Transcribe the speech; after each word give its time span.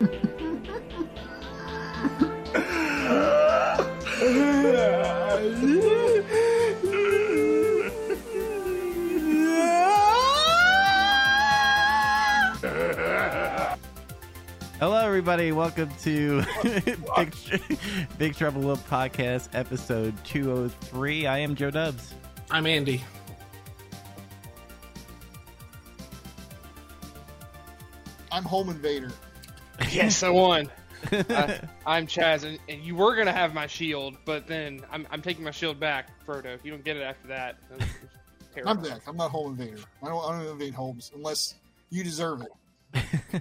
Hello, 0.00 0.08
everybody. 15.04 15.52
Welcome 15.52 15.90
to 16.04 16.42
Big, 16.62 17.36
Big 18.16 18.34
Trouble 18.34 18.62
Little 18.62 18.78
Podcast, 18.78 19.50
episode 19.52 20.14
203. 20.24 21.26
I 21.26 21.38
am 21.40 21.54
Joe 21.54 21.70
Dubs. 21.70 22.14
I'm 22.50 22.66
Andy. 22.66 23.04
I'm 28.32 28.44
Home 28.44 28.70
Invader. 28.70 29.12
Yes, 29.94 30.22
I 30.22 30.28
won. 30.28 30.70
uh, 31.12 31.54
I'm 31.86 32.06
Chaz, 32.06 32.44
and, 32.44 32.58
and 32.68 32.82
you 32.82 32.94
were 32.94 33.16
gonna 33.16 33.32
have 33.32 33.54
my 33.54 33.66
shield, 33.66 34.16
but 34.24 34.46
then 34.46 34.82
I'm, 34.92 35.06
I'm 35.10 35.22
taking 35.22 35.42
my 35.42 35.50
shield 35.50 35.80
back, 35.80 36.10
Frodo. 36.26 36.54
If 36.54 36.64
you 36.64 36.70
don't 36.70 36.84
get 36.84 36.96
it 36.96 37.02
after 37.02 37.28
that, 37.28 37.56
it's. 38.56 38.66
I'm 38.66 38.82
back. 38.82 39.00
I'm 39.06 39.16
not 39.16 39.30
Home 39.30 39.52
Invader. 39.52 39.82
I 40.02 40.08
don't, 40.08 40.24
I 40.24 40.38
don't 40.38 40.46
invade 40.48 40.74
homes 40.74 41.10
unless 41.14 41.54
you 41.90 42.04
deserve 42.04 42.42
it. 42.42 43.02
You. 43.32 43.40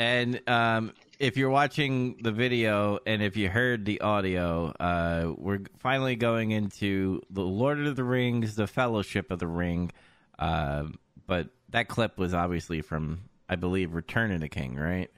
And 0.00 0.40
um, 0.48 0.94
if 1.18 1.36
you're 1.36 1.50
watching 1.50 2.16
the 2.22 2.32
video 2.32 2.98
and 3.04 3.22
if 3.22 3.36
you 3.36 3.50
heard 3.50 3.84
the 3.84 4.00
audio, 4.00 4.72
uh, 4.80 5.34
we're 5.36 5.60
finally 5.78 6.16
going 6.16 6.52
into 6.52 7.20
the 7.28 7.42
Lord 7.42 7.86
of 7.86 7.96
the 7.96 8.02
Rings, 8.02 8.54
the 8.54 8.66
Fellowship 8.66 9.30
of 9.30 9.38
the 9.38 9.46
Ring. 9.46 9.92
Uh, 10.38 10.84
but 11.26 11.50
that 11.68 11.88
clip 11.88 12.16
was 12.16 12.32
obviously 12.32 12.80
from, 12.80 13.20
I 13.46 13.56
believe, 13.56 13.92
Return 13.92 14.32
of 14.32 14.40
the 14.40 14.48
King, 14.48 14.74
right? 14.76 15.10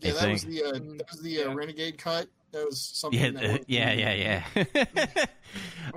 Yeah, 0.00 0.12
that 0.12 0.30
was 0.30 0.44
the 0.44 0.64
uh, 0.64 0.72
that 0.72 1.06
was 1.10 1.20
the 1.22 1.42
uh, 1.42 1.48
Yeah. 1.48 1.54
Renegade 1.54 1.98
cut. 1.98 2.28
That 2.52 2.66
was 2.66 2.80
something. 2.80 3.20
Yeah, 3.20 3.30
that 3.30 3.60
uh, 3.60 3.64
yeah, 3.68 3.92
yeah, 3.92 4.42
yeah. 4.54 4.64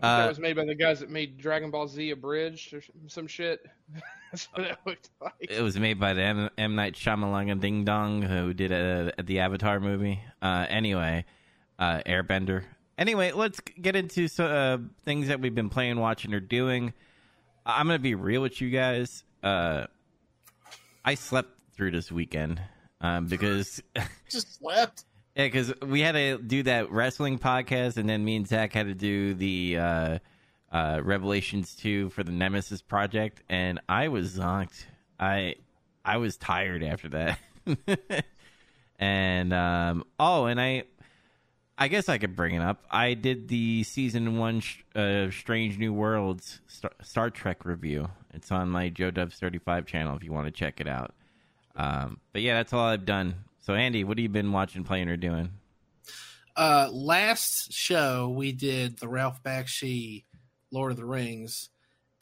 I 0.04 0.06
Uh, 0.06 0.18
that 0.18 0.30
was 0.30 0.40
made 0.40 0.56
by 0.56 0.66
the 0.66 0.76
guys 0.76 1.00
that 1.00 1.10
made 1.10 1.38
Dragon 1.38 1.72
Ball 1.72 1.88
Z 1.88 2.12
abridged 2.12 2.74
or 2.74 2.82
some 3.08 3.28
shit. 3.28 3.66
That's 4.32 4.46
what 4.54 4.68
that 4.68 4.80
looked 4.86 5.10
like. 5.22 5.34
It 5.40 5.62
was 5.62 5.78
made 5.80 6.00
by 6.00 6.14
the 6.14 6.22
M, 6.22 6.50
M. 6.58 6.76
Night 6.76 6.94
Shyamalan 6.96 7.60
Ding 7.60 7.86
Dong, 7.86 8.22
who 8.22 8.54
did 8.54 8.72
uh 8.72 9.12
the 9.24 9.40
Avatar 9.40 9.80
movie. 9.80 10.22
Uh, 10.42 10.66
anyway, 10.70 11.26
uh, 11.80 12.02
Airbender. 12.06 12.64
Anyway, 12.98 13.32
let's 13.32 13.60
get 13.60 13.96
into 13.96 14.28
so, 14.28 14.46
uh, 14.46 14.78
things 15.06 15.30
that 15.30 15.40
we've 15.40 15.56
been 15.56 15.70
playing, 15.70 16.00
watching, 16.00 16.34
or 16.34 16.40
doing. 16.40 16.94
I'm 17.66 17.88
gonna 17.88 18.00
be 18.00 18.16
real 18.16 18.42
with 18.42 18.62
you 18.62 18.70
guys. 18.70 19.24
Uh, 19.42 19.88
I 21.04 21.16
slept 21.16 21.50
through 21.76 21.92
this 21.92 22.12
weekend 22.12 22.62
um, 23.04 23.28
because 23.28 23.84
Just 24.30 24.58
slept. 24.58 25.04
yeah, 25.36 25.46
because 25.46 25.72
we 25.82 26.00
had 26.00 26.14
to 26.14 26.40
do 26.40 26.64
that 26.64 26.92
wrestling 26.92 27.38
podcast, 27.38 27.98
and 27.98 28.10
then 28.10 28.26
me 28.26 28.38
and 28.38 28.48
Zach 28.48 28.74
had 28.74 28.88
to 28.88 28.96
do 28.96 29.36
the 29.36 29.78
uh, 29.78 30.20
uh, 30.72 31.02
Revelations 31.04 31.76
two 31.76 32.10
for 32.10 32.24
the 32.24 32.32
Nemesis 32.32 32.82
project, 32.82 33.44
and 33.50 33.80
I 33.88 34.08
was 34.08 34.38
zonked. 34.38 34.86
I 35.20 35.56
I 36.04 36.18
was 36.18 36.38
tired 36.38 36.84
after 36.84 37.10
that, 37.10 37.40
and 39.00 39.54
um, 39.54 40.04
oh, 40.20 40.46
and 40.46 40.60
I 40.60 40.84
I 41.78 41.88
guess 41.90 42.08
I 42.08 42.18
could 42.18 42.36
bring 42.36 42.56
it 42.56 42.62
up. 42.62 42.86
I 42.90 43.14
did 43.14 43.48
the 43.50 43.84
season 43.84 44.38
one 44.38 44.62
uh, 44.96 45.30
Strange 45.32 45.78
New 45.78 45.94
Worlds 45.94 46.62
Star-, 46.68 46.94
Star 47.02 47.30
Trek 47.30 47.66
review. 47.66 48.10
It's 48.34 48.52
on 48.52 48.70
my 48.70 48.90
Joe 48.90 49.12
Dubs 49.12 49.36
thirty 49.36 49.60
five 49.60 49.86
channel 49.86 50.16
if 50.16 50.24
you 50.24 50.32
want 50.32 50.48
to 50.48 50.52
check 50.52 50.80
it 50.80 50.88
out. 50.88 51.14
Um, 51.76 52.20
but 52.32 52.42
yeah, 52.42 52.56
that's 52.56 52.74
all 52.74 52.86
I've 52.86 53.06
done. 53.06 53.36
So 53.62 53.74
Andy, 53.74 54.04
what 54.04 54.18
have 54.18 54.24
you 54.24 54.30
been 54.30 54.52
watching, 54.52 54.84
playing, 54.84 55.10
or 55.10 55.18
doing? 55.18 55.50
uh 56.56 56.88
last 56.94 57.74
show 57.74 58.30
we 58.30 58.52
did 58.52 59.00
the 59.00 59.08
Ralph 59.08 59.42
Bakshi 59.42 60.24
Lord 60.70 60.92
of 60.92 60.98
the 60.98 61.06
Rings 61.06 61.70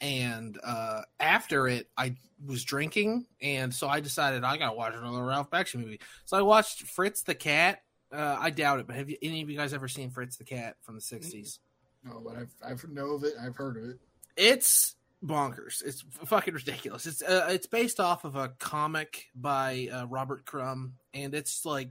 and 0.00 0.58
uh 0.64 1.02
after 1.20 1.68
it 1.68 1.90
I 1.98 2.16
was 2.46 2.64
drinking 2.64 3.26
and 3.42 3.74
so 3.74 3.88
I 3.88 4.00
decided 4.00 4.42
I 4.42 4.56
gotta 4.56 4.74
watch 4.74 4.94
another 4.96 5.22
Ralph 5.22 5.50
Bakshi 5.50 5.74
movie. 5.76 6.00
So 6.24 6.38
I 6.38 6.42
watched 6.42 6.84
Fritz 6.84 7.22
the 7.24 7.34
Cat. 7.34 7.82
Uh 8.10 8.38
I 8.40 8.48
doubt 8.48 8.80
it, 8.80 8.86
but 8.86 8.96
have 8.96 9.10
you 9.10 9.18
any 9.20 9.42
of 9.42 9.50
you 9.50 9.56
guys 9.58 9.74
ever 9.74 9.86
seen 9.86 10.10
Fritz 10.10 10.38
the 10.38 10.44
Cat 10.44 10.76
from 10.80 10.94
the 10.94 11.02
sixties? 11.02 11.58
No, 12.02 12.22
but 12.24 12.36
I've 12.36 12.54
I've 12.66 12.88
know 12.88 13.10
of 13.10 13.24
it. 13.24 13.34
I've 13.38 13.56
heard 13.56 13.76
of 13.76 13.84
it. 13.84 13.98
It's 14.34 14.94
bonkers. 15.24 15.82
It's 15.84 16.04
fucking 16.24 16.54
ridiculous. 16.54 17.06
It's 17.06 17.22
uh, 17.22 17.48
it's 17.50 17.66
based 17.66 18.00
off 18.00 18.24
of 18.24 18.36
a 18.36 18.48
comic 18.58 19.26
by 19.34 19.88
uh, 19.92 20.06
Robert 20.06 20.44
Crumb, 20.44 20.94
and 21.14 21.34
it's 21.34 21.64
like 21.64 21.90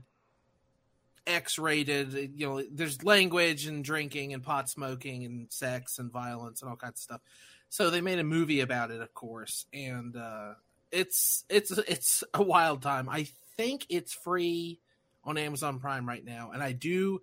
X-rated. 1.26 2.32
You 2.36 2.46
know, 2.46 2.62
there's 2.70 3.02
language 3.04 3.66
and 3.66 3.84
drinking 3.84 4.34
and 4.34 4.42
pot 4.42 4.68
smoking 4.68 5.24
and 5.24 5.52
sex 5.52 5.98
and 5.98 6.12
violence 6.12 6.62
and 6.62 6.70
all 6.70 6.76
kinds 6.76 7.00
of 7.00 7.02
stuff. 7.02 7.20
So 7.68 7.88
they 7.88 8.02
made 8.02 8.18
a 8.18 8.24
movie 8.24 8.60
about 8.60 8.90
it, 8.90 9.00
of 9.00 9.14
course, 9.14 9.66
and 9.72 10.14
uh, 10.16 10.54
it's 10.90 11.44
it's 11.48 11.70
it's 11.70 12.22
a 12.34 12.42
wild 12.42 12.82
time. 12.82 13.08
I 13.08 13.28
think 13.56 13.86
it's 13.88 14.12
free 14.12 14.78
on 15.24 15.38
Amazon 15.38 15.78
Prime 15.78 16.06
right 16.06 16.24
now, 16.24 16.50
and 16.52 16.62
I 16.62 16.72
do 16.72 17.22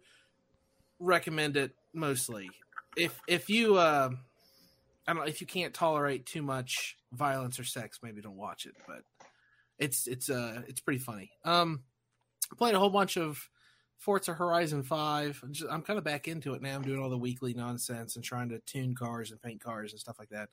recommend 0.99 1.55
it 1.55 1.75
mostly. 1.93 2.49
If 2.97 3.19
if 3.27 3.49
you 3.49 3.77
uh, 3.77 4.09
I 5.09 5.13
don't 5.13 5.27
if 5.27 5.41
you 5.41 5.47
can't 5.47 5.73
tolerate 5.73 6.25
too 6.27 6.43
much 6.43 6.97
violence 7.13 7.59
or 7.59 7.63
sex, 7.63 7.99
maybe 8.03 8.21
don't 8.21 8.37
watch 8.37 8.67
it. 8.67 8.75
But 8.87 9.01
it's 9.79 10.05
it's 10.05 10.29
uh 10.29 10.61
it's 10.67 10.81
pretty 10.81 10.99
funny. 10.99 11.31
Um, 11.43 11.81
played 12.57 12.75
a 12.75 12.79
whole 12.79 12.91
bunch 12.91 13.17
of 13.17 13.49
Forza 13.97 14.33
Horizon 14.33 14.83
Five. 14.83 15.39
I'm, 15.43 15.51
just, 15.51 15.71
I'm 15.71 15.81
kind 15.81 15.97
of 15.97 16.05
back 16.05 16.27
into 16.27 16.53
it 16.53 16.61
now. 16.61 16.75
I'm 16.75 16.83
doing 16.83 17.01
all 17.01 17.09
the 17.09 17.17
weekly 17.17 17.55
nonsense 17.55 18.15
and 18.15 18.23
trying 18.23 18.49
to 18.49 18.59
tune 18.59 18.93
cars 18.93 19.31
and 19.31 19.41
paint 19.41 19.61
cars 19.61 19.93
and 19.93 19.99
stuff 19.99 20.19
like 20.19 20.29
that. 20.29 20.49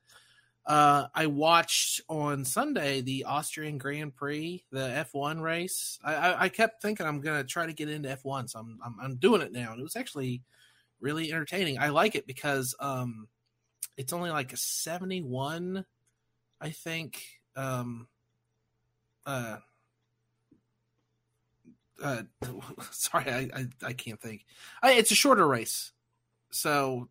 Uh, 0.65 1.07
I 1.15 1.27
watched 1.27 2.01
on 2.09 2.45
Sunday 2.45 3.03
the 3.03 3.25
Austrian 3.25 3.79
Grand 3.79 4.17
Prix, 4.17 4.65
the 4.73 5.07
F1 5.15 5.41
race. 5.41 5.99
I, 6.03 6.15
I, 6.15 6.43
I 6.45 6.49
kept 6.49 6.81
thinking 6.81 7.07
I'm 7.07 7.21
gonna 7.21 7.45
try 7.45 7.67
to 7.67 7.75
get 7.75 7.91
into 7.91 8.09
F1, 8.25 8.49
so 8.49 8.61
I'm, 8.61 8.79
I'm 8.83 8.97
I'm 9.03 9.17
doing 9.17 9.43
it 9.43 9.53
now, 9.53 9.73
and 9.73 9.81
it 9.81 9.85
was 9.85 9.97
actually 9.97 10.43
really 10.99 11.31
entertaining. 11.31 11.79
I 11.79 11.91
like 11.91 12.15
it 12.15 12.27
because 12.27 12.75
um, 12.81 13.29
it's 13.97 14.13
only 14.13 14.31
like 14.31 14.53
a 14.53 14.57
71 14.57 15.85
i 16.61 16.71
think 16.71 17.23
um 17.57 18.09
uh 19.25 19.57
uh 22.03 22.23
sorry 22.91 23.31
i 23.31 23.49
i, 23.55 23.67
I 23.83 23.93
can't 23.93 24.21
think 24.21 24.45
I, 24.83 24.93
it's 24.93 25.11
a 25.11 25.15
shorter 25.17 25.47
race 25.47 25.93
so 26.51 27.09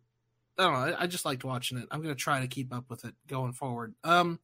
i 0.58 0.62
don't 0.62 0.72
know 0.72 0.96
I, 0.96 1.02
I 1.02 1.06
just 1.06 1.24
liked 1.24 1.44
watching 1.44 1.78
it 1.78 1.88
i'm 1.90 2.02
gonna 2.02 2.14
try 2.14 2.40
to 2.40 2.46
keep 2.48 2.72
up 2.74 2.88
with 2.88 3.04
it 3.04 3.14
going 3.26 3.52
forward 3.52 3.94
um 4.04 4.38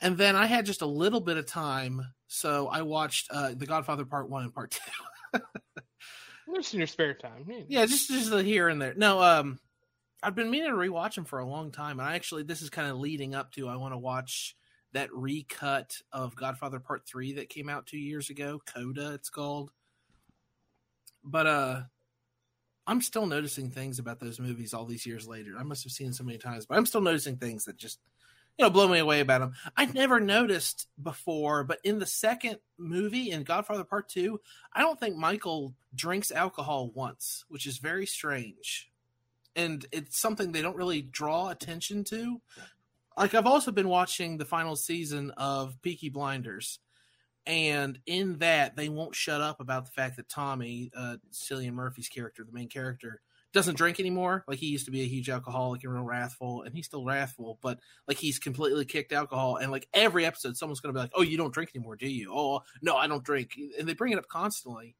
and 0.00 0.16
then 0.16 0.36
i 0.36 0.46
had 0.46 0.66
just 0.66 0.82
a 0.82 0.86
little 0.86 1.20
bit 1.20 1.36
of 1.36 1.46
time 1.46 2.02
so 2.26 2.68
i 2.68 2.82
watched 2.82 3.28
uh 3.30 3.52
the 3.54 3.66
godfather 3.66 4.04
part 4.04 4.28
one 4.30 4.44
and 4.44 4.54
part 4.54 4.70
two 5.32 5.40
Just 6.54 6.72
in 6.72 6.80
your 6.80 6.86
spare 6.86 7.12
time. 7.14 7.44
yeah, 7.68 7.84
just 7.84 8.08
just 8.08 8.32
here 8.32 8.68
and 8.68 8.80
there. 8.80 8.94
No, 8.96 9.20
um, 9.20 9.58
I've 10.22 10.34
been 10.34 10.50
meaning 10.50 10.70
to 10.70 10.76
rewatch 10.76 11.14
them 11.14 11.24
for 11.24 11.38
a 11.38 11.46
long 11.46 11.70
time, 11.70 12.00
and 12.00 12.08
I 12.08 12.16
actually 12.16 12.42
this 12.42 12.62
is 12.62 12.70
kind 12.70 12.90
of 12.90 12.98
leading 12.98 13.34
up 13.34 13.52
to 13.52 13.68
I 13.68 13.76
want 13.76 13.94
to 13.94 13.98
watch 13.98 14.56
that 14.92 15.12
recut 15.12 15.96
of 16.12 16.34
Godfather 16.34 16.80
Part 16.80 17.06
Three 17.06 17.34
that 17.34 17.48
came 17.48 17.68
out 17.68 17.86
two 17.86 17.98
years 17.98 18.30
ago. 18.30 18.60
Coda, 18.66 19.12
it's 19.14 19.30
called. 19.30 19.70
But 21.22 21.46
uh, 21.46 21.82
I'm 22.86 23.00
still 23.02 23.26
noticing 23.26 23.70
things 23.70 23.98
about 23.98 24.18
those 24.18 24.40
movies 24.40 24.74
all 24.74 24.86
these 24.86 25.06
years 25.06 25.28
later. 25.28 25.52
I 25.58 25.62
must 25.62 25.84
have 25.84 25.92
seen 25.92 26.12
so 26.12 26.24
many 26.24 26.38
times, 26.38 26.66
but 26.66 26.78
I'm 26.78 26.86
still 26.86 27.00
noticing 27.00 27.36
things 27.36 27.66
that 27.66 27.76
just 27.76 28.00
you 28.58 28.64
know 28.64 28.70
blow 28.70 28.88
me 28.88 28.98
away 28.98 29.20
about 29.20 29.40
them. 29.40 29.52
I've 29.76 29.94
never 29.94 30.18
noticed 30.18 30.88
before, 31.00 31.62
but 31.62 31.78
in 31.84 32.00
the 32.00 32.06
second 32.06 32.58
movie 32.76 33.30
in 33.30 33.44
Godfather 33.44 33.84
Part 33.84 34.08
Two, 34.08 34.40
I 34.72 34.80
don't 34.80 34.98
think 34.98 35.16
Michael 35.16 35.74
drinks 35.94 36.32
alcohol 36.32 36.90
once, 36.92 37.44
which 37.48 37.66
is 37.66 37.78
very 37.78 38.06
strange. 38.06 38.90
And 39.58 39.84
it's 39.92 40.20
something 40.20 40.52
they 40.52 40.62
don't 40.62 40.76
really 40.76 41.02
draw 41.02 41.48
attention 41.48 42.04
to. 42.04 42.40
Like 43.16 43.34
I've 43.34 43.46
also 43.46 43.72
been 43.72 43.88
watching 43.88 44.38
the 44.38 44.44
final 44.44 44.76
season 44.76 45.32
of 45.32 45.76
Peaky 45.82 46.08
Blinders, 46.08 46.78
and 47.44 47.98
in 48.06 48.38
that 48.38 48.76
they 48.76 48.88
won't 48.88 49.16
shut 49.16 49.40
up 49.40 49.60
about 49.60 49.86
the 49.86 49.90
fact 49.90 50.16
that 50.16 50.28
Tommy, 50.28 50.90
uh, 50.96 51.16
Cillian 51.32 51.72
Murphy's 51.72 52.08
character, 52.08 52.44
the 52.44 52.52
main 52.52 52.68
character, 52.68 53.20
doesn't 53.52 53.76
drink 53.76 53.98
anymore. 53.98 54.44
Like 54.46 54.58
he 54.58 54.66
used 54.68 54.84
to 54.84 54.92
be 54.92 55.00
a 55.00 55.08
huge 55.08 55.28
alcoholic 55.28 55.82
and 55.82 55.92
real 55.92 56.04
wrathful, 56.04 56.62
and 56.62 56.72
he's 56.72 56.86
still 56.86 57.04
wrathful, 57.04 57.58
but 57.60 57.80
like 58.06 58.18
he's 58.18 58.38
completely 58.38 58.84
kicked 58.84 59.12
alcohol. 59.12 59.56
And 59.56 59.72
like 59.72 59.88
every 59.92 60.24
episode, 60.24 60.56
someone's 60.56 60.78
going 60.78 60.94
to 60.94 60.98
be 60.98 61.02
like, 61.02 61.12
"Oh, 61.14 61.22
you 61.22 61.36
don't 61.36 61.52
drink 61.52 61.72
anymore, 61.74 61.96
do 61.96 62.08
you?" 62.08 62.32
"Oh, 62.32 62.60
no, 62.80 62.96
I 62.96 63.08
don't 63.08 63.24
drink," 63.24 63.58
and 63.76 63.88
they 63.88 63.94
bring 63.94 64.12
it 64.12 64.18
up 64.18 64.28
constantly 64.28 64.94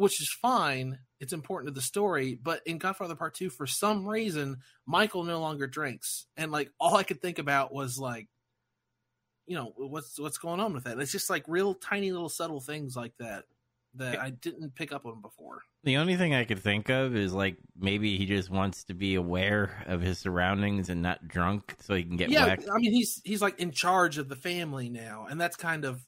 which 0.00 0.20
is 0.20 0.30
fine. 0.40 0.98
It's 1.20 1.32
important 1.34 1.68
to 1.68 1.74
the 1.74 1.82
story. 1.82 2.38
But 2.42 2.62
in 2.66 2.78
Godfather 2.78 3.14
Part 3.14 3.34
Two, 3.34 3.50
for 3.50 3.66
some 3.66 4.06
reason, 4.06 4.58
Michael 4.86 5.24
no 5.24 5.40
longer 5.40 5.66
drinks, 5.66 6.26
and 6.36 6.50
like 6.50 6.70
all 6.80 6.96
I 6.96 7.02
could 7.02 7.20
think 7.20 7.38
about 7.38 7.72
was 7.72 7.98
like, 7.98 8.28
you 9.46 9.56
know 9.56 9.72
what's 9.76 10.18
what's 10.18 10.38
going 10.38 10.60
on 10.60 10.72
with 10.72 10.84
that. 10.84 10.98
It's 10.98 11.12
just 11.12 11.30
like 11.30 11.44
real 11.46 11.74
tiny 11.74 12.10
little 12.10 12.28
subtle 12.28 12.60
things 12.60 12.96
like 12.96 13.12
that 13.18 13.44
that 13.94 14.20
I 14.20 14.30
didn't 14.30 14.74
pick 14.74 14.92
up 14.92 15.04
on 15.04 15.20
before. 15.20 15.62
The 15.82 15.96
only 15.96 16.16
thing 16.16 16.34
I 16.34 16.44
could 16.44 16.60
think 16.60 16.88
of 16.88 17.16
is 17.16 17.32
like 17.32 17.56
maybe 17.76 18.16
he 18.16 18.26
just 18.26 18.50
wants 18.50 18.84
to 18.84 18.94
be 18.94 19.14
aware 19.14 19.82
of 19.86 20.00
his 20.00 20.18
surroundings 20.18 20.88
and 20.88 21.02
not 21.02 21.26
drunk 21.26 21.74
so 21.80 21.94
he 21.94 22.04
can 22.04 22.16
get 22.16 22.30
yeah, 22.30 22.46
whacked. 22.46 22.68
I 22.72 22.78
mean 22.78 22.92
he's 22.92 23.20
he's 23.24 23.42
like 23.42 23.58
in 23.58 23.72
charge 23.72 24.18
of 24.18 24.28
the 24.28 24.36
family 24.36 24.88
now, 24.88 25.26
and 25.28 25.40
that's 25.40 25.56
kind 25.56 25.84
of 25.84 26.06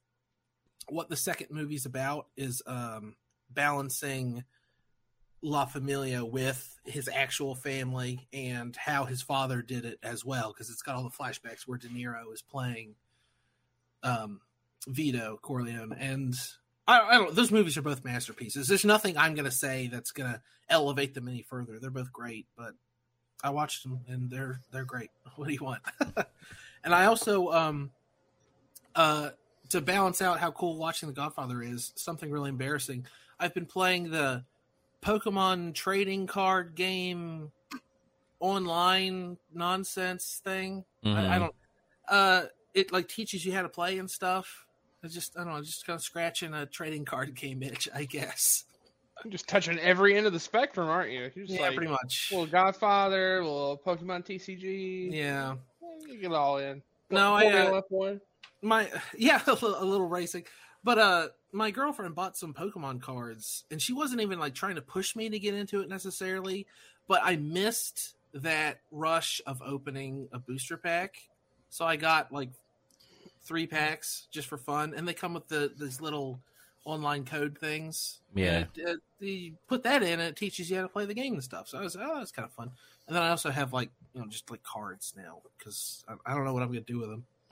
what 0.88 1.08
the 1.08 1.16
second 1.16 1.48
movie's 1.50 1.86
about 1.86 2.26
is 2.36 2.62
um 2.66 3.16
balancing 3.50 4.44
La 5.42 5.66
Familia 5.66 6.24
with 6.24 6.78
his 6.84 7.08
actual 7.12 7.54
family 7.54 8.28
and 8.32 8.76
how 8.76 9.04
his 9.04 9.22
father 9.22 9.60
did 9.60 9.84
it 9.84 9.98
as 10.02 10.24
well 10.24 10.52
because 10.52 10.70
it's 10.70 10.82
got 10.82 10.94
all 10.94 11.02
the 11.02 11.10
flashbacks 11.10 11.62
where 11.66 11.78
De 11.78 11.88
Niro 11.88 12.32
is 12.32 12.42
playing 12.42 12.94
um 14.04 14.40
Vito 14.86 15.38
Corleone 15.42 15.92
and 15.98 16.34
I, 16.86 17.00
I 17.00 17.18
don't 17.18 17.34
those 17.34 17.50
movies 17.50 17.76
are 17.76 17.82
both 17.82 18.04
masterpieces. 18.04 18.68
There's 18.68 18.84
nothing 18.84 19.16
I'm 19.16 19.34
going 19.34 19.44
to 19.44 19.50
say 19.50 19.88
that's 19.88 20.12
going 20.12 20.32
to 20.32 20.40
elevate 20.68 21.14
them 21.14 21.28
any 21.28 21.42
further. 21.42 21.78
They're 21.78 21.90
both 21.90 22.12
great, 22.12 22.46
but 22.56 22.74
I 23.42 23.50
watched 23.50 23.82
them 23.82 24.00
and 24.08 24.30
they're 24.30 24.60
they're 24.72 24.84
great. 24.84 25.10
What 25.36 25.48
do 25.48 25.54
you 25.54 25.64
want? 25.64 25.82
and 26.84 26.94
I 26.94 27.06
also 27.06 27.50
um 27.50 27.90
uh 28.94 29.30
to 29.70 29.80
balance 29.80 30.20
out 30.20 30.38
how 30.38 30.50
cool 30.50 30.76
watching 30.76 31.08
The 31.08 31.14
Godfather 31.14 31.62
is, 31.62 31.92
something 31.96 32.30
really 32.30 32.50
embarrassing. 32.50 33.06
I've 33.40 33.54
been 33.54 33.66
playing 33.66 34.10
the 34.10 34.44
Pokemon 35.02 35.74
trading 35.74 36.26
card 36.26 36.74
game 36.74 37.50
online 38.40 39.36
nonsense 39.52 40.40
thing. 40.44 40.84
I, 41.04 41.08
I 41.10 41.12
Mhm. 41.14 41.38
don't. 41.40 41.54
Uh, 42.08 42.46
it 42.74 42.92
like 42.92 43.08
teaches 43.08 43.44
you 43.44 43.52
how 43.52 43.62
to 43.62 43.68
play 43.68 43.98
and 43.98 44.10
stuff. 44.10 44.66
I 45.04 45.08
just 45.08 45.36
I 45.36 45.44
don't 45.44 45.52
know, 45.54 45.62
just 45.62 45.84
kind 45.86 45.96
of 45.96 46.02
scratching 46.02 46.54
a 46.54 46.66
trading 46.66 47.04
card 47.04 47.34
game 47.34 47.62
itch, 47.62 47.88
I 47.94 48.04
guess. 48.04 48.64
You're 49.24 49.32
just 49.32 49.46
touching 49.48 49.78
every 49.78 50.16
end 50.16 50.26
of 50.26 50.32
the 50.32 50.40
spectrum, 50.40 50.88
aren't 50.88 51.10
you? 51.12 51.30
Just 51.30 51.52
Yeah, 51.52 51.62
like 51.62 51.76
pretty 51.76 51.90
much. 51.90 52.28
little 52.32 52.46
Godfather, 52.46 53.42
little 53.42 53.78
Pokemon 53.84 54.24
TCG. 54.24 55.10
Yeah. 55.12 55.56
You 56.08 56.16
get 56.18 56.30
it 56.30 56.34
all 56.34 56.58
in. 56.58 56.82
No, 57.10 57.34
I, 57.34 57.42
Formula 57.42 57.78
uh, 57.78 57.82
F1. 57.90 58.20
my 58.62 58.90
yeah 59.18 59.40
a 59.46 59.50
little, 59.52 59.80
a 59.82 59.84
little 59.84 60.06
racing 60.08 60.44
but 60.82 60.98
uh 60.98 61.28
my 61.52 61.70
girlfriend 61.70 62.14
bought 62.14 62.36
some 62.36 62.54
pokemon 62.54 63.00
cards 63.00 63.64
and 63.70 63.80
she 63.80 63.92
wasn't 63.92 64.20
even 64.20 64.38
like 64.38 64.54
trying 64.54 64.74
to 64.74 64.82
push 64.82 65.14
me 65.14 65.28
to 65.28 65.38
get 65.38 65.54
into 65.54 65.80
it 65.80 65.88
necessarily 65.88 66.66
but 67.08 67.20
i 67.22 67.36
missed 67.36 68.14
that 68.34 68.80
rush 68.90 69.40
of 69.46 69.62
opening 69.62 70.28
a 70.32 70.38
booster 70.38 70.76
pack. 70.76 71.16
So 71.70 71.84
i 71.84 71.96
got 71.96 72.32
like 72.32 72.50
three 73.42 73.66
packs 73.66 74.26
just 74.30 74.48
for 74.48 74.56
fun 74.56 74.94
and 74.96 75.06
they 75.06 75.14
come 75.14 75.34
with 75.34 75.48
the 75.48 75.72
these 75.78 76.00
little 76.00 76.40
online 76.84 77.24
code 77.24 77.56
things. 77.58 78.20
Yeah. 78.34 78.64
And, 78.76 78.88
uh, 78.88 78.94
you 79.20 79.54
put 79.68 79.84
that 79.84 80.02
in 80.02 80.14
and 80.14 80.22
it 80.22 80.36
teaches 80.36 80.68
you 80.70 80.76
how 80.76 80.82
to 80.82 80.88
play 80.88 81.04
the 81.06 81.14
game 81.14 81.34
and 81.34 81.44
stuff. 81.44 81.68
So 81.68 81.78
i 81.78 81.82
was 81.82 81.96
oh 81.96 82.18
that's 82.18 82.32
kind 82.32 82.46
of 82.46 82.52
fun. 82.52 82.70
And 83.06 83.16
then 83.16 83.22
i 83.22 83.30
also 83.30 83.50
have 83.50 83.72
like 83.72 83.90
you 84.14 84.20
know 84.20 84.26
just 84.26 84.50
like 84.50 84.62
cards 84.62 85.14
now 85.16 85.38
because 85.58 86.04
I, 86.08 86.14
I 86.26 86.34
don't 86.34 86.44
know 86.44 86.52
what 86.52 86.62
i'm 86.62 86.68
gonna 86.68 86.80
do 86.80 86.98
with 86.98 87.10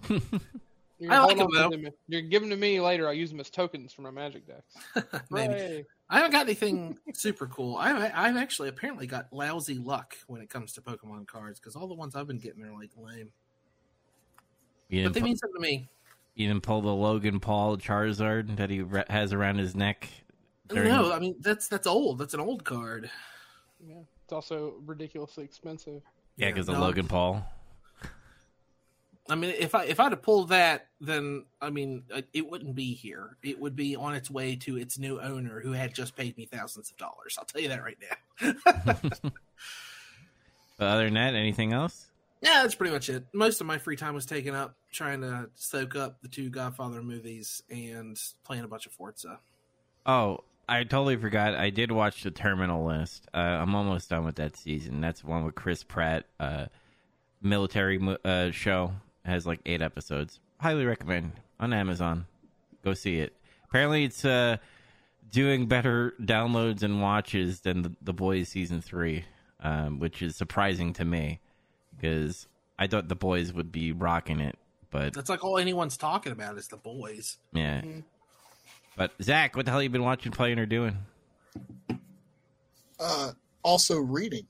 them 0.09 0.41
You're 1.01 1.13
I 1.13 1.19
like 1.21 1.39
them, 1.39 1.47
on 1.57 1.71
them. 1.71 1.89
You're 2.09 2.21
giving 2.21 2.51
them 2.51 2.59
to 2.59 2.61
me 2.61 2.81
later. 2.81 3.09
I'll 3.09 3.15
use 3.15 3.31
them 3.31 3.41
as 3.41 3.49
tokens 3.51 3.93
for 3.93 4.03
my 4.03 4.11
magic 4.11 4.43
decks. 4.47 4.77
Maybe. 5.31 5.85
I 6.11 6.17
haven't 6.17 6.33
got 6.33 6.43
anything 6.43 6.99
super 7.15 7.47
cool. 7.47 7.77
I've 7.77 8.13
I've 8.15 8.37
actually 8.37 8.69
apparently 8.69 9.07
got 9.07 9.33
lousy 9.33 9.79
luck 9.79 10.17
when 10.27 10.41
it 10.43 10.51
comes 10.51 10.73
to 10.75 10.83
Pokemon 10.83 11.27
cards 11.27 11.59
because 11.59 11.75
all 11.77 11.87
the 11.89 11.95
ones 11.95 12.15
I've 12.17 12.27
been 12.27 12.39
getting 12.39 12.63
are 12.65 12.73
like 12.75 12.91
lame, 12.97 13.31
You 14.89 15.05
but 15.05 15.13
didn't, 15.13 15.15
they 15.15 15.21
pu- 15.21 15.25
mean 15.27 15.37
something 15.37 15.63
to 15.63 15.69
me. 15.69 15.89
you 16.35 16.49
didn't 16.49 16.63
pull 16.65 16.83
the 16.83 16.95
Logan 16.95 17.41
Paul 17.41 17.77
Charizard 17.79 18.57
that 18.57 18.69
he 18.71 18.83
re- 18.83 19.05
has 19.09 19.33
around 19.33 19.59
his 19.59 19.75
neck. 19.75 20.09
during- 20.69 20.89
No, 20.89 21.13
I 21.13 21.19
mean 21.19 21.37
that's 21.41 21.69
that's 21.69 21.87
old. 21.87 22.19
That's 22.19 22.35
an 22.35 22.41
old 22.41 22.65
card. 22.65 23.09
Yeah. 23.87 24.01
It's 24.25 24.33
also 24.33 24.75
ridiculously 24.85 25.45
expensive. 25.45 26.03
Yeah, 26.37 26.49
because 26.51 26.69
of 26.69 26.75
no. 26.75 26.81
Logan 26.83 27.07
Paul. 27.09 27.45
I 29.31 29.37
mean, 29.37 29.55
if 29.57 29.75
I 29.75 29.85
if 29.85 30.01
I'd 30.01 30.13
have 30.13 30.23
pulled 30.23 30.51
that, 30.51 30.89
then 31.01 31.45
I 31.61 31.71
mean, 31.71 32.05
it 32.33 32.51
wouldn't 32.51 32.75
be 32.75 32.95
here. 32.95 33.37
It 33.43 33.61
would 33.61 33.77
be 33.77 33.97
on 33.97 34.15
its 34.15 34.31
way 34.31 34.57
to 34.57 34.77
its 34.77 34.99
new 34.99 35.21
owner, 35.21 35.61
who 35.61 35.73
had 35.73 35.95
just 35.95 36.17
paid 36.17 36.37
me 36.37 36.47
thousands 36.47 36.91
of 36.91 36.97
dollars. 36.97 37.37
I'll 37.39 37.45
tell 37.45 37.61
you 37.61 37.69
that 37.69 37.83
right 37.83 37.99
now. 38.43 39.31
But 40.81 40.89
other 40.89 41.05
than 41.05 41.15
that, 41.15 41.35
anything 41.35 41.75
else? 41.75 42.07
Yeah, 42.41 42.63
that's 42.63 42.75
pretty 42.75 42.95
much 42.95 43.11
it. 43.11 43.27
Most 43.35 43.61
of 43.61 43.67
my 43.67 43.77
free 43.77 43.97
time 43.97 44.15
was 44.15 44.25
taken 44.25 44.55
up 44.55 44.77
trying 44.91 45.21
to 45.21 45.51
soak 45.55 45.95
up 45.95 46.23
the 46.23 46.29
two 46.29 46.49
Godfather 46.49 47.03
movies 47.03 47.63
and 47.69 48.19
playing 48.45 48.65
a 48.65 48.67
bunch 48.67 48.87
of 48.87 48.93
Forza. 48.93 49.41
Oh, 50.07 50.39
I 50.67 50.85
totally 50.85 51.19
forgot. 51.19 51.55
I 51.55 51.69
did 51.69 51.93
watch 51.93 52.23
the 52.23 52.31
Terminal 52.31 52.87
List. 52.87 53.29
Uh, 53.35 53.37
I'm 53.37 53.75
almost 53.75 54.09
done 54.09 54.25
with 54.25 54.37
that 54.37 54.57
season. 54.57 55.03
That's 55.03 55.23
one 55.23 55.45
with 55.45 55.55
Chris 55.55 55.85
Pratt, 55.85 56.25
uh, 56.41 56.67
military 57.43 58.01
uh, 58.25 58.51
show. 58.51 58.93
Has 59.25 59.47
like 59.47 59.61
eight 59.67 59.83
episodes. 59.83 60.41
Highly 60.59 60.85
recommend 60.87 61.33
on 61.59 61.73
Amazon. 61.73 62.27
Go 62.85 62.95
see 62.95 63.19
it. 63.19 63.35
Apparently, 63.69 64.05
it's 64.05 64.25
uh, 64.25 64.57
doing 65.31 65.67
better 65.67 66.15
downloads 66.21 66.83
and 66.83 67.01
watches 67.03 67.61
than 67.61 67.83
the, 67.83 67.93
the 68.03 68.13
Boys 68.13 68.49
season 68.49 68.81
three, 68.81 69.25
um, 69.61 69.99
which 69.99 70.23
is 70.23 70.37
surprising 70.37 70.93
to 70.95 71.05
me 71.05 71.39
because 71.97 72.47
I 72.79 72.87
thought 72.87 73.09
the 73.09 73.15
Boys 73.15 73.53
would 73.53 73.71
be 73.71 73.93
rocking 73.93 74.41
it, 74.41 74.57
but 74.91 75.13
That's 75.13 75.29
like 75.29 75.45
all 75.45 75.59
anyone's 75.59 75.97
talking 75.99 76.33
about 76.33 76.57
is 76.57 76.69
the 76.69 76.79
boys. 76.79 77.37
yeah. 77.53 77.83
Mhm. 77.83 78.05
But 78.97 79.13
Zach, 79.23 79.55
what 79.57 79.67
the 79.67 79.71
hell 79.71 79.83
you 79.83 79.89
been 79.91 80.03
watching, 80.03 80.33
playing, 80.33 80.59
or 80.59 80.67
doing? 80.67 80.97
Uh, 82.99 83.33
also 83.63 83.99
reading. 83.99 84.47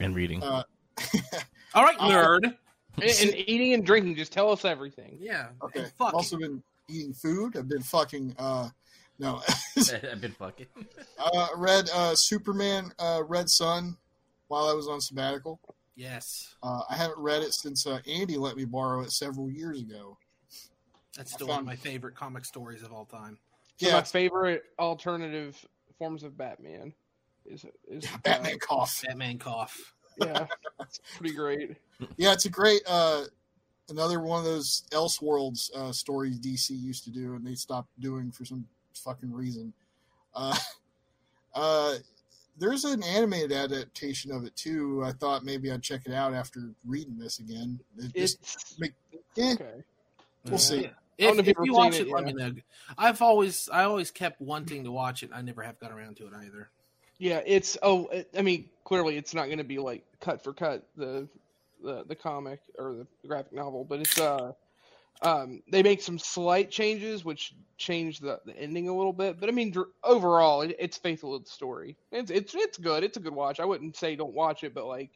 And 0.00 0.14
reading. 0.14 0.42
Uh, 0.42 0.64
All 1.74 1.84
right, 1.84 1.96
Oh. 1.98 2.08
nerd. 2.10 2.56
And, 3.00 3.10
and 3.10 3.34
eating 3.34 3.74
and 3.74 3.84
drinking, 3.84 4.16
just 4.16 4.32
tell 4.32 4.50
us 4.50 4.64
everything. 4.64 5.16
Yeah. 5.20 5.48
okay. 5.62 5.80
and 5.80 5.92
I've 6.00 6.14
also 6.14 6.38
been 6.38 6.62
eating 6.88 7.12
food. 7.12 7.56
I've 7.56 7.68
been 7.68 7.82
fucking. 7.82 8.34
Uh, 8.38 8.68
no. 9.18 9.42
I've 9.76 10.20
been 10.20 10.32
fucking. 10.32 10.66
uh, 11.18 11.48
read 11.56 11.88
uh, 11.94 12.14
Superman 12.14 12.92
uh, 12.98 13.22
Red 13.26 13.48
Sun 13.48 13.96
while 14.48 14.68
I 14.68 14.72
was 14.72 14.88
on 14.88 15.00
sabbatical. 15.00 15.60
yes. 15.96 16.54
Uh, 16.62 16.80
I 16.88 16.96
haven't 16.96 17.18
read 17.18 17.42
it 17.42 17.54
since 17.54 17.86
uh, 17.86 17.98
Andy 18.06 18.36
let 18.36 18.56
me 18.56 18.64
borrow 18.64 19.02
it 19.02 19.12
several 19.12 19.50
years 19.50 19.80
ago. 19.80 20.18
That's 21.16 21.32
I 21.34 21.36
still 21.36 21.48
one 21.48 21.60
of 21.60 21.66
my 21.66 21.76
favorite 21.76 22.16
comic 22.16 22.44
stories 22.44 22.82
of 22.82 22.92
all 22.92 23.04
time. 23.04 23.38
So 23.76 23.88
Yeah, 23.88 23.94
my 23.94 24.02
favorite 24.02 24.64
alternative 24.78 25.56
forms 25.98 26.22
of 26.24 26.36
Batman 26.36 26.92
is 27.46 27.64
is 27.88 28.04
uh, 28.04 28.18
Batman 28.22 28.58
cough. 28.58 29.02
Batman 29.06 29.38
cough. 29.38 29.93
Yeah, 30.16 30.46
it's 30.80 31.00
pretty 31.18 31.34
great. 31.34 31.76
Yeah, 32.16 32.32
it's 32.32 32.44
a 32.44 32.50
great 32.50 32.82
uh, 32.86 33.24
another 33.88 34.20
one 34.20 34.38
of 34.38 34.44
those 34.44 34.84
Elseworlds 34.90 35.74
uh, 35.74 35.92
stories 35.92 36.38
DC 36.38 36.70
used 36.70 37.04
to 37.04 37.10
do, 37.10 37.34
and 37.34 37.46
they 37.46 37.54
stopped 37.54 37.88
doing 38.00 38.30
for 38.30 38.44
some 38.44 38.66
fucking 38.94 39.32
reason. 39.32 39.72
Uh, 40.34 40.56
uh, 41.54 41.94
there's 42.58 42.84
an 42.84 43.02
animated 43.02 43.52
adaptation 43.52 44.30
of 44.30 44.44
it 44.44 44.54
too. 44.56 45.02
I 45.04 45.12
thought 45.12 45.44
maybe 45.44 45.70
I'd 45.70 45.82
check 45.82 46.02
it 46.06 46.12
out 46.12 46.34
after 46.34 46.70
reading 46.84 47.18
this 47.18 47.40
again. 47.40 47.80
It 47.98 48.14
just, 48.14 48.40
It's 48.40 48.78
make- 48.78 48.92
eh, 49.38 49.54
okay. 49.54 49.82
we'll 50.44 50.58
see. 50.58 50.90
If, 51.16 51.38
if 51.38 51.38
if 51.40 51.46
you've 51.46 51.56
you 51.66 51.72
ever 51.72 51.78
watch 51.78 51.92
seen 51.94 52.02
it, 52.02 52.08
it, 52.08 52.14
let 52.14 52.24
me 52.24 52.32
know. 52.32 52.52
I've 52.98 53.22
always, 53.22 53.68
I 53.72 53.84
always 53.84 54.10
kept 54.10 54.40
wanting 54.40 54.84
to 54.84 54.90
watch 54.90 55.22
it. 55.22 55.30
I 55.32 55.42
never 55.42 55.62
have 55.62 55.78
got 55.78 55.92
around 55.92 56.16
to 56.16 56.26
it 56.26 56.32
either. 56.44 56.70
Yeah, 57.18 57.40
it's 57.46 57.78
oh, 57.82 58.06
it, 58.08 58.28
I 58.36 58.42
mean, 58.42 58.70
clearly 58.84 59.16
it's 59.16 59.34
not 59.34 59.46
going 59.46 59.58
to 59.58 59.64
be 59.64 59.78
like 59.78 60.04
cut 60.20 60.42
for 60.42 60.52
cut 60.52 60.86
the 60.96 61.28
the 61.82 62.04
the 62.04 62.16
comic 62.16 62.60
or 62.78 62.94
the 63.22 63.28
graphic 63.28 63.52
novel, 63.52 63.84
but 63.84 64.00
it's 64.00 64.18
uh 64.18 64.52
um 65.22 65.62
they 65.70 65.82
make 65.82 66.02
some 66.02 66.18
slight 66.18 66.70
changes 66.70 67.24
which 67.24 67.54
change 67.78 68.20
the, 68.20 68.40
the 68.46 68.56
ending 68.58 68.88
a 68.88 68.96
little 68.96 69.12
bit, 69.12 69.40
but 69.40 69.48
I 69.48 69.52
mean 69.52 69.70
dr- 69.72 69.88
overall 70.02 70.62
it, 70.62 70.76
it's 70.78 70.98
faithful 70.98 71.38
to 71.38 71.44
the 71.44 71.50
story. 71.50 71.96
It's 72.12 72.30
it's 72.30 72.54
it's 72.54 72.78
good. 72.78 73.04
It's 73.04 73.16
a 73.16 73.20
good 73.20 73.34
watch. 73.34 73.60
I 73.60 73.64
wouldn't 73.64 73.96
say 73.96 74.16
don't 74.16 74.34
watch 74.34 74.64
it, 74.64 74.74
but 74.74 74.86
like 74.86 75.12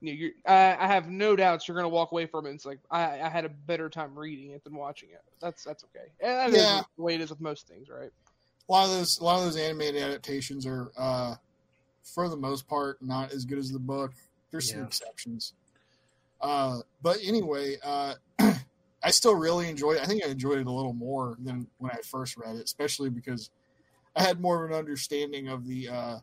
you 0.00 0.12
know, 0.12 0.18
you're, 0.18 0.32
I, 0.46 0.76
I 0.78 0.86
have 0.88 1.08
no 1.08 1.36
doubts 1.36 1.68
you're 1.68 1.76
going 1.76 1.84
to 1.84 1.88
walk 1.90 2.12
away 2.12 2.26
from 2.26 2.46
it. 2.46 2.52
It's 2.52 2.66
like 2.66 2.80
I, 2.90 3.20
I 3.20 3.28
had 3.28 3.44
a 3.44 3.50
better 3.50 3.88
time 3.90 4.18
reading 4.18 4.52
it 4.52 4.64
than 4.64 4.74
watching 4.76 5.10
it. 5.10 5.20
That's 5.40 5.64
that's 5.64 5.84
okay. 5.84 6.06
And 6.20 6.52
that 6.54 6.58
is 6.58 6.70
Yeah. 6.70 6.82
the 6.96 7.02
way 7.02 7.14
it 7.14 7.20
is 7.20 7.30
with 7.30 7.40
most 7.40 7.68
things, 7.68 7.88
right? 7.88 8.10
A 8.70 8.72
lot 8.72 8.84
of 8.84 8.90
those, 8.92 9.18
a 9.18 9.24
lot 9.24 9.38
of 9.38 9.44
those 9.46 9.56
animated 9.56 10.00
adaptations 10.00 10.64
are, 10.64 10.92
uh, 10.96 11.34
for 12.04 12.28
the 12.28 12.36
most 12.36 12.68
part, 12.68 13.02
not 13.02 13.32
as 13.32 13.44
good 13.44 13.58
as 13.58 13.72
the 13.72 13.80
book. 13.80 14.12
There's 14.52 14.70
some 14.70 14.80
Yeah. 14.80 14.86
exceptions. 14.86 15.54
Uh, 16.40 16.82
but 17.02 17.18
anyway, 17.24 17.78
uh, 17.82 18.14
I 19.02 19.10
still 19.10 19.34
really 19.34 19.68
enjoyed 19.68 19.96
it. 19.96 20.02
I 20.02 20.06
think 20.06 20.24
I 20.24 20.28
enjoyed 20.28 20.58
it 20.58 20.68
a 20.68 20.70
little 20.70 20.92
more 20.92 21.36
than 21.40 21.66
when 21.78 21.90
I 21.90 21.96
first 22.04 22.36
read 22.36 22.54
it, 22.56 22.64
especially 22.64 23.10
because 23.10 23.50
I 24.14 24.22
had 24.22 24.40
more 24.40 24.64
of 24.64 24.70
an 24.70 24.76
understanding 24.76 25.48
of 25.48 25.66
the 25.66 25.88
uh, 25.88 26.18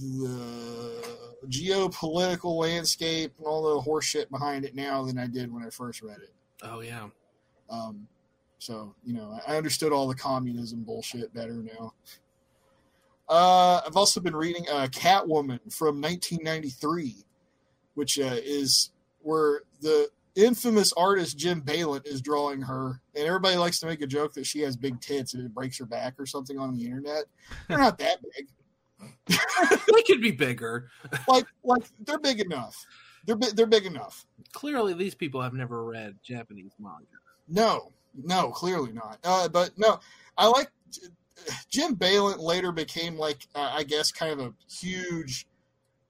the 0.00 1.18
geopolitical 1.46 2.56
landscape 2.56 3.34
and 3.36 3.46
all 3.46 3.74
the 3.74 3.82
horseshit 3.90 4.30
behind 4.30 4.64
it 4.64 4.74
now 4.74 5.04
than 5.04 5.18
I 5.18 5.26
did 5.26 5.52
when 5.52 5.62
I 5.62 5.68
first 5.68 6.00
read 6.00 6.18
it. 6.18 6.32
Oh 6.62 6.80
yeah. 6.80 7.08
Um, 7.68 8.08
so 8.64 8.94
you 9.04 9.12
know, 9.12 9.38
I 9.46 9.56
understood 9.56 9.92
all 9.92 10.08
the 10.08 10.14
communism 10.14 10.84
bullshit 10.84 11.34
better 11.34 11.62
now. 11.62 11.92
Uh, 13.28 13.82
I've 13.86 13.96
also 13.96 14.20
been 14.20 14.34
reading 14.34 14.64
uh, 14.70 14.86
Catwoman 14.90 15.60
from 15.72 16.00
1993, 16.00 17.24
which 17.92 18.18
uh, 18.18 18.36
is 18.42 18.90
where 19.20 19.62
the 19.82 20.08
infamous 20.34 20.94
artist 20.94 21.36
Jim 21.36 21.60
Balent 21.60 22.06
is 22.06 22.22
drawing 22.22 22.62
her, 22.62 23.02
and 23.14 23.26
everybody 23.26 23.56
likes 23.56 23.80
to 23.80 23.86
make 23.86 24.00
a 24.00 24.06
joke 24.06 24.32
that 24.34 24.46
she 24.46 24.60
has 24.60 24.76
big 24.78 24.98
tits 25.00 25.34
and 25.34 25.44
it 25.44 25.54
breaks 25.54 25.78
her 25.78 25.86
back 25.86 26.14
or 26.18 26.24
something 26.24 26.58
on 26.58 26.74
the 26.74 26.86
internet. 26.86 27.24
They're 27.68 27.78
not 27.78 27.98
that 27.98 28.18
big. 28.22 28.48
they 29.94 30.02
could 30.06 30.22
be 30.22 30.32
bigger. 30.32 30.88
Like, 31.28 31.46
like 31.62 31.84
they're 32.00 32.18
big 32.18 32.40
enough. 32.40 32.86
They're 33.26 33.36
bi- 33.36 33.52
they're 33.54 33.66
big 33.66 33.84
enough. 33.84 34.24
Clearly, 34.52 34.94
these 34.94 35.14
people 35.14 35.42
have 35.42 35.52
never 35.52 35.84
read 35.84 36.16
Japanese 36.22 36.72
manga. 36.78 37.06
No, 37.48 37.92
no, 38.22 38.50
clearly 38.50 38.92
not. 38.92 39.18
Uh, 39.24 39.48
but 39.48 39.70
no, 39.76 40.00
I 40.36 40.46
like 40.46 40.70
Jim 41.70 41.94
Balent. 41.94 42.40
Later 42.40 42.72
became 42.72 43.16
like 43.16 43.46
uh, 43.54 43.72
I 43.74 43.84
guess 43.84 44.12
kind 44.12 44.32
of 44.32 44.40
a 44.40 44.54
huge 44.70 45.46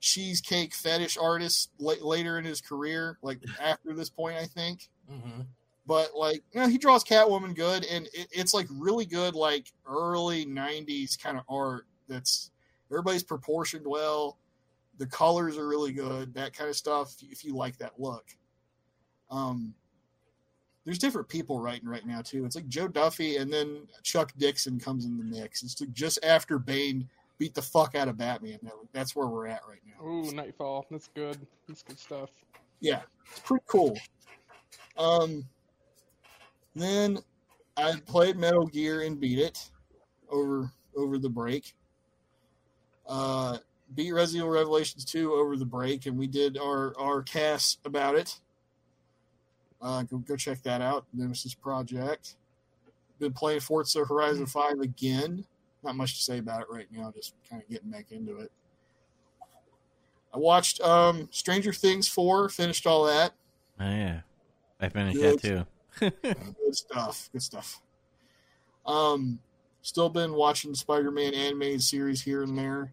cheesecake 0.00 0.74
fetish 0.74 1.16
artist 1.16 1.70
la- 1.78 1.94
later 2.02 2.38
in 2.38 2.44
his 2.44 2.60
career, 2.60 3.18
like 3.22 3.38
after 3.60 3.94
this 3.94 4.10
point, 4.10 4.36
I 4.36 4.44
think. 4.44 4.90
Mm-hmm. 5.10 5.42
But 5.86 6.14
like, 6.14 6.42
you 6.52 6.60
know, 6.60 6.68
he 6.68 6.78
draws 6.78 7.04
Catwoman 7.04 7.54
good, 7.54 7.84
and 7.84 8.06
it, 8.12 8.28
it's 8.30 8.54
like 8.54 8.66
really 8.70 9.04
good, 9.06 9.34
like 9.34 9.72
early 9.86 10.46
'90s 10.46 11.20
kind 11.20 11.38
of 11.38 11.44
art. 11.48 11.86
That's 12.08 12.50
everybody's 12.90 13.22
proportioned 13.22 13.86
well. 13.86 14.38
The 14.98 15.06
colors 15.06 15.58
are 15.58 15.66
really 15.66 15.92
good, 15.92 16.34
that 16.34 16.54
kind 16.56 16.70
of 16.70 16.76
stuff. 16.76 17.14
If 17.22 17.44
you 17.44 17.54
like 17.56 17.78
that 17.78 17.98
look, 17.98 18.24
um, 19.30 19.74
there's 20.84 20.98
different 20.98 21.28
people 21.28 21.60
writing 21.60 21.88
right 21.88 22.06
now 22.06 22.20
too. 22.20 22.44
It's 22.44 22.56
like 22.56 22.68
Jo 22.68 22.88
Duffy, 22.88 23.38
and 23.38 23.52
then 23.52 23.88
Chuck 24.02 24.32
Dixon 24.36 24.78
comes 24.78 25.04
in 25.04 25.16
the 25.16 25.24
mix. 25.24 25.62
It's 25.62 25.80
like 25.80 25.92
just 25.92 26.18
after 26.24 26.58
Bane 26.58 27.08
beat 27.38 27.54
the 27.54 27.62
fuck 27.62 27.94
out 27.94 28.08
of 28.08 28.16
Batman. 28.16 28.58
That's 28.92 29.16
where 29.16 29.26
we're 29.26 29.46
at 29.46 29.62
right 29.68 29.80
now. 29.86 30.06
Ooh, 30.06 30.30
Knightfall. 30.32 30.86
That's 30.90 31.08
good. 31.08 31.38
That's 31.66 31.82
good 31.82 31.98
stuff. 31.98 32.30
Yeah, 32.80 33.00
it's 33.30 33.40
pretty 33.40 33.64
cool. 33.66 33.96
Um, 34.98 35.44
then 36.74 37.18
I 37.76 37.94
played 38.06 38.36
Metal 38.36 38.66
Gear 38.66 39.02
and 39.02 39.18
beat 39.18 39.38
it 39.38 39.70
over 40.30 40.70
over 40.96 41.18
the 41.18 41.30
break. 41.30 41.74
Uh, 43.06 43.58
beat 43.94 44.12
Resident 44.12 44.44
Evil 44.44 44.54
Revelations 44.54 45.04
2 45.04 45.32
over 45.32 45.56
the 45.56 45.64
break, 45.64 46.06
and 46.06 46.18
we 46.18 46.26
did 46.26 46.58
our 46.58 46.94
our 46.98 47.22
cast 47.22 47.80
about 47.84 48.16
it. 48.16 48.38
Uh, 49.84 50.02
go 50.04 50.16
go 50.16 50.34
check 50.34 50.62
that 50.62 50.80
out. 50.80 51.04
Nemesis 51.12 51.54
Project. 51.54 52.36
Been 53.18 53.34
playing 53.34 53.60
Forza 53.60 54.04
Horizon 54.04 54.46
5 54.46 54.80
again. 54.80 55.44
Not 55.82 55.94
much 55.94 56.16
to 56.16 56.22
say 56.22 56.38
about 56.38 56.62
it 56.62 56.66
right 56.70 56.86
now. 56.90 57.12
Just 57.14 57.34
kind 57.48 57.62
of 57.62 57.68
getting 57.68 57.90
back 57.90 58.10
into 58.10 58.38
it. 58.38 58.50
I 60.32 60.38
watched 60.38 60.80
um, 60.80 61.28
Stranger 61.30 61.72
Things 61.72 62.08
4. 62.08 62.48
Finished 62.48 62.86
all 62.86 63.04
that. 63.04 63.34
Oh 63.78 63.84
yeah, 63.84 64.20
I 64.80 64.88
finished 64.88 65.18
Good. 65.18 65.40
that 65.40 65.66
too. 66.00 66.10
Good 66.22 66.76
stuff. 66.76 67.28
Good 67.32 67.42
stuff. 67.42 67.82
Um, 68.86 69.38
still 69.82 70.08
been 70.08 70.32
watching 70.32 70.70
the 70.70 70.76
Spider-Man 70.78 71.34
animated 71.34 71.82
series 71.82 72.22
here 72.22 72.42
and 72.42 72.56
there. 72.56 72.92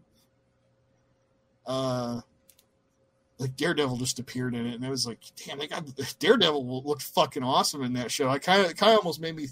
Uh, 1.66 2.20
like 3.42 3.56
Daredevil 3.56 3.96
just 3.98 4.18
appeared 4.18 4.54
in 4.54 4.66
it, 4.66 4.74
and 4.74 4.86
I 4.86 4.90
was 4.90 5.06
like, 5.06 5.18
"Damn, 5.44 5.58
they 5.58 5.66
got 5.66 5.84
Daredevil 6.18 6.82
looked 6.84 7.02
fucking 7.02 7.42
awesome 7.42 7.82
in 7.82 7.92
that 7.94 8.10
show." 8.10 8.28
I 8.28 8.38
kind 8.38 8.64
of, 8.64 8.74
kind 8.76 8.92
of 8.92 8.98
almost 8.98 9.20
made 9.20 9.36
me 9.36 9.48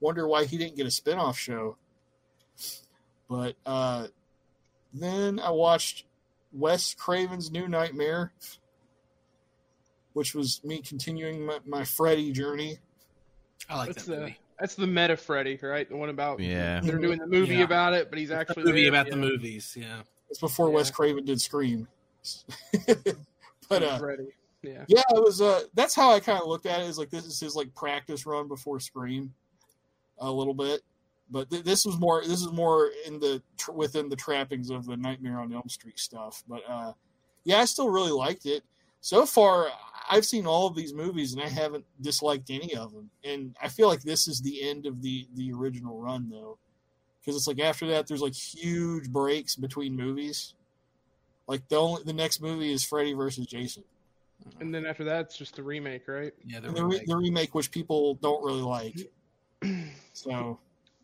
wonder 0.00 0.26
why 0.26 0.44
he 0.44 0.56
didn't 0.56 0.76
get 0.76 0.86
a 0.86 0.90
spin-off 0.90 1.36
show. 1.38 1.76
But 3.28 3.56
uh, 3.66 4.06
then 4.92 5.40
I 5.40 5.50
watched 5.50 6.04
Wes 6.52 6.94
Craven's 6.94 7.50
New 7.50 7.68
Nightmare, 7.68 8.32
which 10.12 10.34
was 10.34 10.62
me 10.64 10.80
continuing 10.80 11.44
my, 11.46 11.58
my 11.66 11.84
Freddy 11.84 12.32
journey. 12.32 12.78
I 13.68 13.76
like 13.78 13.88
That's 13.94 14.04
that 14.04 14.14
the 14.14 14.20
movie. 14.20 14.38
that's 14.60 14.74
the 14.74 14.86
meta 14.86 15.16
Freddy, 15.16 15.58
right? 15.62 15.88
The 15.88 15.96
one 15.96 16.10
about 16.10 16.38
Yeah. 16.40 16.80
they're 16.80 16.98
doing 16.98 17.18
the 17.18 17.26
movie 17.26 17.56
Yeah. 17.56 17.64
about 17.64 17.94
it, 17.94 18.10
but 18.10 18.18
he's 18.18 18.30
actually 18.30 18.62
The 18.64 18.68
actually 18.68 18.72
movie 18.72 18.82
there, 18.82 18.90
about 18.90 19.06
yeah. 19.06 19.10
the 19.12 19.16
movies. 19.16 19.76
Yeah. 19.78 20.02
It's 20.28 20.38
before 20.40 20.68
Yeah. 20.68 20.74
Wes 20.76 20.90
Craven 20.90 21.24
did 21.24 21.40
Scream. 21.40 21.88
but 23.68 23.82
uh. 23.82 24.00
Yeah. 24.62 24.84
yeah, 24.88 25.02
it 25.10 25.22
was. 25.22 25.42
Uh, 25.42 25.64
that's 25.74 25.94
how 25.94 26.10
I 26.10 26.20
kind 26.20 26.40
of 26.40 26.46
looked 26.48 26.66
at 26.66 26.80
it. 26.80 26.84
Is 26.84 26.98
like 26.98 27.10
this 27.10 27.26
is 27.26 27.38
his 27.38 27.54
like 27.54 27.74
practice 27.74 28.24
run 28.24 28.48
before 28.48 28.80
Scream, 28.80 29.32
a 30.18 30.30
little 30.30 30.54
bit. 30.54 30.80
But 31.30 31.50
th- 31.50 31.64
this 31.64 31.84
was 31.84 31.98
more. 31.98 32.22
This 32.22 32.40
is 32.40 32.50
more 32.50 32.90
in 33.06 33.20
the 33.20 33.42
tr- 33.58 33.72
within 33.72 34.08
the 34.08 34.16
trappings 34.16 34.70
of 34.70 34.86
the 34.86 34.96
Nightmare 34.96 35.38
on 35.40 35.52
Elm 35.52 35.68
Street 35.68 35.98
stuff. 35.98 36.42
But 36.48 36.62
uh, 36.66 36.92
yeah, 37.44 37.58
I 37.58 37.66
still 37.66 37.90
really 37.90 38.10
liked 38.10 38.46
it. 38.46 38.62
So 39.00 39.26
far, 39.26 39.68
I've 40.08 40.24
seen 40.24 40.46
all 40.46 40.66
of 40.66 40.74
these 40.74 40.94
movies 40.94 41.34
and 41.34 41.42
I 41.42 41.48
haven't 41.48 41.84
disliked 42.00 42.50
any 42.50 42.74
of 42.74 42.92
them. 42.92 43.10
And 43.22 43.54
I 43.62 43.68
feel 43.68 43.88
like 43.88 44.02
this 44.02 44.28
is 44.28 44.40
the 44.40 44.66
end 44.66 44.86
of 44.86 45.02
the 45.02 45.26
the 45.34 45.52
original 45.52 46.00
run 46.00 46.30
though, 46.30 46.58
because 47.20 47.36
it's 47.36 47.46
like 47.46 47.60
after 47.60 47.86
that 47.88 48.06
there's 48.06 48.22
like 48.22 48.34
huge 48.34 49.10
breaks 49.10 49.56
between 49.56 49.94
movies. 49.94 50.54
Like 51.46 51.68
the 51.68 51.76
only 51.76 52.02
the 52.04 52.12
next 52.12 52.40
movie 52.40 52.72
is 52.72 52.84
Freddy 52.84 53.12
versus 53.12 53.46
Jason. 53.46 53.84
And 54.60 54.74
then 54.74 54.84
after 54.86 55.04
that, 55.04 55.26
it's 55.26 55.36
just 55.38 55.56
the 55.56 55.62
remake, 55.62 56.06
right? 56.08 56.32
Yeah. 56.46 56.60
The 56.60 56.68
And 56.68 56.76
the, 56.76 56.84
re- 56.84 56.90
remake. 56.96 57.06
the 57.08 57.16
remake, 57.16 57.54
which 57.54 57.70
people 57.70 58.14
don't 58.16 58.44
really 58.44 58.62
like. 58.62 58.96
So 60.12 60.58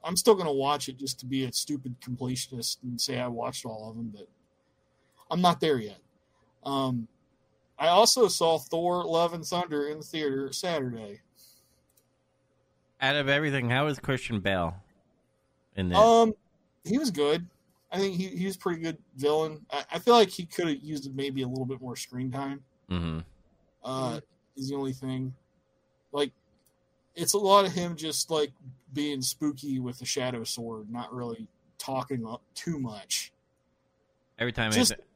I'm 0.05 0.17
still 0.17 0.35
going 0.35 0.47
to 0.47 0.53
watch 0.53 0.89
it 0.89 0.97
just 0.99 1.19
to 1.21 1.27
be 1.27 1.45
a 1.45 1.53
stupid 1.53 1.97
completionist 2.01 2.79
and 2.83 3.01
say 3.01 3.19
I 3.19 3.27
watched 3.27 3.65
all 3.65 3.91
of 3.91 3.97
them, 3.97 4.13
but 4.15 4.29
I'm 5.31 5.41
not 5.41 5.61
there 5.61 5.79
yet. 5.79 5.99
Um, 6.65 7.09
I 7.79 7.89
also 7.89 8.29
saw 8.29 8.59
Thor: 8.59 9.05
Love 9.05 9.33
and 9.35 9.45
Thunder 9.45 9.89
in 9.89 9.99
the 9.99 10.05
theater 10.05 10.53
Saturday. 10.53 11.21
Out 13.01 13.17
of 13.17 13.29
everything, 13.29 13.69
how 13.71 13.87
was 13.87 13.99
Christian 13.99 14.41
Bale 14.41 14.75
in 15.75 15.89
this? 15.89 15.99
Um, 15.99 16.35
he 16.85 16.99
was 16.99 17.11
good. 17.11 17.47
I 17.93 17.99
think 17.99 18.17
he, 18.17 18.29
he 18.29 18.47
was 18.47 18.57
a 18.57 18.59
pretty 18.59 18.81
good 18.81 18.99
villain. 19.17 19.65
I, 19.71 19.85
I 19.95 19.99
feel 19.99 20.15
like 20.15 20.29
he 20.29 20.47
could 20.47 20.69
have 20.69 20.79
used 20.83 21.13
maybe 21.15 21.43
a 21.43 21.49
little 21.49 21.67
bit 21.67 21.81
more 21.81 21.97
screen 21.97 22.31
time. 22.31 22.63
hmm 22.89 23.19
uh, 23.83 24.21
is 24.57 24.69
the 24.69 24.75
only 24.77 24.93
thing. 24.93 25.35
Like, 26.13 26.33
it's 27.15 27.33
a 27.35 27.39
lot 27.39 27.65
of 27.65 27.73
him 27.73 27.97
just 27.97 28.31
like 28.31 28.53
being 28.93 29.23
spooky 29.23 29.79
with 29.81 29.99
the 29.99 30.05
shadow 30.05 30.45
sword, 30.45 30.91
not 30.91 31.13
really 31.15 31.49
talking 31.79 32.27
up 32.27 32.43
too 32.55 32.79
much. 32.79 33.33
Every 34.39 34.53
time 34.53 34.71
Just- 34.73 34.93
I, 34.93 34.95
th- 34.97 35.07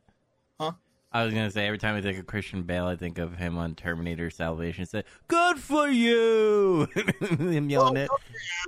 Huh? 0.60 0.72
I 1.12 1.24
was 1.24 1.34
gonna 1.34 1.50
say 1.50 1.66
every 1.66 1.78
time 1.78 1.94
I 1.94 2.00
think 2.00 2.18
of 2.18 2.26
Christian 2.26 2.62
Bale, 2.62 2.86
I 2.86 2.96
think 2.96 3.18
of 3.18 3.36
him 3.36 3.56
on 3.58 3.74
Terminator 3.74 4.30
Salvation. 4.30 4.86
Say, 4.86 5.04
"Good 5.28 5.58
for 5.58 5.88
you," 5.88 6.88
him 7.20 7.70
yelling 7.70 8.08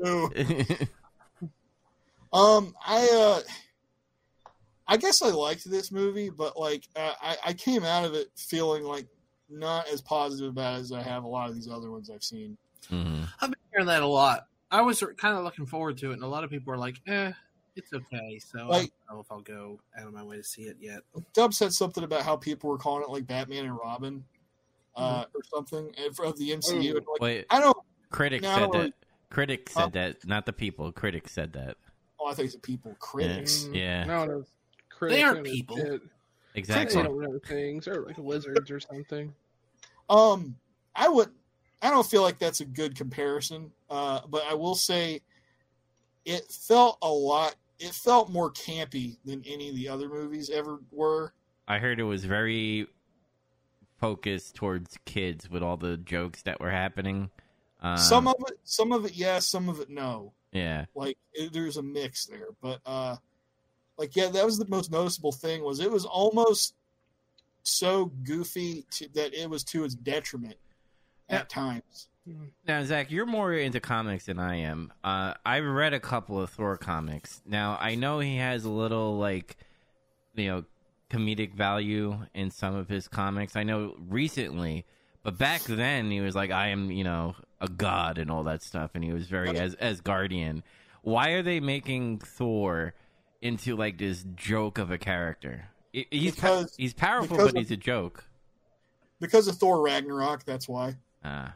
it. 0.01 0.89
Um, 2.33 2.75
I 2.87 3.09
uh, 3.13 3.41
I 4.89 4.97
guess 4.97 5.21
I 5.23 5.31
liked 5.31 5.69
this 5.69 5.91
movie, 5.91 6.31
but 6.31 6.59
like 6.59 6.89
uh, 6.97 7.13
I 7.21 7.37
I 7.47 7.53
came 7.53 7.85
out 7.85 8.05
of 8.05 8.15
it 8.15 8.29
feeling 8.37 8.85
like 8.85 9.07
not 9.49 9.89
as 9.89 10.01
positive 10.01 10.49
about 10.51 10.77
it 10.79 10.81
as 10.83 10.93
I 10.93 11.03
have 11.03 11.25
a 11.25 11.29
lot 11.29 11.49
of 11.49 11.55
these 11.55 11.69
other 11.69 11.91
ones 11.91 12.11
I've 12.11 12.25
seen. 12.25 12.57
hmm 12.89 13.23
I've 13.41 13.51
been 13.51 13.59
hearing 13.73 13.87
that 13.87 14.03
a 14.03 14.07
lot. 14.07 14.47
I 14.71 14.83
was 14.83 15.03
kind 15.17 15.37
of 15.37 15.45
looking 15.45 15.67
forward 15.67 15.97
to 15.99 16.11
it, 16.11 16.15
and 16.15 16.23
a 16.23 16.27
lot 16.27 16.45
of 16.45 16.51
people 16.51 16.73
are 16.73 16.79
like, 16.79 17.01
"Eh, 17.07 17.33
it's 17.77 17.93
okay." 17.93 18.39
So 18.39 18.67
Like- 18.69 18.93
I 19.09 19.13
don't 19.13 19.17
know 19.19 19.21
if 19.21 19.31
I'll 19.33 19.41
go 19.41 19.81
out 19.99 20.07
of 20.09 20.13
my 20.13 20.23
way 20.25 20.37
to 20.37 20.43
see 20.45 20.63
it 20.63 20.77
yet. 20.81 21.03
Dub 21.35 21.55
said 21.55 21.73
something 21.73 22.03
about 22.05 22.23
how 22.23 22.37
people 22.37 22.69
were 22.71 22.79
calling 22.79 23.03
it 23.05 23.09
like 23.11 23.27
Batman 23.27 23.65
and 23.67 23.77
Robin, 23.77 24.25
uh, 24.97 25.25
or 25.35 25.41
something 25.45 25.93
and- 25.97 26.19
of 26.21 26.37
the 26.39 26.51
MCU. 26.53 26.95
Like, 26.95 27.21
Wait, 27.21 27.47
I 27.51 27.61
don't. 27.61 27.77
critics 28.11 28.43
No, 28.43 28.55
said 28.57 28.69
or- 28.69 28.83
that. 28.85 28.93
Critics 29.31 29.73
said 29.75 29.81
Huh? 29.81 29.89
that, 29.95 30.25
not 30.27 30.47
the 30.47 30.53
people. 30.53 30.91
Critics 30.93 31.33
said 31.33 31.53
that. 31.55 31.77
Oh, 32.19 32.27
I 32.27 32.35
think 32.35 32.47
it's 32.47 32.55
the 32.55 32.61
people 32.61 32.95
critics. 33.01 33.65
Mm, 33.65 33.75
Yeah. 33.75 34.05
No, 34.05 34.45
no. 35.01 35.09
They 35.09 35.23
aren't 35.23 35.45
people. 35.45 35.77
shit. 35.77 36.03
Exactly. 36.55 37.03
They 37.03 37.09
don't 37.09 37.21
know 37.21 37.39
things. 37.47 37.85
They're 37.85 38.01
like 38.01 38.17
wizards 38.19 38.71
or 38.71 38.81
something. 38.81 39.35
Um, 40.09 40.57
I 40.95 41.09
would. 41.09 41.31
I 41.83 41.91
don't 41.91 42.07
feel 42.07 42.23
like 42.23 42.39
that's 42.39 42.61
a 42.61 42.65
good 42.65 42.97
comparison, 42.97 43.71
uh, 43.91 44.21
but 44.29 44.43
I 44.49 44.55
will 44.55 44.75
say 44.75 45.21
it 46.25 46.51
felt 46.51 46.99
a 47.03 47.11
lot. 47.11 47.55
It 47.79 47.93
felt 47.93 48.31
more 48.31 48.51
campy 48.51 49.19
than 49.25 49.43
any 49.47 49.69
of 49.69 49.75
the 49.75 49.89
other 49.89 50.09
movies 50.09 50.49
ever 50.49 50.81
were. 50.91 51.35
I 51.69 51.79
heard 51.79 52.01
it 52.01 52.05
was 52.05 52.25
very 52.25 52.87
focused 54.01 54.55
towards 54.55 54.99
kids 55.05 55.51
with 55.51 55.63
all 55.63 55.77
the 55.77 55.97
jokes 55.99 56.43
that 56.43 56.61
were 56.61 56.71
happening. 56.71 57.31
Um, 57.81 57.99
some 57.99 58.27
of 58.27 58.37
it, 58.49 58.59
some 58.65 58.93
of 58.93 59.05
it, 59.05 59.15
yes, 59.15 59.47
some 59.47 59.69
of 59.69 59.81
it, 59.81 59.91
no. 59.91 60.33
yeah, 60.53 60.87
Like 60.95 61.19
it, 61.35 61.53
there's 61.53 61.77
a 61.77 61.83
mix 61.83 62.27
there, 62.27 62.49
but 62.63 62.81
uh, 62.87 63.17
like 63.99 64.15
yeah, 64.17 64.29
that 64.29 64.45
was 64.45 64.59
the 64.59 64.69
most 64.69 64.91
noticeable 64.91 65.33
thing. 65.33 65.63
Was 65.65 65.81
it 65.81 65.91
was 65.91 66.05
almost 66.05 66.75
so 67.63 68.07
goofy 68.25 68.85
to, 68.93 69.09
that 69.15 69.35
it 69.35 69.51
was 69.51 69.65
to 69.65 69.85
its 69.85 69.95
detriment 69.95 70.57
at 71.29 71.49
times. 71.49 72.09
Now, 72.67 72.83
Zach, 72.83 73.11
you're 73.11 73.27
more 73.27 73.53
into 73.53 73.79
comics 73.79 74.27
than 74.27 74.39
I 74.39 74.57
am. 74.57 74.93
Uh, 75.05 75.35
I've 75.45 75.65
read 75.65 75.95
a 75.95 76.01
couple 76.01 76.41
of 76.41 76.51
Thor 76.51 76.77
comics. 76.77 77.41
Now, 77.47 77.79
I 77.81 77.95
know 77.95 78.19
he 78.19 78.39
has 78.39 78.65
a 78.65 78.71
little 78.71 79.17
like, 79.17 79.57
you 80.35 80.49
know, 80.49 80.65
comedic 81.09 81.55
value 81.55 82.19
in 82.35 82.51
some 82.51 82.75
of 82.75 82.89
his 82.89 83.07
comics. 83.07 83.55
I 83.55 83.63
know 83.63 83.95
recently, 84.09 84.85
but 85.23 85.39
back 85.39 85.63
then 85.63 86.11
he 86.11 86.21
was 86.21 86.35
like, 86.35 86.51
I 86.51 86.69
am, 86.69 86.91
you 86.91 87.05
know, 87.05 87.37
a 87.61 87.69
god 87.69 88.19
and 88.19 88.31
all 88.31 88.43
that 88.45 88.63
stuff, 88.63 88.91
and 88.95 89.05
he 89.05 89.13
was 89.13 89.27
very 89.27 89.57
as 89.57 89.75
as 89.75 90.01
guardian. 90.01 90.65
Why 91.03 91.31
are 91.31 91.43
they 91.43 91.61
making 91.61 92.19
Thor 92.19 92.95
into 93.47 93.77
like 93.77 93.99
this 93.99 94.25
joke 94.35 94.79
of 94.79 94.91
a 94.91 94.99
character? 94.99 95.69
I- 95.95 96.07
He's 96.11 96.35
pa- 96.35 96.59
Because- 96.61 96.75
he's 96.77 96.93
powerful, 96.95 97.37
because 97.37 97.53
but 97.53 97.59
he's 97.61 97.71
a 97.71 97.77
joke. 97.77 98.25
because 99.21 99.49
of 99.49 99.57
Thor 99.57 99.81
Ragnarok. 99.83 100.45
That's 100.45 100.69
why. 100.69 100.97
Ah. 101.25 101.55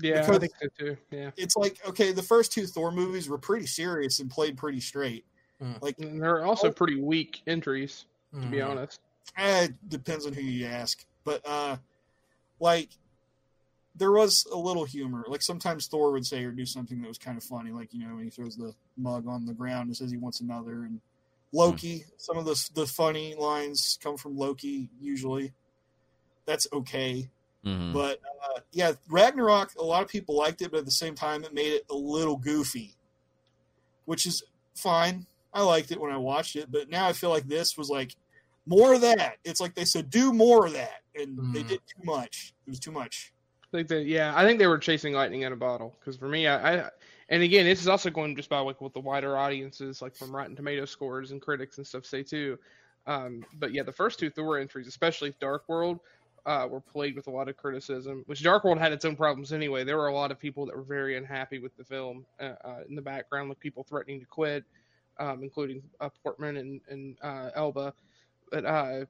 Yeah, 0.00 0.20
Because- 0.20 0.36
I 0.36 0.38
think 0.38 0.52
so 0.60 0.68
too. 0.78 0.96
Yeah, 1.10 1.30
It's 1.36 1.56
like 1.56 1.78
okay, 1.86 2.12
the 2.12 2.22
first 2.22 2.52
two 2.52 2.66
Thor 2.66 2.90
movies 2.90 3.28
were 3.28 3.38
pretty 3.38 3.66
serious 3.66 4.18
and 4.20 4.30
played 4.30 4.56
pretty 4.56 4.80
straight. 4.80 5.24
and 5.60 6.22
they're 6.22 6.44
also 6.46 6.70
pretty 6.72 6.98
weak 6.98 7.42
entries, 7.46 8.06
to 8.32 8.46
be 8.46 8.56
Mhm. 8.58 8.70
honest. 8.70 9.00
Eh, 9.36 9.64
it 9.64 9.88
depends 9.90 10.24
on 10.26 10.32
who 10.32 10.40
you 10.40 10.64
ask, 10.66 11.04
but 11.24 11.46
uh, 11.46 11.76
like 12.60 12.88
there 13.94 14.10
was 14.12 14.46
a 14.50 14.56
little 14.56 14.84
humor. 14.86 15.24
Like 15.28 15.42
sometimes 15.42 15.86
Thor 15.86 16.12
would 16.12 16.24
say 16.26 16.44
or 16.44 16.50
do 16.50 16.64
something 16.64 17.02
that 17.02 17.08
was 17.08 17.18
kind 17.18 17.36
of 17.36 17.44
funny, 17.44 17.72
like 17.72 17.92
you 17.92 18.00
know 18.06 18.14
when 18.14 18.24
he 18.24 18.30
throws 18.30 18.56
the 18.56 18.74
mug 18.96 19.26
on 19.26 19.44
the 19.44 19.52
ground 19.52 19.88
and 19.88 19.96
says 19.96 20.10
he 20.10 20.16
wants 20.16 20.40
another. 20.40 20.84
And 20.84 21.00
Loki, 21.52 22.04
some 22.16 22.36
of 22.38 22.44
the 22.44 22.70
the 22.74 22.86
funny 22.86 23.34
lines 23.34 23.98
come 24.02 24.16
from 24.16 24.36
Loki 24.36 24.88
usually. 25.00 25.52
That's 26.46 26.66
okay. 26.72 27.28
mhm. 27.64 27.92
But 27.92 28.20
uh, 28.54 28.60
yeah, 28.72 28.92
Ragnarok, 29.08 29.74
a 29.78 29.82
lot 29.82 30.02
of 30.02 30.08
people 30.08 30.36
liked 30.36 30.62
it, 30.62 30.70
but 30.70 30.78
at 30.78 30.84
the 30.84 30.90
same 30.90 31.14
time, 31.14 31.44
it 31.44 31.52
made 31.52 31.72
it 31.72 31.84
a 31.90 31.94
little 31.94 32.36
goofy, 32.36 32.94
which 34.04 34.26
is 34.26 34.42
fine. 34.74 35.26
I 35.52 35.62
liked 35.62 35.90
it 35.90 36.00
when 36.00 36.12
I 36.12 36.16
watched 36.16 36.54
it, 36.56 36.70
but 36.70 36.88
now 36.88 37.08
I 37.08 37.12
feel 37.12 37.30
like 37.30 37.48
this 37.48 37.76
was 37.76 37.88
like 37.90 38.14
more 38.66 38.94
of 38.94 39.00
that. 39.00 39.36
It's 39.44 39.60
like 39.60 39.74
they 39.74 39.84
said, 39.84 40.10
do 40.10 40.32
more 40.32 40.66
of 40.66 40.72
that, 40.74 41.02
and 41.16 41.36
they 41.52 41.62
Mhm. 41.64 41.68
did 41.68 41.80
too 41.86 42.04
much. 42.04 42.54
It 42.66 42.70
was 42.70 42.78
too 42.78 42.92
much. 42.92 43.32
I 43.72 43.76
think 43.78 43.88
that 43.88 44.06
yeah, 44.06 44.32
I 44.36 44.44
think 44.44 44.58
they 44.58 44.66
were 44.66 44.78
chasing 44.78 45.12
lightning 45.12 45.42
in 45.42 45.52
a 45.52 45.56
bottle. 45.56 45.96
Because 45.98 46.16
for 46.16 46.28
me, 46.28 46.46
I, 46.46 46.84
I 46.84 46.90
and 47.30 47.42
again, 47.42 47.64
this 47.64 47.80
is 47.80 47.88
also 47.88 48.10
going 48.10 48.34
just 48.36 48.48
by 48.48 48.58
like 48.58 48.80
what 48.80 48.92
the 48.92 49.00
wider 49.00 49.38
audiences, 49.38 50.02
like 50.02 50.16
from 50.16 50.34
Rotten 50.34 50.56
Tomato 50.56 50.84
scores 50.84 51.30
and 51.30 51.40
critics 51.40 51.78
and 51.78 51.86
stuff, 51.86 52.04
say 52.04 52.24
too. 52.24 52.58
Um, 53.06 53.44
but 53.58 53.72
yeah, 53.72 53.84
the 53.84 53.92
first 53.92 54.18
two 54.18 54.30
Thor 54.30 54.58
entries, 54.58 54.88
especially 54.88 55.32
Dark 55.40 55.68
World, 55.68 56.00
uh, 56.44 56.66
were 56.68 56.80
plagued 56.80 57.16
with 57.16 57.28
a 57.28 57.30
lot 57.30 57.48
of 57.48 57.56
criticism. 57.56 58.24
Which 58.26 58.42
Dark 58.42 58.64
World 58.64 58.78
had 58.78 58.92
its 58.92 59.04
own 59.04 59.14
problems 59.14 59.52
anyway. 59.52 59.84
There 59.84 59.96
were 59.96 60.08
a 60.08 60.14
lot 60.14 60.32
of 60.32 60.40
people 60.40 60.66
that 60.66 60.76
were 60.76 60.82
very 60.82 61.16
unhappy 61.16 61.60
with 61.60 61.76
the 61.76 61.84
film 61.84 62.26
uh, 62.40 62.54
uh, 62.64 62.80
in 62.88 62.96
the 62.96 63.02
background, 63.02 63.48
like 63.48 63.60
people 63.60 63.84
threatening 63.84 64.20
to 64.20 64.26
quit, 64.26 64.64
um, 65.18 65.42
including 65.44 65.82
uh, 66.00 66.08
Portman 66.24 66.56
and 66.56 66.80
and 66.88 67.16
uh, 67.22 67.50
Elba. 67.54 67.94
But 68.50 68.64
uh, 68.64 69.04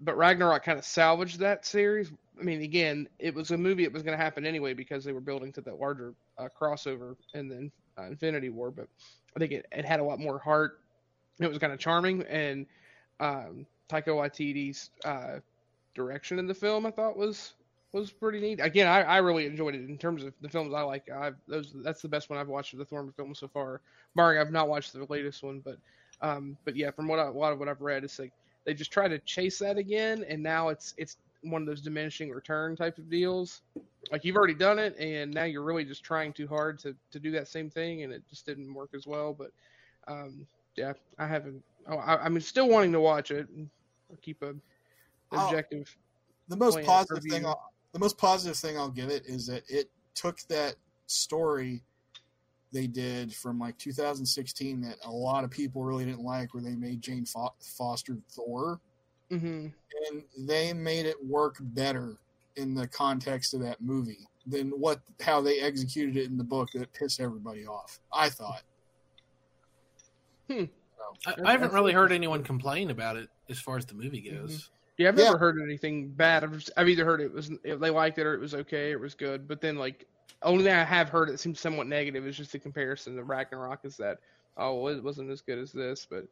but 0.00 0.16
Ragnarok 0.16 0.64
kind 0.64 0.78
of 0.78 0.84
salvaged 0.86 1.40
that 1.40 1.66
series. 1.66 2.10
I 2.38 2.42
mean, 2.42 2.62
again, 2.62 3.08
it 3.18 3.34
was 3.34 3.50
a 3.50 3.58
movie. 3.58 3.84
It 3.84 3.92
was 3.92 4.02
going 4.02 4.16
to 4.16 4.22
happen 4.22 4.46
anyway 4.46 4.72
because 4.72 5.04
they 5.04 5.12
were 5.12 5.20
building 5.20 5.52
to 5.52 5.60
that 5.62 5.78
larger 5.78 6.14
uh, 6.40 6.48
crossover 6.60 7.16
and 7.34 7.50
then 7.50 7.70
uh, 7.98 8.04
Infinity 8.04 8.48
War. 8.48 8.70
But 8.70 8.88
I 9.36 9.38
think 9.38 9.52
it, 9.52 9.66
it 9.72 9.84
had 9.84 10.00
a 10.00 10.04
lot 10.04 10.18
more 10.18 10.38
heart. 10.38 10.80
It 11.38 11.48
was 11.48 11.58
kind 11.58 11.72
of 11.72 11.78
charming, 11.78 12.22
and 12.22 12.66
um, 13.18 13.66
Taika 13.88 14.08
Waititi's 14.08 14.90
uh, 15.04 15.38
direction 15.94 16.38
in 16.38 16.46
the 16.46 16.54
film 16.54 16.86
I 16.86 16.90
thought 16.90 17.16
was 17.16 17.54
was 17.92 18.12
pretty 18.12 18.40
neat. 18.40 18.60
Again, 18.62 18.86
I, 18.86 19.02
I 19.02 19.16
really 19.18 19.46
enjoyed 19.46 19.74
it 19.74 19.88
in 19.88 19.98
terms 19.98 20.22
of 20.22 20.32
the 20.40 20.48
films 20.48 20.72
I 20.74 20.82
like. 20.82 21.10
I've 21.10 21.36
those 21.48 21.72
that's 21.74 22.02
the 22.02 22.08
best 22.08 22.30
one 22.30 22.38
I've 22.38 22.48
watched 22.48 22.72
of 22.72 22.78
the 22.78 22.84
Thor 22.84 23.06
films 23.16 23.38
so 23.38 23.48
far. 23.48 23.80
Barring 24.14 24.38
I've 24.38 24.52
not 24.52 24.68
watched 24.68 24.92
the 24.92 25.04
latest 25.08 25.42
one, 25.42 25.60
but 25.60 25.78
um, 26.20 26.56
but 26.64 26.76
yeah, 26.76 26.90
from 26.90 27.08
what 27.08 27.18
I, 27.18 27.26
a 27.26 27.30
lot 27.30 27.52
of 27.52 27.58
what 27.58 27.68
I've 27.68 27.80
read, 27.80 28.04
it's 28.04 28.18
like 28.18 28.32
they 28.64 28.74
just 28.74 28.92
try 28.92 29.08
to 29.08 29.18
chase 29.20 29.58
that 29.58 29.78
again, 29.78 30.24
and 30.28 30.42
now 30.42 30.68
it's 30.68 30.94
it's 30.96 31.16
one 31.42 31.62
of 31.62 31.66
those 31.66 31.80
diminishing 31.80 32.30
return 32.30 32.76
type 32.76 32.98
of 32.98 33.08
deals. 33.10 33.62
Like 34.10 34.24
you've 34.24 34.36
already 34.36 34.54
done 34.54 34.78
it, 34.78 34.96
and 34.98 35.32
now 35.32 35.44
you're 35.44 35.62
really 35.62 35.84
just 35.84 36.04
trying 36.04 36.32
too 36.32 36.46
hard 36.46 36.78
to 36.80 36.94
to 37.12 37.20
do 37.20 37.30
that 37.32 37.48
same 37.48 37.70
thing, 37.70 38.02
and 38.02 38.12
it 38.12 38.22
just 38.28 38.46
didn't 38.46 38.72
work 38.72 38.90
as 38.94 39.06
well. 39.06 39.32
But 39.32 39.52
um, 40.08 40.46
yeah, 40.76 40.92
I 41.18 41.26
haven't. 41.26 41.62
Oh, 41.88 41.96
I, 41.96 42.22
I'm 42.24 42.38
still 42.40 42.68
wanting 42.68 42.92
to 42.92 43.00
watch 43.00 43.30
it. 43.30 43.48
I'll 44.10 44.16
keep 44.22 44.42
a 44.42 44.54
Oh. 45.32 45.46
objective. 45.46 45.96
The 46.48 46.56
most 46.56 46.82
positive 46.82 47.22
thing, 47.22 47.46
I'll, 47.46 47.72
the 47.92 48.00
most 48.00 48.18
positive 48.18 48.56
thing 48.56 48.76
I'll 48.76 48.90
give 48.90 49.10
it 49.10 49.26
is 49.26 49.46
that 49.46 49.62
it 49.68 49.88
took 50.14 50.40
that 50.48 50.74
story 51.06 51.84
they 52.72 52.88
did 52.88 53.32
from 53.32 53.58
like 53.58 53.78
2016 53.78 54.80
that 54.80 54.96
a 55.04 55.10
lot 55.10 55.44
of 55.44 55.50
people 55.50 55.84
really 55.84 56.04
didn't 56.04 56.24
like, 56.24 56.52
where 56.52 56.62
they 56.62 56.74
made 56.74 57.00
Jane 57.00 57.24
Fo- 57.24 57.54
Foster 57.60 58.16
Thor. 58.30 58.80
Hmm 59.30 59.68
and 60.08 60.22
they 60.38 60.72
made 60.72 61.06
it 61.06 61.16
work 61.24 61.56
better 61.60 62.16
in 62.56 62.74
the 62.74 62.86
context 62.86 63.54
of 63.54 63.60
that 63.60 63.80
movie 63.80 64.28
than 64.46 64.70
what 64.70 65.00
how 65.20 65.40
they 65.40 65.60
executed 65.60 66.16
it 66.16 66.26
in 66.26 66.36
the 66.36 66.44
book 66.44 66.68
that 66.74 66.92
pissed 66.92 67.20
everybody 67.20 67.66
off. 67.66 68.00
I 68.12 68.28
thought. 68.28 68.62
Hmm. 70.50 70.64
So, 71.22 71.34
I, 71.44 71.48
I 71.48 71.52
haven't 71.52 71.72
really 71.72 71.92
heard 71.92 72.12
anyone 72.12 72.42
complain 72.42 72.90
about 72.90 73.16
it 73.16 73.28
as 73.48 73.60
far 73.60 73.76
as 73.76 73.86
the 73.86 73.94
movie 73.94 74.20
goes. 74.20 74.70
Yeah, 74.98 75.08
I've 75.08 75.18
Yeah. 75.18 75.36
heard 75.36 75.58
anything 75.62 76.08
bad. 76.10 76.44
I've, 76.44 76.52
just, 76.52 76.70
I've 76.76 76.88
either 76.88 77.04
heard 77.04 77.20
it 77.20 77.32
was 77.32 77.50
if 77.64 77.78
they 77.80 77.90
liked 77.90 78.18
it 78.18 78.26
or 78.26 78.34
it 78.34 78.40
was 78.40 78.54
okay, 78.54 78.92
or 78.92 78.96
it 78.96 79.00
was 79.00 79.14
good. 79.14 79.46
But 79.46 79.60
then 79.60 79.76
like 79.76 80.06
only 80.42 80.64
thing 80.64 80.74
I 80.74 80.84
have 80.84 81.08
heard 81.08 81.28
that 81.28 81.40
seems 81.40 81.60
somewhat 81.60 81.86
negative 81.86 82.26
is 82.26 82.36
just 82.36 82.52
the 82.52 82.58
comparison 82.58 83.16
to 83.16 83.24
Ragnarok 83.24 83.84
is 83.84 83.96
that 83.98 84.18
oh 84.56 84.88
it 84.88 85.02
wasn't 85.02 85.30
as 85.30 85.40
good 85.40 85.58
as 85.58 85.72
this. 85.72 86.06
But 86.08 86.24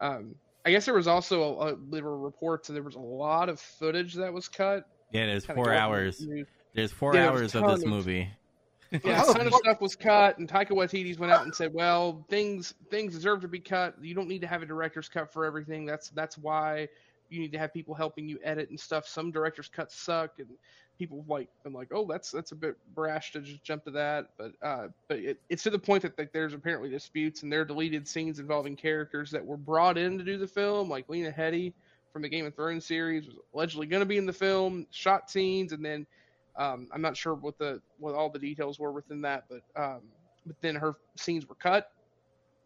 um, 0.00 0.34
I 0.66 0.70
guess 0.70 0.84
there 0.84 0.94
was 0.94 1.06
also 1.06 1.42
a, 1.60 1.72
a, 1.72 1.76
there 1.90 2.02
were 2.02 2.18
reports 2.18 2.66
that 2.68 2.74
there 2.74 2.82
was 2.82 2.96
a 2.96 3.00
lot 3.00 3.48
of 3.48 3.60
footage 3.60 4.14
that 4.14 4.32
was 4.32 4.48
cut. 4.48 4.84
Yeah, 5.12 5.26
there's 5.26 5.46
four 5.46 5.72
hours. 5.72 6.18
through- 6.18 6.44
There's 6.74 6.90
four 6.92 7.14
Yeah, 7.14 7.28
hours 7.28 7.54
of 7.54 7.64
this 7.68 7.82
of- 7.84 7.88
movie. 7.88 8.28
Yeah, 9.04 9.16
How 9.16 9.30
a 9.30 9.34
ton 9.34 9.46
of 9.48 9.54
stuff 9.54 9.80
was 9.80 9.96
cut, 9.96 10.38
and 10.38 10.48
Taika 10.48 10.70
Waititi 10.70 11.18
went 11.18 11.32
out 11.32 11.42
and 11.44 11.52
said, 11.54 11.74
"Well, 11.74 12.24
things 12.30 12.72
things 12.88 13.14
deserve 13.14 13.40
to 13.42 13.48
be 13.48 13.58
cut. 13.58 13.96
You 14.00 14.14
don't 14.14 14.28
need 14.28 14.40
to 14.42 14.46
have 14.46 14.62
a 14.62 14.66
director's 14.66 15.08
cut 15.08 15.32
for 15.32 15.44
everything. 15.44 15.86
That's 15.86 16.10
that's 16.10 16.38
why 16.38 16.88
you 17.28 17.40
need 17.40 17.50
to 17.52 17.58
have 17.58 17.72
people 17.74 17.94
helping 17.96 18.28
you 18.28 18.38
edit 18.44 18.70
and 18.70 18.78
stuff. 18.78 19.06
Some 19.08 19.32
director's 19.32 19.68
cuts 19.68 19.96
suck, 19.96 20.38
and 20.38 20.48
people 20.98 21.24
like 21.28 21.48
been 21.64 21.72
like, 21.72 21.88
oh, 21.92 22.06
that's 22.06 22.30
that's 22.30 22.52
a 22.52 22.56
bit 22.56 22.76
brash 22.94 23.32
to 23.32 23.40
just 23.40 23.62
jump 23.62 23.84
to 23.84 23.90
that. 23.92 24.30
But 24.38 24.52
uh, 24.62 24.88
but 25.08 25.18
it, 25.18 25.40
it's 25.48 25.62
to 25.64 25.70
the 25.70 25.78
point 25.78 26.02
that 26.02 26.18
like, 26.18 26.32
there's 26.32 26.54
apparently 26.54 26.90
disputes, 26.90 27.42
and 27.42 27.52
there 27.52 27.62
are 27.62 27.64
deleted 27.64 28.06
scenes 28.06 28.38
involving 28.38 28.76
characters 28.76 29.30
that 29.30 29.44
were 29.44 29.56
brought 29.56 29.98
in 29.98 30.18
to 30.18 30.24
do 30.24 30.38
the 30.38 30.46
film, 30.46 30.88
like 30.88 31.08
Lena 31.08 31.32
Headey 31.32 31.72
from 32.12 32.22
the 32.22 32.28
Game 32.28 32.46
of 32.46 32.54
Thrones 32.54 32.86
series 32.86 33.26
was 33.26 33.36
allegedly 33.54 33.86
going 33.86 34.00
to 34.00 34.06
be 34.06 34.16
in 34.16 34.26
the 34.26 34.32
film, 34.32 34.86
shot 34.90 35.30
scenes, 35.30 35.72
and 35.72 35.84
then 35.84 36.06
um, 36.56 36.88
I'm 36.92 37.02
not 37.02 37.16
sure 37.16 37.34
what 37.34 37.58
the 37.58 37.80
what 37.98 38.14
all 38.14 38.30
the 38.30 38.38
details 38.38 38.78
were 38.78 38.92
within 38.92 39.20
that, 39.22 39.44
but 39.48 39.62
um, 39.80 40.00
but 40.46 40.56
then 40.62 40.76
her 40.76 40.94
scenes 41.16 41.48
were 41.48 41.56
cut. 41.56 41.90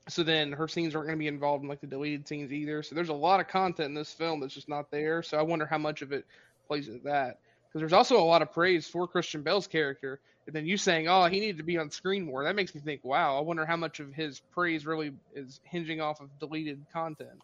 So 0.08 0.22
then 0.22 0.52
her 0.52 0.66
scenes 0.66 0.94
aren't 0.94 1.08
going 1.08 1.18
to 1.18 1.22
be 1.22 1.28
involved 1.28 1.62
in 1.62 1.68
like 1.68 1.80
the 1.80 1.86
deleted 1.86 2.26
scenes 2.26 2.52
either. 2.52 2.82
So 2.82 2.94
there's 2.94 3.10
a 3.10 3.14
lot 3.14 3.38
of 3.40 3.48
content 3.48 3.88
in 3.88 3.94
this 3.94 4.12
film 4.12 4.40
that's 4.40 4.54
just 4.54 4.68
not 4.68 4.90
there. 4.90 5.22
So 5.22 5.38
I 5.38 5.42
wonder 5.42 5.66
how 5.66 5.78
much 5.78 6.02
of 6.02 6.12
it 6.12 6.24
plays 6.66 6.88
into 6.88 7.04
that. 7.04 7.38
Because 7.70 7.80
there's 7.80 7.92
also 7.92 8.18
a 8.18 8.24
lot 8.24 8.42
of 8.42 8.52
praise 8.52 8.86
for 8.86 9.06
Christian 9.06 9.42
Bale's 9.42 9.66
character, 9.66 10.20
and 10.46 10.54
then 10.54 10.66
you 10.66 10.76
saying, 10.76 11.08
"Oh, 11.08 11.26
he 11.26 11.40
needed 11.40 11.58
to 11.58 11.62
be 11.62 11.78
on 11.78 11.90
screen 11.90 12.24
more." 12.24 12.44
That 12.44 12.56
makes 12.56 12.74
me 12.74 12.80
think, 12.80 13.04
"Wow, 13.04 13.38
I 13.38 13.40
wonder 13.40 13.64
how 13.64 13.76
much 13.76 14.00
of 14.00 14.12
his 14.12 14.40
praise 14.40 14.86
really 14.86 15.12
is 15.34 15.60
hinging 15.64 16.00
off 16.00 16.20
of 16.20 16.36
deleted 16.40 16.84
content." 16.92 17.40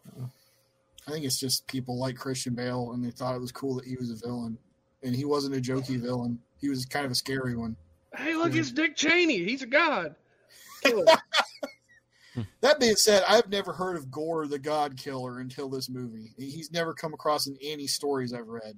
I 1.07 1.11
think 1.13 1.25
it's 1.25 1.39
just 1.39 1.67
people 1.69 1.99
like 1.99 2.17
Christian 2.17 2.55
Bale 2.55 2.93
and 2.93 3.05
they 3.05 3.11
thought 3.11 3.37
it 3.37 3.41
was 3.41 3.53
cool 3.53 3.77
that 3.77 3.85
he 3.85 3.97
was 3.97 4.11
a 4.11 4.17
villain. 4.17 4.59
And 5.03 5.15
he 5.15 5.25
wasn't 5.25 5.55
a 5.55 5.61
jokey 5.61 6.01
villain. 6.01 6.41
He 6.61 6.69
was 6.69 6.85
kind 6.85 7.07
of 7.07 7.13
a 7.13 7.15
scary 7.15 7.55
one. 7.55 7.77
Hey, 8.17 8.35
look, 8.35 8.57
it's 8.57 8.73
Dick 8.73 8.97
Cheney. 8.97 9.45
He's 9.45 9.63
a 9.63 9.67
god. 9.67 10.17
That 12.61 12.79
being 12.79 12.97
said, 12.97 13.23
I've 13.27 13.49
never 13.49 13.73
heard 13.73 13.97
of 13.97 14.11
Gorr 14.11 14.47
the 14.47 14.59
God 14.59 14.99
Killer 14.99 15.41
until 15.41 15.71
this 15.71 15.89
movie. 15.89 16.33
He's 16.37 16.71
never 16.71 16.93
come 16.93 17.15
across 17.15 17.47
in 17.47 17.57
any 17.63 17.87
stories 17.87 18.35
I've 18.35 18.49
read. 18.49 18.77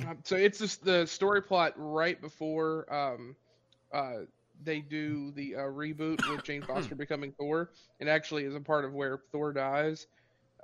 Um, 0.00 0.18
so 0.24 0.36
it's 0.36 0.58
just 0.58 0.84
the 0.84 1.06
story 1.06 1.42
plot 1.42 1.72
right 1.76 2.20
before 2.20 2.92
um, 2.92 3.36
uh, 3.92 4.24
they 4.64 4.80
do 4.80 5.30
the 5.32 5.56
uh, 5.56 5.60
reboot 5.60 6.28
with 6.28 6.44
Jane 6.44 6.62
Foster 6.66 6.94
becoming 6.94 7.32
Thor. 7.38 7.70
It 8.00 8.08
actually 8.08 8.44
is 8.44 8.54
a 8.54 8.60
part 8.60 8.84
of 8.84 8.94
where 8.94 9.20
Thor 9.32 9.52
dies. 9.52 10.06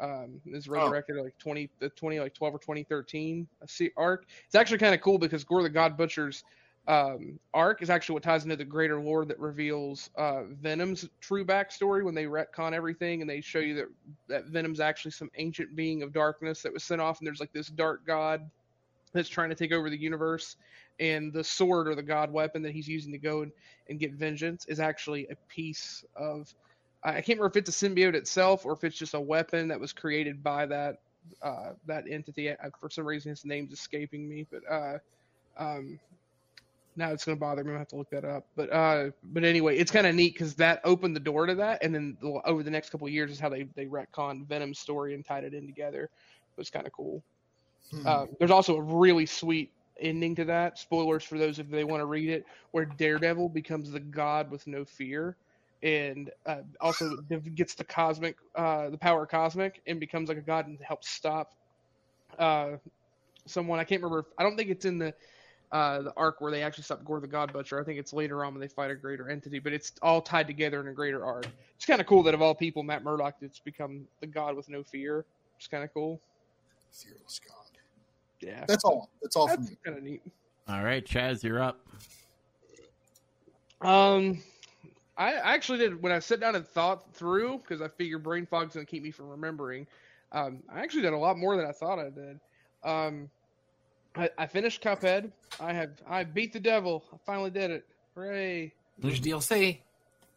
Um, 0.00 0.40
is 0.46 0.68
resurrected 0.68 1.16
like 1.16 1.38
twenty, 1.38 1.70
the 1.78 1.88
twenty 1.90 2.18
like 2.18 2.34
twelve 2.34 2.54
or 2.54 2.58
twenty 2.58 2.82
thirteen 2.82 3.46
arc. 3.96 4.26
It's 4.46 4.54
actually 4.54 4.78
kind 4.78 4.94
of 4.94 5.00
cool 5.00 5.18
because 5.18 5.44
Gorr 5.44 5.62
the 5.62 5.68
God 5.68 5.96
Butcher's 5.96 6.42
um, 6.88 7.38
arc 7.54 7.82
is 7.82 7.90
actually 7.90 8.14
what 8.14 8.22
ties 8.24 8.42
into 8.42 8.56
the 8.56 8.64
greater 8.64 9.00
lore 9.00 9.24
that 9.24 9.38
reveals 9.38 10.10
uh, 10.16 10.44
Venom's 10.60 11.08
true 11.20 11.44
backstory 11.44 12.04
when 12.04 12.14
they 12.14 12.24
retcon 12.24 12.72
everything 12.72 13.20
and 13.20 13.30
they 13.30 13.40
show 13.40 13.60
you 13.60 13.74
that 13.74 13.86
that 14.28 14.46
Venom's 14.46 14.80
actually 14.80 15.12
some 15.12 15.30
ancient 15.36 15.76
being 15.76 16.02
of 16.02 16.12
darkness 16.12 16.62
that 16.62 16.72
was 16.72 16.82
sent 16.82 17.00
off 17.00 17.20
and 17.20 17.26
there's 17.26 17.38
like 17.38 17.52
this 17.52 17.68
dark 17.68 18.04
god 18.04 18.50
that's 19.12 19.28
trying 19.28 19.50
to 19.50 19.54
take 19.54 19.72
over 19.72 19.90
the 19.90 20.00
universe, 20.00 20.56
and 21.00 21.32
the 21.32 21.44
sword 21.44 21.88
or 21.88 21.94
the 21.94 22.02
god 22.02 22.32
weapon 22.32 22.62
that 22.62 22.72
he's 22.72 22.88
using 22.88 23.12
to 23.12 23.18
go 23.18 23.42
and, 23.42 23.52
and 23.88 23.98
get 23.98 24.12
vengeance 24.12 24.66
is 24.66 24.80
actually 24.80 25.26
a 25.30 25.36
piece 25.48 26.04
of. 26.16 26.52
I 27.04 27.14
can't 27.14 27.40
remember 27.40 27.46
if 27.46 27.56
it's 27.56 27.82
a 27.82 27.88
symbiote 27.88 28.14
itself 28.14 28.64
or 28.64 28.72
if 28.72 28.84
it's 28.84 28.96
just 28.96 29.14
a 29.14 29.20
weapon 29.20 29.68
that 29.68 29.80
was 29.80 29.92
created 29.92 30.40
by 30.42 30.66
that 30.66 30.98
uh, 31.42 31.72
that 31.86 32.04
entity. 32.08 32.50
I, 32.50 32.56
for 32.78 32.90
some 32.90 33.06
reason, 33.06 33.30
his 33.30 33.44
name's 33.44 33.72
escaping 33.72 34.28
me, 34.28 34.46
but 34.50 34.60
uh, 34.70 34.98
um, 35.58 35.98
now 36.96 37.10
it's 37.10 37.24
going 37.24 37.36
to 37.36 37.40
bother 37.40 37.64
me. 37.64 37.74
I 37.74 37.78
have 37.78 37.88
to 37.88 37.96
look 37.96 38.10
that 38.10 38.24
up. 38.24 38.44
But 38.56 38.72
uh, 38.72 39.10
but 39.24 39.44
anyway, 39.44 39.76
it's 39.78 39.90
kind 39.90 40.06
of 40.06 40.14
neat 40.14 40.34
because 40.34 40.54
that 40.56 40.80
opened 40.84 41.16
the 41.16 41.20
door 41.20 41.46
to 41.46 41.54
that, 41.56 41.82
and 41.82 41.94
then 41.94 42.16
the, 42.20 42.40
over 42.44 42.62
the 42.62 42.70
next 42.70 42.90
couple 42.90 43.08
years 43.08 43.30
is 43.30 43.40
how 43.40 43.48
they 43.48 43.64
they 43.74 43.86
retconned 43.86 44.46
Venom's 44.46 44.78
story 44.78 45.14
and 45.14 45.24
tied 45.24 45.44
it 45.44 45.54
in 45.54 45.66
together. 45.66 46.04
It 46.04 46.58
was 46.58 46.70
kind 46.70 46.86
of 46.86 46.92
cool. 46.92 47.22
Hmm. 47.90 48.06
Uh, 48.06 48.26
there's 48.38 48.50
also 48.50 48.76
a 48.76 48.82
really 48.82 49.26
sweet 49.26 49.70
ending 50.00 50.34
to 50.36 50.44
that. 50.46 50.78
Spoilers 50.78 51.24
for 51.24 51.38
those 51.38 51.58
if 51.58 51.68
they 51.68 51.84
want 51.84 52.00
to 52.00 52.06
read 52.06 52.28
it, 52.28 52.46
where 52.70 52.84
Daredevil 52.84 53.50
becomes 53.50 53.90
the 53.90 54.00
god 54.00 54.50
with 54.50 54.66
no 54.66 54.84
fear, 54.84 55.36
and 55.82 56.30
uh, 56.46 56.62
also 56.80 57.16
gets 57.54 57.74
the 57.74 57.84
cosmic, 57.84 58.36
uh, 58.54 58.90
the 58.90 58.98
power 58.98 59.26
cosmic, 59.26 59.80
and 59.86 60.00
becomes 60.00 60.28
like 60.28 60.38
a 60.38 60.42
god 60.42 60.66
and 60.66 60.78
helps 60.80 61.08
stop 61.08 61.54
uh, 62.38 62.72
someone. 63.46 63.78
I 63.78 63.84
can't 63.84 64.02
remember. 64.02 64.20
If, 64.20 64.26
I 64.38 64.42
don't 64.42 64.56
think 64.56 64.70
it's 64.70 64.84
in 64.84 64.98
the 64.98 65.14
uh, 65.72 66.02
the 66.02 66.12
arc 66.16 66.40
where 66.40 66.50
they 66.52 66.62
actually 66.62 66.84
stop 66.84 67.02
Gorr 67.04 67.20
the 67.20 67.26
God 67.26 67.52
Butcher. 67.52 67.80
I 67.80 67.84
think 67.84 67.98
it's 67.98 68.12
later 68.12 68.44
on 68.44 68.52
when 68.52 68.60
they 68.60 68.68
fight 68.68 68.90
a 68.90 68.94
greater 68.94 69.30
entity, 69.30 69.58
but 69.58 69.72
it's 69.72 69.92
all 70.02 70.20
tied 70.20 70.46
together 70.46 70.80
in 70.80 70.88
a 70.88 70.92
greater 70.92 71.24
arc. 71.24 71.46
It's 71.76 71.86
kind 71.86 72.00
of 72.00 72.06
cool 72.06 72.22
that 72.24 72.34
of 72.34 72.42
all 72.42 72.54
people, 72.54 72.82
Matt 72.82 73.02
Murdock 73.02 73.36
it's 73.40 73.58
become 73.58 74.06
the 74.20 74.26
god 74.26 74.54
with 74.54 74.68
no 74.68 74.82
fear. 74.82 75.24
It's 75.56 75.66
kind 75.66 75.82
of 75.82 75.92
cool. 75.94 76.20
Fearless 76.92 77.40
God. 77.48 77.61
Yeah, 78.42 78.64
That's 78.66 78.84
all. 78.84 79.08
That's 79.22 79.36
all 79.36 79.48
for 79.48 79.56
that's 79.56 79.70
me. 79.70 79.76
kind 79.84 79.96
of 79.98 80.02
neat. 80.04 80.22
All 80.68 80.82
right, 80.82 81.04
Chaz, 81.06 81.42
you're 81.42 81.62
up. 81.62 81.80
Um, 83.80 84.42
I 85.16 85.34
I 85.34 85.54
actually 85.54 85.78
did 85.78 86.00
when 86.02 86.12
I 86.12 86.18
sat 86.18 86.40
down 86.40 86.54
and 86.54 86.66
thought 86.66 87.12
through 87.14 87.58
because 87.58 87.80
I 87.80 87.88
figure 87.88 88.18
brain 88.18 88.46
fog's 88.46 88.74
gonna 88.74 88.86
keep 88.86 89.02
me 89.02 89.10
from 89.10 89.28
remembering. 89.28 89.86
Um, 90.32 90.62
I 90.72 90.80
actually 90.80 91.02
did 91.02 91.12
a 91.12 91.18
lot 91.18 91.36
more 91.38 91.56
than 91.56 91.66
I 91.66 91.72
thought 91.72 91.98
I 91.98 92.10
did. 92.10 92.40
Um, 92.84 93.30
I, 94.16 94.30
I 94.38 94.46
finished 94.46 94.82
Cuphead. 94.82 95.30
I 95.60 95.72
have 95.72 95.90
I 96.08 96.24
beat 96.24 96.52
the 96.52 96.60
devil. 96.60 97.04
I 97.12 97.16
finally 97.26 97.50
did 97.50 97.70
it. 97.70 97.86
Hooray! 98.14 98.72
There's 98.98 99.20
DLC. 99.20 99.78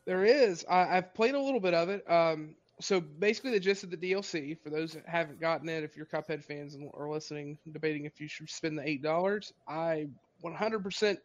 There 0.06 0.26
is. 0.26 0.65
I, 0.70 0.98
I've 0.98 1.13
played 1.13 1.36
a 1.36 1.39
little 1.39 1.60
bit 1.60 1.74
of 1.74 1.89
it. 1.89 2.10
Um, 2.10 2.56
so 2.79 2.99
basically, 2.99 3.51
the 3.51 3.59
gist 3.59 3.83
of 3.83 3.91
the 3.91 3.97
DLC, 3.97 4.57
for 4.59 4.69
those 4.69 4.93
that 4.93 5.07
haven't 5.07 5.39
gotten 5.39 5.69
it, 5.69 5.83
if 5.83 5.95
you're 5.95 6.05
Cuphead 6.05 6.43
fans 6.43 6.75
and 6.75 6.89
are 6.93 7.09
listening, 7.09 7.57
debating 7.71 8.05
if 8.05 8.19
you 8.19 8.27
should 8.27 8.49
spend 8.49 8.77
the 8.77 8.88
eight 8.88 9.01
dollars, 9.01 9.53
I 9.67 10.07
100% 10.43 11.17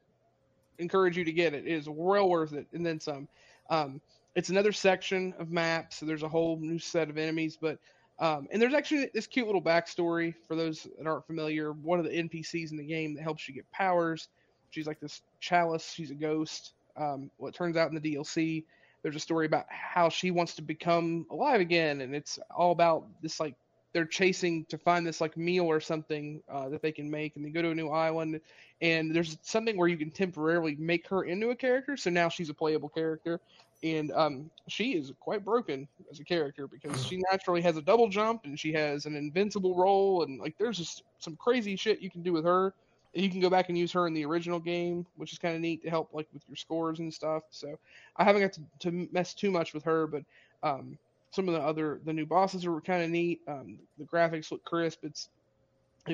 encourage 0.79 1.17
you 1.17 1.25
to 1.25 1.33
get 1.33 1.55
it. 1.55 1.67
It 1.67 1.73
is 1.73 1.89
well 1.89 2.29
worth 2.29 2.53
it, 2.53 2.67
and 2.73 2.85
then 2.85 3.01
some. 3.01 3.29
Um, 3.69 4.01
it's 4.37 4.49
another 4.49 4.73
section 4.73 5.35
of 5.39 5.51
maps, 5.51 5.97
so 5.97 6.07
there's 6.07 6.23
a 6.23 6.29
whole 6.29 6.57
new 6.61 6.79
set 6.79 7.11
of 7.11 7.19
enemies, 7.19 7.59
but 7.61 7.79
um, 8.21 8.47
and 8.53 8.61
there's 8.61 8.75
actually 8.75 9.11
this 9.15 9.27
cute 9.27 9.47
little 9.47 9.63
backstory 9.63 10.35
for 10.47 10.55
those 10.55 10.87
that 10.99 11.07
aren't 11.07 11.27
familiar. 11.27 11.73
One 11.73 11.99
of 11.99 12.05
the 12.05 12.13
NPCs 12.13 12.71
in 12.71 12.77
the 12.77 12.85
game 12.85 13.15
that 13.15 13.23
helps 13.23 13.49
you 13.49 13.55
get 13.55 13.71
powers. 13.73 14.29
She's 14.71 14.87
like 14.87 15.01
this 15.01 15.23
chalice. 15.41 15.91
She's 15.93 16.11
a 16.11 16.15
ghost. 16.15 16.75
Um, 16.97 17.31
it 17.41 17.55
turns 17.55 17.77
out 17.77 17.91
in 17.91 17.99
the 17.99 18.15
DLC, 18.15 18.65
there's 19.03 19.17
a 19.17 19.21
story 19.21 19.47
about 19.47 19.67
how 19.69 20.09
she 20.09 20.31
wants 20.31 20.55
to 20.57 20.63
become 20.63 21.27
alive 21.31 21.61
again, 21.61 22.01
and 22.01 22.15
it's 22.15 22.39
all 22.55 22.73
about 22.73 23.07
this 23.23 23.41
like 23.41 23.55
they're 23.93 24.05
chasing 24.05 24.65
to 24.67 24.79
find 24.79 25.05
this 25.07 25.21
like 25.21 25.37
meal 25.37 25.65
or 25.65 25.81
something 25.81 26.41
uh, 26.49 26.69
that 26.69 26.83
they 26.83 26.93
can 26.93 27.11
make, 27.11 27.37
and 27.37 27.45
they 27.45 27.51
go 27.51 27.63
to 27.63 27.71
a 27.71 27.75
new 27.75 27.89
island, 27.89 28.41
and 28.81 29.15
there's 29.15 29.37
something 29.43 29.77
where 29.77 29.89
you 29.89 29.97
can 29.97 30.11
temporarily 30.11 30.77
make 30.77 31.09
her 31.09 31.25
into 31.25 31.51
a 31.51 31.57
character, 31.57 31.97
so 31.97 32.11
now 32.11 32.29
she's 32.29 32.51
a 32.51 32.55
playable 32.55 32.89
character, 32.89 33.41
and 33.83 34.13
um, 34.13 34.51
she 34.69 34.93
is 34.93 35.13
quite 35.21 35.45
broken 35.45 35.89
as 36.11 36.21
a 36.21 36.25
character 36.25 36.67
because 36.67 37.05
she 37.05 37.23
naturally 37.31 37.63
has 37.63 37.77
a 37.77 37.83
double 37.83 38.09
jump 38.09 38.45
and 38.45 38.61
she 38.61 38.73
has 38.73 39.07
an 39.07 39.17
invincible 39.17 39.75
roll, 39.75 40.23
and 40.23 40.41
like 40.41 40.57
there's 40.59 40.79
just 40.79 41.03
some 41.19 41.37
crazy 41.37 41.77
shit 41.77 42.01
you 42.01 42.11
can 42.11 42.23
do 42.23 42.33
with 42.33 42.45
her. 42.45 42.75
You 43.13 43.29
can 43.29 43.41
go 43.41 43.51
back 43.51 43.69
and 43.69 43.77
use 43.77 43.93
her 43.93 44.07
in 44.07 44.15
the 44.15 44.25
original 44.25 44.61
game, 44.61 45.05
which 45.17 45.33
is 45.33 45.39
kind 45.39 45.55
of 45.55 45.61
neat 45.61 45.83
to 45.83 45.91
help 45.91 46.11
like 46.13 46.29
with 46.33 46.43
your 46.49 46.57
scores 46.57 47.01
and 47.01 47.13
stuff. 47.13 47.43
So 47.51 47.79
I 48.17 48.25
haven't 48.25 48.43
got 48.43 48.53
to, 48.53 48.61
to 48.91 49.09
mess 49.13 49.35
too 49.35 49.51
much 49.51 49.75
with 49.75 49.83
her, 49.85 50.07
but 50.07 50.23
um, 50.63 50.97
some 51.33 51.49
of 51.49 51.55
the 51.55 51.61
other 51.61 52.01
the 52.05 52.13
new 52.13 52.27
bosses 52.27 52.65
are 52.67 52.81
kind 52.81 53.03
of 53.03 53.11
neat. 53.11 53.41
Um, 53.49 53.79
the 53.99 54.05
graphics 54.05 54.51
look 54.53 54.65
crisp. 54.65 55.05
It's 55.05 55.29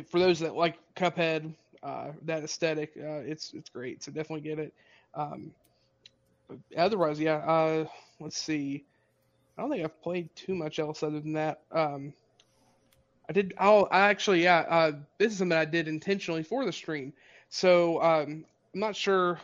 for 0.09 0.19
those 0.19 0.41
that 0.41 0.55
like 0.55 0.79
Cuphead, 0.95 1.53
uh, 1.83 2.13
that 2.25 2.45
aesthetic. 2.45 2.93
Uh, 2.97 3.23
it's 3.25 3.53
it's 3.55 3.69
great. 3.69 4.03
So 4.03 4.11
definitely 4.11 4.49
get 4.49 4.59
it. 4.59 4.73
Um, 5.15 5.53
otherwise, 6.77 7.21
yeah. 7.21 7.37
Uh, 7.37 7.87
let's 8.21 8.39
see. 8.39 8.85
I 9.57 9.63
don't 9.63 9.71
think 9.71 9.85
I've 9.85 10.03
played 10.03 10.29
too 10.35 10.55
much 10.55 10.79
else 10.79 11.03
other 11.03 11.21
than 11.21 11.33
that. 11.35 11.61
Um, 11.73 12.13
I 13.29 13.33
did. 13.33 13.55
Oh, 13.59 13.85
I 13.91 14.01
actually, 14.09 14.43
yeah. 14.43 14.65
Uh, 14.69 14.93
this 15.19 15.33
is 15.33 15.39
something 15.39 15.57
I 15.57 15.65
did 15.65 15.89
intentionally 15.89 16.43
for 16.43 16.65
the 16.65 16.73
stream. 16.73 17.12
So 17.49 18.01
um, 18.03 18.45
I'm 18.75 18.81
not 18.81 18.95
sure 18.97 19.41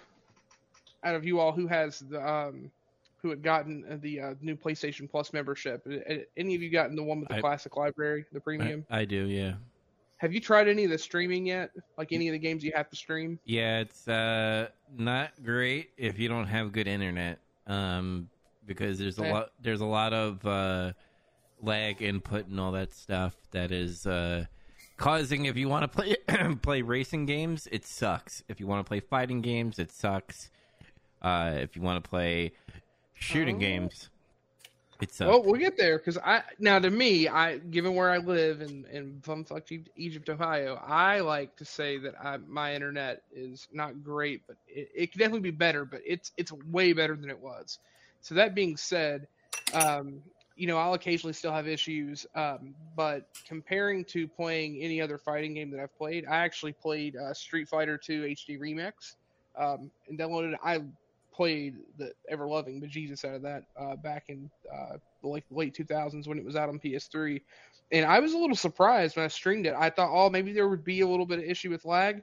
out 1.05 1.15
of 1.15 1.25
you 1.25 1.41
all 1.41 1.53
who 1.53 1.67
has 1.67 1.99
the 2.01 2.27
um, 2.27 2.71
who 3.23 3.31
had 3.31 3.43
gotten 3.43 4.01
the 4.03 4.21
uh, 4.21 4.35
new 4.41 4.57
PlayStation 4.57 5.11
Plus 5.11 5.33
membership. 5.33 5.83
Uh, 5.87 6.15
Any 6.37 6.55
of 6.55 6.63
you 6.63 6.71
gotten 6.71 6.97
the 6.97 7.03
one 7.03 7.21
with 7.21 7.29
the 7.29 7.37
I- 7.37 7.41
classic 7.41 7.77
library, 7.77 8.25
the 8.33 8.39
I, 8.39 8.43
premium? 8.43 8.87
I 8.91 9.05
do, 9.05 9.27
yeah. 9.27 9.55
Have 10.19 10.33
you 10.33 10.41
tried 10.41 10.69
any 10.69 10.85
of 10.85 10.91
the 10.91 10.99
streaming 10.99 11.47
yet? 11.47 11.71
Like 11.99 12.13
any 12.13 12.29
of 12.29 12.33
the 12.33 12.39
games 12.39 12.63
you 12.63 12.73
have 12.77 12.89
to 12.91 12.97
stream? 12.97 13.41
Yeah, 13.45 13.81
it's 13.81 14.07
uh 14.07 14.69
not 14.97 15.31
great 15.43 15.91
if 15.97 16.19
you 16.19 16.29
don't 16.29 16.47
have 16.47 16.73
good 16.73 16.87
internet. 16.87 17.39
Um 17.67 18.29
because 18.65 18.99
there's 18.99 19.19
a 19.19 19.23
Yeah. 19.23 19.33
lot 19.33 19.49
there's 19.61 19.81
a 19.81 19.87
lot 19.87 20.13
of 20.13 20.45
uh 20.47 20.93
lag 21.63 22.03
input 22.03 22.47
and 22.49 22.59
all 22.59 22.73
that 22.73 22.93
stuff 22.93 23.37
that 23.53 23.71
is 23.71 24.07
uh 24.07 24.45
causing 24.97 25.47
if 25.47 25.57
you 25.57 25.69
want 25.69 25.83
to 25.83 25.89
play 25.89 26.17
play 26.63 26.83
racing 26.83 27.27
games, 27.27 27.69
it 27.73 27.87
sucks. 27.87 28.43
If 28.49 28.61
you 28.61 28.67
want 28.67 28.85
to 28.85 28.89
play 28.89 29.01
fighting 29.01 29.41
games, 29.41 29.79
it 29.79 29.91
sucks. 29.93 30.51
Uh 31.23 31.53
if 31.57 31.77
you 31.77 31.83
want 31.83 32.03
to 32.03 32.09
play 32.09 32.53
shooting 33.15 33.57
Oh. 33.57 33.61
games, 33.61 34.11
it 35.01 35.13
sucks. 35.13 35.29
Well, 35.31 35.43
we'll 35.45 35.61
get 35.61 35.77
there 35.77 35.99
because 35.99 36.19
I 36.19 36.43
now 36.59 36.79
to 36.81 36.91
me, 36.91 37.29
I 37.29 37.59
given 37.59 37.95
where 37.95 38.11
I 38.11 38.19
live 38.19 38.61
in 38.61 38.85
in 38.93 39.21
bumfuck 39.25 39.87
Egypt, 39.97 40.29
Ohio, 40.29 40.81
I 40.85 41.21
like 41.21 41.57
to 41.57 41.65
say 41.65 41.97
that 41.99 42.15
I, 42.23 42.39
my 42.39 42.75
internet 42.75 43.23
is 43.33 43.69
not 43.73 44.03
great, 44.03 44.43
but 44.49 44.57
it, 44.69 44.91
it 44.95 45.13
could 45.13 45.19
definitely 45.21 45.51
be 45.51 45.57
better. 45.57 45.85
But 45.85 46.01
it's 46.05 46.33
it's 46.37 46.53
way 46.53 46.93
better 46.93 47.15
than 47.17 47.31
it 47.31 47.39
was. 47.39 47.79
So 48.21 48.35
that 48.37 48.55
being 48.55 48.77
said, 48.77 49.27
um, 49.75 50.23
you 50.57 50.67
know 50.67 50.77
I'll 50.77 50.95
occasionally 50.95 51.33
still 51.33 51.53
have 51.53 51.67
issues, 51.67 52.27
um, 52.35 52.75
but 52.97 53.29
comparing 53.47 54.05
to 54.07 54.29
playing 54.29 54.81
any 54.81 55.01
other 55.01 55.19
fighting 55.19 55.55
game 55.55 55.71
that 55.71 55.81
I've 55.81 55.97
played, 55.97 56.27
I 56.27 56.37
actually 56.37 56.73
played 56.73 57.17
uh, 57.17 57.33
Street 57.35 57.69
Fighter 57.69 57.99
2 57.99 58.23
HD 58.23 58.59
Remix 58.59 59.17
um, 59.57 59.91
and 60.09 60.19
downloaded. 60.19 60.55
I 60.63 60.83
played 61.33 61.77
the 61.99 62.13
ever 62.29 62.47
loving 62.47 62.81
bejesus 62.81 63.25
out 63.25 63.35
of 63.35 63.43
that 63.43 63.65
uh, 63.79 63.97
back 63.97 64.25
in 64.29 64.51
uh, 64.73 64.97
the 65.23 65.29
like 65.29 65.45
late 65.51 65.75
2000s 65.75 66.27
when 66.27 66.39
it 66.39 66.45
was 66.45 66.57
out 66.57 66.69
on 66.69 66.79
PS3, 66.79 67.41
and 67.91 68.07
I 68.07 68.21
was 68.21 68.33
a 68.33 68.39
little 68.39 68.57
surprised 68.57 69.17
when 69.17 69.25
I 69.25 69.29
streamed 69.29 69.67
it. 69.67 69.75
I 69.77 69.91
thought, 69.91 70.11
oh, 70.13 70.31
maybe 70.31 70.53
there 70.53 70.69
would 70.69 70.85
be 70.85 71.01
a 71.01 71.09
little 71.09 71.27
bit 71.27 71.39
of 71.39 71.45
issue 71.45 71.71
with 71.71 71.85
lag. 71.85 72.23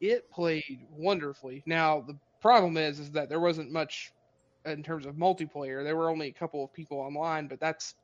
It 0.00 0.30
played 0.30 0.86
wonderfully. 0.96 1.62
Now 1.66 2.00
the 2.00 2.16
problem 2.40 2.76
is, 2.76 2.98
is 2.98 3.10
that 3.12 3.28
there 3.28 3.40
wasn't 3.40 3.70
much 3.70 4.12
in 4.66 4.82
terms 4.82 5.06
of 5.06 5.14
multiplayer. 5.14 5.82
There 5.82 5.96
were 5.96 6.10
only 6.10 6.28
a 6.28 6.32
couple 6.32 6.64
of 6.64 6.72
people 6.72 6.98
online, 6.98 7.46
but 7.46 7.60
that's 7.60 7.94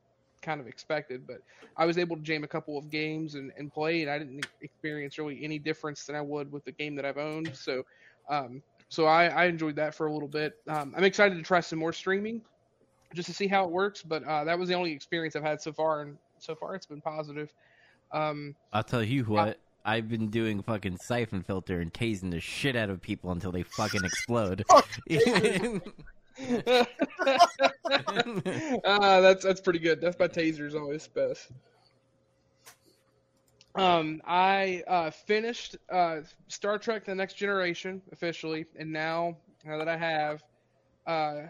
kind 0.42 0.60
of 0.60 0.66
expected. 0.66 1.26
But 1.26 1.38
I 1.76 1.86
was 1.86 1.98
able 1.98 2.16
to 2.16 2.22
jam 2.22 2.44
a 2.44 2.48
couple 2.48 2.78
of 2.78 2.90
games 2.90 3.34
and, 3.34 3.52
and 3.58 3.72
play, 3.72 4.02
and 4.02 4.10
I 4.10 4.18
didn't 4.18 4.46
experience 4.60 5.18
really 5.18 5.42
any 5.42 5.58
difference 5.58 6.04
than 6.04 6.16
I 6.16 6.20
would 6.20 6.50
with 6.50 6.64
the 6.64 6.72
game 6.72 6.94
that 6.96 7.04
I've 7.04 7.18
owned. 7.18 7.54
So. 7.54 7.84
Um, 8.28 8.62
so 8.88 9.06
I, 9.06 9.26
I 9.26 9.44
enjoyed 9.46 9.76
that 9.76 9.94
for 9.94 10.06
a 10.06 10.12
little 10.12 10.28
bit. 10.28 10.54
Um, 10.68 10.94
I'm 10.96 11.04
excited 11.04 11.36
to 11.36 11.42
try 11.42 11.60
some 11.60 11.78
more 11.78 11.92
streaming, 11.92 12.40
just 13.14 13.26
to 13.28 13.34
see 13.34 13.48
how 13.48 13.64
it 13.64 13.70
works. 13.70 14.02
But 14.02 14.22
uh, 14.24 14.44
that 14.44 14.58
was 14.58 14.68
the 14.68 14.74
only 14.74 14.92
experience 14.92 15.34
I've 15.36 15.42
had 15.42 15.60
so 15.60 15.72
far, 15.72 16.02
and 16.02 16.16
so 16.38 16.54
far 16.54 16.74
it's 16.74 16.86
been 16.86 17.00
positive. 17.00 17.52
Um, 18.12 18.54
I'll 18.72 18.84
tell 18.84 19.02
you 19.02 19.24
what. 19.24 19.58
I've 19.84 20.08
been 20.08 20.30
doing 20.30 20.62
fucking 20.62 20.98
Syphon 21.06 21.42
Filter 21.42 21.80
and 21.80 21.92
tasing 21.92 22.32
the 22.32 22.40
shit 22.40 22.74
out 22.74 22.90
of 22.90 23.00
people 23.00 23.30
until 23.30 23.52
they 23.52 23.62
fucking 23.62 24.04
explode. 24.04 24.64
uh, 26.38 26.84
that's 29.20 29.44
that's 29.44 29.60
pretty 29.60 29.78
good. 29.78 30.00
That's 30.00 30.18
my 30.18 30.28
taser's 30.28 30.74
always 30.74 31.06
best. 31.08 31.50
Um, 33.74 34.22
I 34.24 34.82
uh, 34.88 35.10
finished 35.10 35.76
uh, 35.92 36.20
Star 36.48 36.78
Trek: 36.78 37.04
The 37.04 37.14
Next 37.14 37.34
Generation 37.34 38.00
officially, 38.12 38.66
and 38.78 38.90
now 38.92 39.36
now 39.64 39.78
that 39.78 39.88
I 39.88 39.96
have, 39.96 40.42
uh, 41.06 41.42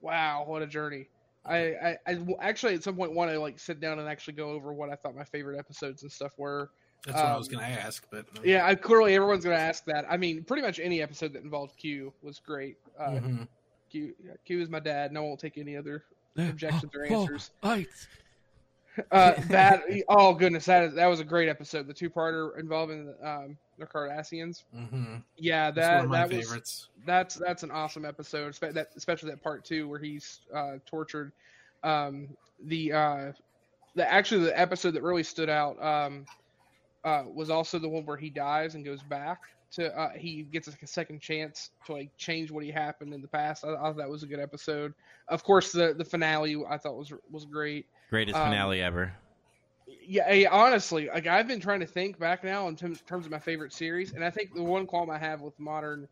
wow, 0.00 0.44
what 0.46 0.62
a 0.62 0.66
journey! 0.66 1.08
I 1.46 1.96
I 2.06 2.18
actually 2.40 2.74
at 2.74 2.82
some 2.82 2.96
point 2.96 3.12
want 3.14 3.30
to 3.30 3.38
like 3.38 3.58
sit 3.60 3.80
down 3.80 4.00
and 4.00 4.08
actually 4.08 4.34
go 4.34 4.50
over 4.50 4.72
what 4.72 4.90
I 4.90 4.96
thought 4.96 5.14
my 5.14 5.24
favorite 5.24 5.58
episodes 5.58 6.02
and 6.02 6.10
stuff 6.10 6.32
were. 6.36 6.70
That's 7.06 7.16
what 7.16 7.26
I 7.26 7.30
Um, 7.32 7.38
was 7.38 7.46
going 7.46 7.64
to 7.64 7.70
ask, 7.80 8.04
but 8.10 8.26
uh, 8.36 8.40
Yeah, 8.42 8.66
I, 8.66 8.74
clearly 8.74 9.14
everyone's 9.14 9.44
going 9.44 9.56
to 9.56 9.62
ask 9.62 9.84
that. 9.84 10.04
I 10.10 10.16
mean, 10.16 10.42
pretty 10.42 10.62
much 10.62 10.80
any 10.80 11.00
episode 11.00 11.32
that 11.34 11.44
involved 11.44 11.76
Q 11.76 12.12
was 12.22 12.40
great. 12.40 12.76
Uh, 12.98 13.10
mhm. 13.10 13.48
Q, 13.90 14.14
Q 14.44 14.60
is 14.60 14.68
my 14.68 14.80
dad. 14.80 15.10
and 15.10 15.18
I 15.18 15.20
won't 15.20 15.40
take 15.40 15.58
any 15.58 15.76
other 15.76 16.04
objections 16.36 16.92
or 16.94 17.06
Oh, 17.10 17.22
answers. 17.22 17.50
lights. 17.62 18.06
Uh, 19.12 19.34
that 19.48 19.82
oh 20.08 20.34
goodness, 20.34 20.64
that 20.64 20.82
is, 20.84 20.94
that 20.94 21.06
was 21.06 21.20
a 21.20 21.24
great 21.24 21.48
episode. 21.48 21.86
The 21.86 21.94
two 21.94 22.10
parter 22.10 22.58
involving 22.58 23.14
um, 23.22 23.56
the 23.78 23.86
Cardassians. 23.86 24.64
Mhm. 24.76 25.22
Yeah, 25.36 25.70
That's 25.70 25.86
that 25.86 25.96
one 25.96 26.04
of 26.06 26.10
my 26.10 26.26
that 26.26 26.50
was 26.50 26.88
that's 27.06 27.36
that's 27.36 27.62
an 27.62 27.70
awesome 27.70 28.04
episode. 28.04 28.54
That 28.60 28.88
especially 28.96 29.30
that 29.30 29.40
part 29.42 29.64
two 29.64 29.88
where 29.88 30.00
he's 30.00 30.40
uh, 30.52 30.78
tortured. 30.84 31.30
Um, 31.84 32.28
the 32.64 32.92
uh, 32.92 33.32
the 33.94 34.10
actually 34.12 34.46
the 34.46 34.58
episode 34.58 34.92
that 34.94 35.02
really 35.04 35.22
stood 35.22 35.48
out 35.48 35.80
um, 35.80 36.26
uh, 37.04 37.22
was 37.32 37.50
also 37.50 37.78
the 37.78 37.88
one 37.88 38.04
where 38.04 38.16
he 38.16 38.30
dies 38.30 38.74
and 38.74 38.84
goes 38.84 39.02
back 39.04 39.42
to 39.72 39.94
uh, 39.96 40.10
he 40.16 40.42
gets 40.44 40.68
like 40.68 40.82
a 40.82 40.86
second 40.86 41.20
chance 41.20 41.70
to 41.86 41.92
like 41.92 42.10
change 42.16 42.50
what 42.50 42.64
he 42.64 42.70
happened 42.70 43.12
in 43.14 43.22
the 43.22 43.28
past. 43.28 43.64
I, 43.64 43.70
I 43.74 43.76
thought 43.76 43.96
that 43.98 44.08
was 44.08 44.22
a 44.22 44.26
good 44.28 44.40
episode. 44.40 44.92
Of 45.28 45.42
course, 45.44 45.72
the 45.72 45.94
the 45.96 46.04
finale 46.04 46.56
I 46.68 46.78
thought 46.78 46.96
was 46.96 47.12
was 47.30 47.44
great. 47.46 47.86
Greatest 48.10 48.40
Um, 48.40 48.42
finale 48.42 48.82
ever. 48.82 49.14
Yeah, 49.86 50.30
yeah, 50.32 50.50
honestly, 50.50 51.08
like 51.08 51.26
I've 51.26 51.48
been 51.48 51.60
trying 51.60 51.80
to 51.80 51.86
think 51.86 52.18
back 52.18 52.44
now 52.44 52.68
in 52.68 52.76
terms, 52.76 53.00
terms 53.02 53.24
of 53.24 53.32
my 53.32 53.38
favorite 53.38 53.72
series, 53.72 54.12
and 54.12 54.22
I 54.24 54.30
think 54.30 54.54
the 54.54 54.62
one 54.62 54.86
qualm 54.86 55.10
I 55.10 55.18
have 55.18 55.40
with 55.40 55.58
modern 55.58 56.08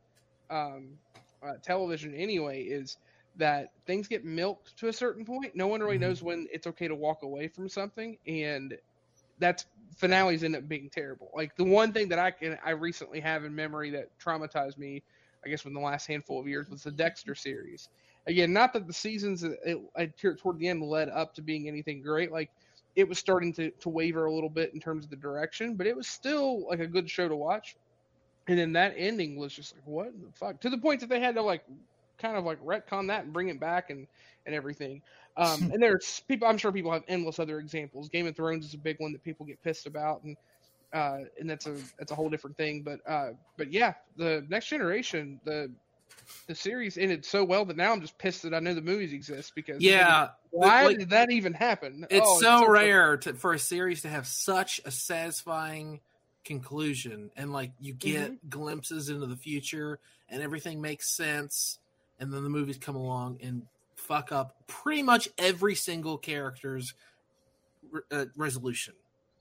um, 0.50 0.98
uh, 1.42 1.54
television 1.62 2.14
anyway 2.14 2.62
is 2.62 2.96
that 3.36 3.68
things 3.86 4.08
get 4.08 4.24
milked 4.24 4.78
to 4.78 4.88
a 4.88 4.92
certain 4.92 5.26
point. 5.26 5.54
No 5.54 5.66
one 5.66 5.80
really 5.80 5.98
Mhm. 5.98 5.98
knows 5.98 6.22
when 6.22 6.46
it's 6.50 6.66
okay 6.68 6.88
to 6.88 6.94
walk 6.94 7.22
away 7.22 7.48
from 7.48 7.68
something, 7.68 8.16
and 8.26 8.74
that's 9.38 9.66
finales 9.96 10.42
end 10.42 10.56
up 10.56 10.68
being 10.68 10.90
terrible. 10.90 11.30
Like 11.34 11.56
the 11.56 11.64
one 11.64 11.92
thing 11.92 12.08
that 12.08 12.18
I 12.18 12.30
can 12.30 12.58
I 12.64 12.70
recently 12.70 13.20
have 13.20 13.44
in 13.44 13.54
memory 13.54 13.90
that 13.90 14.08
traumatized 14.18 14.78
me, 14.78 15.02
I 15.44 15.48
guess, 15.48 15.64
in 15.64 15.74
the 15.74 15.80
last 15.80 16.06
handful 16.06 16.40
of 16.40 16.48
years 16.48 16.68
was 16.68 16.82
the 16.82 16.90
Dexter 16.90 17.34
series. 17.34 17.88
Again, 18.26 18.52
not 18.52 18.72
that 18.72 18.86
the 18.86 18.92
seasons 18.92 19.44
it, 19.44 19.58
it, 19.64 20.38
toward 20.38 20.58
the 20.58 20.68
end 20.68 20.82
led 20.82 21.08
up 21.08 21.34
to 21.34 21.42
being 21.42 21.68
anything 21.68 22.02
great. 22.02 22.32
Like 22.32 22.50
it 22.96 23.08
was 23.08 23.18
starting 23.18 23.52
to, 23.54 23.70
to 23.70 23.88
waver 23.88 24.24
a 24.24 24.32
little 24.32 24.48
bit 24.50 24.72
in 24.74 24.80
terms 24.80 25.04
of 25.04 25.10
the 25.10 25.16
direction, 25.16 25.74
but 25.74 25.86
it 25.86 25.94
was 25.94 26.08
still 26.08 26.66
like 26.66 26.80
a 26.80 26.86
good 26.86 27.08
show 27.08 27.28
to 27.28 27.36
watch. 27.36 27.76
And 28.48 28.58
then 28.58 28.72
that 28.72 28.94
ending 28.96 29.36
was 29.36 29.52
just 29.52 29.74
like, 29.74 29.86
what 29.86 30.12
the 30.20 30.32
fuck? 30.32 30.60
To 30.60 30.70
the 30.70 30.78
point 30.78 31.00
that 31.00 31.08
they 31.08 31.20
had 31.20 31.34
to 31.34 31.42
like 31.42 31.64
kind 32.18 32.36
of 32.36 32.44
like 32.44 32.60
retcon 32.64 33.08
that 33.08 33.24
and 33.24 33.32
bring 33.32 33.48
it 33.48 33.60
back 33.60 33.90
and, 33.90 34.06
and 34.46 34.54
everything. 34.54 35.02
Um, 35.36 35.62
and 35.72 35.82
there's 35.82 36.22
people, 36.28 36.48
I'm 36.48 36.58
sure 36.58 36.72
people 36.72 36.92
have 36.92 37.04
endless 37.08 37.38
other 37.38 37.58
examples. 37.58 38.08
Game 38.08 38.26
of 38.26 38.36
Thrones 38.36 38.64
is 38.64 38.74
a 38.74 38.78
big 38.78 38.96
one 38.98 39.12
that 39.12 39.22
people 39.22 39.46
get 39.46 39.62
pissed 39.62 39.86
about. 39.86 40.22
And, 40.24 40.36
uh, 40.92 41.18
and 41.38 41.48
that's 41.48 41.66
a, 41.66 41.80
that's 41.98 42.12
a 42.12 42.14
whole 42.14 42.30
different 42.30 42.56
thing. 42.56 42.82
But, 42.82 43.00
uh, 43.08 43.30
but 43.56 43.72
yeah, 43.72 43.94
the 44.16 44.44
next 44.48 44.66
generation, 44.68 45.40
the, 45.44 45.72
the 46.48 46.54
series 46.54 46.96
ended 46.96 47.24
so 47.24 47.44
well 47.44 47.64
that 47.64 47.76
now 47.76 47.92
I'm 47.92 48.00
just 48.00 48.18
pissed 48.18 48.42
that 48.44 48.54
I 48.54 48.60
know 48.60 48.74
the 48.74 48.80
movies 48.80 49.12
exist 49.12 49.52
because 49.56 49.82
Yeah, 49.82 50.28
why 50.50 50.84
like- 50.84 50.98
did 50.98 51.10
that 51.10 51.30
even 51.30 51.52
happen? 51.52 52.06
it's 52.08 52.28
Oh, 52.28 52.40
so 52.40 52.60
so 52.60 52.68
rare 52.70 53.16
to, 53.18 53.34
for 53.34 53.52
a 53.52 53.58
series 53.58 54.02
to 54.02 54.08
have 54.08 54.26
such 54.26 54.80
a 54.84 54.90
satisfying 54.90 56.00
conclusion 56.44 57.30
and 57.36 57.52
like 57.52 57.72
you 57.80 57.92
get 57.92 58.30
Mm-hmm. 58.30 58.48
glimpses 58.48 59.08
into 59.08 59.26
the 59.26 59.36
future 59.36 59.98
and 60.28 60.40
everything 60.40 60.80
makes 60.80 61.08
sense 61.16 61.80
and 62.20 62.32
then 62.32 62.44
the 62.44 62.48
movies 62.48 62.78
come 62.78 62.94
along 62.94 63.38
and 63.42 63.62
fuck 63.96 64.30
up 64.32 64.56
pretty 64.66 65.02
much 65.02 65.28
every 65.38 65.74
single 65.74 66.16
character's 66.18 66.94
re- 67.90 68.02
uh, 68.12 68.26
resolution. 68.36 68.94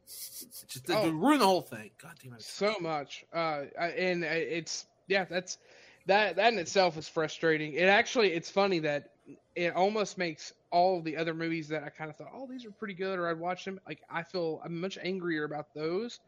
Just 0.08 0.90
Oh. 0.90 1.10
ruin 1.10 1.40
the 1.40 1.46
whole 1.46 1.62
thing. 1.62 1.92
God 2.02 2.14
damn 2.24 2.34
it. 2.34 2.42
So 2.42 2.76
much. 2.80 3.26
Uh 3.34 3.66
and 3.78 4.24
it's 4.24 4.86
yeah 5.08 5.26
that's 5.26 5.58
that 6.08 6.36
that 6.36 6.54
in 6.54 6.60
itself 6.60 6.98
is 6.98 7.08
frustrating. 7.08 7.74
It 7.74 7.86
actually 7.90 8.32
it's 8.34 8.50
funny 8.50 8.80
that 8.80 9.12
it 9.56 9.74
almost 9.76 10.18
makes 10.18 10.54
all 10.72 11.02
the 11.02 11.16
other 11.18 11.34
movies 11.34 11.68
that 11.70 11.84
i 11.84 11.90
kind 11.90 12.10
of 12.12 12.16
thought 12.18 12.28
oh 12.36 12.46
these 12.48 12.64
are 12.66 12.70
pretty 12.72 12.94
good 12.94 13.18
or 13.18 13.28
i'd 13.30 13.40
watch 13.40 13.64
them 13.66 13.80
like 13.88 14.02
i 14.10 14.22
feel 14.22 14.62
i'm 14.64 14.80
much 14.80 14.98
angrier 15.02 15.46
about 15.46 15.74
those 15.74 16.20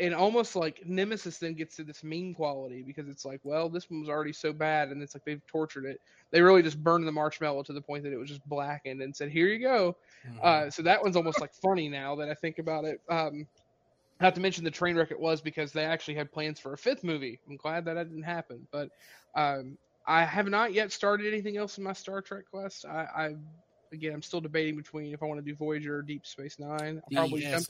and 0.00 0.14
almost 0.14 0.56
like 0.56 0.84
nemesis 0.86 1.38
then 1.38 1.54
gets 1.54 1.76
to 1.76 1.84
this 1.84 2.02
mean 2.02 2.34
quality 2.34 2.82
because 2.82 3.08
it's 3.08 3.24
like 3.24 3.40
well 3.44 3.68
this 3.68 3.90
one 3.90 4.00
was 4.00 4.08
already 4.08 4.32
so 4.32 4.52
bad 4.52 4.88
and 4.88 5.02
it's 5.02 5.14
like 5.14 5.24
they've 5.24 5.46
tortured 5.46 5.84
it 5.84 6.00
they 6.32 6.40
really 6.40 6.62
just 6.62 6.82
burned 6.82 7.06
the 7.06 7.12
marshmallow 7.12 7.62
to 7.62 7.72
the 7.72 7.80
point 7.80 8.02
that 8.02 8.12
it 8.12 8.16
was 8.16 8.28
just 8.28 8.44
blackened 8.48 9.02
and 9.02 9.14
said 9.14 9.30
here 9.30 9.46
you 9.46 9.58
go 9.58 9.96
uh, 10.42 10.70
so 10.70 10.82
that 10.82 11.02
one's 11.02 11.16
almost 11.16 11.40
like 11.40 11.52
funny 11.54 11.88
now 11.88 12.14
that 12.16 12.28
I 12.28 12.34
think 12.34 12.58
about 12.58 12.84
it. 12.84 13.00
Um, 13.08 13.46
not 14.20 14.34
to 14.34 14.40
mention 14.40 14.64
the 14.64 14.70
train 14.70 14.96
wreck 14.96 15.10
it 15.10 15.18
was 15.18 15.40
because 15.40 15.72
they 15.72 15.84
actually 15.84 16.14
had 16.14 16.32
plans 16.32 16.60
for 16.60 16.72
a 16.72 16.78
fifth 16.78 17.04
movie. 17.04 17.40
I'm 17.48 17.56
glad 17.56 17.84
that, 17.84 17.94
that 17.94 18.08
didn't 18.08 18.22
happen. 18.22 18.66
But 18.70 18.90
um, 19.34 19.76
I 20.06 20.24
have 20.24 20.48
not 20.48 20.72
yet 20.72 20.92
started 20.92 21.26
anything 21.26 21.56
else 21.56 21.78
in 21.78 21.84
my 21.84 21.92
Star 21.92 22.22
Trek 22.22 22.44
quest. 22.50 22.84
I, 22.86 23.06
I 23.16 23.34
again, 23.92 24.12
I'm 24.12 24.22
still 24.22 24.40
debating 24.40 24.76
between 24.76 25.12
if 25.12 25.22
I 25.22 25.26
want 25.26 25.44
to 25.44 25.44
do 25.44 25.54
Voyager 25.56 25.96
or 25.96 26.02
Deep 26.02 26.26
Space 26.26 26.58
Nine. 26.58 27.02
I'll 27.04 27.28
probably 27.28 27.42
jump. 27.42 27.66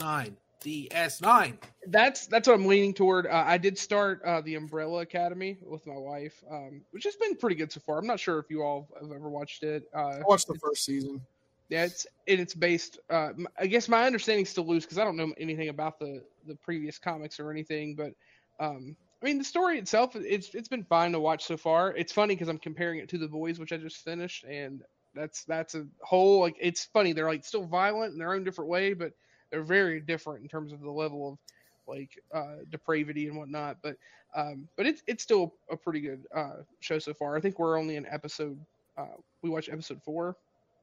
DS9 0.64 1.20
DS9 1.20 1.58
That's 1.88 2.26
that's 2.26 2.48
what 2.48 2.54
I'm 2.54 2.66
leaning 2.66 2.94
toward. 2.94 3.26
Uh, 3.26 3.44
I 3.46 3.58
did 3.58 3.78
start 3.78 4.22
uh, 4.24 4.40
the 4.40 4.54
Umbrella 4.54 5.02
Academy 5.02 5.58
with 5.62 5.86
my 5.86 5.96
wife, 5.96 6.42
um, 6.50 6.80
which 6.90 7.04
has 7.04 7.16
been 7.16 7.36
pretty 7.36 7.56
good 7.56 7.70
so 7.70 7.80
far. 7.80 7.98
I'm 7.98 8.06
not 8.06 8.18
sure 8.18 8.38
if 8.38 8.46
you 8.50 8.62
all 8.62 8.88
have 9.00 9.12
ever 9.12 9.28
watched 9.28 9.62
it. 9.62 9.88
Uh, 9.94 9.98
I 9.98 10.22
watched 10.26 10.48
the 10.48 10.54
first 10.54 10.84
season. 10.84 11.20
Yeah, 11.68 11.84
it's 11.84 12.06
and 12.28 12.40
it's 12.40 12.54
based. 12.54 12.98
Uh, 13.10 13.30
m- 13.30 13.48
I 13.58 13.66
guess 13.66 13.88
my 13.88 14.06
understanding's 14.06 14.50
still 14.50 14.66
loose 14.66 14.84
because 14.84 14.98
I 14.98 15.04
don't 15.04 15.16
know 15.16 15.32
anything 15.38 15.68
about 15.68 15.98
the 15.98 16.22
the 16.46 16.54
previous 16.56 16.98
comics 16.98 17.38
or 17.38 17.50
anything. 17.50 17.94
But 17.94 18.12
um, 18.60 18.96
I 19.22 19.26
mean, 19.26 19.38
the 19.38 19.44
story 19.44 19.78
itself, 19.78 20.16
it's 20.16 20.54
it's 20.54 20.68
been 20.68 20.84
fine 20.84 21.12
to 21.12 21.20
watch 21.20 21.44
so 21.44 21.56
far. 21.56 21.94
It's 21.96 22.12
funny 22.12 22.34
because 22.34 22.48
I'm 22.48 22.58
comparing 22.58 23.00
it 23.00 23.08
to 23.10 23.18
the 23.18 23.28
boys, 23.28 23.58
which 23.58 23.72
I 23.72 23.76
just 23.76 23.98
finished, 23.98 24.44
and 24.44 24.82
that's 25.14 25.44
that's 25.44 25.74
a 25.74 25.86
whole 26.02 26.40
like 26.40 26.56
it's 26.60 26.84
funny. 26.86 27.12
They're 27.12 27.28
like 27.28 27.44
still 27.44 27.64
violent 27.64 28.12
in 28.12 28.18
their 28.18 28.34
own 28.34 28.44
different 28.44 28.70
way, 28.70 28.92
but 28.92 29.12
they're 29.54 29.62
very 29.62 30.00
different 30.00 30.42
in 30.42 30.48
terms 30.48 30.72
of 30.72 30.80
the 30.80 30.90
level 30.90 31.28
of 31.28 31.38
like 31.86 32.10
uh, 32.34 32.56
depravity 32.70 33.28
and 33.28 33.36
whatnot. 33.36 33.76
But 33.82 33.96
um, 34.34 34.66
but 34.76 34.84
it's 34.84 35.02
it's 35.06 35.22
still 35.22 35.54
a 35.70 35.76
pretty 35.76 36.00
good 36.00 36.26
uh, 36.34 36.62
show 36.80 36.98
so 36.98 37.14
far. 37.14 37.36
I 37.36 37.40
think 37.40 37.60
we're 37.60 37.78
only 37.78 37.94
in 37.94 38.04
episode. 38.06 38.58
Uh, 38.98 39.14
we 39.42 39.50
watched 39.50 39.70
episode 39.70 40.02
four 40.02 40.36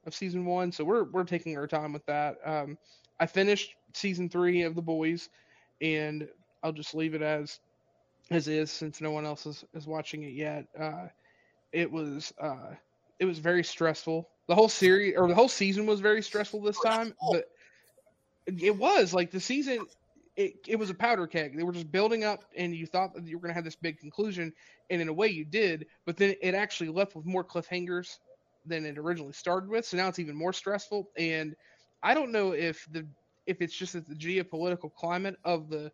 of 0.05 0.15
season 0.15 0.45
one, 0.45 0.71
so 0.71 0.85
we're 0.85 1.03
we're 1.03 1.25
taking 1.25 1.57
our 1.57 1.67
time 1.67 1.91
with 1.91 2.05
that. 2.05 2.37
Um, 2.45 2.77
I 3.19 3.25
finished 3.25 3.75
season 3.93 4.29
three 4.29 4.61
of 4.61 4.75
The 4.75 4.81
Boys, 4.81 5.27
and 5.81 6.29
I'll 6.63 6.71
just 6.71 6.95
leave 6.95 7.13
it 7.13 7.21
as 7.21 7.59
as 8.29 8.47
is 8.47 8.71
since 8.71 9.01
no 9.01 9.11
one 9.11 9.25
else 9.25 9.45
is, 9.45 9.65
is 9.73 9.85
watching 9.85 10.23
it 10.23 10.31
yet. 10.31 10.65
Uh, 10.79 11.07
it 11.73 11.91
was 11.91 12.31
uh, 12.41 12.73
it 13.19 13.25
was 13.25 13.39
very 13.39 13.65
stressful. 13.65 14.29
The 14.47 14.55
whole 14.55 14.69
series 14.69 15.15
or 15.17 15.27
the 15.27 15.35
whole 15.35 15.49
season 15.49 15.85
was 15.85 15.99
very 15.99 16.23
stressful 16.23 16.61
this 16.61 16.79
time, 16.79 17.13
but 17.33 17.49
it 18.59 18.75
was 18.75 19.13
like 19.13 19.31
the 19.31 19.39
season. 19.39 19.85
It, 20.37 20.55
it 20.67 20.75
was 20.77 20.89
a 20.89 20.93
powder 20.93 21.27
keg. 21.27 21.57
They 21.57 21.63
were 21.63 21.73
just 21.73 21.91
building 21.91 22.23
up, 22.23 22.45
and 22.55 22.73
you 22.73 22.85
thought 22.85 23.13
that 23.13 23.27
you 23.27 23.37
were 23.37 23.41
going 23.41 23.51
to 23.51 23.55
have 23.55 23.65
this 23.65 23.75
big 23.75 23.99
conclusion, 23.99 24.53
and 24.89 25.01
in 25.01 25.09
a 25.09 25.13
way 25.13 25.27
you 25.27 25.45
did. 25.45 25.85
But 26.05 26.17
then 26.17 26.35
it 26.41 26.55
actually 26.55 26.89
left 26.89 27.15
with 27.15 27.25
more 27.25 27.43
cliffhangers 27.43 28.17
than 28.65 28.85
it 28.85 28.97
originally 28.97 29.33
started 29.33 29.69
with. 29.69 29.85
So 29.85 29.97
now 29.97 30.07
it's 30.07 30.19
even 30.19 30.35
more 30.35 30.53
stressful. 30.53 31.09
And 31.17 31.55
I 32.03 32.13
don't 32.13 32.31
know 32.31 32.51
if 32.53 32.87
the 32.91 33.07
if 33.45 33.61
it's 33.61 33.75
just 33.75 33.93
that 33.93 34.07
the 34.07 34.15
geopolitical 34.15 34.93
climate 34.93 35.35
of 35.43 35.69
the 35.69 35.91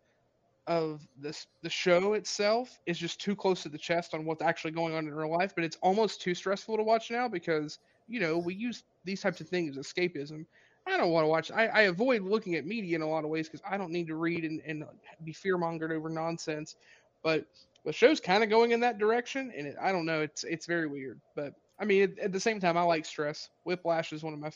of 0.66 1.00
this 1.18 1.46
the 1.62 1.70
show 1.70 2.12
itself 2.12 2.78
is 2.86 2.98
just 2.98 3.20
too 3.20 3.34
close 3.34 3.62
to 3.62 3.70
the 3.70 3.78
chest 3.78 4.12
on 4.14 4.26
what's 4.26 4.42
actually 4.42 4.70
going 4.70 4.94
on 4.94 5.06
in 5.06 5.14
real 5.14 5.32
life. 5.32 5.54
But 5.54 5.64
it's 5.64 5.78
almost 5.82 6.20
too 6.20 6.34
stressful 6.34 6.76
to 6.76 6.82
watch 6.82 7.10
now 7.10 7.28
because 7.28 7.78
you 8.06 8.20
know 8.20 8.38
we 8.38 8.54
use 8.54 8.84
these 9.04 9.20
types 9.20 9.40
of 9.40 9.48
things 9.48 9.76
as 9.76 9.86
escapism. 9.86 10.44
I 10.88 10.96
don't 10.96 11.10
want 11.10 11.24
to 11.24 11.28
watch. 11.28 11.50
I, 11.50 11.66
I 11.66 11.80
avoid 11.82 12.22
looking 12.22 12.54
at 12.54 12.64
media 12.64 12.96
in 12.96 13.02
a 13.02 13.08
lot 13.08 13.24
of 13.24 13.30
ways 13.30 13.48
because 13.48 13.64
I 13.68 13.76
don't 13.76 13.92
need 13.92 14.06
to 14.08 14.16
read 14.16 14.44
and, 14.44 14.60
and 14.66 14.84
be 15.24 15.32
fear 15.32 15.58
mongered 15.58 15.92
over 15.92 16.08
nonsense. 16.08 16.76
But 17.22 17.46
the 17.84 17.92
show's 17.92 18.20
kind 18.20 18.42
of 18.42 18.50
going 18.50 18.72
in 18.72 18.80
that 18.80 18.98
direction, 18.98 19.52
and 19.56 19.66
it, 19.66 19.76
I 19.80 19.92
don't 19.92 20.06
know. 20.06 20.22
It's 20.22 20.44
it's 20.44 20.66
very 20.66 20.86
weird, 20.86 21.20
but 21.34 21.52
I 21.78 21.84
mean, 21.84 22.02
at, 22.02 22.18
at 22.18 22.32
the 22.32 22.40
same 22.40 22.60
time, 22.60 22.76
I 22.76 22.82
like 22.82 23.04
stress. 23.04 23.48
Whiplash 23.64 24.12
is 24.12 24.22
one 24.22 24.32
of 24.32 24.38
my 24.38 24.50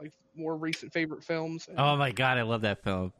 like 0.00 0.12
more 0.36 0.56
recent 0.56 0.92
favorite 0.92 1.24
films. 1.24 1.66
and 1.68 1.78
Oh 1.78 1.96
my 1.96 2.12
god, 2.12 2.38
I 2.38 2.42
love 2.42 2.62
that 2.62 2.82
film. 2.82 3.12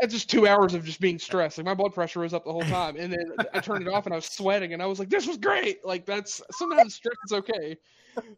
It's 0.00 0.14
just 0.14 0.30
two 0.30 0.48
hours 0.48 0.74
of 0.74 0.84
just 0.84 1.00
being 1.00 1.18
stressed. 1.18 1.58
Like 1.58 1.66
my 1.66 1.74
blood 1.74 1.94
pressure 1.94 2.20
was 2.20 2.34
up 2.34 2.44
the 2.44 2.52
whole 2.52 2.64
time, 2.64 2.96
and 2.96 3.12
then 3.12 3.46
I 3.52 3.60
turned 3.60 3.86
it 3.86 3.92
off 3.92 4.06
and 4.06 4.12
I 4.12 4.16
was 4.16 4.24
sweating, 4.26 4.72
and 4.72 4.82
I 4.82 4.86
was 4.86 4.98
like, 4.98 5.10
"This 5.10 5.26
was 5.26 5.36
great." 5.36 5.84
Like 5.84 6.06
that's 6.06 6.42
sometimes 6.52 6.94
stress 6.94 7.16
is 7.26 7.32
okay. 7.32 7.76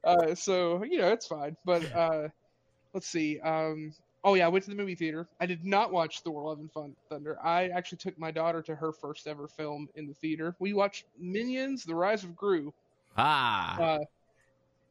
Uh, 0.04 0.34
so 0.34 0.84
you 0.84 0.98
know, 0.98 1.08
it's 1.08 1.26
fine. 1.26 1.56
But 1.64 1.94
uh, 1.94 2.28
let's 2.94 3.06
see. 3.06 3.38
Um, 3.40 3.92
oh 4.24 4.34
yeah, 4.34 4.46
I 4.46 4.48
went 4.48 4.64
to 4.64 4.70
the 4.70 4.76
movie 4.76 4.94
theater. 4.94 5.28
I 5.40 5.46
did 5.46 5.64
not 5.64 5.92
watch 5.92 6.20
Thor: 6.20 6.44
Love 6.44 6.60
and 6.60 6.72
Fun 6.72 6.94
Thunder. 7.10 7.36
I 7.44 7.68
actually 7.68 7.98
took 7.98 8.18
my 8.18 8.30
daughter 8.30 8.62
to 8.62 8.74
her 8.74 8.92
first 8.92 9.26
ever 9.26 9.46
film 9.48 9.88
in 9.96 10.06
the 10.06 10.14
theater. 10.14 10.54
We 10.58 10.72
watched 10.72 11.04
Minions: 11.18 11.84
The 11.84 11.94
Rise 11.94 12.24
of 12.24 12.34
Gru. 12.36 12.72
Ah, 13.16 13.78
Uh, 13.78 13.98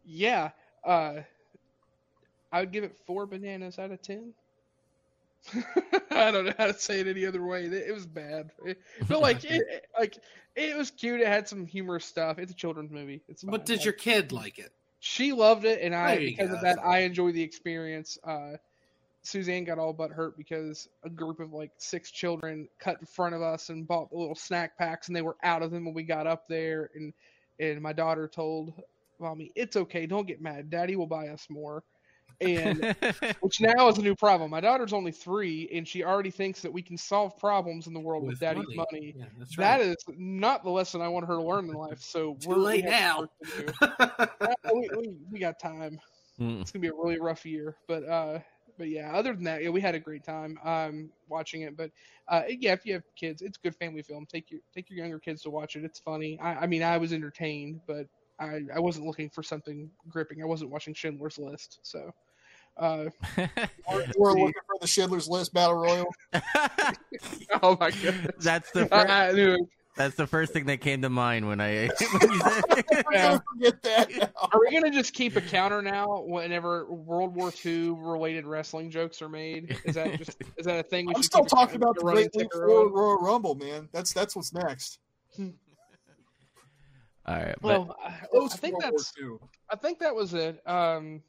yeah, 0.06 0.52
uh, 0.86 1.22
I 2.52 2.60
would 2.60 2.72
give 2.72 2.84
it 2.84 2.96
four 3.06 3.26
bananas 3.26 3.80
out 3.80 3.92
of 3.92 4.02
ten. 4.02 4.34
I 6.12 6.32
don't 6.32 6.46
know 6.46 6.54
how 6.58 6.68
to 6.68 6.74
say 6.80 7.02
it 7.02 7.08
any 7.08 7.26
other 7.26 7.44
way. 7.44 7.66
It, 7.66 7.94
was 7.94 8.06
bad. 8.06 8.52
It, 8.64 8.80
but 9.08 9.20
like, 9.22 9.44
it, 9.50 9.86
like 10.00 10.18
it 10.56 10.78
was 10.78 10.92
cute. 10.92 11.20
It 11.20 11.28
had 11.28 11.48
some 11.50 11.66
humorous 11.66 12.06
stuff. 12.06 12.40
It's 12.40 12.52
a 12.52 12.56
children's 12.56 12.92
movie. 12.92 13.22
It's 13.28 13.44
But 13.44 13.66
fine. 13.66 13.66
did 13.66 13.78
Like, 13.80 13.86
your 13.86 13.94
kid 13.94 14.32
like 14.32 14.60
it? 14.60 14.72
She 15.06 15.34
loved 15.34 15.66
it, 15.66 15.82
and 15.82 15.94
I 15.94 16.18
because 16.18 16.48
go. 16.48 16.56
of 16.56 16.62
that 16.62 16.80
I 16.80 17.00
enjoy 17.00 17.34
the 17.34 17.42
experience. 17.42 18.18
Uh, 18.24 18.54
Suzanne 19.22 19.66
got 19.66 19.78
all 19.78 19.92
but 19.92 20.12
hurt 20.12 20.38
because 20.38 20.88
a 21.04 21.10
group 21.10 21.42
of 21.42 21.52
like 21.52 21.72
six 21.78 22.10
children 22.10 22.70
cut 22.80 23.02
in 23.02 23.06
front 23.06 23.36
of 23.36 23.42
us 23.42 23.68
and 23.68 23.86
bought 23.86 24.10
the 24.12 24.18
little 24.18 24.34
snack 24.34 24.78
packs, 24.78 25.08
and 25.08 25.16
they 25.16 25.22
were 25.22 25.36
out 25.44 25.62
of 25.62 25.72
them 25.72 25.84
when 25.84 25.94
we 25.94 26.04
got 26.04 26.26
up 26.26 26.48
there. 26.48 26.90
And 26.96 27.14
and 27.60 27.82
my 27.82 27.92
daughter 27.92 28.30
told 28.30 28.82
mommy, 29.20 29.52
"It's 29.56 29.76
okay, 29.76 30.06
don't 30.06 30.26
get 30.26 30.42
mad. 30.42 30.70
Daddy 30.70 30.96
will 30.96 31.06
buy 31.06 31.28
us 31.28 31.48
more." 31.50 31.84
And 32.42 32.96
which 33.42 33.62
now 33.62 33.88
is 33.88 33.98
a 33.98 34.02
new 34.02 34.16
problem. 34.16 34.52
My 34.52 34.62
daughter's 34.62 34.94
only 34.94 35.12
three, 35.12 35.70
and 35.74 35.88
she 35.88 36.04
already 36.04 36.32
thinks 36.32 36.62
that 36.62 36.72
we 36.72 36.82
can 36.82 36.98
solve 36.98 37.38
problems 37.38 37.88
in 37.88 37.94
the 37.94 38.00
world 38.00 38.24
with, 38.24 38.34
With 38.34 38.40
daddy's 38.40 38.66
money. 38.68 38.78
money. 38.92 39.16
Yeah, 39.18 39.26
that's 39.38 39.58
right. 39.58 39.82
is 39.82 39.96
not 40.18 40.64
the 40.64 40.70
lesson 40.70 41.02
I 41.02 41.08
want 41.08 41.26
her 41.28 41.36
to 41.36 41.44
learn 41.44 41.70
in 41.70 41.74
life. 41.74 42.02
So 42.02 42.36
Too 42.40 42.50
we're, 42.50 42.56
late 42.58 42.86
now. 42.86 43.28
to. 43.58 43.74
Uh, 44.44 44.56
we, 44.74 44.90
we, 44.98 45.14
we 45.32 45.40
got 45.40 45.60
time. 45.60 46.00
Mm. 46.40 46.62
It's 46.62 46.72
gonna 46.72 46.82
be 46.82 46.88
a 46.88 46.94
really 46.94 47.20
rough 47.20 47.46
year, 47.46 47.76
but 47.88 48.08
uh, 48.08 48.40
but 48.78 48.90
yeah. 48.90 49.14
Other 49.14 49.34
than 49.34 49.44
that, 49.46 49.64
yeah, 49.64 49.70
we 49.70 49.82
had 49.82 49.96
a 49.96 50.00
great 50.00 50.24
time 50.24 50.58
um 50.64 51.10
watching 51.30 51.62
it. 51.62 51.78
But 51.78 51.92
uh, 52.28 52.44
yeah, 52.50 52.74
if 52.74 52.86
you 52.86 52.94
have 52.94 53.04
kids, 53.16 53.42
it's 53.42 53.58
a 53.58 53.62
good 53.62 53.76
family 53.76 54.02
film. 54.02 54.26
Take 54.26 54.52
your 54.52 54.62
take 54.74 54.90
your 54.90 55.00
younger 55.00 55.20
kids 55.20 55.44
to 55.44 55.50
watch 55.50 55.76
it. 55.76 55.84
It's 55.84 56.00
funny. 56.00 56.40
I, 56.40 56.56
I 56.56 56.68
mean, 56.68 56.84
I 56.84 56.98
was 56.98 57.14
entertained, 57.14 57.82
but 57.88 58.08
I 58.40 58.62
I 58.76 58.80
wasn't 58.80 59.06
looking 59.06 59.30
for 59.30 59.44
something 59.44 59.90
gripping. 60.10 60.42
I 60.42 60.46
wasn't 60.46 60.72
watching 60.72 60.94
Schindler's 60.94 61.38
List, 61.38 61.80
so. 61.84 62.12
Uh, 62.76 63.06
You 63.38 63.48
were 64.18 64.32
looking 64.32 64.54
for 64.66 64.78
the 64.82 64.88
Schindler's 64.88 65.28
List 65.28 65.54
Battle 65.54 65.76
Royal. 65.76 66.08
oh 67.62 67.78
my 67.80 67.92
goodness! 67.92 68.32
that's 68.40 68.72
the 68.72 68.88
first, 68.88 69.10
I 69.12 69.32
knew 69.32 69.54
it. 69.54 69.60
that's 69.96 70.16
the 70.16 70.26
first 70.26 70.54
thing 70.54 70.66
that 70.66 70.82
came 70.82 71.04
to 71.04 71.10
mind 71.10 71.48
when 71.48 71.62
I 71.62 71.88
when 72.20 72.32
you 72.32 72.40
said 72.40 72.64
I'm 72.90 73.04
gonna 73.14 73.44
forget 73.54 73.84
that 73.84 74.12
now. 74.18 74.30
Are 74.52 74.60
we 74.60 74.72
gonna 74.72 74.90
just 74.90 75.14
keep 75.14 75.36
a 75.36 75.42
counter 75.42 75.84
now 75.84 76.24
whenever 76.26 76.92
World 76.92 77.36
War 77.36 77.54
II 77.64 77.90
related 77.92 78.48
wrestling 78.48 78.90
jokes 78.90 79.22
are 79.22 79.30
made? 79.30 79.78
Is 79.86 79.94
that 79.94 80.18
just 80.18 80.42
is 80.58 80.66
that 80.66 80.80
a 80.80 80.84
thing? 80.84 81.06
We 81.06 81.14
I'm 81.14 81.22
still 81.22 81.42
keep 81.42 81.50
talking 81.50 81.76
about 81.76 81.94
the 81.96 82.02
Great 82.02 82.34
Leap 82.34 82.50
ticker 82.50 82.66
Forward 82.66 82.88
on? 82.88 82.94
Royal 82.94 83.18
Rumble, 83.18 83.54
man. 83.54 83.88
That's 83.92 84.14
that's 84.14 84.36
what's 84.36 84.52
next. 84.52 84.98
All 87.26 87.36
right, 87.36 87.56
but 87.62 87.68
Well, 87.68 87.96
I, 88.04 88.14
I 88.46 88.48
think 88.50 88.82
that's 88.82 89.14
I 89.70 89.76
think 89.76 90.00
that 90.00 90.14
was 90.16 90.34
it. 90.34 90.60
Um, 90.68 91.22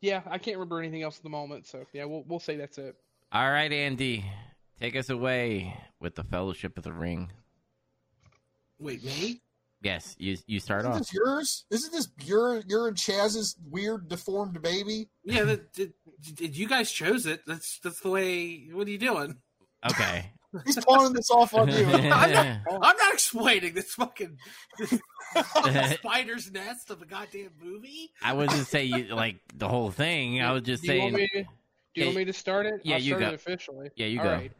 yeah, 0.00 0.22
I 0.26 0.38
can't 0.38 0.56
remember 0.56 0.78
anything 0.80 1.02
else 1.02 1.16
at 1.18 1.22
the 1.22 1.30
moment. 1.30 1.66
So 1.66 1.84
yeah, 1.92 2.04
we'll 2.04 2.24
we'll 2.26 2.40
say 2.40 2.56
that's 2.56 2.78
it. 2.78 2.96
all 3.32 3.50
right, 3.50 3.72
Andy, 3.72 4.24
take 4.80 4.96
us 4.96 5.10
away 5.10 5.76
with 6.00 6.14
the 6.14 6.24
Fellowship 6.24 6.76
of 6.78 6.84
the 6.84 6.92
Ring. 6.92 7.30
Wait, 8.78 9.04
me? 9.04 9.40
Yes, 9.80 10.14
you 10.18 10.36
you 10.46 10.60
start 10.60 10.80
Isn't 10.82 10.92
off. 10.92 10.98
this 10.98 11.12
yours? 11.12 11.64
Isn't 11.70 11.92
this 11.92 12.08
your 12.24 12.62
your 12.68 12.86
and 12.88 12.96
Chaz's 12.96 13.56
weird 13.68 14.08
deformed 14.08 14.60
baby? 14.62 15.08
Yeah, 15.24 15.42
that, 15.44 15.72
did, 15.72 15.92
did 16.34 16.56
you 16.56 16.68
guys 16.68 16.90
chose 16.90 17.26
it? 17.26 17.40
That's 17.48 17.80
that's 17.82 18.00
the 18.00 18.10
way. 18.10 18.68
What 18.72 18.86
are 18.86 18.90
you 18.90 18.98
doing? 18.98 19.38
Okay. 19.90 20.30
He's 20.64 20.84
pawning 20.84 21.12
this 21.14 21.30
off 21.30 21.54
on 21.54 21.68
you. 21.68 21.86
I'm 21.86 22.96
not 22.96 23.14
explaining 23.14 23.74
this 23.74 23.94
fucking 23.94 24.38
this 24.78 25.00
spider's 25.94 26.52
nest 26.52 26.90
of 26.90 27.00
a 27.00 27.06
goddamn 27.06 27.50
movie. 27.62 28.10
I 28.22 28.34
wasn't 28.34 28.66
say 28.66 28.84
you 28.84 29.14
like 29.14 29.36
the 29.56 29.68
whole 29.68 29.90
thing. 29.90 30.42
I 30.42 30.52
was 30.52 30.62
just 30.62 30.82
do 30.82 30.88
saying. 30.88 31.14
me 31.14 31.28
to, 31.28 31.42
do 31.42 31.48
you 31.94 32.04
want 32.06 32.16
me 32.18 32.24
to 32.26 32.32
start 32.32 32.66
it? 32.66 32.80
yeah, 32.84 32.96
I'll 32.96 33.02
you 33.02 33.10
start 33.10 33.20
go. 33.20 33.28
it 33.28 33.34
officially. 33.34 33.90
Yeah, 33.96 34.06
you 34.06 34.18
All 34.18 34.26
go. 34.26 34.32
right. 34.32 34.52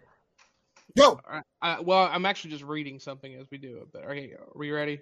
Go. 0.96 1.08
All 1.10 1.20
right. 1.30 1.44
I, 1.60 1.80
well, 1.80 2.08
I'm 2.10 2.26
actually 2.26 2.50
just 2.50 2.64
reading 2.64 2.98
something 2.98 3.34
as 3.34 3.50
we 3.50 3.58
do 3.58 3.78
it. 3.78 3.88
But 3.92 4.04
okay, 4.04 4.32
are 4.32 4.46
we 4.54 4.70
ready? 4.70 5.00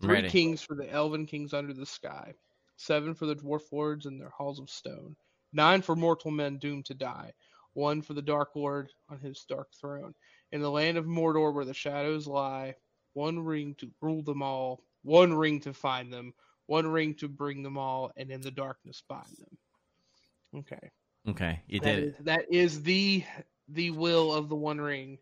Three 0.00 0.14
Ready. 0.14 0.30
kings 0.30 0.62
for 0.62 0.74
the 0.74 0.90
elven 0.90 1.26
kings 1.26 1.52
under 1.52 1.74
the 1.74 1.84
sky, 1.84 2.32
seven 2.76 3.14
for 3.14 3.26
the 3.26 3.36
dwarf 3.36 3.70
lords 3.70 4.06
in 4.06 4.18
their 4.18 4.30
halls 4.30 4.58
of 4.58 4.70
stone, 4.70 5.14
nine 5.52 5.82
for 5.82 5.94
mortal 5.94 6.30
men 6.30 6.56
doomed 6.56 6.86
to 6.86 6.94
die, 6.94 7.32
one 7.74 8.02
for 8.02 8.14
the 8.14 8.22
dark 8.22 8.50
lord 8.54 8.90
on 9.08 9.18
his 9.20 9.44
dark 9.48 9.68
throne. 9.80 10.14
In 10.52 10.60
the 10.60 10.70
land 10.70 10.98
of 10.98 11.06
Mordor 11.06 11.52
where 11.54 11.64
the 11.64 11.74
shadows 11.74 12.26
lie, 12.26 12.74
one 13.12 13.38
ring 13.38 13.74
to 13.78 13.90
rule 14.00 14.22
them 14.22 14.42
all, 14.42 14.82
one 15.02 15.32
ring 15.34 15.60
to 15.60 15.72
find 15.72 16.12
them, 16.12 16.32
one 16.66 16.86
ring 16.86 17.14
to 17.16 17.28
bring 17.28 17.62
them 17.62 17.78
all, 17.78 18.10
and 18.16 18.30
in 18.30 18.40
the 18.40 18.50
darkness 18.50 19.02
bind 19.08 19.36
them. 19.38 19.58
Okay. 20.60 20.90
Okay, 21.28 21.60
you 21.66 21.80
That 21.80 21.86
did 21.96 21.98
it. 21.98 22.04
is, 22.08 22.14
that 22.24 22.44
is 22.52 22.82
the 22.82 23.24
the 23.68 23.90
will 23.90 24.32
of 24.34 24.48
the 24.48 24.56
One 24.56 24.80
Ring. 24.80 25.18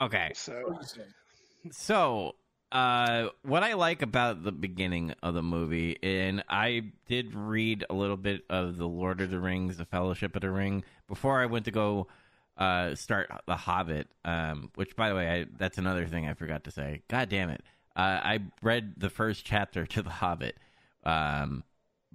Okay, 0.00 0.32
So 0.34 0.52
What 0.64 0.74
do 0.74 0.78
you 0.80 1.04
say? 1.04 1.70
so 1.70 2.32
uh, 2.72 3.28
what 3.42 3.62
I 3.62 3.74
like 3.74 4.02
about 4.02 4.42
the 4.42 4.52
beginning 4.52 5.14
of 5.22 5.34
the 5.34 5.42
movie, 5.42 5.98
and 6.02 6.42
I 6.48 6.92
did 7.06 7.34
read 7.34 7.84
a 7.90 7.94
little 7.94 8.16
bit 8.16 8.44
of 8.50 8.76
the 8.78 8.88
Lord 8.88 9.20
of 9.20 9.30
the 9.30 9.38
Rings, 9.38 9.76
the 9.76 9.84
Fellowship 9.84 10.34
of 10.34 10.42
the 10.42 10.50
Ring, 10.50 10.82
before 11.06 11.40
I 11.40 11.46
went 11.46 11.66
to 11.66 11.70
go 11.70 12.08
uh, 12.56 12.94
start 12.94 13.30
the 13.46 13.56
Hobbit. 13.56 14.08
Um, 14.24 14.70
which, 14.74 14.96
by 14.96 15.08
the 15.10 15.14
way, 15.14 15.28
I, 15.28 15.46
that's 15.58 15.78
another 15.78 16.06
thing 16.06 16.26
I 16.28 16.34
forgot 16.34 16.64
to 16.64 16.70
say. 16.70 17.02
God 17.08 17.28
damn 17.28 17.50
it! 17.50 17.62
Uh, 17.94 18.00
I 18.22 18.38
read 18.62 18.94
the 18.96 19.10
first 19.10 19.44
chapter 19.44 19.86
to 19.86 20.02
the 20.02 20.10
Hobbit, 20.10 20.56
um, 21.04 21.64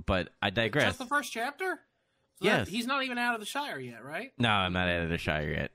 but 0.05 0.29
I 0.41 0.49
digress. 0.49 0.85
Just 0.85 0.99
the 0.99 1.05
first 1.05 1.31
chapter. 1.31 1.79
So 2.41 2.45
Yes. 2.45 2.65
that- 2.65 2.71
he's 2.71 2.85
not 2.87 3.03
even 3.03 3.17
out 3.17 3.33
of 3.33 3.39
the 3.39 3.45
Shire 3.47 3.79
yet, 3.79 4.03
right? 4.03 4.31
No, 4.37 4.49
I'm 4.49 4.73
not 4.73 4.87
out 4.89 5.01
of 5.03 5.09
the 5.09 5.17
Shire 5.17 5.49
yet. 5.51 5.71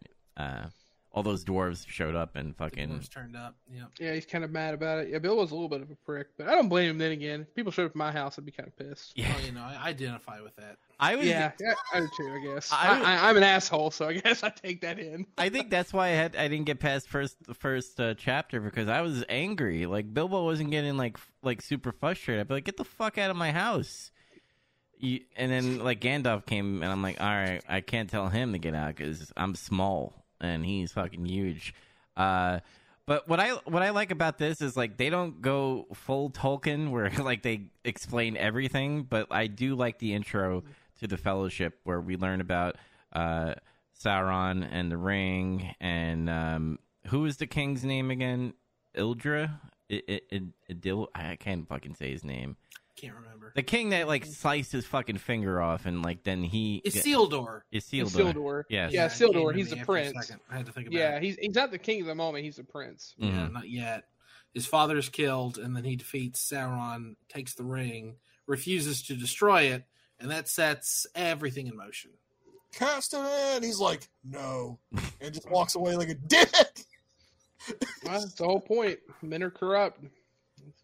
All 1.14 1.22
those 1.22 1.44
dwarves 1.44 1.86
showed 1.86 2.14
up 2.16 2.36
and 2.36 2.56
fucking. 2.56 2.88
dwarves 2.88 3.10
turned 3.10 3.36
up. 3.36 3.54
Yeah. 3.70 3.82
yeah, 4.00 4.14
he's 4.14 4.24
kind 4.24 4.44
of 4.44 4.50
mad 4.50 4.72
about 4.72 5.00
it. 5.00 5.08
Yeah, 5.10 5.18
Bill 5.18 5.36
was 5.36 5.50
a 5.50 5.54
little 5.54 5.68
bit 5.68 5.82
of 5.82 5.90
a 5.90 5.94
prick, 6.06 6.28
but 6.38 6.48
I 6.48 6.52
don't 6.54 6.70
blame 6.70 6.88
him. 6.88 6.96
Then 6.96 7.12
again, 7.12 7.42
if 7.42 7.54
people 7.54 7.70
showed 7.70 7.84
up 7.84 7.90
at 7.90 7.96
my 7.96 8.10
house, 8.10 8.38
I'd 8.38 8.46
be 8.46 8.50
kind 8.52 8.66
of 8.66 8.76
pissed. 8.76 9.12
Yeah, 9.14 9.30
Well, 9.34 9.44
you 9.44 9.52
know, 9.52 9.60
I 9.60 9.88
identify 9.88 10.40
with 10.40 10.56
that. 10.56 10.78
I 10.98 11.16
was. 11.16 11.26
Yeah, 11.26 11.52
yeah, 11.60 11.74
I 11.92 12.00
do 12.00 12.08
too. 12.16 12.32
I 12.32 12.54
guess 12.54 12.72
I- 12.72 12.76
I, 12.88 13.00
I, 13.00 13.28
I'm 13.28 13.36
an 13.36 13.42
asshole, 13.42 13.90
so 13.90 14.08
I 14.08 14.12
guess 14.20 14.42
I 14.42 14.48
take 14.48 14.80
that 14.80 14.98
in. 14.98 15.26
I 15.36 15.50
think 15.50 15.68
that's 15.68 15.92
why 15.92 16.06
I 16.06 16.10
had 16.12 16.34
I 16.34 16.48
didn't 16.48 16.64
get 16.64 16.80
past 16.80 17.08
first 17.08 17.36
the 17.44 17.52
first 17.54 18.00
uh, 18.00 18.14
chapter 18.14 18.60
because 18.60 18.88
I 18.88 19.02
was 19.02 19.22
angry. 19.28 19.84
Like 19.84 20.14
Bilbo 20.14 20.44
wasn't 20.44 20.70
getting 20.70 20.96
like 20.96 21.18
like 21.42 21.60
super 21.60 21.92
frustrated. 21.92 22.40
I'd 22.40 22.48
be 22.48 22.54
like, 22.54 22.64
"Get 22.64 22.78
the 22.78 22.84
fuck 22.84 23.18
out 23.18 23.30
of 23.30 23.36
my 23.36 23.50
house!" 23.52 24.10
You, 24.98 25.20
and 25.36 25.50
then 25.50 25.80
like 25.80 26.00
Gandalf 26.00 26.46
came, 26.46 26.82
and 26.82 26.90
I'm 26.90 27.02
like, 27.02 27.20
"All 27.20 27.26
right, 27.26 27.60
I 27.68 27.80
can't 27.82 28.08
tell 28.08 28.28
him 28.28 28.52
to 28.52 28.58
get 28.58 28.74
out 28.74 28.94
because 28.94 29.32
I'm 29.36 29.54
small 29.56 30.21
and 30.42 30.64
he's 30.64 30.92
fucking 30.92 31.24
huge." 31.24 31.74
Uh, 32.16 32.60
but 33.06 33.28
what 33.28 33.40
I 33.40 33.50
what 33.50 33.82
I 33.82 33.90
like 33.90 34.10
about 34.10 34.38
this 34.38 34.60
is 34.60 34.76
like 34.76 34.96
they 34.96 35.10
don't 35.10 35.40
go 35.42 35.86
full 35.94 36.30
Tolkien 36.30 36.90
where 36.90 37.10
like 37.18 37.42
they 37.42 37.66
explain 37.84 38.36
everything, 38.36 39.04
but 39.04 39.26
I 39.30 39.46
do 39.48 39.74
like 39.74 39.98
the 39.98 40.14
intro 40.14 40.64
to 41.00 41.06
the 41.06 41.16
Fellowship 41.16 41.80
where 41.84 42.00
we 42.00 42.16
learn 42.16 42.40
about 42.40 42.76
uh, 43.12 43.54
Sauron 44.00 44.66
and 44.70 44.90
the 44.90 44.96
Ring 44.96 45.74
and 45.80 46.30
um, 46.30 46.78
who 47.08 47.24
is 47.24 47.38
the 47.38 47.46
king's 47.46 47.84
name 47.84 48.10
again? 48.10 48.54
Ildra. 48.96 49.58
I, 49.90 50.20
I, 50.32 50.42
I, 50.70 51.06
I 51.14 51.36
can't 51.36 51.68
fucking 51.68 51.96
say 51.96 52.12
his 52.12 52.24
name. 52.24 52.56
Can't 52.96 53.14
remember. 53.14 53.52
The 53.56 53.62
king 53.62 53.90
that 53.90 54.06
like 54.06 54.24
sliced 54.26 54.70
his 54.72 54.84
fucking 54.86 55.16
finger 55.18 55.60
off 55.60 55.86
and 55.86 56.02
like 56.04 56.22
then 56.24 56.42
he 56.44 56.82
It's 56.84 56.94
get- 56.96 57.04
Sildor. 57.06 57.62
Isildur. 57.72 58.32
Isildur. 58.34 58.62
Yes. 58.68 58.92
Yeah, 58.92 59.06
it 59.06 59.12
came 59.12 59.28
Sildor. 59.32 59.54
He's 59.56 59.74
me 59.74 59.80
a 59.80 59.84
prince. 59.84 60.26
second. 60.26 60.40
I 60.50 60.56
had 60.58 60.66
to 60.66 60.72
think 60.72 60.88
about 60.88 60.98
Yeah, 60.98 61.16
it. 61.16 61.22
he's 61.22 61.36
he's 61.36 61.54
not 61.54 61.70
the 61.70 61.78
king 61.78 62.00
at 62.00 62.06
the 62.06 62.14
moment. 62.14 62.44
He's 62.44 62.58
a 62.58 62.64
prince. 62.64 63.14
Yeah, 63.16 63.30
Mhm. 63.30 63.52
not 63.52 63.68
yet. 63.70 64.04
His 64.54 64.66
father 64.66 64.98
is 64.98 65.08
killed, 65.08 65.56
and 65.56 65.74
then 65.74 65.84
he 65.84 65.96
defeats 65.96 66.46
Sauron, 66.50 67.16
takes 67.30 67.54
the 67.54 67.64
ring, 67.64 68.16
refuses 68.46 69.02
to 69.04 69.14
destroy 69.16 69.62
it, 69.62 69.84
and 70.20 70.30
that 70.30 70.46
sets 70.48 71.06
everything 71.14 71.68
in 71.68 71.76
motion. 71.76 72.10
Cast 72.74 73.14
it 73.14 73.56
in. 73.56 73.62
He's 73.62 73.78
like, 73.80 74.08
no, 74.22 74.78
and 75.20 75.32
just 75.32 75.50
walks 75.50 75.74
away 75.74 75.96
like 75.96 76.10
a 76.10 76.14
dick. 76.14 76.50
Well, 78.04 78.20
that's 78.20 78.34
the 78.34 78.44
whole 78.44 78.60
point. 78.60 78.98
Men 79.22 79.42
are 79.42 79.50
corrupt. 79.50 80.04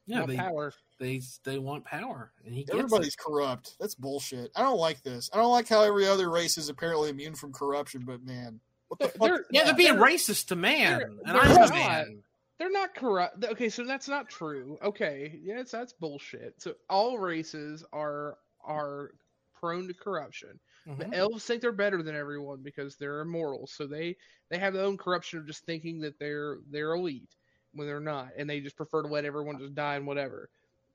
Yeah, 0.08 0.26
they, 0.26 0.36
power. 0.36 0.72
they 0.98 1.20
they 1.44 1.58
want 1.58 1.84
power, 1.84 2.32
and 2.44 2.54
he 2.54 2.66
Everybody's 2.72 3.14
it. 3.14 3.18
corrupt. 3.18 3.76
That's 3.78 3.94
bullshit. 3.94 4.50
I 4.56 4.62
don't 4.62 4.78
like 4.78 5.02
this. 5.02 5.28
I 5.32 5.36
don't 5.36 5.52
like 5.52 5.68
how 5.68 5.82
every 5.82 6.06
other 6.08 6.30
race 6.30 6.56
is 6.58 6.68
apparently 6.68 7.10
immune 7.10 7.34
from 7.34 7.52
corruption, 7.52 8.02
but 8.06 8.22
man, 8.24 8.58
what 8.88 8.98
the 9.00 9.08
They're- 9.18 9.36
fuck? 9.38 9.46
Yeah, 9.50 9.64
they're 9.64 9.74
being 9.74 9.96
They're- 9.96 10.02
racist 10.04 10.46
to 10.48 10.56
man, 10.56 10.98
they're- 10.98 11.08
and 11.26 11.36
I'm 11.38 11.50
a 11.50 11.54
not. 11.54 11.70
man. 11.70 12.22
They're 12.58 12.72
not 12.72 12.94
corrupt. 12.94 13.44
Okay, 13.44 13.68
so 13.68 13.84
that's 13.84 14.08
not 14.08 14.28
true. 14.28 14.78
Okay, 14.82 15.38
yes, 15.42 15.70
that's 15.70 15.92
bullshit. 15.92 16.60
So 16.60 16.74
all 16.90 17.18
races 17.18 17.84
are 17.92 18.38
are 18.64 19.12
prone 19.54 19.86
to 19.88 19.94
corruption. 19.94 20.58
Mhm. 20.86 20.98
The 21.10 21.16
elves 21.16 21.44
think 21.44 21.60
they're 21.62 21.70
better 21.72 22.02
than 22.02 22.16
everyone 22.16 22.62
because 22.62 22.96
they're 22.96 23.20
immortal. 23.20 23.66
So 23.66 23.86
they 23.86 24.16
they 24.50 24.58
have 24.58 24.72
their 24.72 24.84
own 24.84 24.96
corruption 24.96 25.38
of 25.38 25.46
just 25.46 25.66
thinking 25.66 26.00
that 26.00 26.18
they're 26.18 26.58
they're 26.70 26.94
elite 26.94 27.34
when 27.72 27.86
they're 27.86 28.00
not, 28.00 28.28
and 28.36 28.48
they 28.48 28.60
just 28.60 28.76
prefer 28.76 29.02
to 29.02 29.08
let 29.08 29.24
everyone 29.24 29.58
just 29.58 29.74
die 29.74 29.96
and 29.96 30.06
whatever. 30.06 30.48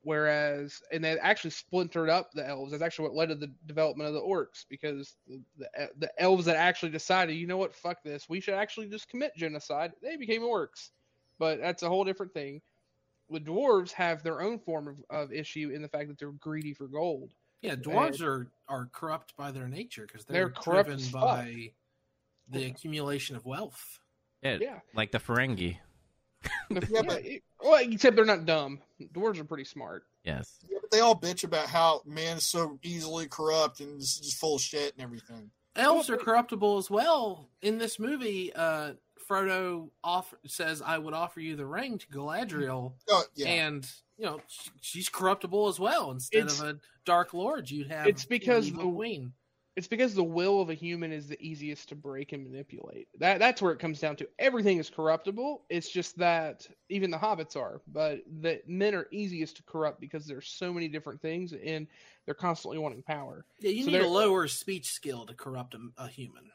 whereas 0.05 0.81
and 0.91 1.03
they 1.03 1.17
actually 1.19 1.49
splintered 1.51 2.09
up 2.09 2.31
the 2.33 2.45
elves. 2.47 2.71
That's 2.71 2.83
actually 2.83 3.07
what 3.09 3.15
led 3.15 3.29
to 3.29 3.35
the 3.35 3.51
development 3.67 4.07
of 4.09 4.13
the 4.13 4.21
orcs 4.21 4.65
because 4.69 5.15
the 5.27 5.41
the, 5.57 5.89
the 5.97 6.21
elves 6.21 6.45
that 6.45 6.57
actually 6.57 6.91
decided, 6.91 7.33
you 7.35 7.47
know 7.47 7.57
what, 7.57 7.73
fuck 7.73 8.03
this, 8.03 8.27
we 8.27 8.39
should 8.41 8.55
actually 8.55 8.87
just 8.89 9.07
commit 9.09 9.31
genocide. 9.37 9.93
They 10.01 10.17
became 10.17 10.41
orcs, 10.41 10.89
but 11.39 11.59
that's 11.59 11.83
a 11.83 11.89
whole 11.89 12.03
different 12.03 12.33
thing. 12.33 12.61
The 13.29 13.39
dwarves 13.39 13.91
have 13.93 14.21
their 14.23 14.41
own 14.41 14.59
form 14.59 14.87
of, 14.89 14.97
of 15.23 15.31
issue 15.33 15.71
in 15.73 15.81
the 15.81 15.87
fact 15.87 16.09
that 16.09 16.19
they're 16.19 16.31
greedy 16.33 16.73
for 16.73 16.87
gold. 16.87 17.31
Yeah, 17.61 17.75
dwarves 17.75 18.21
are 18.21 18.47
are 18.67 18.89
corrupt 18.91 19.37
by 19.37 19.51
their 19.51 19.69
nature 19.69 20.05
because 20.05 20.25
they're, 20.25 20.33
They're 20.45 20.49
corrupt 20.49 20.89
driven 20.89 21.03
fuck. 21.05 21.21
by 21.21 21.71
the 22.49 22.65
accumulation 22.65 23.37
of 23.37 23.45
wealth. 23.45 23.99
Yeah, 24.41 24.57
Yeah. 24.59 24.79
like 24.93 25.11
the 25.13 25.19
Ferengi. 25.19 25.77
The- 26.69 26.87
Yeah, 26.91 27.01
but- 27.03 27.25
it- 27.25 27.43
well, 27.61 27.75
except 27.81 28.15
they're 28.15 28.25
not 28.25 28.45
dumb. 28.45 28.79
Dwarves 29.13 29.39
are 29.39 29.43
pretty 29.45 29.63
smart. 29.65 30.03
Yes. 30.23 30.59
Yeah, 30.69 30.77
but 30.81 30.91
they 30.91 30.99
all 30.99 31.15
bitch 31.19 31.43
about 31.43 31.67
how 31.67 32.01
man 32.05 32.37
is 32.37 32.45
so 32.45 32.77
easily 32.83 33.27
corrupt 33.27 33.79
and 33.79 33.99
just, 33.99 34.23
just 34.23 34.37
full 34.37 34.55
of 34.55 34.61
shit 34.61 34.93
and 34.93 35.01
everything. 35.03 35.49
Elves 35.75 36.09
are 36.09 36.17
corruptible 36.17 36.77
as 36.77 36.89
well. 36.89 37.49
In 37.61 37.77
this 37.79 37.97
movie, 37.99 38.53
uh, 38.53 38.93
Frodo 39.29 39.89
off 40.03 40.33
says, 40.45 40.81
"I 40.81 40.97
would 40.97 41.13
offer 41.13 41.39
you 41.39 41.55
the 41.55 41.65
ring 41.65 41.97
to 41.97 42.07
Galadriel," 42.07 42.93
Oh 43.09 43.23
yeah, 43.35 43.47
and 43.47 43.89
you 44.17 44.25
know 44.25 44.41
she's 44.81 45.09
corruptible 45.09 45.69
as 45.69 45.79
well. 45.79 46.11
Instead 46.11 46.43
It's- 46.43 46.59
of 46.59 46.67
a 46.67 46.79
Dark 47.05 47.33
Lord, 47.33 47.71
you'd 47.71 47.87
have 47.87 48.05
it's 48.07 48.25
because 48.25 48.67
an 48.69 48.75
the- 48.77 48.83
queen. 48.83 49.33
It's 49.75 49.87
because 49.87 50.13
the 50.13 50.23
will 50.23 50.61
of 50.61 50.69
a 50.69 50.75
human 50.75 51.11
is 51.11 51.27
the 51.27 51.41
easiest 51.41 51.89
to 51.89 51.95
break 51.95 52.31
and 52.31 52.43
manipulate. 52.43 53.07
That 53.19 53.39
that's 53.39 53.61
where 53.61 53.71
it 53.71 53.79
comes 53.79 53.99
down 53.99 54.15
to. 54.17 54.29
Everything 54.37 54.77
is 54.77 54.89
corruptible. 54.89 55.63
It's 55.69 55.89
just 55.89 56.17
that 56.17 56.67
even 56.89 57.09
the 57.09 57.17
hobbits 57.17 57.55
are, 57.55 57.81
but 57.87 58.19
the 58.41 58.61
men 58.67 58.93
are 58.93 59.07
easiest 59.11 59.57
to 59.57 59.63
corrupt 59.63 59.99
because 59.99 60.27
there's 60.27 60.47
so 60.47 60.71
many 60.71 60.87
different 60.87 61.21
things 61.21 61.53
and 61.53 61.87
they're 62.25 62.35
constantly 62.35 62.77
wanting 62.77 63.01
power. 63.01 63.45
Yeah, 63.59 63.71
you 63.71 63.83
So 63.85 63.91
need 63.91 64.01
a 64.01 64.07
lower 64.07 64.47
speech 64.47 64.91
skill 64.91 65.25
to 65.25 65.33
corrupt 65.33 65.73
a, 65.73 65.79
a 65.97 66.07
human. 66.07 66.51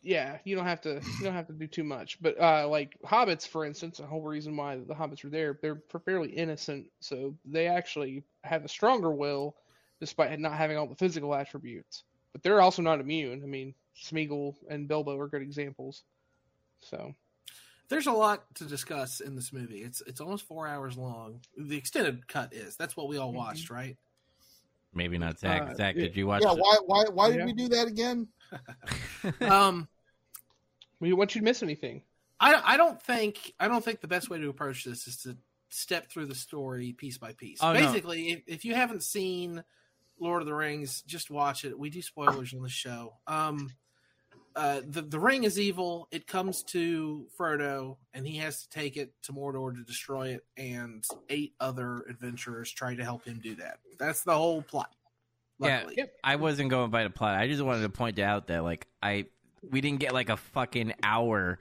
Yeah, 0.00 0.38
you 0.44 0.54
don't 0.54 0.64
have 0.66 0.80
to 0.82 1.00
you 1.18 1.24
don't 1.24 1.34
have 1.34 1.48
to 1.48 1.52
do 1.52 1.66
too 1.66 1.84
much. 1.84 2.20
But 2.22 2.40
uh, 2.40 2.68
like 2.68 2.96
hobbits, 3.04 3.46
for 3.46 3.64
instance, 3.64 3.98
the 3.98 4.06
whole 4.06 4.22
reason 4.22 4.56
why 4.56 4.76
the 4.76 4.94
hobbits 4.94 5.24
are 5.24 5.30
there, 5.30 5.58
they're 5.60 5.82
fairly 6.04 6.30
innocent, 6.30 6.90
so 7.00 7.36
they 7.44 7.66
actually 7.66 8.22
have 8.44 8.64
a 8.64 8.68
stronger 8.68 9.10
will, 9.10 9.56
despite 10.00 10.38
not 10.38 10.52
having 10.52 10.76
all 10.76 10.86
the 10.86 10.94
physical 10.94 11.34
attributes. 11.34 12.04
But 12.32 12.42
they're 12.42 12.60
also 12.60 12.82
not 12.82 13.00
immune. 13.00 13.42
I 13.42 13.46
mean, 13.46 13.74
Smeagol 13.96 14.54
and 14.68 14.86
Bilbo 14.88 15.18
are 15.18 15.28
good 15.28 15.42
examples. 15.42 16.02
So 16.80 17.14
There's 17.88 18.06
a 18.06 18.12
lot 18.12 18.44
to 18.56 18.64
discuss 18.64 19.20
in 19.20 19.34
this 19.34 19.52
movie. 19.52 19.82
It's 19.82 20.02
it's 20.06 20.20
almost 20.20 20.46
four 20.46 20.68
hours 20.68 20.96
long. 20.98 21.40
The 21.56 21.76
extended 21.76 22.28
cut 22.28 22.52
is. 22.52 22.76
That's 22.76 22.96
what 22.96 23.08
we 23.08 23.16
all 23.16 23.32
Mhm. 23.32 23.36
watched, 23.36 23.70
right? 23.70 23.96
Maybe 24.94 25.16
not 25.18 25.38
Zach. 25.38 25.62
Uh, 25.62 25.74
Zach, 25.74 25.94
yeah. 25.96 26.02
did 26.02 26.16
you 26.16 26.26
watch? 26.26 26.42
yeah. 26.44 26.52
it? 26.52 26.58
Why 26.58 26.76
why 26.84 27.04
why 27.10 27.30
did 27.30 27.38
Yeah. 27.40 27.44
we 27.46 27.52
do 27.54 27.68
that 27.68 27.88
again? 27.88 28.28
um, 29.40 29.88
we 31.00 31.08
don't 31.10 31.18
want 31.18 31.34
you 31.34 31.40
to 31.40 31.44
miss 31.44 31.62
anything. 31.62 32.02
I 32.40 32.54
I 32.74 32.76
don't 32.76 33.00
think 33.02 33.52
I 33.58 33.68
don't 33.68 33.84
think 33.84 34.00
the 34.00 34.08
best 34.08 34.30
way 34.30 34.38
to 34.38 34.48
approach 34.48 34.84
this 34.84 35.06
is 35.08 35.16
to 35.22 35.36
step 35.70 36.10
through 36.10 36.26
the 36.26 36.34
story 36.34 36.92
piece 36.92 37.18
by 37.18 37.32
piece. 37.32 37.58
Oh, 37.60 37.72
no. 37.72 37.80
Basically, 37.80 38.30
if, 38.32 38.42
if 38.46 38.64
you 38.64 38.74
haven't 38.74 39.02
seen 39.02 39.62
Lord 40.20 40.42
of 40.42 40.46
the 40.46 40.54
Rings, 40.54 41.02
just 41.06 41.30
watch 41.30 41.64
it. 41.64 41.78
We 41.78 41.90
do 41.90 42.02
spoilers 42.02 42.54
on 42.54 42.62
the 42.62 42.68
show. 42.68 43.14
Um, 43.26 43.70
uh, 44.56 44.80
the 44.88 45.02
the 45.02 45.20
ring 45.20 45.44
is 45.44 45.58
evil. 45.58 46.08
It 46.10 46.26
comes 46.26 46.64
to 46.64 47.26
Frodo, 47.38 47.96
and 48.12 48.26
he 48.26 48.38
has 48.38 48.62
to 48.62 48.68
take 48.70 48.96
it 48.96 49.12
to 49.22 49.32
Mordor 49.32 49.74
to 49.74 49.84
destroy 49.84 50.30
it. 50.30 50.44
And 50.56 51.04
eight 51.28 51.54
other 51.60 52.04
adventurers 52.08 52.72
try 52.72 52.96
to 52.96 53.04
help 53.04 53.24
him 53.24 53.38
do 53.40 53.54
that. 53.56 53.78
That's 53.98 54.24
the 54.24 54.34
whole 54.34 54.62
plot. 54.62 54.92
Yeah. 55.60 55.76
Luckily. 55.76 55.94
Yep. 55.98 56.12
I 56.24 56.36
wasn't 56.36 56.70
going 56.70 56.90
by 56.90 57.04
the 57.04 57.10
plot. 57.10 57.38
I 57.38 57.46
just 57.46 57.62
wanted 57.62 57.82
to 57.82 57.88
point 57.88 58.18
out 58.18 58.48
that 58.48 58.64
like 58.64 58.88
I 59.02 59.26
we 59.70 59.80
didn't 59.80 60.00
get 60.00 60.12
like 60.12 60.28
a 60.28 60.36
fucking 60.36 60.94
hour 61.02 61.58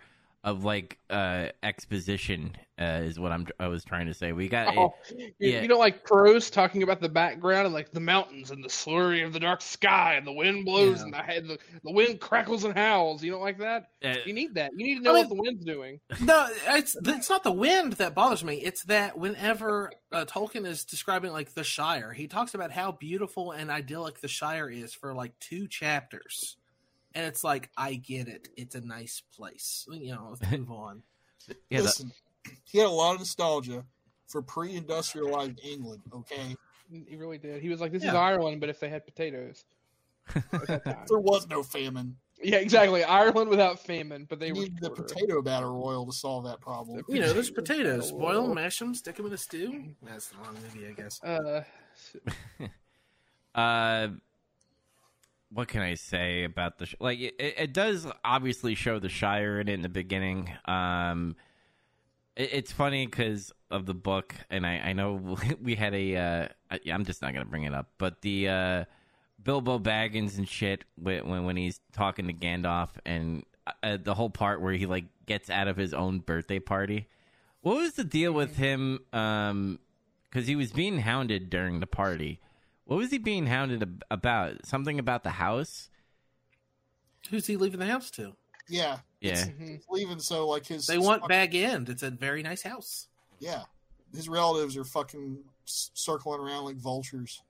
of 0.48 0.64
like 0.64 0.98
uh 1.10 1.48
exposition 1.62 2.56
uh, 2.80 3.02
is 3.04 3.20
what 3.20 3.32
I'm 3.32 3.46
I 3.60 3.68
was 3.68 3.84
trying 3.84 4.06
to 4.06 4.14
say. 4.14 4.32
We 4.32 4.48
got 4.48 4.78
Oh, 4.78 4.94
you, 5.18 5.32
yeah. 5.40 5.62
you 5.62 5.68
know, 5.68 5.78
like 5.80 6.04
crows 6.04 6.50
talking 6.50 6.84
about 6.84 7.02
the 7.02 7.10
background 7.10 7.66
and 7.66 7.74
like 7.74 7.92
the 7.92 8.00
mountains 8.00 8.52
and 8.52 8.64
the 8.64 8.70
slurry 8.70 9.26
of 9.26 9.34
the 9.34 9.40
dark 9.40 9.62
sky 9.62 10.14
and 10.16 10.26
the 10.26 10.32
wind 10.32 10.64
blows 10.64 11.00
Yeah. 11.00 11.04
and 11.04 11.14
the 11.14 11.18
head, 11.18 11.48
the, 11.48 11.58
the 11.84 11.92
wind 11.92 12.20
crackles 12.22 12.64
and 12.64 12.74
howls. 12.78 13.24
You 13.24 13.32
don't 13.32 13.42
like 13.42 13.58
that? 13.58 13.88
uh, 14.06 14.14
You 14.26 14.34
need 14.34 14.54
that. 14.56 14.72
You 14.78 14.86
need 14.86 14.96
to 14.98 15.02
know 15.02 15.16
I 15.16 15.20
what 15.22 15.30
the 15.30 15.36
wind's 15.36 15.66
doing. 15.66 16.00
No, 16.22 16.48
it's 16.70 16.96
it's 17.04 17.30
not 17.30 17.44
the 17.44 17.52
wind 17.52 17.94
that 17.94 18.16
bothers 18.16 18.44
me. 18.44 18.56
It's 18.64 18.84
that 18.86 19.18
whenever 19.18 19.92
uh, 20.14 20.26
Tolkien 20.26 20.66
is 20.66 20.86
describing 20.86 21.32
like 21.34 21.56
the 21.56 21.64
Shire, 21.66 22.14
he 22.14 22.28
talks 22.28 22.54
about 22.54 22.72
how 22.72 22.92
beautiful 22.94 23.52
and 23.52 23.70
idyllic 23.70 24.22
the 24.22 24.28
Shire 24.30 24.70
is 24.70 24.94
for 24.94 25.14
like 25.14 25.38
two 25.40 25.68
chapters, 25.68 26.58
and 27.18 27.26
it's 27.26 27.44
like 27.44 27.70
I 27.76 27.96
get 27.96 28.28
it. 28.28 28.48
It's 28.56 28.76
a 28.76 28.82
nice 28.82 29.24
place. 29.36 29.88
You 29.92 30.14
know, 30.14 30.36
let's 30.40 30.52
move 30.58 30.72
on. 30.72 31.02
yeah, 31.70 31.80
the- 31.80 31.84
Listen, 31.86 32.12
he 32.64 32.78
had 32.78 32.88
a 32.88 32.90
lot 32.92 33.14
of 33.16 33.20
nostalgia 33.20 33.84
for 34.28 34.42
pre-industrialized 34.44 35.60
England. 35.64 36.04
Okay, 36.14 36.56
He 37.10 37.16
really 37.16 37.40
did. 37.40 37.62
He 37.62 37.70
was 37.70 37.82
like, 37.82 37.92
"This 37.92 38.04
is 38.04 38.10
Ireland, 38.14 38.60
but 38.62 38.70
if 38.70 38.80
they 38.80 38.88
had 38.90 39.06
potatoes." 39.06 39.66
At 40.36 40.68
that 40.68 40.84
time. 40.84 41.06
there 41.10 41.20
was 41.20 41.48
no 41.48 41.64
famine. 41.64 42.18
yeah, 42.44 42.58
exactly. 42.58 43.04
Ireland 43.04 43.50
without 43.50 43.80
famine, 43.80 44.26
but 44.30 44.40
they 44.40 44.48
They 44.48 44.52
were 44.52 44.60
needed 44.66 44.82
the 44.82 44.90
potato 44.92 45.42
battle 45.42 45.74
royal 45.82 46.06
to 46.06 46.12
solve 46.12 46.44
that 46.46 46.60
problem. 46.62 47.02
You 47.08 47.22
know, 47.22 47.34
there's 47.34 47.50
potatoes. 47.50 48.12
Boil 48.12 48.44
them, 48.46 48.56
mash 48.56 48.78
them, 48.80 48.94
stick 48.94 49.16
them 49.16 49.26
in 49.26 49.34
a 49.34 49.38
stew. 49.38 49.96
That's 50.04 50.28
the 50.28 50.38
wrong 50.38 50.56
movie, 50.62 50.88
I 50.88 50.92
guess. 50.92 51.24
Uh, 51.24 51.64
uh 53.56 54.08
what 55.50 55.68
can 55.68 55.82
I 55.82 55.96
say 55.96 56.44
about 56.44 56.78
the 56.78 56.86
sh- 56.86 56.96
like 57.00 57.20
it, 57.20 57.36
it 57.40 57.74
does 57.74 58.08
obviously 58.24 58.76
show 58.76 59.00
the 59.00 59.10
Shire 59.10 59.60
in 59.60 59.68
it 59.70 59.74
in 59.74 59.82
the 59.82 59.90
beginning. 59.90 60.52
Um 60.66 61.36
it, 62.38 62.50
it's 62.54 62.72
funny 62.72 63.06
because 63.06 63.52
of 63.70 63.86
the 63.86 63.94
book, 63.94 64.34
and 64.50 64.66
I, 64.66 64.78
I 64.78 64.94
know 64.94 65.38
we 65.62 65.76
had 65.76 65.94
a. 65.94 66.16
Uh, 66.16 66.48
I, 66.72 66.80
I'm 66.92 67.04
just 67.04 67.22
not 67.22 67.34
gonna 67.34 67.46
bring 67.46 67.64
it 67.64 67.74
up, 67.74 67.90
but 67.98 68.22
the 68.22 68.48
uh, 68.48 68.86
Bilbo 69.44 69.80
Baggins 69.80 70.38
and 70.38 70.48
shit 70.48 70.86
when 70.96 71.28
when, 71.28 71.46
when 71.46 71.58
he's 71.58 71.82
talking 71.92 72.28
to 72.28 72.34
Gandalf, 72.34 72.90
and 73.06 73.44
uh, 73.84 73.98
the 74.02 74.14
whole 74.14 74.30
part 74.30 74.62
where 74.62 74.74
he 74.74 74.86
like 74.86 75.06
gets 75.26 75.50
out 75.50 75.68
of 75.68 75.76
his 75.76 75.94
own 75.94 76.20
birthday 76.20 76.60
party. 76.60 77.08
What 77.62 77.78
was 77.78 77.94
the 77.94 78.04
deal 78.04 78.32
with 78.32 78.56
him? 78.56 79.00
Um, 79.12 79.80
because 80.30 80.48
he 80.48 80.56
was 80.56 80.72
being 80.72 81.00
hounded 81.00 81.50
during 81.50 81.80
the 81.80 81.88
party. 81.88 82.40
What 82.88 82.98
was 82.98 83.12
he 83.12 83.18
being 83.18 83.46
hounded 83.48 83.82
ab- 83.84 84.04
about? 84.10 84.66
Something 84.66 84.98
about 84.98 85.24
the 85.24 85.32
house? 85.32 85.90
Who's 87.30 87.46
he 87.48 87.58
leaving 87.58 87.80
the 87.80 87.86
house 87.86 88.10
to? 88.12 88.36
Yeah, 88.70 89.00
Yeah. 89.22 89.46
mhm. 89.46 89.70
he's 89.76 89.86
leaving 89.90 90.20
so 90.20 90.48
like 90.48 90.66
his 90.66 90.88
They 90.88 90.98
want 90.98 91.28
Bag 91.28 91.54
End. 91.56 91.90
It's 91.90 92.04
a 92.04 92.10
very 92.12 92.44
nice 92.44 92.62
house. 92.64 93.08
Yeah, 93.40 93.64
his 94.16 94.28
relatives 94.30 94.76
are 94.78 94.84
fucking 94.86 95.44
circling 95.66 96.40
around 96.40 96.66
like 96.66 96.78
vultures. 96.78 97.42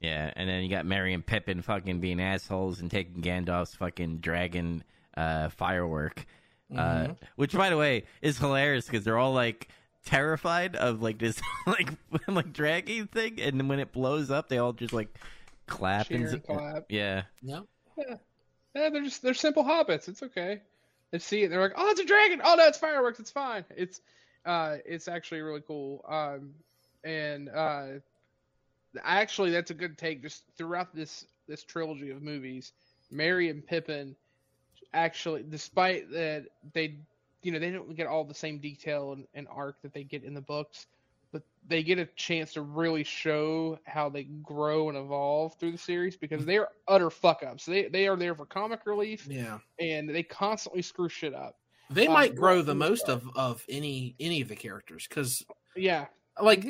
Yeah, 0.00 0.32
and 0.34 0.48
then 0.48 0.62
you 0.62 0.70
got 0.70 0.86
Merry 0.86 1.12
and 1.12 1.24
Pippin 1.26 1.60
fucking 1.62 2.00
being 2.00 2.20
assholes 2.20 2.80
and 2.80 2.90
taking 2.90 3.20
Gandalf's 3.22 3.74
fucking 3.74 4.18
dragon 4.18 4.82
uh, 5.16 5.48
firework. 5.50 6.24
Uh, 6.74 7.08
Mhm. 7.08 7.16
which, 7.34 7.52
by 7.52 7.68
the 7.68 7.76
way, 7.76 8.04
is 8.22 8.38
hilarious 8.38 8.86
because 8.86 9.04
they're 9.04 9.18
all 9.18 9.32
like 9.34 9.68
terrified 10.04 10.76
of 10.76 11.02
like 11.02 11.18
this 11.18 11.40
like 11.66 11.90
like 12.28 12.52
dragging 12.52 13.06
thing, 13.06 13.40
and 13.40 13.58
then 13.58 13.68
when 13.68 13.80
it 13.80 13.92
blows 13.92 14.30
up, 14.30 14.48
they 14.48 14.58
all 14.58 14.72
just 14.72 14.92
like 14.92 15.14
clap 15.66 16.08
cheer 16.08 16.18
and 16.18 16.28
and 16.28 16.44
clap. 16.44 16.84
yeah. 16.88 17.22
Yep. 17.42 17.64
Yeah, 18.74 18.88
they're 18.90 19.02
just 19.02 19.22
they're 19.22 19.34
simple 19.34 19.64
hobbits. 19.64 20.08
It's 20.08 20.22
okay. 20.22 20.60
They 21.10 21.18
see 21.18 21.42
it, 21.42 21.48
they're 21.48 21.60
like, 21.60 21.72
"Oh, 21.76 21.88
it's 21.90 22.00
a 22.00 22.04
dragon! 22.04 22.40
Oh 22.44 22.54
no, 22.54 22.66
it's 22.66 22.78
fireworks! 22.78 23.18
It's 23.18 23.32
fine." 23.32 23.64
It's 23.76 24.00
uh, 24.46 24.76
it's 24.86 25.08
actually 25.08 25.40
really 25.40 25.62
cool. 25.66 26.04
Um, 26.08 26.54
and 27.02 27.48
uh, 27.48 27.86
actually, 29.02 29.50
that's 29.50 29.72
a 29.72 29.74
good 29.74 29.98
take. 29.98 30.22
Just 30.22 30.44
throughout 30.56 30.94
this 30.94 31.26
this 31.48 31.64
trilogy 31.64 32.10
of 32.10 32.22
movies, 32.22 32.72
Merry 33.10 33.50
and 33.50 33.66
Pippin 33.66 34.14
actually, 34.92 35.44
despite 35.48 36.10
that 36.12 36.46
they, 36.72 36.96
you 37.42 37.52
know, 37.52 37.58
they 37.58 37.70
don't 37.70 37.94
get 37.96 38.06
all 38.06 38.24
the 38.24 38.34
same 38.34 38.58
detail 38.58 39.12
and, 39.12 39.26
and 39.34 39.46
arc 39.50 39.80
that 39.82 39.92
they 39.94 40.04
get 40.04 40.24
in 40.24 40.34
the 40.34 40.40
books, 40.40 40.86
but 41.32 41.42
they 41.66 41.82
get 41.82 41.98
a 41.98 42.06
chance 42.16 42.52
to 42.54 42.62
really 42.62 43.04
show 43.04 43.78
how 43.86 44.08
they 44.08 44.24
grow 44.24 44.88
and 44.88 44.98
evolve 44.98 45.54
through 45.58 45.72
the 45.72 45.78
series 45.78 46.16
because 46.16 46.44
they're 46.44 46.68
utter 46.88 47.10
fuck 47.10 47.42
ups. 47.42 47.64
They 47.64 47.88
they 47.88 48.08
are 48.08 48.16
there 48.16 48.34
for 48.34 48.46
comic 48.46 48.80
relief 48.86 49.26
Yeah. 49.30 49.58
and 49.78 50.08
they 50.08 50.22
constantly 50.22 50.82
screw 50.82 51.08
shit 51.08 51.34
up. 51.34 51.56
They 51.88 52.06
Um, 52.06 52.12
might 52.14 52.34
grow 52.34 52.62
the 52.62 52.74
most 52.74 53.08
of, 53.08 53.28
of 53.36 53.64
any 53.68 54.14
any 54.20 54.40
of 54.42 54.48
the 54.48 54.56
characters 54.56 55.06
because 55.08 55.44
Yeah, 55.76 56.06
like 56.40 56.64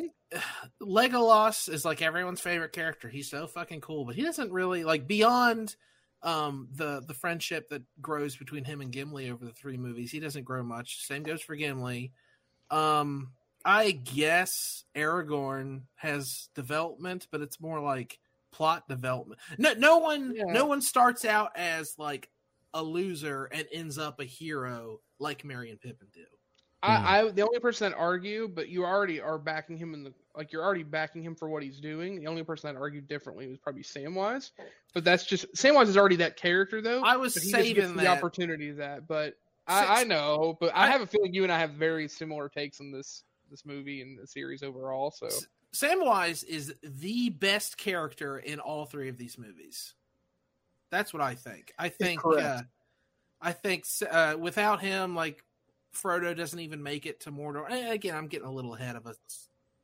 Legolas 0.80 1.68
is 1.72 1.84
like 1.84 2.02
everyone's 2.02 2.40
favorite 2.40 2.72
character. 2.72 3.08
He's 3.08 3.30
so 3.30 3.46
fucking 3.46 3.80
cool, 3.80 4.04
but 4.04 4.14
he 4.14 4.22
doesn't 4.22 4.52
really 4.52 4.84
like 4.84 5.06
beyond 5.06 5.76
um 6.22 6.68
the 6.74 7.02
the 7.08 7.14
friendship 7.14 7.68
that 7.70 7.82
grows 8.00 8.36
between 8.36 8.64
him 8.64 8.80
and 8.80 8.92
Gimli 8.92 9.30
over 9.30 9.44
the 9.44 9.52
three 9.52 9.76
movies. 9.76 10.10
He 10.10 10.20
doesn't 10.20 10.44
grow 10.44 10.62
much. 10.62 11.04
Same 11.06 11.22
goes 11.22 11.40
for 11.42 11.56
Gimli. 11.56 12.12
Um 12.70 13.32
I 13.64 13.90
guess 13.92 14.84
Aragorn 14.96 15.82
has 15.96 16.48
development, 16.54 17.26
but 17.30 17.40
it's 17.42 17.60
more 17.60 17.80
like 17.80 18.18
plot 18.52 18.88
development. 18.88 19.40
No, 19.58 19.74
no 19.74 19.98
one, 19.98 20.34
Yeah. 20.34 20.44
no 20.46 20.64
one 20.66 20.80
starts 20.80 21.24
out 21.26 21.52
as 21.56 21.94
like 21.98 22.30
a 22.72 22.82
loser 22.82 23.44
and 23.52 23.66
ends 23.72 23.98
up 23.98 24.18
a 24.20 24.24
hero 24.24 25.00
like 25.18 25.44
Merry 25.44 25.70
and 25.70 25.80
Pippin 25.80 26.08
do. 26.12 26.24
I, 26.82 27.20
I 27.20 27.30
the 27.30 27.42
only 27.42 27.58
person 27.60 27.90
that 27.90 27.96
argue, 27.96 28.48
but 28.48 28.68
you 28.68 28.84
already 28.86 29.20
are 29.20 29.38
backing 29.38 29.76
him 29.76 29.92
in 29.92 30.02
the 30.02 30.14
like 30.34 30.52
you're 30.52 30.62
already 30.64 30.82
backing 30.82 31.22
him 31.22 31.34
for 31.34 31.48
what 31.48 31.62
he's 31.62 31.78
doing. 31.78 32.20
The 32.20 32.26
only 32.26 32.42
person 32.42 32.72
that 32.72 32.80
argued 32.80 33.06
differently 33.06 33.46
was 33.46 33.58
probably 33.58 33.82
Samwise, 33.82 34.50
but 34.94 35.04
that's 35.04 35.24
just 35.26 35.52
Samwise 35.54 35.88
is 35.88 35.96
already 35.96 36.16
that 36.16 36.36
character 36.36 36.80
though. 36.80 37.02
I 37.02 37.16
was 37.16 37.34
but 37.34 37.42
he 37.42 37.50
saving 37.50 37.96
the 37.96 38.02
that. 38.04 38.18
opportunity 38.18 38.70
of 38.70 38.78
that. 38.78 39.06
But 39.06 39.34
I, 39.66 40.00
I 40.00 40.04
know, 40.04 40.56
but 40.58 40.74
I, 40.74 40.84
I- 40.86 40.90
have 40.90 41.02
a 41.02 41.06
feeling 41.06 41.34
you 41.34 41.42
and 41.42 41.52
I 41.52 41.58
have 41.58 41.72
very 41.72 42.08
similar 42.08 42.48
takes 42.48 42.80
on 42.80 42.90
this 42.90 43.24
this 43.50 43.66
movie 43.66 44.00
and 44.00 44.18
the 44.18 44.26
series 44.26 44.62
overall. 44.62 45.10
So 45.10 45.28
Samwise 45.74 46.44
is 46.44 46.74
the 46.82 47.28
best 47.28 47.76
character 47.76 48.38
in 48.38 48.58
all 48.58 48.86
three 48.86 49.08
of 49.08 49.18
these 49.18 49.36
movies. 49.36 49.94
That's 50.90 51.12
what 51.12 51.22
I 51.22 51.34
think. 51.34 51.72
I 51.78 51.88
think. 51.90 52.24
Uh, 52.24 52.62
I 53.42 53.52
think 53.52 53.84
uh, 54.10 54.36
without 54.38 54.80
him, 54.80 55.14
like 55.14 55.42
Frodo 55.94 56.36
doesn't 56.36 56.58
even 56.60 56.82
make 56.82 57.06
it 57.06 57.20
to 57.20 57.32
Mordor. 57.32 57.70
And 57.70 57.90
again, 57.92 58.14
I'm 58.16 58.28
getting 58.28 58.46
a 58.46 58.52
little 58.52 58.74
ahead 58.74 58.96
of 58.96 59.06
us. 59.06 59.16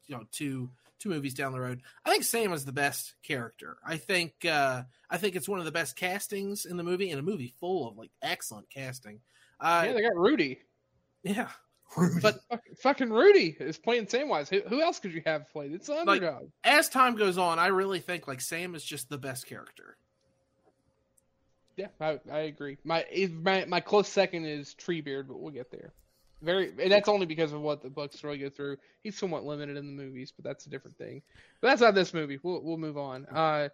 You 0.07 0.17
know, 0.17 0.25
two 0.33 0.71
two 0.99 1.09
movies 1.11 1.35
down 1.35 1.53
the 1.53 1.61
road. 1.61 1.83
I 2.05 2.11
think 2.11 2.25
Sam 2.25 2.53
is 2.53 2.65
the 2.65 2.73
best 2.73 3.15
character. 3.23 3.77
I 3.87 3.97
think. 3.97 4.33
Uh, 4.45 4.83
I 5.11 5.19
think 5.19 5.37
it's 5.37 5.49
one 5.49 5.59
of 5.59 5.65
the 5.65 5.73
best 5.73 5.97
castings 5.97 6.65
in 6.67 6.77
the 6.77 6.83
movie, 6.85 7.11
and 7.11 7.19
a 7.19 7.23
movie 7.23 7.53
full 7.61 7.89
of 7.89 7.97
like 7.97 8.11
excellent 8.23 8.71
casting. 8.71 9.21
Uh, 9.61 9.85
yeah, 9.87 9.93
they 9.95 10.03
got 10.03 10.17
Rudy. 10.17 10.61
yeah, 11.23 11.49
Rudy. 11.97 12.21
but 12.21 12.41
Fucking, 12.51 12.75
fucking 12.83 13.11
Rudy 13.11 13.57
is 13.59 13.79
playing 13.79 14.07
Samwise. 14.07 14.49
Who, 14.49 14.61
who 14.69 14.81
else 14.83 14.99
could 15.01 15.13
you 15.13 15.23
have 15.27 15.49
played? 15.51 15.73
It's 15.73 15.87
the 15.89 15.95
Like- 15.95 16.09
underdog. 16.23 16.51
as 16.65 16.89
time 16.89 17.17
goes 17.17 17.39
on, 17.39 17.59
I 17.59 17.69
really 17.69 18.01
think 18.01 18.29
like 18.29 18.41
Sam 18.41 18.75
is 18.75 18.85
just 18.85 19.09
the 19.09 19.19
best 19.19 19.47
character. 19.47 19.97
Yeah, 21.77 21.89
I, 22.01 22.19
I 22.31 22.39
agree. 22.41 22.79
My, 22.85 23.05
my 23.43 23.65
my 23.67 23.81
close 23.81 24.09
second 24.09 24.47
is 24.47 24.75
Treebeard, 24.75 25.29
but 25.29 25.39
we'll 25.41 25.53
get 25.53 25.71
there. 25.71 25.93
Very, 26.43 26.71
and 26.83 26.93
that's 26.93 27.09
only 27.09 27.27
because 27.27 27.53
of 27.53 27.61
what 27.61 27.83
the 27.83 27.91
books 27.91 28.23
really 28.23 28.39
go 28.39 28.51
through. 28.51 28.77
He's 29.03 29.19
somewhat 29.19 29.45
limited 29.45 29.77
in 29.77 29.87
the 29.87 30.03
movies, 30.03 30.33
but 30.35 30.45
that's 30.45 30.67
a 30.67 30.71
different 30.71 30.97
thing. 30.99 31.23
But 31.61 31.69
that's 31.69 31.81
not 31.81 31.95
this 31.95 32.15
movie. 32.15 32.39
We'll 32.43 32.63
we'll 32.63 32.79
move 32.79 32.99
on. 32.99 33.27
Uh, 33.27 33.69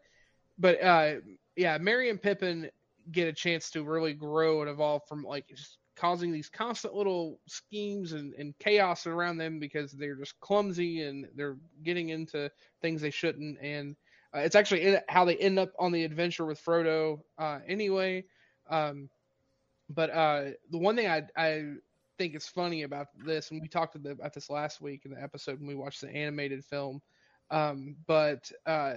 but 0.59 0.83
uh, 0.83 1.15
yeah, 1.57 1.79
Merry 1.79 2.11
and 2.11 2.23
Pippin 2.23 2.71
get 3.13 3.29
a 3.29 3.33
chance 3.33 3.71
to 3.73 3.85
really 3.85 4.15
grow 4.15 4.63
and 4.63 4.71
evolve 4.71 5.03
from 5.09 5.25
like 5.25 5.49
just 5.49 5.79
causing 5.97 6.33
these 6.33 6.49
constant 6.49 6.95
little 6.95 7.39
schemes 7.47 8.13
and, 8.13 8.35
and 8.35 8.59
chaos 8.59 9.07
around 9.07 9.39
them 9.39 9.61
because 9.61 9.93
they're 9.93 10.17
just 10.17 10.39
clumsy 10.41 11.03
and 11.03 11.27
they're 11.37 11.59
getting 11.83 12.11
into 12.11 12.51
things 12.81 13.03
they 13.03 13.11
shouldn't 13.11 13.59
and 13.61 13.97
uh, 14.35 14.41
it's 14.41 14.57
actually 14.57 14.83
in, 14.83 15.01
how 15.09 15.25
they 15.25 15.37
end 15.37 15.59
up 15.59 15.73
on 15.79 15.93
the 15.93 16.05
adventure 16.05 16.45
with 16.45 16.63
Frodo 16.65 17.21
uh, 17.39 17.61
anyway. 17.67 18.25
Um, 18.71 19.09
but 19.91 20.11
uh, 20.11 20.45
the 20.71 20.79
one 20.79 20.97
thing 20.97 21.09
I, 21.09 21.23
I 21.37 21.75
think 22.19 22.35
is 22.35 22.47
funny 22.47 22.83
about 22.83 23.09
this, 23.25 23.51
and 23.51 23.61
we 23.61 23.69
talked 23.69 23.95
about 23.95 24.33
this 24.33 24.49
last 24.49 24.81
week 24.81 25.03
in 25.05 25.13
the 25.13 25.23
episode 25.23 25.59
when 25.59 25.69
we 25.69 25.75
watched 25.75 26.01
the 26.01 26.11
animated 26.11 26.65
film, 26.65 27.03
um, 27.51 27.97
but 28.07 28.51
uh, 28.67 28.95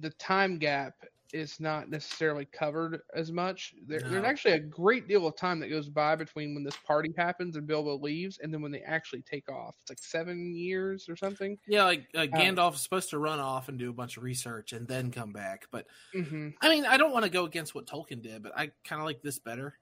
the 0.00 0.10
time 0.10 0.58
gap 0.58 0.94
is 1.34 1.58
not 1.58 1.90
necessarily 1.90 2.46
covered 2.46 3.00
as 3.14 3.32
much. 3.32 3.74
There, 3.86 4.00
There's 4.00 4.24
actually 4.24 4.52
a 4.52 4.60
great 4.60 5.08
deal 5.08 5.26
of 5.26 5.36
time 5.36 5.58
that 5.60 5.68
goes 5.68 5.88
by 5.88 6.14
between 6.16 6.54
when 6.54 6.62
this 6.64 6.76
party 6.76 7.12
happens 7.16 7.56
and 7.56 7.66
Bilbo 7.66 7.98
leaves 7.98 8.38
and 8.38 8.54
then 8.54 8.62
when 8.62 8.70
they 8.72 8.82
actually 8.82 9.22
take 9.22 9.48
off. 9.50 9.74
It's 9.80 9.90
like 9.90 9.98
seven 9.98 10.54
years 10.54 11.08
or 11.08 11.16
something. 11.16 11.58
Yeah, 11.66 11.84
like 11.84 12.06
uh, 12.14 12.26
Gandalf 12.26 12.74
is 12.74 12.80
supposed 12.82 13.10
to 13.10 13.18
run 13.18 13.40
off 13.40 13.68
and 13.68 13.78
do 13.78 13.90
a 13.90 13.94
bunch 13.94 14.16
of 14.16 14.22
research 14.22 14.72
and 14.72 14.86
then 14.86 15.10
come 15.10 15.32
back. 15.32 15.66
But 15.70 15.86
hmm 16.14 16.50
I 16.62 16.68
mean, 16.68 16.86
I 16.86 16.96
don't 16.96 17.12
want 17.12 17.24
to 17.24 17.30
go 17.30 17.44
against 17.44 17.74
what 17.74 17.86
Tolkien 17.86 18.22
did, 18.22 18.42
but 18.42 18.56
I 18.56 18.70
kind 18.84 19.00
of 19.00 19.06
like 19.06 19.20
this 19.22 19.38
better. 19.38 19.78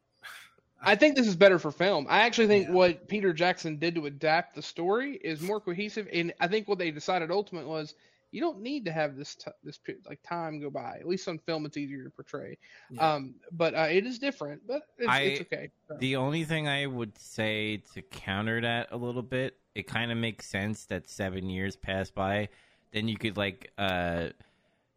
I 0.80 0.96
think 0.96 1.16
this 1.16 1.28
is 1.28 1.36
better 1.36 1.58
for 1.58 1.70
film. 1.70 2.06
I 2.08 2.22
actually 2.22 2.48
think 2.48 2.66
Yeah. 2.66 2.72
what 2.72 3.08
Peter 3.08 3.32
Jackson 3.32 3.78
did 3.78 3.94
to 3.94 4.06
adapt 4.06 4.54
the 4.56 4.62
story 4.62 5.14
is 5.22 5.40
more 5.40 5.60
cohesive, 5.60 6.08
and 6.12 6.32
I 6.40 6.48
think 6.48 6.66
what 6.66 6.78
they 6.78 6.90
decided 6.90 7.30
ultimately 7.30 7.68
was 7.70 7.94
you 8.32 8.40
don't 8.40 8.60
need 8.60 8.84
to 8.86 8.92
have 8.92 9.16
this 9.16 9.34
t- 9.36 9.50
this 9.62 9.78
like 10.08 10.20
time 10.22 10.58
go 10.60 10.70
by. 10.70 10.96
At 10.98 11.06
least 11.06 11.28
on 11.28 11.38
film, 11.38 11.64
it's 11.66 11.76
easier 11.76 12.02
to 12.02 12.10
portray. 12.10 12.58
Yeah. 12.90 13.14
Um, 13.14 13.34
but 13.52 13.74
uh, 13.74 13.88
it 13.90 14.04
is 14.06 14.18
different, 14.18 14.66
but 14.66 14.82
it's, 14.98 15.08
I- 15.08 15.20
it's 15.20 15.40
okay. 15.42 15.70
So, 15.86 15.96
The 15.98 16.16
only 16.16 16.44
thing 16.44 16.66
I 16.66 16.86
would 16.86 17.16
say 17.18 17.82
to 17.94 18.02
counter 18.02 18.60
that 18.62 18.88
a 18.90 18.96
little 18.96 19.22
bit, 19.22 19.56
it 19.74 19.86
kind 19.86 20.10
of 20.10 20.18
makes 20.18 20.46
sense 20.46 20.86
that 20.86 21.08
seven 21.08 21.48
years 21.48 21.76
pass 21.76 22.10
by. 22.10 22.48
Then 22.92 23.08
you 23.08 23.16
could 23.16 23.36
like, 23.36 23.70
uh, 23.78 24.30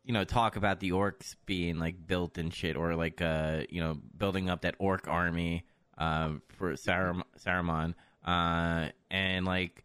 you 0.03 0.13
know, 0.13 0.23
talk 0.23 0.55
about 0.55 0.79
the 0.79 0.91
orcs 0.91 1.35
being 1.45 1.79
like 1.79 2.07
built 2.07 2.37
and 2.37 2.53
shit, 2.53 2.75
or 2.75 2.95
like, 2.95 3.21
uh, 3.21 3.63
you 3.69 3.81
know, 3.81 3.97
building 4.17 4.49
up 4.49 4.61
that 4.61 4.75
orc 4.79 5.07
army, 5.07 5.65
um, 5.97 6.41
for 6.49 6.75
Sarum- 6.75 7.23
Saruman, 7.39 7.95
uh, 8.25 8.89
and 9.09 9.45
like 9.45 9.83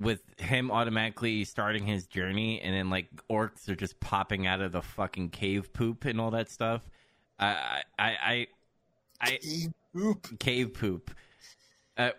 with 0.00 0.22
him 0.38 0.70
automatically 0.70 1.44
starting 1.44 1.86
his 1.86 2.06
journey, 2.06 2.60
and 2.60 2.74
then 2.74 2.90
like 2.90 3.08
orcs 3.30 3.68
are 3.68 3.76
just 3.76 4.00
popping 4.00 4.46
out 4.46 4.60
of 4.62 4.72
the 4.72 4.82
fucking 4.82 5.30
cave 5.30 5.72
poop 5.72 6.06
and 6.06 6.20
all 6.20 6.30
that 6.30 6.50
stuff. 6.50 6.88
I, 7.38 7.82
I, 7.98 8.08
I, 8.08 8.46
I, 9.20 9.38
Cave 9.38 9.72
poop. 9.94 10.38
cave 10.40 10.74
poop. 10.74 11.10
Uh, 11.96 12.10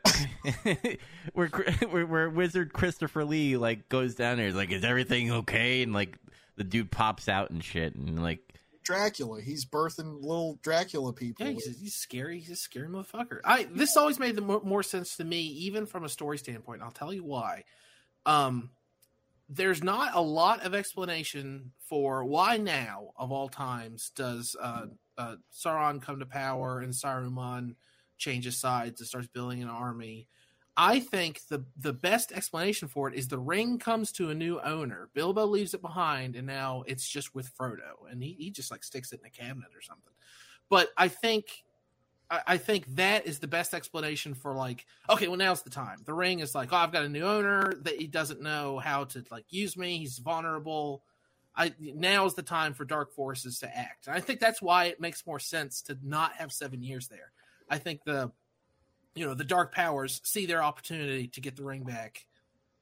where, 1.34 1.48
where 1.90 2.06
where 2.06 2.30
Wizard 2.30 2.72
Christopher 2.72 3.26
Lee 3.26 3.58
like 3.58 3.90
goes 3.90 4.14
down 4.16 4.38
there, 4.38 4.52
like, 4.52 4.72
is 4.72 4.84
everything 4.84 5.32
okay? 5.32 5.82
And 5.82 5.94
like 5.94 6.18
the 6.58 6.64
dude 6.64 6.92
pops 6.92 7.28
out 7.28 7.50
and 7.50 7.64
shit, 7.64 7.96
and 7.96 8.22
like, 8.22 8.54
Dracula. 8.84 9.42
He's 9.42 9.66
birthing 9.66 10.22
little 10.22 10.60
Dracula 10.62 11.14
people. 11.14 11.46
yeah, 11.46 11.54
he's, 11.54 11.80
he's 11.80 11.96
scary. 11.96 12.40
He's 12.40 12.52
a 12.52 12.56
scary 12.56 12.88
motherfucker. 12.88 13.40
I 13.44 13.68
this 13.72 13.98
always 13.98 14.20
made 14.20 14.36
the 14.36 14.42
more, 14.42 14.62
more 14.64 14.84
sense 14.84 15.18
to 15.18 15.24
me, 15.24 15.42
even 15.42 15.86
from 15.86 16.04
a 16.04 16.10
story 16.10 16.38
standpoint. 16.38 16.82
I'll 16.82 16.92
tell 16.92 17.14
you 17.14 17.24
why. 17.24 17.66
Um, 18.26 18.72
there's 19.50 19.84
not 19.84 20.16
a 20.16 20.22
lot 20.22 20.66
of 20.66 20.74
explanation 20.74 21.74
for 21.80 22.24
why 22.24 22.58
now, 22.58 23.10
of 23.18 23.32
all 23.32 23.50
times, 23.50 24.12
does 24.16 24.56
uh, 24.62 24.86
uh, 25.18 25.36
Sauron 25.54 26.02
come 26.02 26.20
to 26.20 26.26
power 26.26 26.80
and 26.80 26.94
Saruman 26.94 27.76
changes 28.18 28.60
sides 28.60 29.02
and 29.02 29.08
starts 29.08 29.28
building 29.28 29.62
an 29.62 29.70
army. 29.70 30.28
I 30.78 31.00
think 31.00 31.42
the 31.50 31.66
the 31.78 31.94
best 31.94 32.32
explanation 32.32 32.88
for 32.88 33.10
it 33.10 33.16
is 33.16 33.28
the 33.28 33.38
ring 33.38 33.78
comes 33.78 34.12
to 34.14 34.30
a 34.30 34.36
new 34.36 34.60
owner. 34.62 35.10
Bilbo 35.14 35.46
leaves 35.46 35.74
it 35.74 35.82
behind, 35.82 36.36
and 36.36 36.48
now 36.48 36.84
it's 36.88 37.08
just 37.08 37.36
with 37.36 37.56
Frodo, 37.56 38.10
and 38.10 38.24
he, 38.24 38.36
he 38.40 38.52
just 38.52 38.72
like 38.72 38.84
sticks 38.84 39.12
it 39.12 39.20
in 39.20 39.26
a 39.26 39.30
cabinet 39.30 39.70
or 39.76 39.82
something. 39.82 40.14
But 40.70 40.90
I 40.98 41.10
think 41.10 41.64
I, 42.30 42.42
I 42.48 42.58
think 42.58 42.86
that 42.96 43.28
is 43.28 43.40
the 43.40 43.48
best 43.48 43.74
explanation 43.74 44.34
for 44.34 44.56
like, 44.56 44.86
okay, 45.10 45.28
well 45.28 45.38
now's 45.38 45.62
the 45.62 45.70
time. 45.70 45.98
The 46.06 46.14
ring 46.14 46.40
is 46.40 46.56
like, 46.56 46.72
oh, 46.72 46.78
I've 46.78 46.94
got 46.94 47.04
a 47.04 47.10
new 47.10 47.24
owner 47.24 47.74
that 47.82 48.00
he 48.00 48.08
doesn't 48.08 48.42
know 48.42 48.80
how 48.80 49.04
to 49.06 49.24
like 49.30 49.46
use 49.50 49.76
me. 49.76 49.98
He's 49.98 50.20
vulnerable. 50.20 51.04
I 51.56 51.74
now 51.80 52.26
is 52.26 52.34
the 52.34 52.42
time 52.44 52.74
for 52.74 52.86
dark 52.86 53.14
forces 53.14 53.60
to 53.60 53.78
act. 53.78 54.08
And 54.08 54.16
I 54.16 54.22
think 54.22 54.40
that's 54.40 54.62
why 54.62 54.86
it 54.86 55.02
makes 55.02 55.28
more 55.28 55.40
sense 55.40 55.82
to 55.84 55.98
not 56.02 56.34
have 56.36 56.54
seven 56.54 56.82
years 56.82 57.10
there. 57.10 57.34
I 57.70 57.78
think 57.78 58.04
the 58.06 58.32
you 59.16 59.26
know 59.26 59.34
the 59.34 59.44
dark 59.44 59.74
powers 59.74 60.22
see 60.24 60.46
their 60.46 60.64
opportunity 60.64 61.28
to 61.28 61.42
get 61.42 61.56
the 61.56 61.64
ring 61.64 61.84
back 61.84 62.26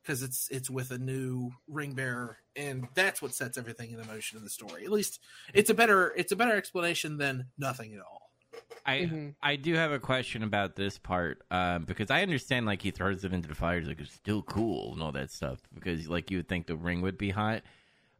because 0.02 0.24
it's 0.24 0.48
it's 0.50 0.70
with 0.70 0.92
a 0.92 0.98
new 0.98 1.52
ring 1.68 1.94
bearer 1.94 2.38
and 2.56 2.88
that's 2.96 3.22
what 3.22 3.34
sets 3.34 3.58
everything 3.58 3.92
in 3.92 3.98
motion 4.08 4.38
in 4.38 4.44
the 4.44 4.50
story 4.50 4.86
at 4.86 4.92
least 4.92 5.20
it's 5.54 5.70
a 5.70 5.74
better 5.74 6.14
it's 6.16 6.32
a 6.32 6.36
better 6.36 6.56
explanation 6.56 7.18
than 7.18 7.46
nothing 7.58 7.94
at 7.94 8.00
all 8.00 8.20
I 8.86 9.00
Mhm. 9.02 9.36
I 9.42 9.56
do 9.56 9.74
have 9.76 9.92
a 9.92 10.00
question 10.00 10.42
about 10.42 10.76
this 10.76 10.98
part 10.98 11.44
um, 11.52 11.84
because 11.84 12.10
I 12.10 12.22
understand 12.22 12.66
like 12.66 12.82
he 12.82 12.92
throws 12.92 13.24
it 13.24 13.34
into 13.34 13.48
the 13.48 13.56
fire, 13.56 13.80
he's 13.80 13.88
like 13.88 14.00
it's 14.00 14.14
still 14.14 14.42
cool 14.42 14.94
and 14.94 15.04
all 15.04 15.12
that 15.12 15.32
stuff 15.32 15.60
because 15.74 16.08
like 16.08 16.32
you 16.32 16.38
would 16.38 16.48
think 16.48 16.66
the 16.66 16.76
ring 16.76 17.02
would 17.02 17.18
be 17.18 17.30
hot. 17.30 17.64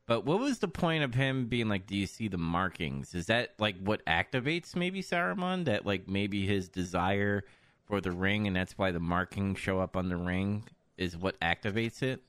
But 0.06 0.26
what 0.26 0.40
was 0.40 0.60
the 0.60 0.68
point 0.68 1.04
of 1.04 1.14
him 1.14 1.48
being 1.48 1.70
like, 1.70 1.86
"Do 1.86 1.96
you 1.96 2.08
see 2.08 2.28
the 2.28 2.38
markings?" 2.38 3.14
Is 3.16 3.28
that 3.28 3.54
like 3.60 3.78
what 3.80 4.06
activates 4.06 4.76
maybe 4.76 5.02
Saruman? 5.02 5.66
That 5.66 5.86
like 5.86 6.08
maybe 6.08 6.46
his 6.46 6.68
desire 6.68 7.46
for 7.90 8.00
the 8.00 8.12
ring, 8.12 8.48
and 8.48 8.56
that's 8.56 8.78
why 8.78 8.92
the 8.92 9.00
markings 9.00 9.60
show 9.60 9.80
up 9.80 9.98
on 9.98 10.08
the 10.08 10.16
ring 10.16 10.64
is 10.98 11.18
what 11.18 11.40
activates 11.42 12.04
it. 12.04 12.22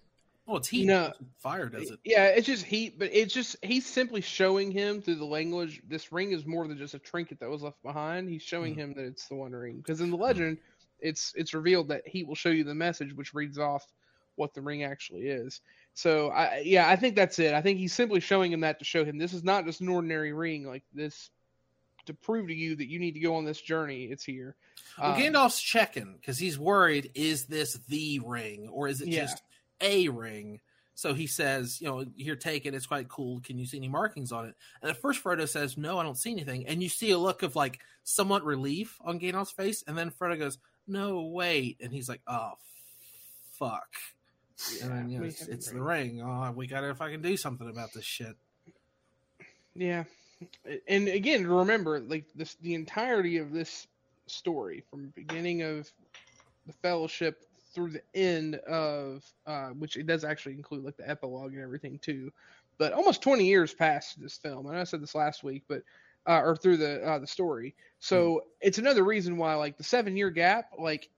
well 0.47 0.57
it's 0.57 0.69
heat 0.69 0.87
No. 0.87 1.13
fire 1.39 1.69
does 1.69 1.91
it 1.91 2.01
Yeah, 2.03 2.27
it's 2.29 2.47
just 2.47 2.65
heat, 2.65 2.99
but 2.99 3.11
it's 3.13 3.35
just 3.35 3.57
he's 3.63 3.87
simply 3.87 4.23
showing 4.23 4.73
him 4.73 5.03
through 5.03 5.17
the 5.17 5.25
language. 5.27 5.83
This 5.87 6.11
ring 6.11 6.33
is 6.33 6.47
more 6.47 6.67
than 6.67 6.79
just 6.79 6.95
a 6.95 6.99
trinket 6.99 7.39
that 7.41 7.51
was 7.51 7.63
left 7.63 7.81
behind. 7.83 8.29
He's 8.31 8.43
showing 8.43 8.73
mm-hmm. 8.73 8.81
him 8.81 8.95
that 8.95 9.05
it's 9.05 9.29
the 9.29 9.35
One 9.35 9.53
Ring 9.53 9.77
because 9.77 10.01
in 10.01 10.11
the 10.11 10.17
legend, 10.17 10.59
it's 10.99 11.35
it's 11.37 11.53
revealed 11.53 11.89
that 11.89 12.03
he 12.07 12.25
will 12.25 12.35
show 12.35 12.49
you 12.49 12.65
the 12.65 12.75
message, 12.75 13.13
which 13.15 13.35
reads 13.35 13.59
off 13.59 13.85
what 14.37 14.55
the 14.55 14.63
ring 14.63 14.83
actually 14.83 15.29
is. 15.29 15.61
So 15.93 16.31
I 16.31 16.63
yeah, 16.65 16.89
I 16.89 16.97
think 16.97 17.17
that's 17.17 17.39
it. 17.39 17.53
I 17.53 17.61
think 17.61 17.79
he's 17.79 17.93
simply 17.93 18.21
showing 18.21 18.51
him 18.51 18.61
that 18.61 18.79
to 18.79 18.85
show 18.87 19.05
him 19.05 19.19
this 19.19 19.35
is 19.35 19.45
not 19.45 19.67
just 19.67 19.83
an 19.83 19.89
ordinary 19.89 20.33
ring. 20.33 20.65
Like 20.67 20.85
this 20.95 21.31
to 22.07 22.15
prove 22.15 22.49
to 22.49 22.55
you 22.55 22.77
that 22.77 22.89
you 22.89 22.99
need 22.99 23.13
to 23.13 23.21
go 23.21 23.35
on 23.37 23.45
this 23.45 23.61
journey, 23.61 24.05
it's 24.05 24.25
here. 24.25 24.57
Well, 24.99 25.13
Um, 25.15 25.21
Gandalf's 25.21 25.61
checking 25.61 26.17
because 26.17 26.39
he's 26.39 26.59
worried: 26.59 27.11
is 27.15 27.47
this 27.47 27.75
the 27.89 28.19
ring, 28.21 28.69
or 28.69 28.89
is 28.89 29.01
it 29.01 29.09
Yeah. 29.09 29.23
just 29.23 29.43
a 29.81 30.09
ring? 30.09 30.61
So 30.95 31.15
he 31.15 31.27
says, 31.27 31.81
"You 31.81 31.89
know, 31.89 32.05
here, 32.17 32.37
take 32.37 32.67
it. 32.67 32.75
It's 32.75 32.87
quite 32.87 33.09
cool. 33.09 33.41
Can 33.41 33.59
you 33.59 33.65
see 33.67 33.79
any 33.79 33.89
markings 33.89 34.33
on 34.33 34.47
it?" 34.47 34.55
And 34.83 34.91
at 34.91 35.01
first, 35.01 35.23
Frodo 35.23 35.49
says, 35.49 35.79
"No, 35.79 35.99
I 35.99 36.03
don't 36.03 36.19
see 36.19 36.31
anything." 36.33 36.67
And 36.67 36.83
you 36.83 36.89
see 36.91 37.11
a 37.11 37.19
look 37.19 37.43
of 37.43 37.57
like 37.57 37.81
somewhat 38.05 38.45
relief 38.45 38.99
on 39.01 39.19
Gandalf's 39.19 39.51
face, 39.53 39.83
and 39.87 39.97
then 39.97 40.11
Frodo 40.11 40.39
goes, 40.39 40.59
"No, 40.87 41.23
wait," 41.23 41.79
and 41.81 41.93
he's 41.93 42.09
like, 42.09 42.21
"Oh, 42.27 42.55
fuck." 43.53 43.89
and 44.83 44.91
then 44.91 45.09
you 45.09 45.19
know, 45.19 45.25
it's, 45.25 45.41
it's 45.47 45.71
the 45.71 45.81
ring. 45.81 46.21
Oh, 46.21 46.53
we 46.55 46.67
gotta 46.67 46.95
fucking 46.95 47.23
do 47.23 47.35
something 47.39 47.67
about 47.71 47.95
this 47.95 48.05
shit. 48.05 48.37
Yeah, 49.75 50.05
and 50.89 51.09
again, 51.09 51.47
remember, 51.47 52.01
like 52.01 52.25
this, 52.35 52.57
the 52.63 52.75
entirety 52.75 53.39
of 53.39 53.53
this 53.53 53.87
story, 54.27 54.83
from 54.91 55.13
beginning 55.15 55.63
of 55.63 55.91
the 56.67 56.73
Fellowship 56.83 57.45
through 57.75 57.91
the 57.91 58.03
end 58.15 58.57
of, 58.57 59.25
uh, 59.47 59.69
which 59.71 59.97
it 59.97 60.07
does 60.07 60.25
actually 60.25 60.55
include 60.55 60.85
like 60.85 60.97
the 60.97 61.09
epilogue 61.09 61.53
and 61.53 61.63
everything 61.63 61.99
too, 61.99 62.33
but 62.79 62.93
almost 62.93 63.23
twenty 63.23 63.47
years 63.47 63.75
past 63.75 64.21
this 64.21 64.37
film. 64.37 64.67
I 64.67 64.75
know 64.75 64.81
I 64.81 64.85
said 64.85 65.03
this 65.03 65.15
last 65.15 65.45
week, 65.45 65.65
but 65.69 65.83
uh, 66.27 66.41
or 66.43 66.57
through 66.57 66.79
the 66.79 67.03
uh, 67.03 67.19
the 67.19 67.27
story. 67.27 67.75
So 67.99 68.45
it's 68.61 68.79
another 68.79 69.05
reason 69.05 69.37
why, 69.37 69.55
like 69.55 69.77
the 69.77 69.85
seven 69.85 70.17
year 70.17 70.31
gap, 70.31 70.73
like. 70.79 71.09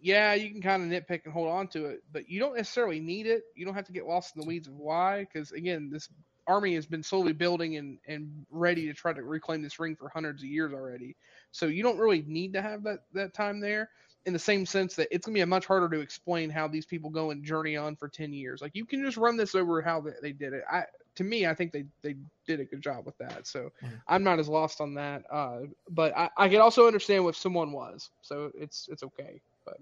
Yeah, 0.00 0.34
you 0.34 0.50
can 0.50 0.60
kind 0.60 0.82
of 0.82 0.90
nitpick 0.90 1.24
and 1.24 1.32
hold 1.32 1.48
on 1.48 1.66
to 1.68 1.86
it, 1.86 2.02
but 2.12 2.28
you 2.28 2.38
don't 2.38 2.54
necessarily 2.54 3.00
need 3.00 3.26
it. 3.26 3.44
You 3.54 3.64
don't 3.64 3.74
have 3.74 3.86
to 3.86 3.92
get 3.92 4.06
lost 4.06 4.36
in 4.36 4.42
the 4.42 4.46
weeds 4.46 4.68
of 4.68 4.74
why, 4.74 5.20
because 5.20 5.52
again, 5.52 5.88
this 5.90 6.10
army 6.46 6.74
has 6.74 6.86
been 6.86 7.02
slowly 7.02 7.32
building 7.32 7.76
and, 7.76 7.98
and 8.06 8.46
ready 8.50 8.86
to 8.86 8.94
try 8.94 9.12
to 9.12 9.22
reclaim 9.22 9.62
this 9.62 9.78
ring 9.78 9.96
for 9.96 10.08
hundreds 10.08 10.42
of 10.42 10.48
years 10.48 10.72
already. 10.72 11.16
So 11.52 11.66
you 11.66 11.82
don't 11.82 11.98
really 11.98 12.24
need 12.26 12.52
to 12.54 12.62
have 12.62 12.82
that, 12.84 13.00
that 13.12 13.34
time 13.34 13.60
there 13.60 13.90
in 14.26 14.32
the 14.32 14.38
same 14.38 14.64
sense 14.64 14.94
that 14.96 15.08
it's 15.10 15.26
going 15.26 15.34
to 15.34 15.40
be 15.40 15.44
much 15.44 15.66
harder 15.66 15.88
to 15.88 16.00
explain 16.00 16.48
how 16.48 16.66
these 16.66 16.86
people 16.86 17.10
go 17.10 17.30
and 17.30 17.44
journey 17.44 17.76
on 17.76 17.94
for 17.94 18.08
10 18.08 18.32
years. 18.32 18.62
Like 18.62 18.74
you 18.74 18.84
can 18.84 19.04
just 19.04 19.16
run 19.16 19.36
this 19.36 19.54
over 19.54 19.82
how 19.82 20.00
they, 20.00 20.12
they 20.22 20.32
did 20.32 20.52
it. 20.52 20.64
I, 20.70 20.84
to 21.16 21.24
me, 21.24 21.46
I 21.46 21.54
think 21.54 21.72
they, 21.72 21.84
they 22.02 22.16
did 22.46 22.60
a 22.60 22.64
good 22.64 22.82
job 22.82 23.06
with 23.06 23.16
that. 23.18 23.46
So 23.46 23.70
Mhm. 23.82 24.00
I'm 24.08 24.24
not 24.24 24.38
as 24.38 24.48
lost 24.48 24.80
on 24.80 24.94
that. 24.94 25.24
Uh, 25.30 25.60
but 25.90 26.16
I, 26.16 26.30
I 26.36 26.48
can 26.48 26.60
also 26.60 26.86
understand 26.86 27.26
if 27.26 27.36
someone 27.36 27.72
was, 27.72 28.10
so 28.22 28.50
it's, 28.54 28.88
it's 28.90 29.02
okay. 29.02 29.40
But 29.64 29.78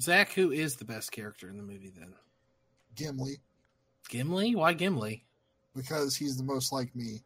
Zach, 0.00 0.32
who 0.32 0.50
is 0.50 0.76
the 0.76 0.84
best 0.84 1.12
character 1.12 1.48
in 1.48 1.56
the 1.56 1.62
movie? 1.62 1.92
Then 1.96 2.14
Gimli, 2.96 3.38
Gimli. 4.08 4.54
Why 4.54 4.74
Gimli? 4.74 5.24
Because 5.76 6.14
he's 6.16 6.36
the 6.36 6.44
most 6.44 6.72
like 6.72 6.94
me. 6.94 7.20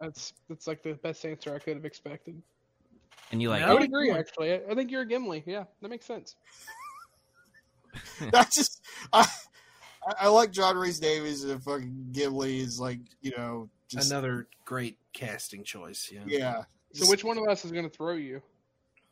that's, 0.00 0.32
that's 0.48 0.66
like 0.66 0.82
the 0.82 0.94
best 0.94 1.24
answer 1.24 1.54
I 1.54 1.58
could 1.58 1.76
have 1.76 1.84
expected. 1.84 2.40
And 3.32 3.40
you 3.40 3.48
like 3.48 3.62
No. 3.62 3.68
I 3.68 3.72
would 3.72 3.80
good 3.80 3.88
agree, 3.88 4.10
actually. 4.10 4.52
I, 4.52 4.60
I 4.70 4.74
think 4.74 4.90
you're 4.90 5.02
a 5.02 5.06
Gimli. 5.06 5.42
Yeah, 5.46 5.64
that 5.80 5.88
makes 5.88 6.04
sense. 6.06 6.36
I 8.32 8.44
just 8.44 8.82
I, 9.12 9.20
I- 10.06 10.14
I 10.20 10.28
like 10.28 10.50
John 10.50 10.76
Rhys-Davies 10.76 11.44
and 11.44 11.62
fucking 11.62 12.08
Gimli 12.12 12.58
is 12.60 12.78
like 12.78 12.98
you 13.22 13.32
know 13.38 13.70
just 13.88 14.10
Another 14.10 14.48
great 14.66 14.98
casting 15.14 15.64
choice. 15.64 16.10
Yeah. 16.12 16.20
yeah. 16.26 16.54
So 16.92 16.98
Just- 17.00 17.10
which 17.10 17.24
one 17.24 17.38
of 17.38 17.44
us 17.48 17.64
is 17.64 17.72
going 17.72 17.88
to 17.88 17.96
throw 17.96 18.12
you? 18.14 18.42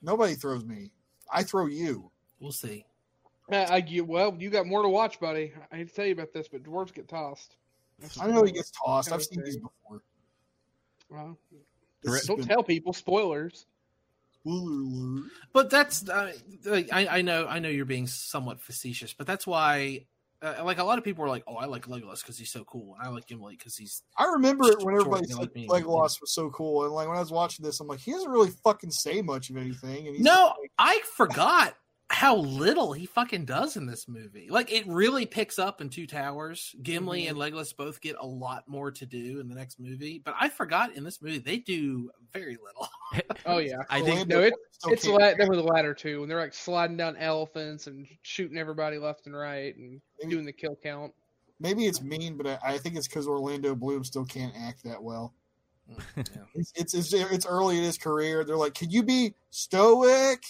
nobody 0.03 0.35
throws 0.35 0.65
me. 0.65 0.91
I 1.33 1.45
throw 1.45 1.67
you. 1.67 2.11
We'll 2.41 2.53
see. 2.53 2.85
Uh, 3.53 3.67
I, 3.69 3.77
you 3.87 4.05
well, 4.05 4.35
you 4.39 4.49
got 4.49 4.67
more 4.67 4.83
to 4.83 4.89
watch, 4.89 5.21
buddy. 5.21 5.53
I 5.71 5.77
hate 5.77 5.89
to 5.89 5.95
tell 5.95 6.07
you 6.07 6.13
about 6.13 6.33
this, 6.33 6.49
but 6.49 6.63
dwarves 6.63 6.93
get 6.93 7.07
tossed. 7.07 7.57
That's- 7.99 8.19
I 8.19 8.27
know 8.33 8.45
he 8.45 8.53
gets 8.53 8.71
tossed. 8.71 9.13
I 9.13 9.17
I've 9.17 9.23
seen 9.23 9.43
these 9.45 9.59
before. 9.59 10.03
Well, 11.11 11.39
This 12.03 12.27
don't 12.27 12.39
been- 12.39 12.49
tell 12.49 12.63
people 12.63 12.93
spoilers. 12.93 13.67
Spoiler 14.41 14.73
alert. 14.73 15.31
But 15.53 15.71
that's 15.71 16.09
uh, 16.09 16.33
I, 16.71 17.07
I 17.11 17.23
know 17.23 17.47
I 17.47 17.59
know 17.59 17.69
you're 17.69 17.85
being 17.85 18.07
somewhat 18.07 18.61
facetious, 18.61 19.13
but 19.13 19.27
that's 19.27 19.47
why 19.47 20.07
uh, 20.43 20.65
like 20.65 20.79
a 20.79 20.85
lot 20.85 20.99
of 20.99 21.05
people 21.05 21.25
are 21.25 21.29
like, 21.29 21.45
oh, 21.47 21.57
I 21.57 21.67
like 21.67 21.87
Legolas 21.87 22.23
because 22.23 22.39
he's 22.39 22.51
so 22.51 22.65
cool, 22.65 22.97
and 22.99 23.07
I 23.07 23.11
like 23.11 23.27
Gimli 23.27 23.57
because 23.57 23.77
he's 23.77 24.03
I 24.17 24.25
remember 24.33 24.65
it 24.69 24.83
when 24.83 24.97
everybody 24.97 25.27
they 25.27 25.35
said 25.35 25.39
like 25.39 25.55
me. 25.55 25.69
Legolas 25.69 26.21
was 26.21 26.33
so 26.33 26.51
cool, 26.51 26.85
and 26.85 26.93
like 26.93 27.07
when 27.07 27.17
I 27.17 27.21
was 27.21 27.31
watching 27.31 27.65
this, 27.65 27.79
I'm 27.79 27.87
like, 27.87 28.01
he 28.01 28.11
doesn't 28.13 28.31
really 28.31 28.51
fucking 28.65 28.91
say 28.91 29.23
much 29.23 29.51
of 29.51 29.59
anything. 29.59 30.07
And 30.09 30.17
he's 30.17 30.25
no. 30.25 30.55
like, 30.61 30.73
I 30.79 31.01
forgot 31.15 31.77
how 32.13 32.37
little 32.37 32.93
he 32.93 33.07
fucking 33.07 33.47
does 33.47 33.77
in 33.77 33.87
this 33.87 34.07
movie. 34.07 34.49
Like 34.51 34.71
it 34.71 34.87
really 34.87 35.25
picks 35.25 35.59
up 35.59 35.81
in 35.81 35.89
Two 35.89 36.07
Towers. 36.07 36.75
Gimli 36.83 37.25
Mhm. 37.25 37.31
and 37.31 37.39
Legolas 37.39 37.75
both 37.75 38.01
get 38.03 38.17
a 38.21 38.27
lot 38.27 38.69
more 38.69 38.91
to 38.91 39.07
do 39.07 39.41
in 39.41 39.49
the 39.49 39.55
next 39.55 39.81
movie, 39.81 40.21
but 40.23 40.35
I 40.39 40.51
forgot 40.51 40.95
in 40.95 41.05
this 41.05 41.23
movie 41.23 41.39
they 41.39 41.57
do 41.59 42.11
very 42.33 42.57
little. 42.63 42.89
Oh 43.47 43.59
yeah, 43.59 43.77
I 43.91 44.03
think 44.03 44.29
no, 44.29 44.41
it- 44.41 44.55
still 44.73 44.93
it's 44.93 45.03
the 45.03 45.09
can't- 45.11 45.23
la- 45.23 45.35
that 45.35 45.49
was 45.49 45.59
the 45.59 45.65
latter 45.65 45.95
two 45.95 46.21
when 46.21 46.29
they're 46.29 46.39
like 46.41 46.55
sliding 46.55 46.97
down 46.97 47.17
elephants 47.17 47.87
and 47.87 48.07
shooting 48.23 48.57
everybody 48.59 48.99
left 48.99 49.27
and 49.27 49.35
right 49.37 49.75
and 49.77 50.01
Maybe- 50.21 50.31
doing 50.35 50.45
the 50.47 50.53
kill 50.53 50.77
count. 50.83 51.13
Maybe 51.61 51.87
it's 51.87 52.03
mean, 52.03 52.37
but 52.37 52.47
I, 52.47 52.59
I 52.75 52.79
think 52.79 52.97
it's 52.97 53.09
because 53.09 53.27
Orlando 53.27 53.75
Bloom 53.75 54.05
still 54.05 54.25
can't 54.25 54.53
act 54.57 54.85
that 54.85 55.03
well. 55.03 55.33
Yeah. 55.89 56.25
It's, 56.55 56.73
it's 56.75 56.95
it's 56.95 57.13
it's 57.13 57.47
early 57.47 57.79
in 57.79 57.85
his 57.85 57.99
career. 57.99 58.45
They're 58.45 58.57
like, 58.57 58.75
"Can 58.75 58.91
you 58.91 59.03
be 59.03 59.35
stoic?" 59.51 60.43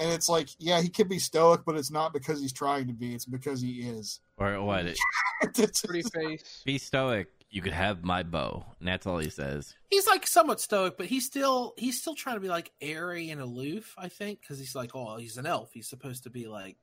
And 0.00 0.10
it's 0.10 0.28
like, 0.30 0.48
yeah, 0.58 0.80
he 0.80 0.88
can 0.88 1.06
be 1.08 1.18
stoic, 1.18 1.60
but 1.66 1.76
it's 1.76 1.90
not 1.90 2.12
because 2.14 2.40
he's 2.40 2.54
trying 2.54 2.86
to 2.86 2.94
be. 2.94 3.14
It's 3.14 3.26
because 3.26 3.60
he 3.60 3.80
is. 3.82 4.20
or 4.38 4.60
what? 4.62 4.86
It's- 4.86 5.82
Pretty 5.86 6.02
face. 6.08 6.62
Be 6.64 6.78
stoic. 6.78 7.28
You 7.50 7.60
could 7.62 7.72
have 7.72 8.02
my 8.04 8.22
bow. 8.22 8.64
And 8.78 8.88
that's 8.88 9.06
all 9.06 9.18
he 9.18 9.28
says. 9.28 9.74
he's 9.90 10.06
like 10.06 10.26
somewhat 10.26 10.60
stoic, 10.60 10.96
but 10.96 11.06
he's 11.06 11.26
still 11.26 11.74
he's 11.76 12.00
still 12.00 12.14
trying 12.14 12.36
to 12.36 12.40
be 12.40 12.48
like 12.48 12.70
airy 12.80 13.30
and 13.30 13.40
aloof. 13.40 13.94
I 13.98 14.08
think 14.08 14.40
because 14.40 14.58
he's 14.58 14.74
like, 14.74 14.92
oh, 14.94 15.16
he's 15.16 15.36
an 15.36 15.46
elf. 15.46 15.70
He's 15.74 15.88
supposed 15.88 16.22
to 16.24 16.30
be 16.30 16.46
like 16.46 16.76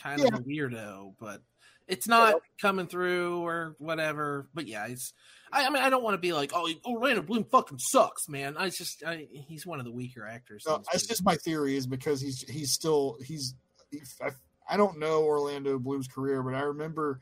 kind 0.00 0.20
of 0.20 0.34
a 0.34 0.38
weirdo, 0.42 1.14
but 1.18 1.42
it's 1.88 2.08
not 2.08 2.34
coming 2.60 2.86
through 2.86 3.40
or 3.44 3.76
whatever. 3.78 4.48
But 4.54 4.66
yeah, 4.66 4.86
it's. 4.86 5.12
I, 5.52 5.66
I 5.66 5.70
mean, 5.70 5.82
I 5.82 5.90
don't 5.90 6.02
want 6.02 6.14
to 6.14 6.18
be 6.18 6.32
like, 6.32 6.50
oh, 6.54 6.68
oh 6.84 6.94
Orlando 6.94 7.22
Bloom 7.22 7.44
fucking 7.44 7.78
sucks, 7.78 8.28
man. 8.28 8.56
I 8.56 8.68
just, 8.70 9.04
I, 9.06 9.28
he's 9.30 9.64
one 9.64 9.78
of 9.78 9.84
the 9.84 9.92
weaker 9.92 10.26
actors. 10.26 10.64
in 10.66 10.72
No, 10.72 10.78
this 10.78 10.86
that's 10.92 11.06
just 11.06 11.24
my 11.24 11.36
theory. 11.36 11.76
Is 11.76 11.86
because 11.86 12.20
he's 12.20 12.42
he's 12.48 12.72
still 12.72 13.16
he's. 13.24 13.54
he- 13.90 14.00
I, 14.22 14.30
I 14.68 14.76
don't 14.76 14.98
know 14.98 15.22
Orlando 15.22 15.78
Bloom's 15.78 16.08
career, 16.08 16.42
but 16.42 16.54
I 16.54 16.62
remember 16.62 17.20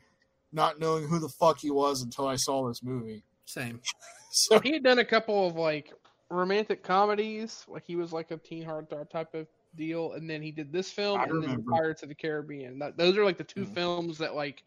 not 0.51 0.79
knowing 0.79 1.07
who 1.07 1.19
the 1.19 1.29
fuck 1.29 1.59
he 1.59 1.69
was 1.69 2.01
until 2.01 2.27
I 2.27 2.37
saw 2.37 2.67
this 2.67 2.81
movie. 2.83 3.23
same. 3.45 3.81
So 4.31 4.59
He 4.59 4.73
had 4.73 4.83
done 4.83 4.99
a 4.99 5.05
couple 5.05 5.47
of 5.47 5.55
like 5.55 5.93
romantic 6.29 6.83
comedies, 6.83 7.63
like 7.69 7.83
he 7.85 7.95
was 7.95 8.11
like 8.11 8.31
a 8.31 8.37
teen 8.37 8.65
heartthrob 8.65 9.09
type 9.09 9.33
of 9.33 9.47
deal, 9.75 10.13
and 10.13 10.29
then 10.29 10.41
he 10.41 10.51
did 10.51 10.71
this 10.71 10.91
film 10.91 11.19
I 11.19 11.25
and 11.25 11.43
then. 11.43 11.63
Pirates 11.63 12.03
of 12.03 12.09
the 12.09 12.15
Caribbean. 12.15 12.79
That, 12.79 12.97
those 12.97 13.17
are 13.17 13.25
like 13.25 13.37
the 13.37 13.43
two 13.43 13.65
Mhm. 13.65 13.73
films 13.73 14.17
that 14.19 14.35
like 14.35 14.63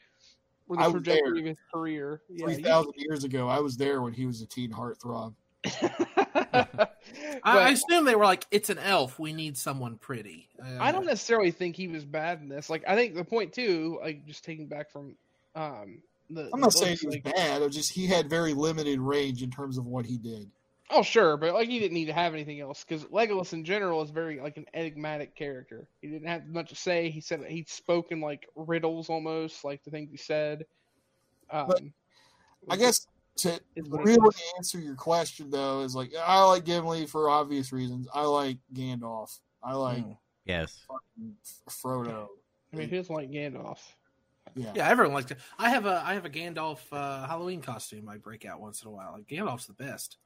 were 0.66 0.76
the 0.76 0.82
I 0.82 0.90
trajectory 0.90 1.40
there. 1.40 1.40
of 1.40 1.44
his 1.46 1.58
career. 1.72 2.20
Yeah, 2.28 2.46
three 2.46 2.56
he- 2.56 2.62
thousand 2.62 2.92
years 2.96 3.24
ago, 3.24 3.48
I 3.48 3.60
was 3.60 3.76
there 3.76 4.02
when 4.02 4.12
he 4.12 4.26
was 4.26 4.40
a 4.42 4.46
teen 4.46 4.70
heartthrob. 4.72 5.34
But- 5.80 6.94
I, 7.44 7.58
I 7.58 7.68
assume 7.70 8.04
they 8.04 8.14
were 8.14 8.24
like, 8.24 8.46
it's 8.50 8.70
an 8.70 8.78
elf. 8.78 9.18
We 9.18 9.32
need 9.32 9.56
someone 9.56 9.96
pretty. 9.96 10.48
Uh, 10.62 10.78
I 10.80 10.92
don't 10.92 11.06
necessarily 11.06 11.50
think 11.50 11.76
he 11.76 11.88
was 11.88 12.04
bad 12.04 12.40
in 12.40 12.48
this. 12.48 12.68
Like, 12.70 12.84
I 12.86 12.94
think 12.94 13.14
the 13.14 13.24
point 13.24 13.52
too, 13.52 13.98
like 14.02 14.26
just 14.26 14.44
taking 14.44 14.66
back 14.66 14.90
from 14.90 15.14
um 15.54 15.98
the. 16.30 16.42
I'm 16.52 16.60
the 16.60 16.66
not 16.66 16.72
saying 16.72 16.98
he 17.00 17.06
was 17.06 17.16
like, 17.16 17.24
bad. 17.24 17.62
It 17.62 17.70
just 17.70 17.92
he 17.92 18.06
had 18.06 18.28
very 18.30 18.54
limited 18.54 19.00
range 19.00 19.42
in 19.42 19.50
terms 19.50 19.78
of 19.78 19.86
what 19.86 20.04
he 20.06 20.16
did. 20.18 20.50
Oh 20.90 21.02
sure, 21.02 21.36
but 21.36 21.52
like 21.52 21.68
he 21.68 21.78
didn't 21.78 21.94
need 21.94 22.06
to 22.06 22.14
have 22.14 22.32
anything 22.32 22.60
else 22.60 22.84
because 22.86 23.04
Legolas 23.06 23.52
in 23.52 23.64
general 23.64 24.02
is 24.02 24.10
very 24.10 24.40
like 24.40 24.56
an 24.56 24.64
enigmatic 24.72 25.34
character. 25.34 25.86
He 26.00 26.08
didn't 26.08 26.28
have 26.28 26.46
much 26.46 26.70
to 26.70 26.76
say. 26.76 27.10
He 27.10 27.20
said 27.20 27.44
he 27.44 27.64
spoke 27.68 28.10
in 28.10 28.20
like 28.20 28.46
riddles 28.56 29.10
almost, 29.10 29.64
like 29.64 29.84
the 29.84 29.90
things 29.90 30.10
he 30.10 30.16
said. 30.16 30.64
Um, 31.50 31.92
I 32.70 32.76
guess 32.76 33.06
to 33.38 33.60
is 33.76 33.88
what 33.88 34.00
it 34.00 34.04
really 34.04 34.28
is. 34.28 34.52
answer 34.56 34.78
your 34.78 34.94
question 34.94 35.50
though 35.50 35.80
is 35.80 35.94
like 35.94 36.12
I 36.24 36.42
like 36.44 36.64
Gimli 36.64 37.06
for 37.06 37.28
obvious 37.28 37.70
reasons. 37.70 38.08
I 38.14 38.22
like 38.22 38.58
Gandalf. 38.74 39.38
I 39.62 39.74
like 39.74 40.04
Mm. 40.04 40.16
Yes. 40.46 40.86
Frodo. 41.68 42.28
I 42.72 42.76
mean, 42.76 42.88
he 42.88 42.96
doesn't 42.96 43.14
like 43.14 43.30
Gandalf. 43.30 43.78
Yeah. 44.54 44.72
Yeah, 44.74 44.88
everyone 44.88 45.14
likes 45.14 45.30
it. 45.30 45.38
I 45.58 45.68
have 45.68 45.84
a 45.84 46.02
I 46.04 46.14
have 46.14 46.24
a 46.24 46.30
Gandalf 46.30 46.78
uh, 46.90 47.26
Halloween 47.26 47.60
costume 47.60 48.08
I 48.08 48.16
break 48.16 48.46
out 48.46 48.60
once 48.60 48.82
in 48.82 48.88
a 48.88 48.90
while. 48.90 49.12
Like 49.12 49.26
Gandalf's 49.26 49.66
the 49.66 49.74
best. 49.74 50.16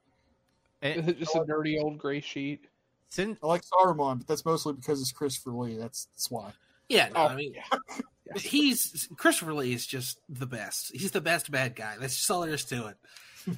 It, 0.83 1.17
just 1.19 1.35
a 1.35 1.43
dirty 1.45 1.79
old 1.79 1.97
gray 1.97 2.19
sheet. 2.21 2.67
since 3.09 3.37
I 3.41 3.47
like 3.47 3.63
Saruman, 3.63 4.19
but 4.19 4.27
that's 4.27 4.45
mostly 4.45 4.73
because 4.73 5.01
it's 5.01 5.11
Christopher 5.11 5.51
Lee. 5.51 5.77
That's 5.77 6.05
that's 6.05 6.29
why. 6.29 6.51
Yeah, 6.89 7.07
no, 7.09 7.21
Oh, 7.21 7.27
I 7.29 7.35
mean 7.35 7.53
yeah. 7.55 8.33
he's 8.37 9.07
Christopher 9.17 9.53
Lee 9.53 9.73
is 9.73 9.85
just 9.87 10.19
the 10.29 10.45
best. 10.45 10.91
He's 10.93 11.11
the 11.11 11.21
best 11.21 11.49
bad 11.51 11.75
guy. 11.75 11.95
That's 11.99 12.15
just 12.17 12.29
all 12.29 12.41
there 12.41 12.53
is 12.53 12.65
to 12.65 12.87
it. 12.87 13.57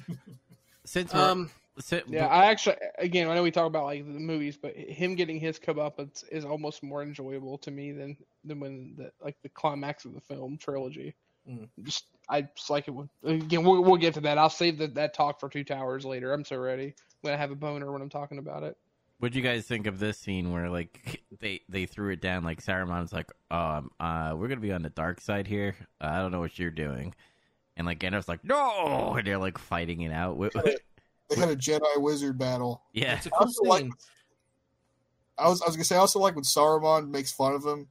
since 0.84 1.12
Um, 1.14 1.50
si- 1.80 2.02
Yeah, 2.08 2.26
I 2.28 2.46
actually, 2.46 2.76
again, 2.98 3.28
I 3.28 3.34
know 3.34 3.42
we 3.42 3.50
talk 3.50 3.66
about 3.66 3.84
like 3.84 4.04
the 4.04 4.20
movies, 4.20 4.56
but 4.56 4.76
him 4.76 5.14
getting 5.16 5.40
his 5.40 5.58
comeuppance 5.58 6.24
is 6.30 6.44
almost 6.44 6.82
more 6.82 7.02
enjoyable 7.02 7.58
to 7.58 7.70
me 7.70 7.92
than 7.92 8.16
than 8.44 8.60
when 8.60 8.94
the 8.96 9.10
like 9.20 9.36
the 9.42 9.48
climax 9.48 10.04
of 10.04 10.14
the 10.14 10.20
film 10.20 10.56
trilogy. 10.58 11.14
Mm. 11.48 11.68
Just 11.82 12.06
I 12.28 12.42
just 12.42 12.70
like 12.70 12.88
it. 12.88 12.90
When, 12.90 13.08
again, 13.24 13.62
we'll, 13.64 13.82
we'll 13.82 13.96
get 13.96 14.14
to 14.14 14.20
that. 14.22 14.36
I'll 14.38 14.50
save 14.50 14.78
the, 14.78 14.88
that 14.88 15.14
talk 15.14 15.38
for 15.40 15.48
two 15.48 15.62
towers 15.64 16.04
later. 16.04 16.32
I'm 16.32 16.44
so 16.44 16.56
ready. 16.56 16.86
I'm 16.86 16.94
gonna 17.30 17.36
have 17.36 17.50
a 17.50 17.56
boner 17.56 17.90
when 17.92 18.02
I'm 18.02 18.08
talking 18.08 18.38
about 18.38 18.62
it. 18.62 18.76
What 19.18 19.32
do 19.32 19.38
you 19.38 19.44
guys 19.44 19.64
think 19.66 19.86
of 19.86 19.98
this 19.98 20.18
scene 20.18 20.52
where 20.52 20.68
like 20.68 21.22
they 21.40 21.62
they 21.68 21.86
threw 21.86 22.10
it 22.12 22.20
down? 22.20 22.44
Like 22.44 22.62
Saruman's 22.62 23.12
like, 23.12 23.30
um, 23.50 23.90
uh, 24.00 24.34
we're 24.36 24.48
gonna 24.48 24.60
be 24.60 24.72
on 24.72 24.82
the 24.82 24.90
dark 24.90 25.20
side 25.20 25.46
here. 25.46 25.74
Uh, 26.00 26.08
I 26.08 26.18
don't 26.18 26.32
know 26.32 26.40
what 26.40 26.58
you're 26.58 26.70
doing, 26.70 27.14
and 27.76 27.86
like 27.86 27.98
Gandalf's 28.00 28.28
like, 28.28 28.44
no, 28.44 29.14
and 29.16 29.26
they're 29.26 29.38
like 29.38 29.56
fighting 29.56 30.02
it 30.02 30.12
out. 30.12 30.38
They 30.38 31.36
had 31.36 31.48
a 31.48 31.56
Jedi 31.56 31.80
wizard 32.00 32.36
battle. 32.38 32.82
yeah, 32.92 33.16
It's 33.16 33.26
a 33.26 33.30
cool 33.30 33.46
also 33.46 33.62
like- 33.62 33.88
I 35.38 35.48
was 35.48 35.62
I 35.62 35.66
was 35.66 35.76
gonna 35.76 35.84
say 35.84 35.96
I 35.96 36.00
also 36.00 36.18
like 36.18 36.34
when 36.34 36.44
Saruman 36.44 37.08
makes 37.08 37.32
fun 37.32 37.54
of 37.54 37.64
him 37.64 37.88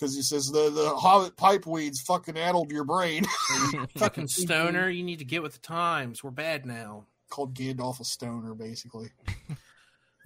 because 0.00 0.16
he 0.16 0.22
says 0.22 0.46
the 0.46 0.70
the 0.70 0.90
Hobbit 0.96 1.36
pipe 1.36 1.66
weeds 1.66 2.00
fucking 2.00 2.38
addled 2.38 2.70
your 2.70 2.84
brain. 2.84 3.24
Fucking 3.98 4.28
stoner, 4.28 4.88
you 4.88 5.02
need 5.02 5.18
to 5.18 5.24
get 5.24 5.42
with 5.42 5.52
the 5.52 5.58
times. 5.58 6.24
We're 6.24 6.30
bad 6.30 6.64
now. 6.64 7.04
Called 7.28 7.54
Gandalf 7.54 8.00
a 8.00 8.04
stoner, 8.04 8.54
basically. 8.54 9.10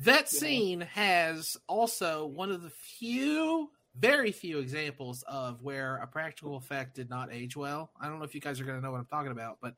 That 0.01 0.29
scene 0.29 0.81
has 0.81 1.57
also 1.68 2.27
one 2.27 2.51
of 2.51 2.62
the 2.62 2.70
few, 2.70 3.70
very 3.97 4.33
few 4.33 4.59
examples 4.59 5.22
of 5.29 5.62
where 5.62 5.99
a 5.99 6.07
practical 6.09 6.57
effect 6.57 6.97
did 6.97 7.09
not 7.09 7.33
age 7.33 7.57
well. 7.57 7.93
I 8.01 8.09
don't 8.09 8.18
know 8.18 8.25
if 8.25 8.35
you 8.35 8.41
guys 8.41 8.61
are 8.61 8.64
going 8.64 8.77
to 8.77 8.85
know 8.85 8.91
what 8.91 8.99
I'm 8.99 9.07
talking 9.07 9.31
about, 9.31 9.59
but 9.62 9.75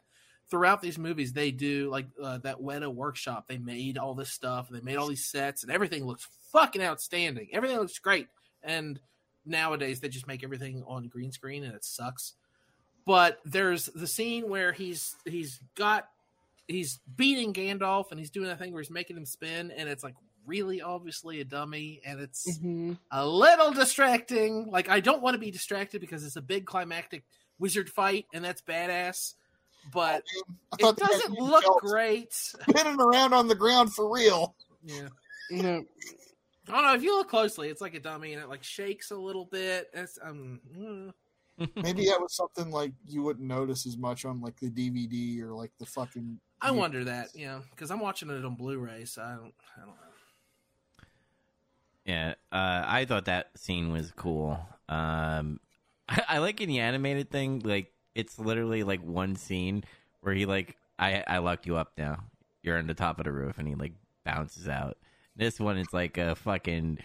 throughout 0.51 0.81
these 0.81 0.97
movies, 0.97 1.35
they 1.35 1.51
do 1.51 1.91
like 1.91 2.07
uh, 2.21 2.39
that 2.39 2.61
Weta 2.61 2.93
workshop. 2.93 3.45
They 3.47 3.59
made 3.59 3.99
all 3.99 4.15
this 4.15 4.33
stuff, 4.33 4.71
they 4.71 4.81
made 4.81 4.97
all 4.97 5.07
these 5.07 5.31
sets, 5.31 5.63
and 5.63 5.71
everything 5.71 6.07
looks 6.07 6.27
fucking 6.51 6.83
outstanding. 6.83 7.49
Everything 7.53 7.77
looks 7.77 7.99
great. 7.99 8.29
And 8.63 8.99
nowadays, 9.47 10.01
they 10.01 10.09
just 10.09 10.27
make 10.27 10.45
everything 10.45 10.83
on 10.87 11.09
green 11.09 11.33
screen, 11.33 11.65
and 11.65 11.75
it 11.75 11.85
sucks. 11.85 12.35
But 13.07 13.39
there's 13.45 13.87
the 13.87 14.07
scene 14.09 14.49
where 14.49 14.73
he's 14.73 15.15
he's 15.25 15.61
got 15.77 16.09
he's 16.67 16.99
beating 17.17 17.53
Gandalf 17.53 18.11
and 18.11 18.19
he's 18.19 18.31
doing 18.31 18.49
that 18.49 18.59
thing 18.59 18.73
where 18.73 18.83
he's 18.83 18.91
making 18.91 19.17
him 19.17 19.25
spin 19.25 19.71
and 19.71 19.89
it's 19.89 20.03
like 20.03 20.17
really 20.45 20.83
obviously 20.83 21.41
a 21.41 21.45
dummy 21.45 22.01
and 22.05 22.19
it's 22.21 22.59
Mm-hmm. 22.59 22.95
a 23.13 23.25
little 23.25 23.71
distracting. 23.73 24.67
Like 24.69 24.89
I 24.89 24.99
don't 24.99 25.23
want 25.23 25.35
to 25.35 25.39
be 25.39 25.53
distracted 25.53 26.01
because 26.01 26.25
it's 26.25 26.35
a 26.35 26.43
big 26.43 26.67
climactic 26.67 27.23
wizard 27.61 27.89
fight 27.89 28.27
and 28.35 28.45
that's 28.45 28.63
badass. 28.63 29.35
But 29.93 30.25
I 30.73 30.77
it 30.81 30.83
thought 30.83 30.97
the 30.97 31.05
doesn't 31.07 31.39
look 31.39 31.65
great. 31.83 32.33
spinning 32.33 33.01
around 33.01 33.33
on 33.35 33.47
the 33.47 33.55
ground 33.55 33.95
for 33.95 34.13
real. 34.13 34.57
Yeah. 34.83 35.09
No, 35.53 35.85
I 36.69 36.73
don't 36.73 36.83
know 36.83 36.95
if 36.95 37.03
you 37.03 37.17
look 37.17 37.29
closely, 37.29 37.69
it's 37.69 37.81
like 37.81 37.95
a 37.95 38.01
dummy 38.01 38.33
and 38.33 38.43
it 38.43 38.49
like 38.49 38.63
shakes 38.63 39.11
a 39.11 39.17
little 39.17 39.45
bit. 39.45 39.89
It's 39.93 40.19
um 40.23 40.61
mm. 40.77 41.13
Maybe 41.77 42.05
that 42.07 42.21
was 42.21 42.37
something 42.37 42.71
like 42.71 42.93
you 43.07 43.23
wouldn't 43.23 43.47
notice 43.47 43.87
as 43.87 43.97
much 43.97 44.25
on 44.25 44.41
like 44.41 44.59
the 44.61 44.71
DVD 44.71 45.41
or 45.43 45.55
like 45.55 45.73
the 45.79 45.87
fucking. 45.87 46.39
I 46.61 46.71
wonder 46.71 47.05
that, 47.05 47.35
you 47.35 47.47
know, 47.47 47.63
because 47.71 47.91
I'm 47.91 48.01
watching 48.01 48.31
it 48.31 48.45
on 48.45 48.57
Blu-ray, 48.57 49.05
so 49.05 49.23
I 49.23 49.35
don't 49.37 49.55
I 49.77 49.81
don't 49.81 49.89
know. 49.89 51.05
yeah. 52.05 52.35
Uh, 52.53 52.85
I 52.87 53.05
thought 53.07 53.27
that 53.27 53.51
scene 53.57 53.91
was 53.93 54.13
cool. 54.17 54.59
Um, 54.89 55.61
I, 56.09 56.23
I 56.29 56.39
like 56.39 56.61
in 56.61 56.69
the 56.69 56.81
animated 56.81 57.31
thing, 57.31 57.63
like 57.65 57.93
it's 58.15 58.39
literally 58.39 58.83
like 58.83 59.03
one 59.03 59.37
scene 59.37 59.85
where 60.21 60.35
he 60.35 60.47
like, 60.47 60.77
I 60.99 61.25
I 61.27 61.39
locked 61.39 61.67
you 61.67 61.77
up 61.77 61.93
now. 61.97 62.25
You're 62.63 62.79
on 62.79 62.87
the 62.87 62.95
top 62.95 63.19
of 63.19 63.25
the 63.25 63.33
roof, 63.33 63.59
and 63.59 63.69
he 63.69 63.75
like 63.75 63.93
bounces 64.25 64.69
out. 64.69 64.99
This 65.37 65.61
one 65.61 65.79
is 65.79 65.93
like 65.93 66.19
a 66.19 66.35
fucking, 66.37 66.99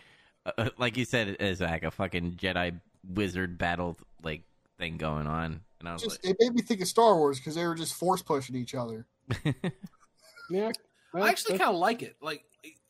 uh, 0.45 0.69
like 0.77 0.97
you 0.97 1.05
said, 1.05 1.37
it's 1.39 1.61
like 1.61 1.83
a 1.83 1.91
fucking 1.91 2.33
Jedi 2.35 2.79
wizard 3.07 3.57
battle 3.57 3.97
like 4.23 4.43
thing 4.77 4.97
going 4.97 5.27
on, 5.27 5.61
and 5.79 5.89
I 5.89 5.93
was 5.93 6.03
Just 6.03 6.25
it 6.25 6.37
made 6.39 6.53
me 6.53 6.61
think 6.61 6.81
of 6.81 6.87
Star 6.87 7.15
Wars 7.15 7.39
because 7.39 7.55
they 7.55 7.65
were 7.65 7.75
just 7.75 7.93
force 7.93 8.21
pushing 8.21 8.55
each 8.55 8.75
other. 8.75 9.05
like, 9.45 9.73
yeah. 10.49 10.71
I 11.13 11.29
actually 11.29 11.57
kind 11.57 11.71
of 11.71 11.75
like 11.75 12.03
it. 12.03 12.15
Like 12.21 12.45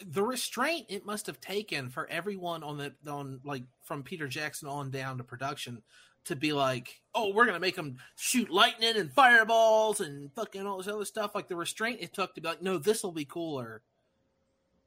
the 0.05 0.23
restraint 0.23 0.87
it 0.89 1.05
must 1.05 1.27
have 1.27 1.39
taken 1.39 1.89
for 1.89 2.07
everyone 2.09 2.63
on 2.63 2.77
the 2.77 2.93
on 3.09 3.39
like 3.43 3.63
from 3.83 4.03
Peter 4.03 4.27
Jackson 4.27 4.67
on 4.67 4.91
down 4.91 5.17
to 5.17 5.23
production 5.23 5.81
to 6.25 6.35
be 6.35 6.53
like, 6.53 7.01
oh, 7.15 7.33
we're 7.33 7.45
gonna 7.45 7.59
make 7.59 7.75
them 7.75 7.97
shoot 8.15 8.49
lightning 8.49 8.95
and 8.95 9.11
fireballs 9.11 10.01
and 10.01 10.31
fucking 10.33 10.65
all 10.65 10.77
this 10.77 10.87
other 10.87 11.05
stuff. 11.05 11.33
Like 11.33 11.47
the 11.47 11.55
restraint 11.55 11.99
it 12.01 12.13
took 12.13 12.35
to 12.35 12.41
be 12.41 12.47
like, 12.47 12.61
no, 12.61 12.77
this 12.77 13.03
will 13.03 13.11
be 13.11 13.25
cooler. 13.25 13.81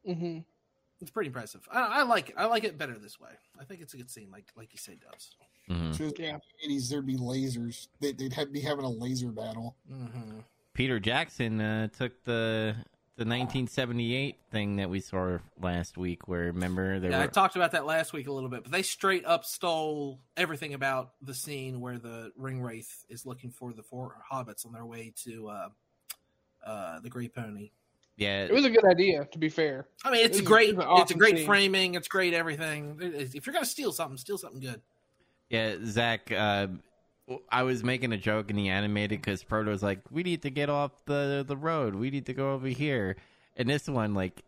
Hmm 0.06 0.38
It's 1.00 1.10
pretty 1.10 1.28
impressive. 1.28 1.66
I, 1.70 2.00
I 2.00 2.02
like 2.04 2.30
it. 2.30 2.34
I 2.38 2.46
like 2.46 2.64
it 2.64 2.78
better 2.78 2.98
this 2.98 3.18
way. 3.20 3.30
I 3.60 3.64
think 3.64 3.80
it's 3.80 3.94
a 3.94 3.96
good 3.96 4.10
scene, 4.10 4.30
like 4.30 4.46
like 4.56 4.72
you 4.72 4.78
say, 4.78 4.96
Dubs. 4.96 5.36
mhm. 5.68 5.94
So 5.96 6.04
Yeah. 6.18 6.38
the 6.62 6.68
80s, 6.74 6.88
there'd 6.90 7.06
be 7.06 7.16
lasers. 7.16 7.88
They, 8.00 8.12
they'd 8.12 8.32
have, 8.32 8.52
be 8.52 8.60
having 8.60 8.84
a 8.84 8.90
laser 8.90 9.30
battle. 9.30 9.76
Mm-hmm. 9.90 10.40
Peter 10.74 10.98
Jackson 11.00 11.60
uh, 11.60 11.88
took 11.88 12.24
the 12.24 12.74
the 13.16 13.22
1978 13.24 14.36
thing 14.50 14.74
that 14.76 14.90
we 14.90 14.98
saw 14.98 15.38
last 15.60 15.96
week, 15.96 16.26
where 16.26 16.46
remember 16.46 16.98
there 16.98 17.12
Yeah, 17.12 17.22
I 17.22 17.28
talked 17.28 17.54
about 17.54 17.70
that 17.70 17.86
last 17.86 18.12
week 18.12 18.26
a 18.26 18.32
little 18.32 18.48
bit, 18.50 18.64
but 18.64 18.72
they 18.72 18.82
straight 18.82 19.24
up 19.24 19.44
stole 19.44 20.18
everything 20.36 20.74
about 20.74 21.12
the 21.22 21.32
scene 21.32 21.80
where 21.80 21.98
the 21.98 22.32
ring 22.36 22.60
wraith 22.60 23.04
is 23.08 23.24
looking 23.24 23.50
for 23.52 23.72
the 23.72 23.84
four 23.84 24.16
hobbits 24.32 24.66
on 24.66 24.72
their 24.72 24.84
way 24.84 25.12
to 25.24 25.48
uh, 25.48 25.68
uh, 26.66 26.98
the 27.00 27.08
Great 27.08 27.32
Pony. 27.34 27.70
Yeah 28.16 28.44
It 28.44 28.52
was 28.52 28.64
a 28.64 28.70
good 28.70 28.84
idea, 28.84 29.24
to 29.32 29.38
be 29.38 29.48
fair. 29.48 29.86
I 30.04 30.10
mean, 30.10 30.24
it's 30.24 30.38
It 30.38 30.42
was- 30.42 30.48
great. 30.48 30.68
it 30.70 30.76
was 30.76 30.86
an 30.86 31.02
it's 31.02 31.10
a 31.10 31.14
great 31.14 31.38
scene. 31.38 31.46
framing. 31.46 31.94
It's 31.94 32.08
great 32.08 32.32
everything. 32.34 32.96
If 33.00 33.46
you're 33.46 33.52
gonna 33.54 33.66
steal 33.66 33.92
something, 33.92 34.16
steal 34.18 34.38
something 34.38 34.60
good. 34.60 34.80
Yeah, 35.50 35.76
Zach, 35.84 36.30
uh, 36.32 36.68
I 37.50 37.62
was 37.62 37.82
making 37.82 38.12
a 38.12 38.16
joke 38.18 38.50
in 38.50 38.56
the 38.56 38.68
animated 38.68 39.20
because 39.20 39.42
Frodo's 39.42 39.82
like, 39.82 40.00
we 40.10 40.22
need 40.22 40.42
to 40.42 40.50
get 40.50 40.68
off 40.68 40.92
the, 41.06 41.44
the 41.46 41.56
road. 41.56 41.94
We 41.94 42.10
need 42.10 42.26
to 42.26 42.34
go 42.34 42.52
over 42.52 42.66
here. 42.68 43.16
And 43.56 43.68
this 43.68 43.88
one, 43.88 44.14
like, 44.14 44.42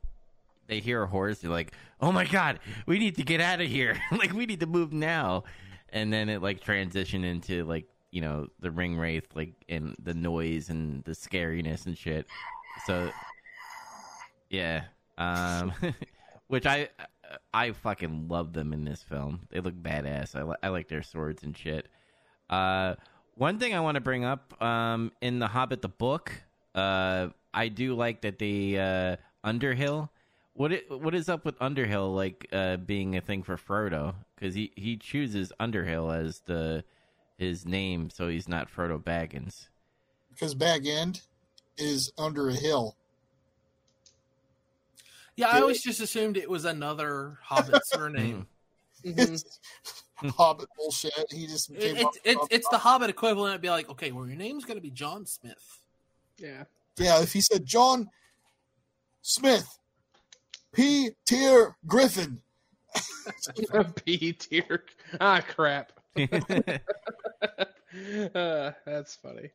they 0.66 0.80
hear 0.80 1.02
a 1.02 1.06
horse. 1.06 1.38
They're 1.38 1.50
like, 1.50 1.72
oh 2.00 2.12
my 2.12 2.24
God, 2.24 2.58
we 2.86 2.98
need 2.98 3.16
to 3.16 3.22
get 3.22 3.40
out 3.40 3.60
of 3.60 3.68
here. 3.68 3.96
like, 4.12 4.32
we 4.32 4.46
need 4.46 4.60
to 4.60 4.66
move 4.66 4.92
now. 4.92 5.44
And 5.90 6.12
then 6.12 6.28
it, 6.28 6.42
like, 6.42 6.60
transitioned 6.62 7.24
into, 7.24 7.64
like, 7.64 7.86
you 8.10 8.20
know, 8.20 8.48
the 8.60 8.70
ring 8.70 8.96
wraith, 8.98 9.26
like, 9.34 9.52
and 9.68 9.94
the 10.02 10.14
noise 10.14 10.68
and 10.68 11.02
the 11.04 11.12
scariness 11.12 11.86
and 11.86 11.96
shit. 11.96 12.26
So, 12.86 13.10
yeah. 14.50 14.84
Um, 15.18 15.72
which 16.48 16.66
I 16.66 16.88
I 17.52 17.72
fucking 17.72 18.28
love 18.28 18.52
them 18.52 18.72
in 18.72 18.84
this 18.84 19.02
film. 19.02 19.40
They 19.50 19.60
look 19.60 19.74
badass. 19.74 20.34
I, 20.34 20.42
li- 20.42 20.56
I 20.62 20.68
like 20.68 20.88
their 20.88 21.02
swords 21.02 21.42
and 21.42 21.56
shit. 21.56 21.88
Uh, 22.48 22.94
one 23.34 23.58
thing 23.58 23.74
I 23.74 23.80
want 23.80 23.96
to 23.96 24.00
bring 24.00 24.24
up 24.24 24.60
um, 24.62 25.12
in 25.20 25.38
the 25.38 25.46
Hobbit 25.46 25.82
the 25.82 25.88
book, 25.88 26.32
uh, 26.74 27.28
I 27.52 27.68
do 27.68 27.94
like 27.94 28.22
that 28.22 28.38
the 28.38 28.78
uh, 28.78 29.16
Underhill. 29.44 30.10
What 30.54 30.72
it, 30.72 30.90
what 30.90 31.14
is 31.14 31.28
up 31.28 31.44
with 31.44 31.54
Underhill 31.60 32.14
like 32.14 32.46
uh, 32.52 32.76
being 32.78 33.16
a 33.16 33.20
thing 33.20 33.42
for 33.42 33.56
Frodo? 33.56 34.14
Because 34.34 34.54
he, 34.54 34.72
he 34.76 34.96
chooses 34.96 35.52
Underhill 35.60 36.10
as 36.10 36.40
the 36.46 36.84
his 37.36 37.66
name, 37.66 38.08
so 38.08 38.28
he's 38.28 38.48
not 38.48 38.70
Frodo 38.70 39.02
Baggins. 39.02 39.68
Because 40.32 40.54
Bag 40.54 40.86
End 40.86 41.20
is 41.76 42.12
under 42.16 42.48
a 42.48 42.54
hill. 42.54 42.96
Yeah, 45.36 45.48
I 45.50 45.54
Did 45.54 45.62
always 45.62 45.82
just 45.82 46.00
assumed 46.00 46.36
it 46.36 46.48
was 46.50 46.64
another 46.64 47.38
Hobbit 47.42 47.82
surname. 47.86 48.46
Mhm. 49.04 49.44
Hobbit 50.36 50.68
bullshit. 50.76 51.12
He 51.30 51.46
just 51.46 51.70
It- 51.70 51.78
came 51.80 51.96
it's 51.96 52.04
up 52.04 52.12
it's 52.24 52.46
it's 52.50 52.68
the 52.70 52.78
Hobbit 52.78 53.10
equivalent. 53.10 53.50
It'd 53.52 53.60
be 53.60 53.68
like, 53.70 53.88
okay, 53.90 54.10
well, 54.10 54.26
your 54.26 54.36
name's 54.36 54.64
gonna 54.64 54.80
be 54.80 54.90
John 54.90 55.26
Smith. 55.26 55.80
Yeah. 56.38 56.64
Yeah, 56.98 57.20
if 57.22 57.32
he 57.34 57.40
said 57.42 57.66
John 57.66 58.08
Smith, 59.22 59.78
P. 60.72 61.10
Tier 61.26 61.76
Griffin. 61.86 62.40
B 64.04 64.32
tier. 64.32 64.84
Ah, 65.20 65.42
crap. 65.46 65.92
uh, 68.34 68.70
that's 68.86 69.14
funny. 69.16 69.50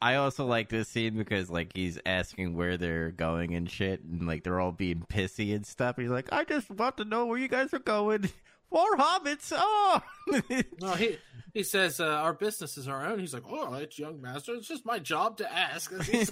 I 0.00 0.16
also 0.16 0.44
like 0.46 0.68
this 0.68 0.88
scene 0.88 1.16
because 1.16 1.48
like 1.50 1.72
he's 1.74 1.98
asking 2.04 2.56
where 2.56 2.76
they're 2.76 3.10
going 3.10 3.54
and 3.54 3.70
shit, 3.70 4.02
and 4.02 4.26
like 4.26 4.44
they're 4.44 4.60
all 4.60 4.72
being 4.72 5.04
pissy 5.08 5.54
and 5.54 5.66
stuff. 5.66 5.96
He's 5.96 6.10
like, 6.10 6.28
"I 6.32 6.44
just 6.44 6.70
want 6.70 6.96
to 6.98 7.04
know 7.04 7.26
where 7.26 7.38
you 7.38 7.48
guys 7.48 7.72
are 7.72 7.78
going. 7.78 8.28
Four 8.70 8.96
hobbits. 8.96 9.52
Oh, 9.54 10.02
No, 10.80 10.90
he 10.94 11.18
he 11.54 11.62
says 11.62 12.00
uh, 12.00 12.04
our 12.06 12.32
business 12.34 12.76
is 12.76 12.88
our 12.88 13.06
own. 13.06 13.20
He's 13.20 13.32
like, 13.32 13.48
all 13.50 13.70
right, 13.70 13.96
young 13.96 14.20
master, 14.20 14.54
it's 14.54 14.66
just 14.66 14.84
my 14.84 14.98
job 14.98 15.36
to 15.38 15.50
ask. 15.50 15.90
It's 15.94 16.30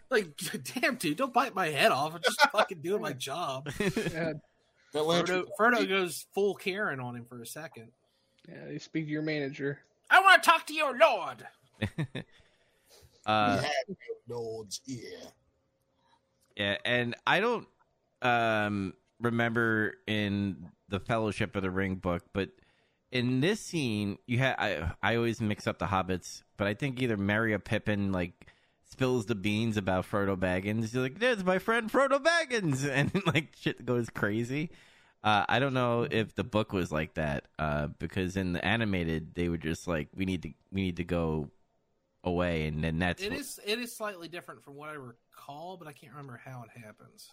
like, 0.10 0.28
damn, 0.80 0.94
dude, 0.94 1.16
don't 1.16 1.32
bite 1.34 1.56
my 1.56 1.66
head 1.66 1.90
off. 1.90 2.14
I'm 2.14 2.22
just 2.22 2.40
fucking 2.52 2.82
doing 2.82 3.02
my 3.02 3.12
job. 3.12 3.68
Yeah, 3.80 4.34
That 4.92 5.02
lantern. 5.02 5.44
Frodo, 5.58 5.74
Frodo 5.82 5.88
goes 5.88 6.24
full 6.34 6.54
Karen 6.54 7.00
on 7.00 7.16
him 7.16 7.26
for 7.28 7.42
a 7.42 7.46
second. 7.46 7.88
yeah, 8.48 8.70
you 8.70 8.78
speak 8.78 9.06
to 9.06 9.10
your 9.10 9.22
manager. 9.22 9.80
I 10.08 10.20
want 10.20 10.40
to 10.42 10.48
talk 10.48 10.66
to 10.68 10.72
your 10.72 10.96
lord. 10.96 11.46
Uh, 13.26 13.62
no 14.28 14.40
lords 14.40 14.80
here. 14.86 15.10
yeah, 16.56 16.76
and 16.84 17.14
I 17.26 17.40
don't 17.40 17.66
um 18.22 18.94
remember 19.20 19.94
in 20.06 20.70
the 20.88 21.00
Fellowship 21.00 21.56
of 21.56 21.62
the 21.62 21.70
Ring 21.70 21.96
book, 21.96 22.22
but 22.32 22.50
in 23.12 23.40
this 23.40 23.60
scene, 23.60 24.18
you 24.26 24.38
had 24.38 24.56
I 24.58 24.92
I 25.02 25.16
always 25.16 25.40
mix 25.40 25.66
up 25.66 25.78
the 25.78 25.86
hobbits, 25.86 26.42
but 26.56 26.66
I 26.66 26.74
think 26.74 27.00
either 27.00 27.16
Merry 27.16 27.52
or 27.54 27.58
Pippin 27.58 28.12
like 28.12 28.46
spills 28.88 29.26
the 29.26 29.34
beans 29.34 29.76
about 29.76 30.08
Frodo 30.08 30.36
Baggins. 30.36 30.80
He's 30.82 30.94
like, 30.94 31.18
"There's 31.18 31.44
my 31.44 31.58
friend 31.58 31.90
Frodo 31.90 32.22
Baggins," 32.22 32.88
and 32.90 33.10
like 33.26 33.54
shit 33.58 33.84
goes 33.84 34.08
crazy. 34.10 34.70
Uh, 35.24 35.44
I 35.48 35.58
don't 35.58 35.74
know 35.74 36.06
if 36.08 36.34
the 36.36 36.44
book 36.44 36.72
was 36.72 36.92
like 36.92 37.14
that 37.14 37.46
uh, 37.58 37.88
because 37.98 38.36
in 38.36 38.52
the 38.52 38.64
animated 38.64 39.34
they 39.34 39.48
were 39.48 39.56
just 39.56 39.88
like, 39.88 40.08
"We 40.14 40.24
need 40.24 40.42
to 40.42 40.52
we 40.72 40.82
need 40.82 40.96
to 40.98 41.04
go 41.04 41.50
away," 42.26 42.66
and 42.66 42.82
then 42.82 42.98
that's 42.98 43.22
It 43.22 43.30
what- 43.30 43.40
is 43.40 43.60
it 43.64 43.78
is 43.78 43.94
slightly 43.96 44.28
different 44.28 44.62
from 44.62 44.74
what 44.74 44.90
I 44.90 44.94
recall, 44.94 45.76
but 45.76 45.88
I 45.88 45.92
can't 45.92 46.12
remember 46.12 46.36
how 46.44 46.62
it 46.64 46.78
happens. 46.78 47.32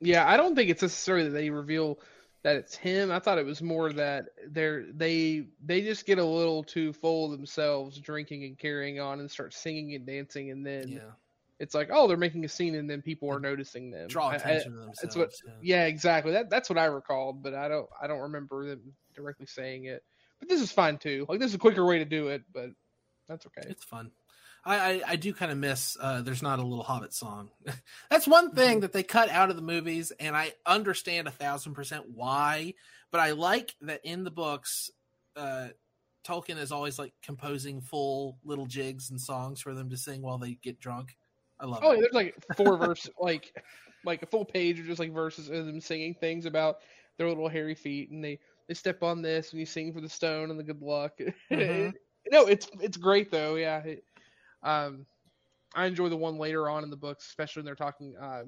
Yeah, 0.00 0.28
I 0.28 0.36
don't 0.36 0.54
think 0.54 0.70
it's 0.70 0.82
necessarily 0.82 1.24
that 1.24 1.30
they 1.34 1.50
reveal 1.50 2.00
that 2.42 2.56
it's 2.56 2.76
him. 2.76 3.10
I 3.10 3.18
thought 3.18 3.38
it 3.38 3.46
was 3.46 3.62
more 3.62 3.92
that 3.92 4.26
they're 4.48 4.84
they 4.92 5.48
they 5.64 5.80
just 5.82 6.06
get 6.06 6.18
a 6.18 6.24
little 6.24 6.62
too 6.64 6.92
full 6.92 7.26
of 7.26 7.38
themselves, 7.38 7.98
drinking 8.00 8.44
and 8.44 8.58
carrying 8.58 9.00
on, 9.00 9.20
and 9.20 9.30
start 9.30 9.54
singing 9.54 9.94
and 9.94 10.06
dancing, 10.06 10.50
and 10.50 10.64
then 10.66 10.88
Yeah, 10.88 11.10
it's 11.58 11.74
like, 11.74 11.88
oh, 11.90 12.06
they're 12.06 12.16
making 12.16 12.44
a 12.44 12.48
scene, 12.48 12.74
and 12.74 12.88
then 12.90 13.02
people 13.02 13.30
are 13.32 13.40
noticing 13.40 13.90
them. 13.90 14.08
draw 14.08 14.28
I- 14.28 14.32
I- 14.32 14.36
attention 14.36 14.72
to 14.72 14.78
themselves. 14.78 14.98
that's 15.00 15.16
what- 15.16 15.32
yeah. 15.46 15.52
yeah, 15.62 15.86
exactly. 15.86 16.32
That 16.32 16.50
that's 16.50 16.68
what 16.68 16.78
I 16.78 16.84
recalled, 16.86 17.42
but 17.42 17.54
I 17.54 17.68
don't 17.68 17.88
I 18.00 18.06
don't 18.06 18.20
remember 18.20 18.66
them 18.68 18.94
directly 19.14 19.46
saying 19.46 19.84
it. 19.84 20.04
But 20.38 20.50
this 20.50 20.60
is 20.60 20.70
fine 20.70 20.98
too. 20.98 21.24
Like 21.30 21.40
this 21.40 21.48
is 21.48 21.54
a 21.54 21.58
quicker 21.58 21.84
way 21.86 21.98
to 21.98 22.04
do 22.04 22.28
it, 22.28 22.42
but 22.52 22.70
that's 23.28 23.46
okay. 23.46 23.68
It's 23.68 23.84
fun. 23.84 24.10
I, 24.64 24.76
I, 24.76 25.02
I 25.06 25.16
do 25.16 25.32
kind 25.32 25.52
of 25.52 25.58
miss 25.58 25.96
uh, 26.00 26.22
there's 26.22 26.42
not 26.42 26.58
a 26.58 26.62
little 26.62 26.82
Hobbit 26.84 27.12
song. 27.14 27.50
That's 28.10 28.26
one 28.26 28.50
thing 28.50 28.80
that 28.80 28.92
they 28.92 29.04
cut 29.04 29.28
out 29.28 29.48
of 29.48 29.54
the 29.54 29.62
movies, 29.62 30.12
and 30.18 30.36
I 30.36 30.54
understand 30.66 31.28
a 31.28 31.30
thousand 31.30 31.74
percent 31.74 32.06
why. 32.12 32.74
But 33.12 33.20
I 33.20 33.30
like 33.30 33.76
that 33.82 34.00
in 34.02 34.24
the 34.24 34.32
books, 34.32 34.90
uh, 35.36 35.68
Tolkien 36.26 36.58
is 36.58 36.72
always 36.72 36.98
like 36.98 37.14
composing 37.22 37.80
full 37.80 38.38
little 38.44 38.66
jigs 38.66 39.10
and 39.10 39.20
songs 39.20 39.60
for 39.60 39.72
them 39.72 39.88
to 39.90 39.96
sing 39.96 40.20
while 40.20 40.38
they 40.38 40.54
get 40.54 40.80
drunk. 40.80 41.16
I 41.60 41.66
love 41.66 41.82
Oh, 41.84 41.92
yeah, 41.92 42.00
there's 42.00 42.12
like 42.12 42.34
four 42.56 42.76
verse, 42.78 43.08
like 43.20 43.52
like 44.04 44.22
a 44.22 44.26
full 44.26 44.44
page 44.44 44.80
of 44.80 44.86
just 44.86 44.98
like 44.98 45.12
verses 45.12 45.48
of 45.48 45.66
them 45.66 45.80
singing 45.80 46.14
things 46.14 46.44
about 46.44 46.78
their 47.18 47.28
little 47.28 47.48
hairy 47.48 47.76
feet, 47.76 48.10
and 48.10 48.22
they 48.22 48.40
they 48.66 48.74
step 48.74 49.04
on 49.04 49.22
this, 49.22 49.52
and 49.52 49.60
you 49.60 49.66
sing 49.66 49.92
for 49.92 50.00
the 50.00 50.08
stone 50.08 50.50
and 50.50 50.58
the 50.58 50.64
good 50.64 50.82
luck. 50.82 51.18
Mhm. 51.52 51.94
No, 52.30 52.46
it's 52.46 52.68
it's 52.80 52.96
great 52.96 53.30
though. 53.30 53.56
Yeah, 53.56 53.80
it, 53.82 54.04
um, 54.62 55.06
I 55.74 55.86
enjoy 55.86 56.08
the 56.08 56.16
one 56.16 56.38
later 56.38 56.68
on 56.68 56.84
in 56.84 56.90
the 56.90 56.96
books, 56.96 57.26
especially 57.26 57.60
when 57.60 57.66
they're 57.66 57.74
talking. 57.74 58.16
Uh, 58.20 58.44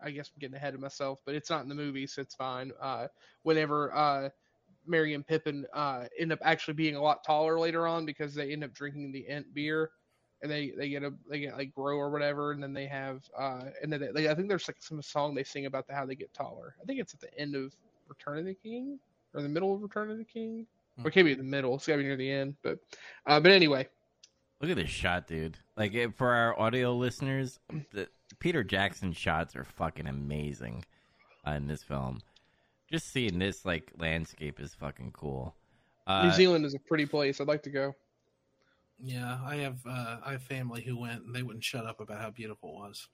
I 0.00 0.10
guess 0.10 0.30
I'm 0.34 0.40
getting 0.40 0.56
ahead 0.56 0.74
of 0.74 0.80
myself, 0.80 1.20
but 1.24 1.34
it's 1.34 1.50
not 1.50 1.62
in 1.62 1.68
the 1.68 1.74
movie, 1.74 2.06
so 2.06 2.22
it's 2.22 2.34
fine. 2.34 2.72
Uh, 2.80 3.08
whenever 3.42 3.94
uh, 3.96 4.30
Merry 4.86 5.14
and 5.14 5.26
Pippin 5.26 5.66
uh, 5.74 6.06
end 6.18 6.32
up 6.32 6.40
actually 6.42 6.74
being 6.74 6.96
a 6.96 7.02
lot 7.02 7.24
taller 7.24 7.58
later 7.58 7.86
on 7.86 8.04
because 8.06 8.34
they 8.34 8.52
end 8.52 8.64
up 8.64 8.72
drinking 8.74 9.12
the 9.12 9.28
Ent 9.28 9.52
beer 9.54 9.90
and 10.42 10.50
they 10.50 10.72
they 10.76 10.88
get 10.90 11.02
a 11.02 11.12
they 11.30 11.40
get 11.40 11.56
like 11.56 11.72
grow 11.72 11.96
or 11.96 12.10
whatever, 12.10 12.52
and 12.52 12.62
then 12.62 12.74
they 12.74 12.86
have 12.86 13.22
uh 13.38 13.64
and 13.82 13.92
then 13.92 14.10
they, 14.14 14.28
I 14.28 14.34
think 14.34 14.48
there's 14.48 14.68
like 14.68 14.76
some 14.80 15.00
song 15.02 15.34
they 15.34 15.44
sing 15.44 15.66
about 15.66 15.86
the, 15.86 15.94
how 15.94 16.04
they 16.06 16.14
get 16.16 16.32
taller. 16.34 16.76
I 16.82 16.84
think 16.84 17.00
it's 17.00 17.14
at 17.14 17.20
the 17.20 17.34
end 17.38 17.54
of 17.56 17.74
Return 18.08 18.38
of 18.38 18.44
the 18.44 18.54
King 18.54 18.98
or 19.34 19.42
the 19.42 19.48
middle 19.48 19.74
of 19.74 19.82
Return 19.82 20.10
of 20.10 20.18
the 20.18 20.24
King, 20.24 20.66
or 21.02 21.08
it 21.08 21.12
could 21.12 21.24
be 21.24 21.32
in 21.32 21.38
the 21.38 21.44
middle. 21.44 21.74
It's 21.74 21.86
gotta 21.86 21.98
be 21.98 22.04
near 22.04 22.16
the 22.16 22.30
end, 22.30 22.56
but 22.62 22.78
uh, 23.26 23.40
but 23.40 23.52
anyway, 23.52 23.88
Look 24.60 24.70
at 24.70 24.76
this 24.76 24.90
shot, 24.90 25.26
dude. 25.26 25.58
Like 25.76 26.16
for 26.16 26.30
our 26.30 26.58
audio 26.58 26.94
listeners, 26.94 27.58
the 27.92 28.08
Peter 28.38 28.64
Jackson 28.64 29.12
shots 29.12 29.56
are 29.56 29.64
fucking 29.64 30.06
amazing 30.06 30.84
uh, 31.46 31.52
in 31.52 31.66
this 31.66 31.82
film. 31.82 32.20
Just 32.90 33.12
seeing 33.12 33.38
this 33.38 33.64
like 33.64 33.92
landscape 33.98 34.60
is 34.60 34.74
fucking 34.74 35.12
cool. 35.12 35.54
Uh, 36.06 36.24
New 36.26 36.32
Zealand 36.32 36.64
is 36.64 36.74
a 36.74 36.78
pretty 36.78 37.06
place. 37.06 37.40
I'd 37.40 37.48
like 37.48 37.62
to 37.64 37.70
go. 37.70 37.94
Yeah, 39.02 39.38
I 39.44 39.56
have 39.56 39.78
uh, 39.86 40.18
I 40.24 40.32
have 40.32 40.42
family 40.42 40.80
who 40.82 40.96
went, 40.96 41.24
and 41.24 41.34
they 41.34 41.42
wouldn't 41.42 41.64
shut 41.64 41.84
up 41.84 42.00
about 42.00 42.20
how 42.20 42.30
beautiful 42.30 42.70
it 42.70 42.88
was. 42.88 43.08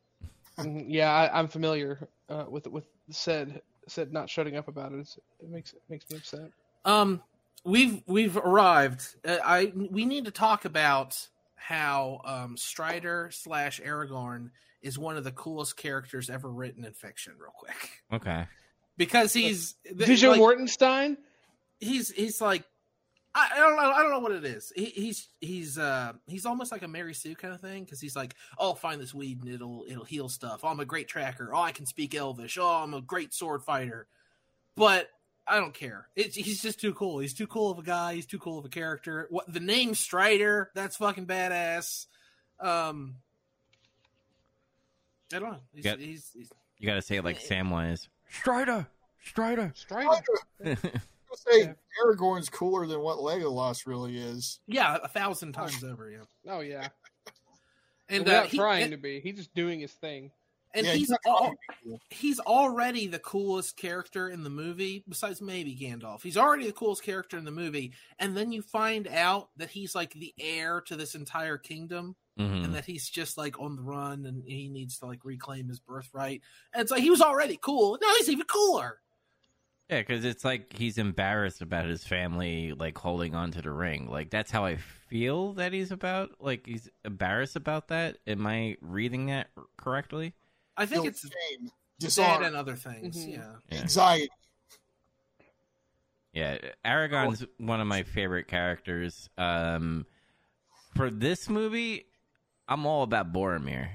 Mhm, 0.58 0.84
yeah, 0.88 1.10
I, 1.10 1.38
I'm 1.38 1.48
familiar 1.48 2.08
uh, 2.28 2.44
with 2.48 2.66
with 2.66 2.84
said 3.10 3.62
said 3.88 4.12
not 4.12 4.28
shutting 4.28 4.56
up 4.56 4.68
about 4.68 4.92
it. 4.92 5.00
It's, 5.00 5.16
it 5.40 5.48
makes 5.48 5.72
it 5.72 5.82
makes 5.88 6.08
me 6.10 6.18
upset. 6.18 6.50
Um, 6.84 7.22
we've 7.64 8.02
we've 8.06 8.36
arrived. 8.36 9.02
Uh, 9.24 9.38
I 9.44 9.72
we 9.74 10.04
need 10.04 10.24
to 10.26 10.30
talk 10.30 10.64
about 10.64 11.28
how 11.56 12.20
um, 12.24 12.56
Strider 12.56 13.30
slash 13.32 13.80
Aragorn 13.80 14.50
is 14.82 14.98
one 14.98 15.16
of 15.16 15.24
the 15.24 15.32
coolest 15.32 15.76
characters 15.76 16.30
ever 16.30 16.50
written 16.50 16.84
in 16.84 16.92
fiction. 16.92 17.34
Real 17.38 17.52
quick, 17.54 18.02
okay. 18.12 18.46
because 18.96 19.32
he's 19.32 19.74
Viggo 19.84 20.30
like, 20.30 20.40
Mortenstein. 20.40 21.16
He's 21.78 22.10
he's 22.10 22.40
like. 22.40 22.64
I 23.32 23.48
I 23.54 23.58
don't 23.60 23.76
know. 23.76 23.92
I 23.92 24.02
don't 24.02 24.10
know 24.10 24.18
what 24.18 24.32
it 24.32 24.44
is. 24.44 24.72
He, 24.74 24.86
he's 24.86 25.28
he's 25.40 25.78
uh 25.78 26.14
he's 26.26 26.44
almost 26.46 26.72
like 26.72 26.82
a 26.82 26.88
Mary 26.88 27.14
Sue 27.14 27.36
kind 27.36 27.54
of 27.54 27.60
thing 27.60 27.84
because 27.84 28.00
he's 28.00 28.16
like, 28.16 28.34
oh, 28.58 28.70
I'll 28.70 28.74
find 28.74 29.00
this 29.00 29.14
weed 29.14 29.44
and 29.44 29.54
it'll 29.54 29.84
it'll 29.88 30.04
heal 30.04 30.28
stuff. 30.28 30.62
Oh, 30.64 30.68
I'm 30.68 30.80
a 30.80 30.84
great 30.84 31.06
tracker. 31.06 31.54
Oh, 31.54 31.60
I 31.60 31.70
can 31.70 31.86
speak 31.86 32.12
Elvish. 32.16 32.58
Oh, 32.58 32.82
I'm 32.82 32.92
a 32.92 33.00
great 33.00 33.32
sword 33.32 33.62
fighter. 33.62 34.08
But 34.76 35.10
I 35.50 35.58
don't 35.58 35.74
care. 35.74 36.06
It's 36.14 36.36
he's 36.36 36.62
just 36.62 36.80
too 36.80 36.94
cool. 36.94 37.18
He's 37.18 37.34
too 37.34 37.46
cool 37.48 37.70
of 37.70 37.78
a 37.78 37.82
guy. 37.82 38.14
He's 38.14 38.26
too 38.26 38.38
cool 38.38 38.58
of 38.58 38.64
a 38.64 38.68
character. 38.68 39.26
What 39.30 39.52
the 39.52 39.60
name 39.60 39.94
Strider? 39.94 40.70
That's 40.74 40.96
fucking 40.96 41.26
badass. 41.26 42.06
Um, 42.60 43.16
I 45.34 45.38
don't 45.38 45.50
know. 45.52 45.58
He's, 45.74 45.84
Yep. 45.84 45.98
he's, 45.98 46.30
he's 46.36 46.50
You 46.78 46.86
got 46.86 46.94
to 46.94 47.02
say 47.02 47.16
it 47.16 47.24
like 47.24 47.40
Samwise. 47.40 48.08
Strider, 48.30 48.86
Strider. 49.24 49.72
Strider. 49.74 50.22
I 50.64 50.76
was 51.30 51.40
say 51.40 51.60
Yeah. 51.62 51.72
Aragorn's 52.04 52.48
cooler 52.48 52.86
than 52.86 53.00
what 53.00 53.18
Legolas 53.18 53.86
really 53.86 54.18
is. 54.18 54.60
yeah, 54.66 54.98
a 55.02 55.08
thousand 55.08 55.52
times 55.52 55.82
over. 55.84 56.10
Yeah, 56.10 56.18
Oh 56.48 56.60
yeah, 56.60 56.88
and 58.08 58.24
without 58.24 58.44
uh, 58.46 58.48
he- 58.48 58.56
trying 58.58 58.82
and, 58.84 58.92
to 58.92 58.98
be, 58.98 59.20
he's 59.20 59.36
just 59.36 59.54
doing 59.54 59.80
his 59.80 59.92
thing. 59.92 60.30
And 60.74 60.86
Yeah, 60.86 60.92
he's 60.92 61.00
he's 61.00 61.10
not 61.10 61.20
all, 61.26 61.38
trying 61.38 61.50
to 61.50 61.56
be 61.84 61.90
cool. 61.90 62.00
he's 62.10 62.40
already 62.40 63.06
the 63.06 63.18
coolest 63.18 63.76
character 63.76 64.28
in 64.28 64.42
the 64.42 64.50
movie, 64.50 65.04
besides 65.08 65.40
maybe 65.40 65.76
Gandalf. 65.76 66.22
He's 66.22 66.36
already 66.36 66.66
the 66.66 66.72
coolest 66.72 67.02
character 67.02 67.36
in 67.38 67.44
the 67.44 67.50
movie, 67.50 67.92
and 68.18 68.36
then 68.36 68.52
you 68.52 68.62
find 68.62 69.08
out 69.08 69.50
that 69.56 69.70
he's 69.70 69.94
like 69.94 70.12
the 70.14 70.34
heir 70.38 70.80
to 70.82 70.96
this 70.96 71.14
entire 71.14 71.58
kingdom, 71.58 72.14
Mhm. 72.38 72.64
and 72.64 72.74
that 72.74 72.84
he's 72.84 73.08
just 73.08 73.36
like 73.36 73.58
on 73.60 73.76
the 73.76 73.82
run, 73.82 74.26
and 74.26 74.44
he 74.46 74.68
needs 74.68 74.98
to 75.00 75.06
like 75.06 75.24
reclaim 75.24 75.68
his 75.68 75.80
birthright. 75.80 76.42
And 76.72 76.82
it's 76.82 76.90
like 76.90 77.02
he 77.02 77.10
was 77.10 77.20
already 77.20 77.58
cool. 77.60 77.98
Now 78.00 78.14
he's 78.18 78.28
even 78.28 78.46
cooler. 78.46 79.00
Yeah, 79.90 79.98
because 80.02 80.24
it's 80.24 80.44
like 80.44 80.72
he's 80.72 80.98
embarrassed 80.98 81.62
about 81.62 81.86
his 81.86 82.04
family 82.04 82.72
like 82.72 82.96
holding 82.96 83.34
on 83.34 83.50
to 83.52 83.60
the 83.62 83.72
ring. 83.72 84.08
Like 84.08 84.30
that's 84.30 84.50
how 84.52 84.64
I 84.64 84.76
feel 84.76 85.52
that 85.54 85.72
he's 85.72 85.90
about. 85.90 86.40
Like 86.40 86.64
he's 86.64 86.88
embarrassed 87.04 87.56
about 87.56 87.88
that. 87.88 88.18
Am 88.26 88.46
I 88.46 88.76
reading 88.80 89.26
that 89.26 89.48
correctly? 89.76 90.34
I 90.80 90.86
think 90.86 91.04
it's 91.04 91.20
shame, 91.20 91.66
that 91.66 91.72
dishonor, 91.98 92.46
and 92.46 92.56
other 92.56 92.74
things. 92.74 93.16
Mhm. 93.26 93.32
Yeah. 93.32 93.52
Yeah. 93.70 93.80
anxiety. 93.82 94.28
Yeah, 96.32 96.58
Aragorn's 96.84 97.44
one 97.58 97.80
of 97.80 97.86
my 97.86 98.02
favorite 98.02 98.46
characters. 98.46 99.28
Um, 99.36 100.06
for 100.96 101.10
this 101.10 101.48
movie, 101.48 102.06
I'm 102.68 102.86
all 102.86 103.02
about 103.02 103.32
Boromir. 103.32 103.90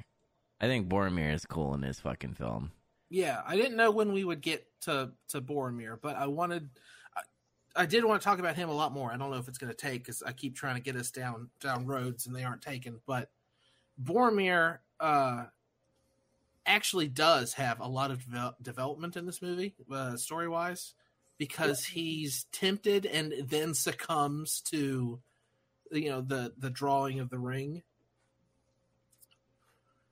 I 0.60 0.68
think 0.68 0.88
Boromir 0.88 1.34
is 1.34 1.46
cool 1.46 1.74
in 1.74 1.82
this 1.82 2.02
fucking 2.02 2.36
film. 2.36 2.72
Yeah, 3.10 3.42
I 3.48 3.56
didn't 3.56 3.78
know 3.78 3.90
when 3.90 4.12
we 4.12 4.24
would 4.24 4.42
get 4.42 4.68
to 4.82 5.12
to 5.30 5.42
Boromir, 5.42 5.98
but 6.00 6.18
I 6.18 6.28
wanted, 6.28 6.70
I, 7.16 7.22
I 7.76 7.86
did 7.86 8.04
want 8.04 8.22
to 8.22 8.26
talk 8.26 8.40
about 8.40 8.56
him 8.56 8.70
a 8.70 8.74
lot 8.74 8.92
more. 8.92 9.12
I 9.12 9.18
don't 9.18 9.32
know 9.32 9.38
if 9.38 9.48
it's 9.48 9.58
going 9.58 9.72
to 9.72 9.78
take 9.78 10.04
because 10.04 10.22
I 10.22 10.34
keep 10.34 10.56
trying 10.56 10.76
to 10.76 10.82
get 10.82 10.96
us 10.96 11.10
down 11.12 11.50
down 11.60 11.86
roads 11.88 12.28
and 12.28 12.36
they 12.36 12.44
aren't 12.44 12.62
taken. 12.62 13.00
But 13.08 13.32
Boromir 14.04 14.80
uh, 15.00 15.46
actually 16.66 17.08
does 17.08 17.54
have 17.54 17.80
a 17.80 17.88
lot 17.88 18.12
of 18.12 18.20
devel- 18.20 18.56
development 18.62 19.16
in 19.16 19.26
this 19.26 19.42
movie, 19.42 19.76
uh, 19.92 20.18
story 20.18 20.48
wise, 20.48 20.94
because 21.38 21.86
he's 21.86 22.46
tempted 22.52 23.06
and 23.06 23.34
then 23.48 23.74
succumbs 23.74 24.62
to, 24.62 25.20
you 25.92 26.10
know, 26.10 26.22
the 26.22 26.54
the 26.58 26.70
drawing 26.70 27.20
of 27.20 27.30
the 27.30 27.40
ring. 27.40 27.84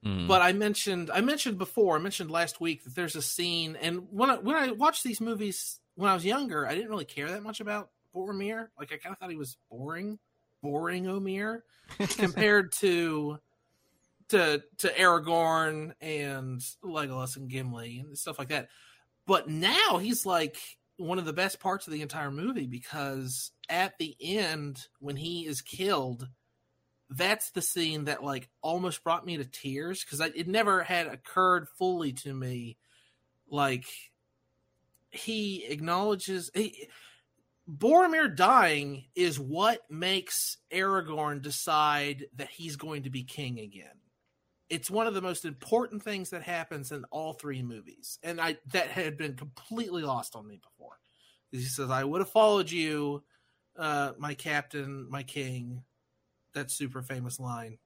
Mm. 0.05 0.27
But 0.27 0.41
I 0.41 0.51
mentioned 0.51 1.09
I 1.11 1.21
mentioned 1.21 1.57
before, 1.57 1.95
I 1.95 1.99
mentioned 1.99 2.29
last 2.29 2.59
week 2.59 2.83
that 2.83 2.95
there's 2.95 3.15
a 3.15 3.21
scene, 3.21 3.77
and 3.81 4.07
when 4.11 4.29
I, 4.29 4.35
when 4.35 4.55
I 4.55 4.71
watched 4.71 5.03
these 5.03 5.21
movies 5.21 5.79
when 5.95 6.09
I 6.09 6.13
was 6.13 6.25
younger, 6.25 6.67
I 6.67 6.75
didn't 6.75 6.89
really 6.89 7.05
care 7.05 7.29
that 7.29 7.43
much 7.43 7.59
about 7.59 7.89
Boromir. 8.15 8.67
Like 8.77 8.91
I 8.91 8.97
kind 8.97 9.13
of 9.13 9.19
thought 9.19 9.29
he 9.29 9.35
was 9.35 9.57
boring, 9.69 10.19
boring 10.61 11.05
Omir 11.05 11.61
compared 12.17 12.71
to 12.73 13.39
to 14.33 14.63
to 14.79 14.89
Aragorn 14.89 15.93
and 16.01 16.59
Legolas 16.83 17.37
and 17.37 17.49
Gimli 17.49 17.99
and 17.99 18.17
stuff 18.17 18.39
like 18.39 18.49
that. 18.49 18.69
But 19.27 19.47
now 19.47 19.99
he's 20.01 20.25
like 20.25 20.57
one 20.97 21.19
of 21.19 21.25
the 21.25 21.33
best 21.33 21.59
parts 21.59 21.87
of 21.87 21.93
the 21.93 22.01
entire 22.01 22.31
movie 22.31 22.67
because 22.67 23.51
at 23.69 23.97
the 23.99 24.15
end 24.19 24.87
when 24.99 25.15
he 25.15 25.45
is 25.45 25.61
killed 25.61 26.27
that's 27.09 27.51
the 27.51 27.61
scene 27.61 28.05
that 28.05 28.23
like 28.23 28.49
almost 28.61 29.03
brought 29.03 29.25
me 29.25 29.37
to 29.37 29.45
tears 29.45 30.03
because 30.03 30.19
it 30.19 30.47
never 30.47 30.83
had 30.83 31.07
occurred 31.07 31.67
fully 31.77 32.13
to 32.13 32.33
me 32.33 32.77
like 33.49 33.85
he 35.11 35.65
acknowledges 35.65 36.49
he, 36.55 36.87
Boromir 37.69 38.35
dying 38.35 39.05
is 39.15 39.39
what 39.39 39.81
makes 39.89 40.57
Aragorn 40.71 41.41
decide 41.41 42.25
that 42.35 42.49
he's 42.49 42.75
going 42.75 43.03
to 43.03 43.09
be 43.09 43.23
king 43.23 43.59
again. 43.59 44.02
It's 44.73 44.89
one 44.89 45.05
of 45.05 45.13
the 45.13 45.21
most 45.21 45.45
important 45.45 46.01
things 46.01 46.31
that 46.31 46.41
happens 46.41 46.91
in 46.91 47.05
all 47.11 47.33
three 47.33 47.61
movies, 47.61 48.17
and 48.23 48.41
I 48.41 48.57
that 48.71 48.87
had 48.87 49.17
been 49.17 49.35
completely 49.35 50.01
lost 50.01 50.35
on 50.35 50.47
me 50.47 50.57
before. 50.57 50.97
He 51.51 51.61
says, 51.61 51.91
"I 51.91 52.03
would 52.03 52.21
have 52.21 52.29
followed 52.29 52.71
you, 52.71 53.23
uh, 53.75 54.13
my 54.17 54.33
captain, 54.33 55.07
my 55.09 55.21
king." 55.21 55.83
That 56.53 56.71
super 56.71 57.03
famous 57.03 57.39
line, 57.39 57.77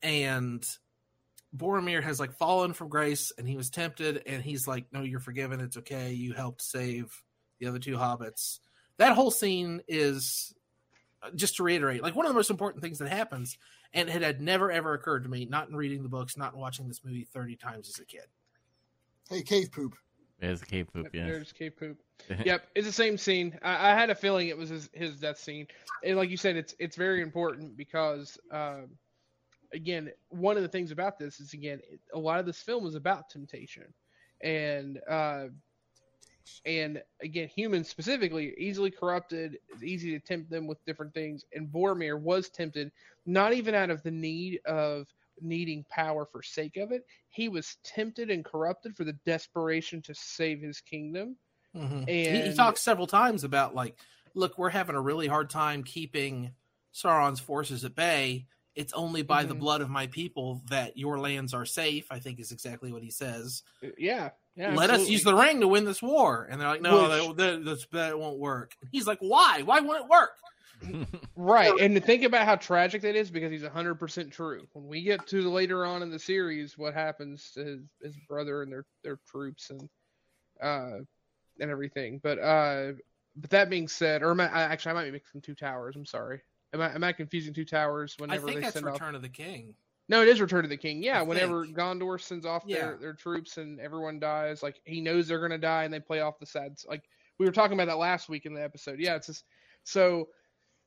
and 0.00 0.64
Boromir 1.56 2.02
has 2.02 2.20
like 2.20 2.32
fallen 2.34 2.72
from 2.72 2.88
grace, 2.88 3.32
and 3.36 3.48
he 3.48 3.56
was 3.56 3.70
tempted, 3.70 4.22
and 4.24 4.44
he's 4.44 4.68
like, 4.68 4.92
"No, 4.92 5.02
you're 5.02 5.20
forgiven. 5.20 5.60
It's 5.60 5.76
okay. 5.78 6.12
You 6.12 6.34
helped 6.34 6.62
save 6.62 7.20
the 7.58 7.66
other 7.66 7.80
two 7.80 7.96
hobbits." 7.96 8.60
that 8.98 9.14
whole 9.14 9.30
scene 9.30 9.82
is 9.88 10.54
just 11.34 11.56
to 11.56 11.62
reiterate 11.62 12.02
like 12.02 12.14
one 12.16 12.26
of 12.26 12.30
the 12.30 12.36
most 12.36 12.50
important 12.50 12.82
things 12.82 12.98
that 12.98 13.08
happens 13.08 13.56
and 13.94 14.08
it 14.08 14.22
had 14.22 14.40
never 14.40 14.70
ever 14.70 14.94
occurred 14.94 15.22
to 15.22 15.28
me 15.28 15.44
not 15.44 15.68
in 15.68 15.76
reading 15.76 16.02
the 16.02 16.08
books 16.08 16.36
not 16.36 16.52
in 16.52 16.58
watching 16.58 16.88
this 16.88 17.04
movie 17.04 17.24
30 17.24 17.56
times 17.56 17.88
as 17.88 17.98
a 17.98 18.04
kid 18.04 18.26
Hey, 19.32 19.42
cave 19.42 19.72
poop. 19.72 19.94
There's 20.40 20.60
a 20.60 20.66
cave 20.66 20.88
poop. 20.92 21.08
Yeah. 21.14 21.24
There's 21.24 21.52
cave 21.52 21.76
poop. 21.76 21.98
yep, 22.44 22.66
it's 22.74 22.86
the 22.86 22.92
same 22.92 23.16
scene. 23.16 23.58
I, 23.62 23.90
I 23.90 23.94
had 23.94 24.10
a 24.10 24.14
feeling 24.14 24.48
it 24.48 24.58
was 24.58 24.68
his, 24.68 24.90
his 24.92 25.16
death 25.16 25.38
scene, 25.38 25.66
and 26.04 26.16
like 26.16 26.28
you 26.28 26.36
said, 26.36 26.56
it's 26.56 26.74
it's 26.78 26.96
very 26.96 27.22
important 27.22 27.76
because, 27.76 28.38
um, 28.50 28.90
again, 29.72 30.10
one 30.28 30.56
of 30.56 30.62
the 30.62 30.68
things 30.68 30.90
about 30.90 31.18
this 31.18 31.40
is 31.40 31.54
again, 31.54 31.80
it, 31.90 32.00
a 32.12 32.18
lot 32.18 32.40
of 32.40 32.46
this 32.46 32.60
film 32.60 32.86
is 32.86 32.94
about 32.94 33.30
temptation, 33.30 33.84
and 34.42 35.00
uh, 35.08 35.46
and 36.64 37.02
again, 37.20 37.48
humans 37.48 37.88
specifically 37.88 38.54
easily 38.58 38.90
corrupted. 38.90 39.58
It's 39.68 39.82
easy 39.82 40.10
to 40.12 40.20
tempt 40.20 40.50
them 40.50 40.66
with 40.66 40.84
different 40.84 41.14
things, 41.14 41.44
and 41.52 41.68
Boromir 41.68 42.20
was 42.20 42.50
tempted, 42.50 42.92
not 43.26 43.52
even 43.52 43.74
out 43.74 43.90
of 43.90 44.02
the 44.02 44.10
need 44.10 44.60
of 44.66 45.06
needing 45.40 45.84
power 45.90 46.26
for 46.26 46.42
sake 46.42 46.76
of 46.76 46.92
it. 46.92 47.04
He 47.28 47.48
was 47.48 47.76
tempted 47.84 48.30
and 48.30 48.44
corrupted 48.44 48.96
for 48.96 49.04
the 49.04 49.14
desperation 49.24 50.02
to 50.02 50.14
save 50.14 50.60
his 50.60 50.80
kingdom. 50.80 51.36
and 51.74 51.86
And 52.06 52.36
he, 52.36 52.42
he 52.42 52.52
talks 52.52 52.80
several 52.80 53.06
times 53.06 53.44
about 53.44 53.74
like 53.74 53.98
look 54.34 54.58
we're 54.58 54.70
having 54.70 54.96
a 54.96 55.00
really 55.00 55.26
hard 55.26 55.50
time 55.50 55.84
keeping 55.84 56.54
sauron's 56.94 57.40
forces 57.40 57.84
at 57.84 57.94
bay 57.94 58.46
it's 58.74 58.92
only 58.94 59.22
by 59.22 59.44
the 59.44 59.54
Mhm. 59.54 59.58
blood 59.60 59.80
of 59.80 59.90
my 59.90 60.06
people 60.06 60.62
that 60.68 60.96
your 60.96 61.18
lands 61.18 61.54
are 61.54 61.66
safe 61.66 62.06
i 62.10 62.18
think 62.18 62.38
is 62.40 62.52
exactly 62.52 62.92
what 62.92 63.02
he 63.02 63.10
says 63.10 63.62
yeah, 63.98 64.30
yeah. 64.56 64.74
let 64.74 64.90
us 64.90 65.08
use 65.08 65.22
the 65.24 65.34
ring 65.34 65.60
to 65.60 65.68
win 65.68 65.84
this 65.84 66.02
war 66.02 66.46
and 66.50 66.60
they're 66.60 66.68
like 66.68 66.82
no 66.82 67.02
Which- 67.02 67.36
that, 67.36 67.64
that, 67.64 67.86
that 67.92 68.18
won't 68.18 68.38
work 68.38 68.74
he's 68.90 69.06
like 69.06 69.18
why 69.20 69.62
why 69.62 69.80
won't 69.80 70.04
it 70.04 70.10
work 70.10 70.32
Right, 71.36 71.72
and 71.80 71.94
to 71.94 72.00
think 72.00 72.24
about 72.24 72.44
how 72.44 72.56
tragic 72.56 73.02
that 73.02 73.16
is 73.16 73.30
because 73.30 73.50
he's 73.50 73.64
hundred 73.64 73.96
percent 73.96 74.32
true. 74.32 74.66
When 74.72 74.86
we 74.86 75.02
get 75.02 75.26
to 75.28 75.42
the 75.42 75.48
later 75.48 75.84
on 75.84 76.02
in 76.02 76.10
the 76.10 76.18
series, 76.18 76.76
what 76.76 76.94
happens 76.94 77.50
to 77.54 77.64
his, 77.64 77.80
his 78.02 78.16
brother 78.28 78.62
and 78.62 78.72
their 78.72 78.84
their 79.02 79.18
troops 79.28 79.70
and 79.70 79.88
uh 80.62 80.98
and 81.60 81.70
everything. 81.70 82.20
But 82.22 82.38
uh, 82.38 82.92
but 83.36 83.50
that 83.50 83.70
being 83.70 83.88
said, 83.88 84.22
or 84.22 84.30
am 84.32 84.40
I, 84.40 84.46
I 84.48 84.62
actually 84.62 84.90
I 84.90 84.94
might 84.94 85.04
be 85.06 85.10
mixing 85.12 85.40
two 85.40 85.54
towers. 85.54 85.96
I'm 85.96 86.06
sorry. 86.06 86.42
Am 86.74 86.80
I 86.80 86.94
am 86.94 87.04
I 87.04 87.12
confusing 87.12 87.54
two 87.54 87.64
towers 87.64 88.16
i 88.18 88.22
whenever 88.22 88.46
think 88.46 88.56
they 88.56 88.62
that's 88.62 88.74
send 88.74 88.86
off? 88.86 88.94
return 88.94 89.14
of 89.14 89.22
the 89.22 89.28
king 89.28 89.74
No, 90.12 90.20
it 90.20 90.28
is 90.28 90.42
Return 90.42 90.62
of 90.62 90.68
the 90.68 90.76
King. 90.76 91.02
Yeah, 91.02 91.20
I 91.20 91.22
whenever 91.22 91.64
think. 91.64 91.74
Gondor 91.74 92.20
sends 92.20 92.44
off 92.44 92.64
Yeah. 92.66 92.80
their, 92.80 92.96
their 92.98 93.12
troops 93.14 93.56
and 93.56 93.80
everyone 93.80 94.20
dies, 94.20 94.62
like 94.62 94.78
he 94.84 95.00
knows 95.00 95.26
they're 95.26 95.40
gonna 95.40 95.56
die, 95.56 95.84
and 95.84 95.94
they 95.94 96.00
play 96.00 96.20
off 96.20 96.38
the 96.38 96.44
sad. 96.44 96.76
Like 96.86 97.04
we 97.38 97.46
were 97.46 97.52
talking 97.52 97.72
about 97.72 97.86
that 97.86 97.96
last 97.96 98.28
week 98.28 98.44
in 98.44 98.52
the 98.52 98.62
episode. 98.62 99.00
Yeah, 99.00 99.16
it's 99.16 99.28
just 99.28 99.46
so 99.84 100.28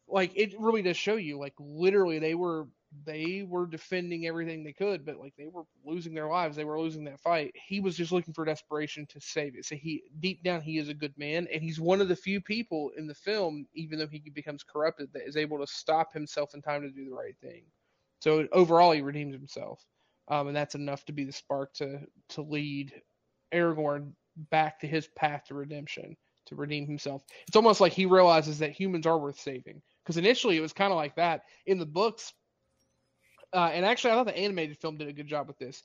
like 0.08 0.32
it 0.36 0.54
really 0.60 0.84
does 0.84 0.96
show 0.96 1.16
you 1.16 1.40
like 1.40 1.56
literally 1.58 2.20
they 2.20 2.36
were 2.36 2.68
they 3.04 3.44
were 3.50 3.66
defending 3.66 4.28
everything 4.28 4.64
they 4.64 4.74
could, 4.74 5.04
but 5.04 5.18
like 5.18 5.34
they 5.40 5.48
were 5.48 5.64
losing 5.84 6.14
their 6.14 6.28
lives. 6.30 6.56
They 6.56 6.64
were 6.64 6.80
losing 6.80 7.04
that 7.06 7.20
fight. 7.20 7.56
He 7.56 7.80
was 7.80 7.98
just 7.98 8.12
looking 8.12 8.36
for 8.36 8.46
desperation 8.46 9.08
to 9.08 9.20
save 9.20 9.58
it. 9.58 9.66
So 9.66 9.76
he 9.76 10.04
deep 10.20 10.44
down 10.44 10.62
he 10.62 10.78
is 10.78 10.90
a 10.90 10.94
good 10.94 11.18
man, 11.18 11.48
and 11.52 11.64
he's 11.64 11.80
one 11.80 12.00
of 12.00 12.10
the 12.10 12.16
few 12.16 12.42
people 12.42 12.92
in 12.96 13.08
the 13.08 13.16
film, 13.16 13.66
even 13.74 13.98
though 13.98 14.06
he 14.06 14.20
becomes 14.20 14.62
corrupted, 14.62 15.12
that 15.14 15.28
is 15.28 15.36
able 15.36 15.58
to 15.58 15.66
stop 15.66 16.14
himself 16.14 16.54
in 16.54 16.62
time 16.62 16.84
to 16.84 16.92
do 16.92 17.10
the 17.10 17.16
right 17.16 17.36
thing. 17.42 17.64
So 18.26 18.48
overall, 18.52 18.92
he 18.92 19.02
redeems 19.02 19.36
himself, 19.36 19.86
um, 20.30 20.48
and 20.48 20.58
that's 20.58 20.74
enough 20.74 21.06
to 21.06 21.14
be 21.14 21.26
the 21.26 21.32
spark 21.32 21.76
to 21.76 22.00
to 22.30 22.42
lead 22.42 22.92
Aragorn 23.54 24.14
back 24.50 24.80
to 24.80 24.88
his 24.88 25.06
path 25.06 25.44
to 25.50 25.54
redemption, 25.54 26.18
to 26.48 26.56
redeem 26.56 26.88
himself. 26.88 27.22
It's 27.48 27.56
almost 27.56 27.82
like 27.82 27.94
he 27.94 28.08
realizes 28.08 28.58
that 28.60 28.72
humans 28.72 29.06
are 29.06 29.20
worth 29.20 29.40
saving. 29.40 29.80
Because 30.04 30.18
initially, 30.18 30.58
it 30.58 30.62
was 30.62 30.74
kind 30.74 30.92
of 30.92 30.98
like 30.98 31.18
that 31.18 31.44
in 31.68 31.78
the 31.78 31.86
books. 31.86 32.34
Uh, 33.54 33.70
and 33.72 33.86
actually, 33.86 34.10
I 34.10 34.16
thought 34.16 34.26
the 34.26 34.36
animated 34.36 34.80
film 34.80 34.98
did 34.98 35.08
a 35.08 35.14
good 35.14 35.28
job 35.28 35.48
with 35.48 35.60
this. 35.60 35.84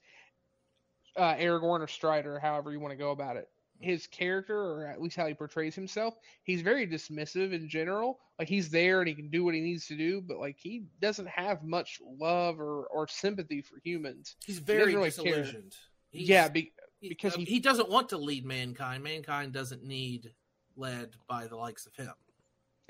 Uh, 1.18 1.34
Aragorn 1.34 1.80
or 1.80 1.88
Strider, 1.88 2.38
however 2.38 2.72
you 2.72 2.80
want 2.80 2.92
to 2.92 2.96
go 2.96 3.10
about 3.10 3.36
it, 3.36 3.48
his 3.80 4.06
character, 4.06 4.56
or 4.58 4.86
at 4.86 5.00
least 5.00 5.16
how 5.16 5.26
he 5.26 5.34
portrays 5.34 5.74
himself, 5.74 6.14
he's 6.44 6.60
very 6.62 6.86
dismissive 6.86 7.52
in 7.52 7.68
general. 7.68 8.18
Like 8.38 8.48
he's 8.48 8.70
there 8.70 9.00
and 9.00 9.08
he 9.08 9.14
can 9.14 9.30
do 9.30 9.44
what 9.44 9.54
he 9.54 9.60
needs 9.60 9.86
to 9.88 9.96
do, 9.96 10.20
but 10.20 10.38
like 10.38 10.56
he 10.58 10.84
doesn't 11.00 11.28
have 11.28 11.62
much 11.64 11.98
love 12.18 12.60
or, 12.60 12.84
or 12.86 13.08
sympathy 13.08 13.62
for 13.62 13.78
humans. 13.82 14.36
he's 14.44 14.58
very 14.58 14.94
really 14.94 15.08
disillusioned 15.08 15.74
He's- 16.10 16.28
yeah, 16.28 16.48
be, 16.48 16.72
he- 17.00 17.08
because 17.08 17.34
uh, 17.34 17.38
he- 17.38 17.44
he 17.44 17.60
doesn't 17.60 17.88
want 17.88 18.08
to 18.10 18.18
lead 18.18 18.44
mankind 18.44 19.02
mankind 19.02 19.52
doesn't 19.52 19.82
need 19.84 20.32
led 20.76 21.10
by 21.28 21.46
the 21.46 21.56
likes 21.56 21.86
of 21.86 21.94
him 21.94 22.12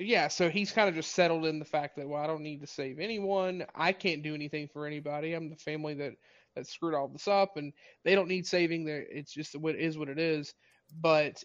yeah. 0.03 0.29
So 0.29 0.49
he's 0.49 0.73
kind 0.73 0.89
of 0.89 0.95
just 0.95 1.13
settled 1.13 1.45
in 1.45 1.59
the 1.59 1.65
fact 1.67 1.97
that 1.97 2.09
well, 2.09 2.23
I 2.23 2.27
don't 2.27 2.43
need 2.43 2.63
to 2.63 2.67
save 2.67 2.99
anyone. 2.99 3.67
I 3.75 3.93
can't 3.93 4.23
do 4.23 4.35
anything 4.35 4.67
for 4.67 4.87
anybody. 4.87 5.35
I'm 5.35 5.51
the 5.51 5.57
family 5.57 5.93
that 5.95 6.15
that 6.57 6.67
screwed 6.67 6.95
all 6.95 7.07
this 7.09 7.29
up, 7.29 7.59
and 7.59 7.73
they 8.03 8.15
don't 8.15 8.27
need 8.29 8.47
saving. 8.47 8.85
There, 8.87 9.05
it's 9.11 9.31
just 9.33 9.55
what 9.57 9.77
is 9.77 9.99
what 9.99 10.09
it 10.09 10.19
is. 10.19 10.55
But 11.01 11.43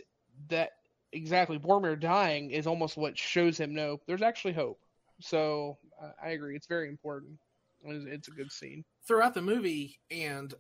that 0.49 0.71
exactly 1.11 1.57
Boromir 1.57 1.99
dying 1.99 2.51
is 2.51 2.67
almost 2.67 2.97
what 2.97 3.17
shows 3.17 3.57
him 3.57 3.73
no, 3.73 3.99
there's 4.07 4.21
actually 4.21 4.53
hope. 4.53 4.79
So 5.21 5.77
uh, 6.01 6.11
I 6.21 6.29
agree. 6.29 6.55
It's 6.55 6.67
very 6.67 6.89
important. 6.89 7.39
It's, 7.83 8.05
it's 8.07 8.27
a 8.27 8.31
good 8.31 8.51
scene. 8.51 8.83
throughout 9.07 9.33
the 9.33 9.41
movie, 9.41 9.99
and 10.11 10.53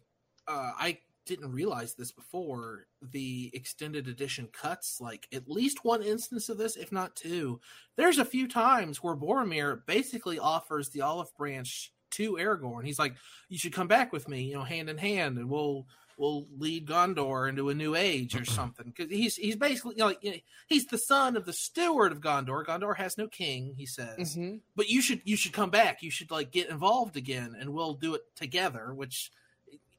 uh, 0.47 0.71
I 0.77 0.99
didn't 1.25 1.51
realize 1.51 1.95
this 1.95 2.11
before. 2.11 2.85
The 3.01 3.49
extended 3.53 4.07
edition 4.07 4.47
cuts 4.53 5.01
like 5.01 5.27
at 5.33 5.49
least 5.49 5.83
one 5.83 6.03
instance 6.03 6.49
of 6.49 6.57
this, 6.57 6.75
if 6.75 6.91
not 6.91 7.15
two. 7.15 7.59
There's 7.97 8.19
a 8.19 8.25
few 8.25 8.47
times 8.47 9.03
where 9.03 9.15
Boromir 9.15 9.85
basically 9.85 10.39
offers 10.39 10.89
the 10.89 11.01
olive 11.01 11.35
branch 11.37 11.91
to 12.11 12.33
Aragorn. 12.33 12.85
He's 12.85 12.99
like, 12.99 13.15
"You 13.49 13.57
should 13.57 13.73
come 13.73 13.87
back 13.87 14.13
with 14.13 14.29
me, 14.29 14.43
you 14.43 14.53
know, 14.53 14.63
hand 14.63 14.89
in 14.89 14.97
hand, 14.97 15.37
and 15.37 15.49
we'll." 15.49 15.87
We'll 16.17 16.47
lead 16.57 16.87
Gondor 16.87 17.49
into 17.49 17.69
a 17.69 17.73
new 17.73 17.95
age 17.95 18.35
or 18.35 18.45
something. 18.59 18.93
Because 18.95 19.11
he's 19.11 19.35
he's 19.35 19.55
basically 19.55 19.95
you 19.95 19.99
know, 19.99 20.05
like 20.07 20.23
you 20.23 20.31
know, 20.31 20.37
he's 20.67 20.85
the 20.85 20.97
son 20.97 21.35
of 21.35 21.45
the 21.45 21.53
steward 21.53 22.11
of 22.11 22.21
Gondor. 22.21 22.63
Gondor 22.65 22.95
has 22.97 23.17
no 23.17 23.27
king, 23.27 23.73
he 23.77 23.85
says. 23.85 24.35
Mm-hmm. 24.35 24.57
but 24.75 24.89
you 24.89 25.01
should 25.01 25.21
you 25.25 25.35
should 25.35 25.53
come 25.53 25.69
back. 25.69 26.01
You 26.03 26.11
should 26.11 26.31
like 26.31 26.51
get 26.51 26.69
involved 26.69 27.17
again 27.17 27.55
and 27.59 27.71
we'll 27.71 27.93
do 27.95 28.15
it 28.15 28.21
together 28.35 28.93
which 28.93 29.31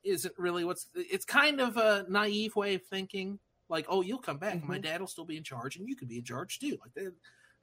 isn't 0.05 0.35
really 0.39 0.65
what's 0.65 0.87
it's 0.95 1.25
kind 1.25 1.61
of 1.61 1.77
a 1.77 2.07
naive 2.09 2.55
way 2.55 2.75
of 2.77 2.83
thinking 2.85 3.39
like 3.69 3.87
oh 3.89 4.01
you'll 4.03 4.19
come 4.19 4.39
back. 4.39 4.63
My 4.65 4.79
Mhm. 4.79 4.83
dad 4.83 5.01
will 5.01 5.09
still 5.09 5.25
be 5.25 5.37
in 5.37 5.43
charge 5.43 5.77
and 5.77 5.89
you 5.89 5.97
could 5.97 6.09
be 6.09 6.19
in 6.19 6.25
charge 6.25 6.59
too. 6.61 6.79
Like 6.83 6.95
that 6.95 7.13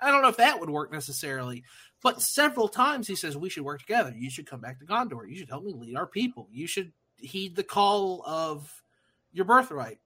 i 0.02 0.12
don't 0.12 0.22
know 0.22 0.28
if 0.28 0.38
that 0.38 0.60
would 0.60 0.70
work 0.70 0.92
necessarily 0.92 1.64
but 2.02 2.22
several 2.22 2.68
times 2.68 3.08
he 3.08 3.16
says 3.16 3.38
we 3.38 3.50
should 3.50 3.64
work 3.64 3.80
together. 3.80 4.14
You 4.16 4.30
should 4.30 4.46
come 4.46 4.60
back 4.60 4.80
to 4.80 4.86
gondor. 4.86 5.28
You 5.30 5.36
should 5.38 5.50
help 5.50 5.64
me 5.64 5.72
lead 5.74 5.96
our 5.96 6.06
people. 6.08 6.50
You 6.52 6.68
should 6.68 6.92
heed 7.24 7.56
the 7.56 7.64
call 7.64 8.24
of 8.26 8.84
your 9.32 9.46
birthright 9.46 10.00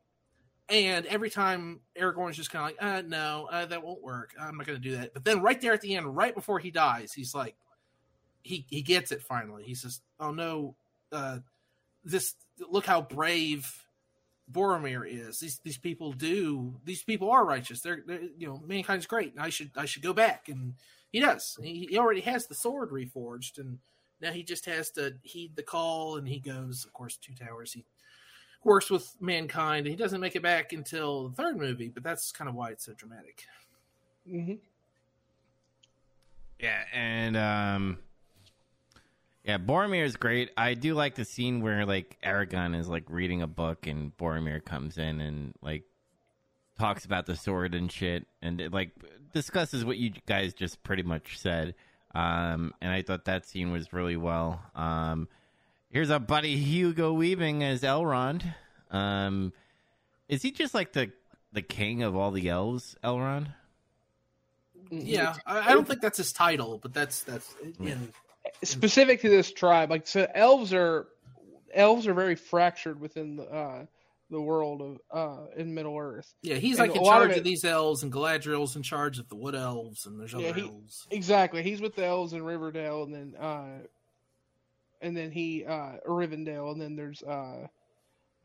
and 0.69 1.05
every 1.05 1.29
time 1.29 1.79
Aragorn's 1.97 2.35
just 2.35 2.51
kind 2.51 2.69
of 2.69 2.77
like, 2.77 2.95
uh, 2.95 3.01
no, 3.07 3.47
uh, 3.51 3.65
that 3.67 3.83
won't 3.83 4.01
work. 4.01 4.31
I'm 4.39 4.57
not 4.57 4.67
going 4.67 4.81
to 4.81 4.89
do 4.89 4.97
that. 4.97 5.13
But 5.13 5.23
then 5.23 5.41
right 5.41 5.59
there 5.61 5.73
at 5.73 5.81
the 5.81 5.95
end, 5.95 6.15
right 6.15 6.35
before 6.35 6.59
he 6.59 6.71
dies, 6.71 7.13
he's 7.13 7.33
like, 7.33 7.55
he 8.43 8.65
he 8.69 8.81
gets 8.81 9.11
it 9.11 9.21
finally. 9.21 9.63
He 9.63 9.75
says, 9.75 10.01
"Oh 10.19 10.31
no, 10.31 10.75
uh, 11.11 11.39
this 12.05 12.35
look 12.69 12.85
how 12.85 13.01
brave 13.01 13.69
Boromir 14.49 15.03
is. 15.05 15.39
These 15.39 15.59
these 15.63 15.77
people 15.77 16.13
do. 16.13 16.75
These 16.85 17.03
people 17.03 17.29
are 17.29 17.45
righteous. 17.45 17.81
They're, 17.81 18.03
they're 18.05 18.21
you 18.37 18.47
know 18.47 18.61
mankind's 18.65 19.05
great. 19.05 19.33
I 19.37 19.49
should 19.49 19.71
I 19.75 19.85
should 19.85 20.01
go 20.01 20.13
back." 20.13 20.47
And 20.47 20.75
he 21.11 21.19
does. 21.19 21.57
He, 21.61 21.87
he 21.89 21.97
already 21.97 22.21
has 22.21 22.47
the 22.47 22.55
sword 22.55 22.91
reforged, 22.91 23.57
and 23.57 23.79
now 24.21 24.31
he 24.31 24.43
just 24.43 24.65
has 24.65 24.91
to 24.91 25.15
heed 25.21 25.55
the 25.55 25.63
call. 25.63 26.17
And 26.17 26.27
he 26.27 26.39
goes, 26.39 26.85
of 26.85 26.93
course, 26.93 27.17
two 27.17 27.33
towers. 27.33 27.73
He 27.73 27.85
works 28.63 28.89
with 28.89 29.15
mankind. 29.19 29.85
And 29.85 29.91
he 29.91 29.95
doesn't 29.95 30.21
make 30.21 30.35
it 30.35 30.41
back 30.41 30.73
until 30.73 31.29
the 31.29 31.35
third 31.35 31.57
movie, 31.57 31.89
but 31.89 32.03
that's 32.03 32.31
kind 32.31 32.49
of 32.49 32.55
why 32.55 32.71
it's 32.71 32.85
so 32.85 32.93
dramatic. 32.93 33.45
Mm-hmm. 34.29 34.55
Yeah, 36.59 36.81
and 36.91 37.37
um 37.37 37.99
yeah, 39.43 39.57
Boromir 39.57 40.03
is 40.03 40.17
great. 40.17 40.51
I 40.57 40.73
do 40.73 40.93
like 40.93 41.15
the 41.15 41.23
scene 41.23 41.61
where 41.61 41.85
like 41.85 42.17
Aragorn 42.21 42.77
is 42.77 42.89
like 42.89 43.05
reading 43.09 43.41
a 43.41 43.47
book 43.47 43.87
and 43.87 44.15
Boromir 44.17 44.63
comes 44.63 44.97
in 44.97 45.21
and 45.21 45.53
like 45.61 45.83
talks 46.77 47.05
about 47.05 47.25
the 47.25 47.35
sword 47.35 47.73
and 47.73 47.89
shit 47.91 48.27
and 48.41 48.59
it, 48.59 48.73
like 48.73 48.91
discusses 49.33 49.85
what 49.85 49.97
you 49.97 50.11
guys 50.25 50.53
just 50.53 50.83
pretty 50.83 51.03
much 51.03 51.39
said. 51.39 51.75
Um, 52.15 52.73
and 52.81 52.91
I 52.91 53.01
thought 53.01 53.25
that 53.25 53.45
scene 53.45 53.71
was 53.71 53.93
really 53.93 54.17
well. 54.17 54.61
Um, 54.75 55.27
here's 55.89 56.09
our 56.09 56.19
buddy 56.19 56.57
Hugo 56.57 57.13
Weaving 57.13 57.63
as 57.63 57.81
Elrond. 57.81 58.43
Um, 58.91 59.53
is 60.27 60.41
he 60.41 60.51
just 60.51 60.73
like 60.73 60.93
the 60.93 61.11
the 61.53 61.61
king 61.61 62.03
of 62.03 62.15
all 62.15 62.31
the 62.31 62.49
elves, 62.49 62.95
Elrond? 63.03 63.47
Yeah, 64.89 65.35
I, 65.45 65.71
I 65.71 65.73
don't 65.73 65.87
think 65.87 66.01
that's 66.01 66.17
his 66.17 66.31
title, 66.33 66.79
but 66.81 66.93
that's 66.93 67.23
that's 67.23 67.53
in 67.79 68.11
specific 68.63 69.21
to 69.21 69.29
this 69.29 69.51
tribe. 69.51 69.89
Like 69.89 70.07
so, 70.07 70.27
elves 70.33 70.73
are 70.73 71.07
elves 71.73 72.07
are 72.07 72.13
very 72.13 72.35
fractured 72.35 72.99
within 72.99 73.35
the 73.35 73.43
uh, 73.43 73.85
the 74.29 74.41
world 74.41 74.81
of 74.81 74.97
uh, 75.11 75.45
in 75.55 75.73
Middle 75.73 75.97
Earth. 75.97 76.33
yeah. 76.41 76.55
He's 76.55 76.79
And 76.79 76.89
like 76.89 76.97
in 76.97 77.03
lot 77.03 77.21
of 77.21 77.29
charge 77.29 77.37
of, 77.37 77.43
these 77.43 77.63
elves, 77.63 78.03
and 78.03 78.11
Galadriel's 78.11 78.75
in 78.75 78.83
charge 78.83 79.19
of 79.19 79.29
the 79.29 79.35
wood 79.35 79.55
elves, 79.55 80.05
and 80.05 80.19
there's 80.19 80.33
other 80.33 80.43
Yeah, 80.43 80.53
he- 80.53 80.61
elves. 80.67 81.07
Exactly. 81.11 81.63
He's 81.63 81.79
with 81.81 81.95
the 81.95 82.05
elves 82.05 82.33
in 82.33 82.43
Riverdale, 82.43 83.03
and 83.03 83.13
then 83.13 83.35
uh, 83.39 83.79
and 85.01 85.15
then 85.15 85.31
he 85.31 85.65
uh, 85.65 85.93
Rivendell, 86.07 86.71
and 86.71 86.81
then 86.81 86.95
there's 86.95 87.21
uh, 87.23 87.67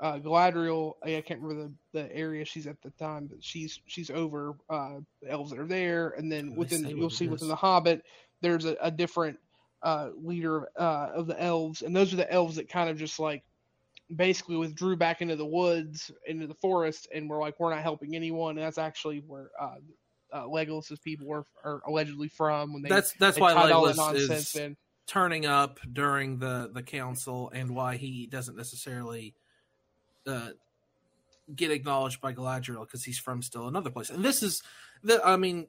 uh, 0.01 0.18
Galadriel. 0.18 0.95
I 1.03 1.20
can't 1.26 1.41
remember 1.41 1.72
the, 1.93 2.01
the 2.03 2.14
area 2.16 2.45
she's 2.45 2.66
at 2.66 2.80
the 2.83 2.91
time, 2.91 3.26
but 3.26 3.43
she's 3.43 3.80
she's 3.87 4.11
over 4.11 4.55
uh, 4.70 4.97
the 5.22 5.30
elves 5.30 5.51
that 5.51 5.59
are 5.59 5.66
there, 5.66 6.11
and 6.11 6.30
then 6.30 6.55
within 6.55 6.87
you'll 6.87 7.07
it 7.09 7.12
see 7.12 7.26
within 7.28 7.49
the 7.49 7.57
Hobbit, 7.57 8.03
there's 8.41 8.66
a, 8.66 8.76
a 8.80 8.91
different 8.91 9.39
uh, 9.83 10.11
leader 10.16 10.68
uh, 10.78 11.09
of 11.14 11.26
the 11.26 11.41
elves, 11.43 11.83
and 11.83 11.97
those 11.97 12.12
are 12.12 12.16
the 12.16 12.33
elves 12.33 12.57
that 12.57 12.68
kind 12.68 12.89
of 12.91 12.97
just 12.99 13.18
like 13.18 13.43
basically 14.15 14.57
withdrew 14.57 14.97
back 14.97 15.23
into 15.23 15.37
the 15.37 15.47
woods, 15.47 16.11
into 16.27 16.47
the 16.47 16.55
forest, 16.55 17.09
and 17.15 17.29
were 17.29 17.39
like, 17.39 17.59
we're 17.59 17.75
not 17.75 17.83
helping 17.83 18.15
anyone. 18.15 18.57
And 18.59 18.67
that's 18.67 18.79
actually 18.79 19.23
where 19.27 19.51
uh, 19.61 19.77
uh, 20.33 20.49
Legolas's 20.49 20.99
people 20.99 21.27
were 21.27 21.45
are 21.65 21.83
allegedly 21.87 22.29
from 22.29 22.73
when 22.73 22.83
they 22.83 22.89
That's 22.89 23.13
that's 23.15 23.37
they 23.37 23.41
why 23.43 23.55
tied 23.55 23.71
all 23.73 23.85
that 23.87 23.97
Legolas 23.97 24.15
nonsense 24.15 24.55
is 24.55 24.57
in. 24.57 24.77
turning 25.07 25.47
up 25.47 25.81
during 25.93 26.39
the 26.39 26.71
the 26.73 26.83
council, 26.83 27.51
and 27.55 27.75
why 27.75 27.97
he 27.97 28.27
doesn't 28.27 28.57
necessarily 28.57 29.35
uh, 30.27 30.51
get 31.55 31.71
acknowledged 31.71 32.21
by 32.21 32.33
Galadriel 32.33 32.87
because 32.87 33.05
he's 33.05 33.19
from 33.19 33.43
still 33.43 33.69
another 33.69 33.91
place. 33.91 34.11
And 34.11 34.25
this 34.25 34.43
is 34.43 34.63
the 35.03 35.25
I 35.25 35.37
mean, 35.37 35.67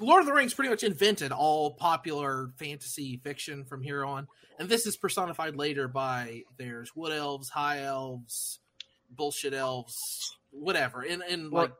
Lord 0.00 0.20
of 0.20 0.26
the 0.26 0.32
Rings 0.32 0.54
pretty 0.54 0.70
much 0.70 0.82
invented 0.84 1.32
all 1.32 1.74
popular 1.74 2.52
fantasy 2.56 3.20
fiction 3.22 3.64
from 3.64 3.82
here 3.82 4.04
on, 4.04 4.28
and 4.58 4.68
this 4.68 4.86
is 4.86 4.96
personified 4.96 5.56
later 5.56 5.88
by 5.88 6.42
there's 6.56 6.94
wood 6.94 7.12
elves, 7.12 7.48
high 7.50 7.82
elves, 7.82 8.60
bullshit 9.10 9.54
elves, 9.54 9.96
whatever. 10.50 11.02
In 11.02 11.22
in 11.28 11.50
like 11.50 11.72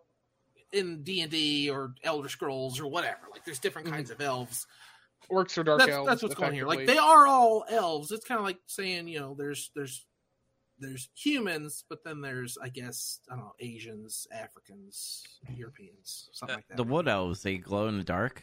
in 0.73 1.03
D 1.03 1.21
and 1.23 1.31
D 1.31 1.71
or 1.71 1.95
Elder 2.03 2.29
Scrolls 2.29 2.81
or 2.81 2.87
whatever. 2.89 3.21
Like 3.33 3.45
there's 3.45 3.59
different 3.59 3.89
Mhm. 3.89 3.93
kinds 3.93 4.11
of 4.11 4.21
elves 4.21 4.67
Orcs 5.31 5.57
or 5.59 5.63
dark 5.65 5.79
that's, 5.81 5.93
elves. 5.93 6.09
that's 6.09 6.23
what's 6.23 6.35
going 6.35 6.55
here. 6.55 6.67
Like 6.67 6.87
they 6.87 6.99
are 6.99 7.27
all 7.27 7.65
elves. 7.69 8.11
It's 8.13 8.25
kind 8.27 8.39
of 8.39 8.45
like 8.45 8.59
saying, 8.67 9.09
you 9.09 9.21
know, 9.21 9.35
there's 9.35 9.71
there's 9.75 10.05
there's 10.79 11.09
humans, 11.15 11.85
but 11.89 12.05
then 12.05 12.21
there's 12.21 12.59
I 12.63 12.69
guess 12.69 13.21
I 13.31 13.35
don't 13.35 13.45
know 13.45 13.55
Asians, 13.61 14.27
Africans, 14.33 15.25
Europeans, 15.55 16.31
something 16.33 16.57
like 16.57 16.65
uh, 16.67 16.69
that. 16.71 16.77
The 16.77 16.85
wood 16.85 17.09
elves 17.09 17.43
they 17.43 17.59
glow 17.59 17.89
in 17.89 17.99
the 17.99 18.05
dark. 18.05 18.43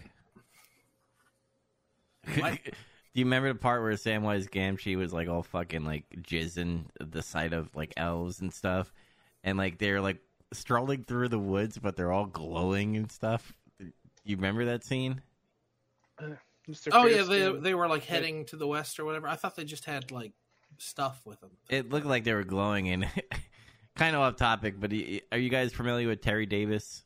What? 2.37 2.59
Do 2.65 3.21
you 3.21 3.25
remember 3.25 3.53
the 3.53 3.59
part 3.59 3.81
where 3.81 3.93
Samwise 3.93 4.49
Gamgee 4.49 4.97
was 4.97 5.13
like 5.13 5.29
all 5.29 5.41
fucking 5.41 5.85
like 5.85 6.03
jizzing 6.21 6.83
the 6.99 7.21
sight 7.21 7.53
of 7.53 7.73
like 7.73 7.93
elves 7.95 8.41
and 8.41 8.51
stuff, 8.53 8.91
and 9.43 9.57
like 9.57 9.77
they're 9.77 10.01
like 10.01 10.19
strolling 10.51 11.05
through 11.05 11.29
the 11.29 11.39
woods, 11.39 11.77
but 11.77 11.95
they're 11.95 12.11
all 12.11 12.25
glowing 12.25 12.97
and 12.97 13.09
stuff. 13.09 13.53
Do 13.79 13.91
you 14.25 14.35
remember 14.35 14.65
that 14.65 14.83
scene? 14.83 15.21
Uh, 16.19 16.31
just 16.67 16.83
their 16.83 16.95
oh 16.95 17.05
yeah, 17.05 17.23
they 17.23 17.51
they 17.51 17.73
were 17.73 17.87
like 17.87 18.03
heading 18.03 18.43
to 18.47 18.57
the 18.57 18.67
west 18.67 18.99
or 18.99 19.05
whatever. 19.05 19.27
I 19.27 19.35
thought 19.35 19.55
they 19.55 19.63
just 19.63 19.85
had 19.85 20.11
like 20.11 20.33
stuff 20.77 21.21
with 21.25 21.41
them. 21.41 21.51
It 21.69 21.89
looked 21.89 22.05
like 22.05 22.23
they 22.23 22.33
were 22.33 22.43
glowing 22.43 22.89
and 22.89 23.07
kind 23.95 24.15
of 24.15 24.21
off 24.21 24.35
topic, 24.35 24.75
but 24.79 24.91
are 25.31 25.37
you 25.37 25.49
guys 25.49 25.73
familiar 25.73 26.07
with 26.07 26.21
Terry 26.21 26.45
Davis? 26.45 27.03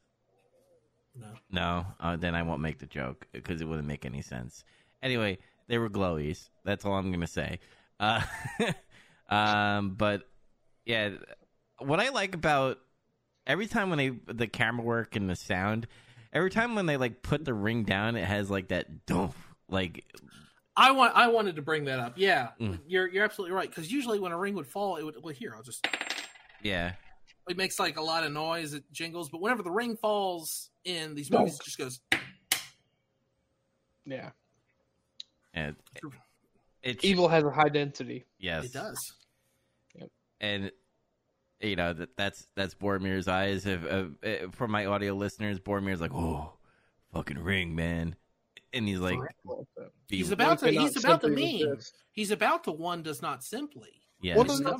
No, 1.15 1.27
No, 1.51 1.85
uh, 1.99 2.15
then 2.15 2.35
I 2.35 2.43
won't 2.43 2.61
make 2.61 2.79
the 2.79 2.85
joke 2.85 3.27
because 3.31 3.61
it 3.61 3.67
wouldn't 3.67 3.87
make 3.87 4.05
any 4.05 4.21
sense. 4.21 4.63
Anyway, 5.01 5.39
they 5.67 5.77
were 5.77 5.89
glowies. 5.89 6.49
That's 6.63 6.85
all 6.85 6.93
I'm 6.93 7.11
gonna 7.11 7.27
say. 7.27 7.59
Uh, 7.99 8.21
um, 9.29 9.91
but 9.91 10.23
yeah, 10.85 11.11
what 11.79 11.99
I 11.99 12.09
like 12.09 12.35
about 12.35 12.79
every 13.47 13.67
time 13.67 13.89
when 13.89 13.97
they 13.97 14.09
the 14.33 14.47
camera 14.47 14.83
work 14.83 15.15
and 15.15 15.29
the 15.29 15.35
sound, 15.35 15.87
every 16.31 16.49
time 16.49 16.75
when 16.75 16.85
they 16.85 16.97
like 16.97 17.21
put 17.21 17.43
the 17.45 17.53
ring 17.53 17.83
down, 17.83 18.15
it 18.15 18.25
has 18.25 18.49
like 18.49 18.69
that 18.69 19.05
don't 19.05 19.33
like 19.69 20.05
I 20.79 20.91
want 20.91 21.15
I 21.15 21.27
wanted 21.27 21.55
to 21.57 21.61
bring 21.61 21.85
that 21.85 21.99
up. 21.99 22.13
Yeah, 22.15 22.49
Mm. 22.59 22.79
you're 22.87 23.07
you're 23.07 23.23
absolutely 23.23 23.55
right 23.55 23.69
because 23.69 23.91
usually 23.91 24.19
when 24.19 24.31
a 24.31 24.37
ring 24.37 24.55
would 24.55 24.67
fall, 24.67 24.95
it 24.97 25.03
would 25.03 25.15
well 25.21 25.33
here 25.33 25.53
I'll 25.55 25.63
just 25.63 25.85
yeah 26.63 26.93
it 27.49 27.57
makes 27.57 27.79
like 27.79 27.97
a 27.97 28.01
lot 28.01 28.23
of 28.23 28.31
noise, 28.31 28.73
it 28.73 28.83
jingles, 28.91 29.29
but 29.29 29.41
whenever 29.41 29.63
the 29.63 29.71
ring 29.71 29.97
falls 29.97 30.69
in 30.85 31.15
these 31.15 31.31
movies, 31.31 31.55
it 31.55 31.63
just 31.65 31.77
goes. 31.79 31.99
yeah. 34.05 34.29
and 35.53 35.75
it 36.83 37.03
Evil 37.03 37.27
has 37.27 37.43
a 37.43 37.49
high 37.51 37.69
density. 37.69 38.25
yes 38.39 38.65
It 38.65 38.73
does. 38.73 39.13
and 40.39 40.71
you 41.59 41.75
know 41.75 41.91
that 41.91 42.15
that's 42.15 42.47
that's 42.55 42.73
Boromir's 42.73 43.27
eyes. 43.27 43.65
If, 43.65 43.83
uh, 43.85 44.05
for 44.51 44.67
my 44.67 44.85
audio 44.85 45.13
listeners, 45.13 45.59
Boromir's 45.59 45.99
like, 45.99 46.13
"Oh, 46.13 46.53
fucking 47.13 47.39
ring, 47.39 47.75
man," 47.75 48.15
and 48.73 48.87
he's 48.87 48.99
like, 48.99 49.19
be- 50.07 50.17
He's 50.17 50.31
about 50.31 50.59
to. 50.59 50.69
He's 50.71 50.97
about 50.97 51.21
to 51.21 51.27
simply 51.27 51.43
mean. 51.43 51.69
resist. 51.69 51.93
He's 52.11 52.31
about 52.31 52.63
to. 52.65 52.71
One 52.71 53.01
does 53.03 53.21
not 53.21 53.43
simply. 53.43 53.89
yeah, 54.21 54.35
What 54.35 54.47
it's 54.47 54.59
does 54.59 54.71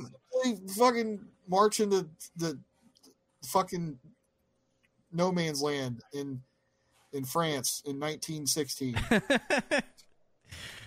coming. 0.43 0.67
fucking 0.77 1.19
march 1.47 1.79
into 1.79 2.07
the 2.35 2.59
fucking 3.45 3.97
no 5.11 5.31
man's 5.31 5.61
land 5.61 6.01
in 6.13 6.41
in 7.13 7.23
France 7.25 7.81
in 7.85 7.99
1916? 7.99 8.95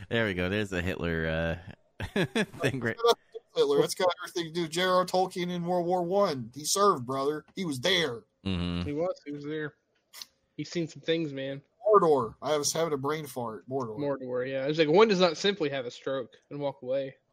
there 0.09 0.27
we 0.27 0.35
go. 0.35 0.49
There's 0.49 0.73
a 0.73 0.83
Hitler 0.83 1.59
uh, 2.07 2.24
thing. 2.61 2.81
Right? 2.81 2.97
Hitler. 3.55 3.81
That's 3.81 3.95
got 3.95 4.09
everything 4.23 4.47
to 4.49 4.53
do 4.53 4.62
with 4.62 4.70
J.R.R. 4.70 5.05
Tolkien 5.05 5.51
in 5.51 5.65
World 5.65 5.87
War 5.87 6.03
One. 6.03 6.51
He 6.55 6.65
served, 6.65 7.05
brother. 7.07 7.45
He 7.55 7.65
was 7.65 7.81
there. 7.81 8.20
hmm 8.45 8.81
He 8.83 8.93
was. 8.93 9.15
He 9.27 9.33
was 9.33 9.45
there. 9.45 9.74
He's 10.57 10.70
seen 10.70 10.89
some 10.89 11.03
things, 11.03 11.33
man. 11.33 11.61
Mordor. 11.93 12.35
I 12.43 12.56
was 12.56 12.73
having 12.73 12.93
a 12.93 12.97
brain 12.97 13.27
fart. 13.27 13.69
Mordor. 13.69 13.98
Mordor. 13.98 14.48
Yeah. 14.48 14.64
It's 14.66 14.78
like 14.78 14.89
one 14.89 15.09
does 15.09 15.20
not 15.20 15.36
simply 15.36 15.69
have 15.70 15.86
a 15.86 15.90
stroke 15.90 16.32
and 16.51 16.60
walk 16.60 16.82
away. 16.82 17.14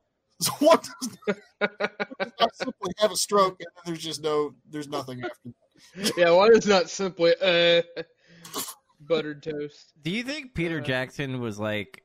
So 0.42 0.54
what 0.60 0.88
does 1.28 1.38
not 2.40 2.56
simply 2.56 2.94
have 3.00 3.12
a 3.12 3.16
stroke 3.18 3.58
and 3.60 3.68
then 3.76 3.84
there's 3.88 4.02
just 4.02 4.24
no 4.24 4.56
there's 4.70 4.88
nothing 4.88 5.22
after. 5.22 6.14
yeah. 6.18 6.32
One 6.32 6.56
is 6.56 6.66
not 6.66 6.90
simply 6.90 7.34
uh, 7.42 7.82
buttered 9.02 9.44
toast. 9.44 9.92
Do 10.02 10.10
you 10.12 10.24
think 10.24 10.54
Peter 10.54 10.80
Uh, 10.80 10.84
Jackson 10.84 11.42
was 11.42 11.60
like 11.60 12.04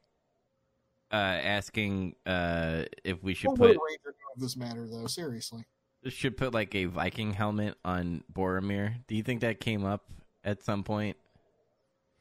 uh, 1.13 1.15
asking 1.15 2.17
uh, 2.27 2.87
if 3.05 3.23
we 3.23 3.35
should 3.35 3.55
put 3.55 3.69
ranger 3.69 4.17
of 4.35 4.41
this 4.41 4.57
matter 4.57 4.89
though? 4.91 5.07
Seriously. 5.07 5.65
should 6.09 6.37
put 6.37 6.53
like 6.53 6.75
a 6.75 6.87
Viking 6.87 7.35
helmet 7.35 7.77
on 7.85 8.25
Boromir? 8.33 8.97
Do 9.07 9.15
you 9.15 9.23
think 9.23 9.43
that 9.43 9.61
came 9.61 9.85
up 9.85 10.11
at 10.43 10.65
some 10.65 10.83
point 10.83 11.17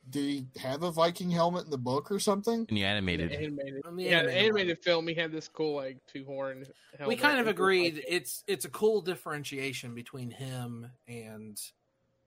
Did 0.09 0.23
he 0.23 0.45
have 0.59 0.83
a 0.83 0.91
Viking 0.91 1.31
helmet 1.31 1.65
in 1.65 1.71
the 1.71 1.77
book 1.77 2.11
or 2.11 2.19
something? 2.19 2.65
in 2.67 2.75
the 2.75 2.83
animated? 2.83 3.31
Animated. 3.31 3.85
On 3.85 3.95
the 3.95 4.03
yeah, 4.03 4.19
animated 4.19 4.31
the 4.31 4.39
animated 4.39 4.79
film. 4.79 5.07
He 5.07 5.13
had 5.13 5.31
this 5.31 5.47
cool 5.47 5.75
like 5.75 5.97
two 6.07 6.25
horn. 6.25 6.65
we 7.07 7.15
kind 7.15 7.39
of 7.39 7.47
agreed 7.47 8.03
it's 8.07 8.43
it's 8.47 8.65
a 8.65 8.69
cool 8.69 9.01
differentiation 9.01 9.95
between 9.95 10.29
him 10.29 10.89
and 11.07 11.59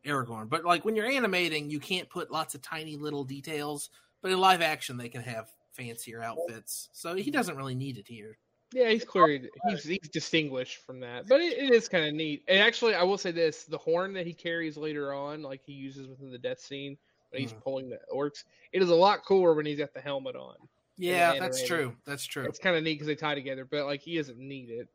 Aragorn. 0.06 0.48
But 0.48 0.64
like 0.64 0.84
when 0.84 0.96
you're 0.96 1.06
animating, 1.06 1.70
you 1.70 1.80
can't 1.80 2.08
put 2.08 2.30
lots 2.30 2.54
of 2.54 2.62
tiny 2.62 2.96
little 2.96 3.24
details. 3.24 3.90
But 4.22 4.32
in 4.32 4.40
live 4.40 4.62
action, 4.62 4.96
they 4.96 5.10
can 5.10 5.22
have 5.22 5.48
fancier 5.72 6.22
outfits, 6.22 6.88
so 6.92 7.14
he 7.14 7.30
doesn't 7.30 7.56
really 7.56 7.74
need 7.74 7.98
it 7.98 8.08
here. 8.08 8.38
Yeah, 8.72 8.88
he's 8.88 9.04
clearly 9.04 9.48
He's 9.68 9.84
he's 9.84 10.08
distinguished 10.08 10.84
from 10.84 11.00
that, 11.00 11.28
but 11.28 11.40
it, 11.40 11.58
it 11.58 11.72
is 11.72 11.88
kind 11.88 12.06
of 12.06 12.14
neat. 12.14 12.42
And 12.48 12.58
actually, 12.58 12.94
I 12.94 13.02
will 13.04 13.18
say 13.18 13.30
this: 13.30 13.64
the 13.64 13.78
horn 13.78 14.12
that 14.14 14.26
he 14.26 14.32
carries 14.32 14.76
later 14.76 15.12
on, 15.12 15.42
like 15.42 15.60
he 15.64 15.72
uses 15.72 16.08
within 16.08 16.30
the 16.30 16.38
death 16.38 16.60
scene 16.60 16.96
when 17.30 17.42
he's 17.42 17.52
Mhm. 17.52 17.60
pulling 17.62 17.88
the 17.88 17.98
orcs, 18.12 18.44
it 18.72 18.82
is 18.82 18.90
a 18.90 18.94
lot 18.94 19.24
cooler 19.24 19.54
when 19.54 19.66
he's 19.66 19.78
got 19.78 19.92
the 19.92 20.00
helmet 20.00 20.36
on. 20.36 20.56
Yeah, 20.96 21.12
Yeah, 21.34 21.40
that's 21.40 21.58
animated. 21.58 21.66
true. 21.68 21.96
That's 22.04 22.24
true. 22.24 22.44
It's 22.46 22.58
kind 22.58 22.76
of 22.76 22.82
neat 22.82 22.94
because 22.94 23.06
they 23.06 23.14
tie 23.16 23.34
together, 23.34 23.64
but 23.64 23.84
like 23.86 24.00
he 24.00 24.16
doesn't 24.16 24.38
need 24.38 24.70
it. 24.70 24.88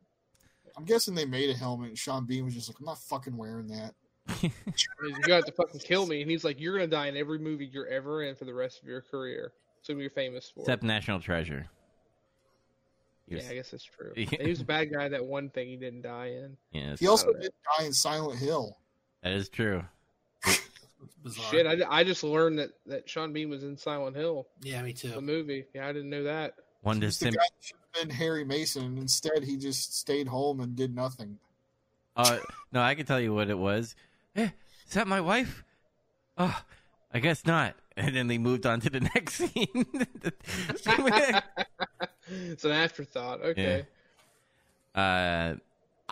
I'm 0.76 0.84
guessing 0.84 1.14
they 1.14 1.26
made 1.26 1.50
a 1.50 1.54
helmet 1.54 1.88
and 1.90 1.98
Sean 1.98 2.24
Bean 2.26 2.44
was 2.44 2.54
just 2.54 2.68
like, 2.68 2.78
I'm 2.80 2.86
not 2.86 2.98
fucking 2.98 3.36
wearing 3.36 3.66
that. 3.68 3.94
He's, 4.40 4.50
You 5.02 5.20
got 5.26 5.44
to 5.46 5.52
fucking 5.52 5.80
kill 5.80 6.06
me, 6.06 6.22
and 6.22 6.30
he's 6.30 6.44
like, 6.44 6.60
"You're 6.60 6.74
gonna 6.74 6.86
die 6.86 7.08
in 7.08 7.16
every 7.16 7.38
movie 7.40 7.66
you're 7.66 7.88
ever 7.88 8.22
in 8.22 8.36
for 8.36 8.44
the 8.44 8.54
rest 8.54 8.80
of 8.80 8.86
your 8.88 9.00
career." 9.02 9.52
So 9.82 9.92
you're 9.94 10.10
famous 10.10 10.48
for. 10.48 10.60
Except 10.60 10.84
National 10.84 11.18
Treasure. 11.20 11.68
He 13.26 13.34
was- 13.34 13.44
yeah, 13.44 13.50
I 13.50 13.54
guess 13.54 13.70
that's 13.72 13.82
true. 13.84 14.12
Yeah. 14.16 14.28
He 14.42 14.48
was 14.48 14.60
a 14.60 14.64
bad 14.64 14.92
guy. 14.92 15.08
That 15.08 15.24
one 15.24 15.50
thing 15.50 15.68
he 15.68 15.76
didn't 15.76 16.02
die 16.02 16.26
in. 16.28 16.56
yes, 16.72 17.00
He 17.00 17.06
also 17.08 17.28
Okay. 17.30 17.40
did 17.42 17.52
die 17.78 17.84
in 17.86 17.92
Silent 17.92 18.38
Hill. 18.38 18.78
that 19.22 19.32
is 19.32 19.48
true. 19.48 19.84
Bizarre. 21.22 21.50
Shit, 21.50 21.66
I, 21.66 21.98
I 22.00 22.04
just 22.04 22.22
learned 22.24 22.58
that 22.58 22.70
that 22.86 23.08
Sean 23.08 23.32
Bean 23.32 23.48
was 23.50 23.62
in 23.64 23.76
Silent 23.76 24.16
Hill, 24.16 24.46
yeah, 24.62 24.82
me 24.82 24.92
too. 24.92 25.08
the 25.08 25.20
movie. 25.20 25.66
Yeah, 25.74 25.86
I 25.88 25.92
didn't 25.92 26.10
know 26.10 26.24
that. 26.24 26.54
One 26.82 27.00
to 27.00 27.06
He's 27.06 27.18
the 27.18 27.26
sim- 27.26 27.34
guy 27.34 27.44
should 27.60 27.76
have 27.94 28.08
been 28.08 28.16
Harry 28.16 28.44
Mason. 28.44 28.98
Instead, 28.98 29.44
he 29.44 29.56
just 29.56 29.96
stayed 29.98 30.26
home 30.28 30.60
and 30.60 30.74
did 30.74 30.94
nothing. 30.94 31.38
Uh, 32.16 32.38
no, 32.72 32.82
I 32.82 32.94
can 32.94 33.06
tell 33.06 33.20
you 33.20 33.32
what 33.32 33.48
it 33.50 33.58
was. 33.58 33.94
Eh, 34.36 34.48
is 34.88 34.94
that 34.94 35.06
my 35.06 35.20
wife? 35.20 35.64
Oh, 36.36 36.62
I 37.12 37.20
guess 37.20 37.46
not. 37.46 37.74
And 37.96 38.16
then 38.16 38.26
they 38.26 38.38
moved 38.38 38.66
on 38.66 38.80
to 38.80 38.90
the 38.90 39.00
next 39.14 39.34
scene. 39.34 39.86
it's 42.28 42.64
an 42.64 42.70
afterthought. 42.72 43.42
Okay. 43.42 43.86
uh, 44.94 45.54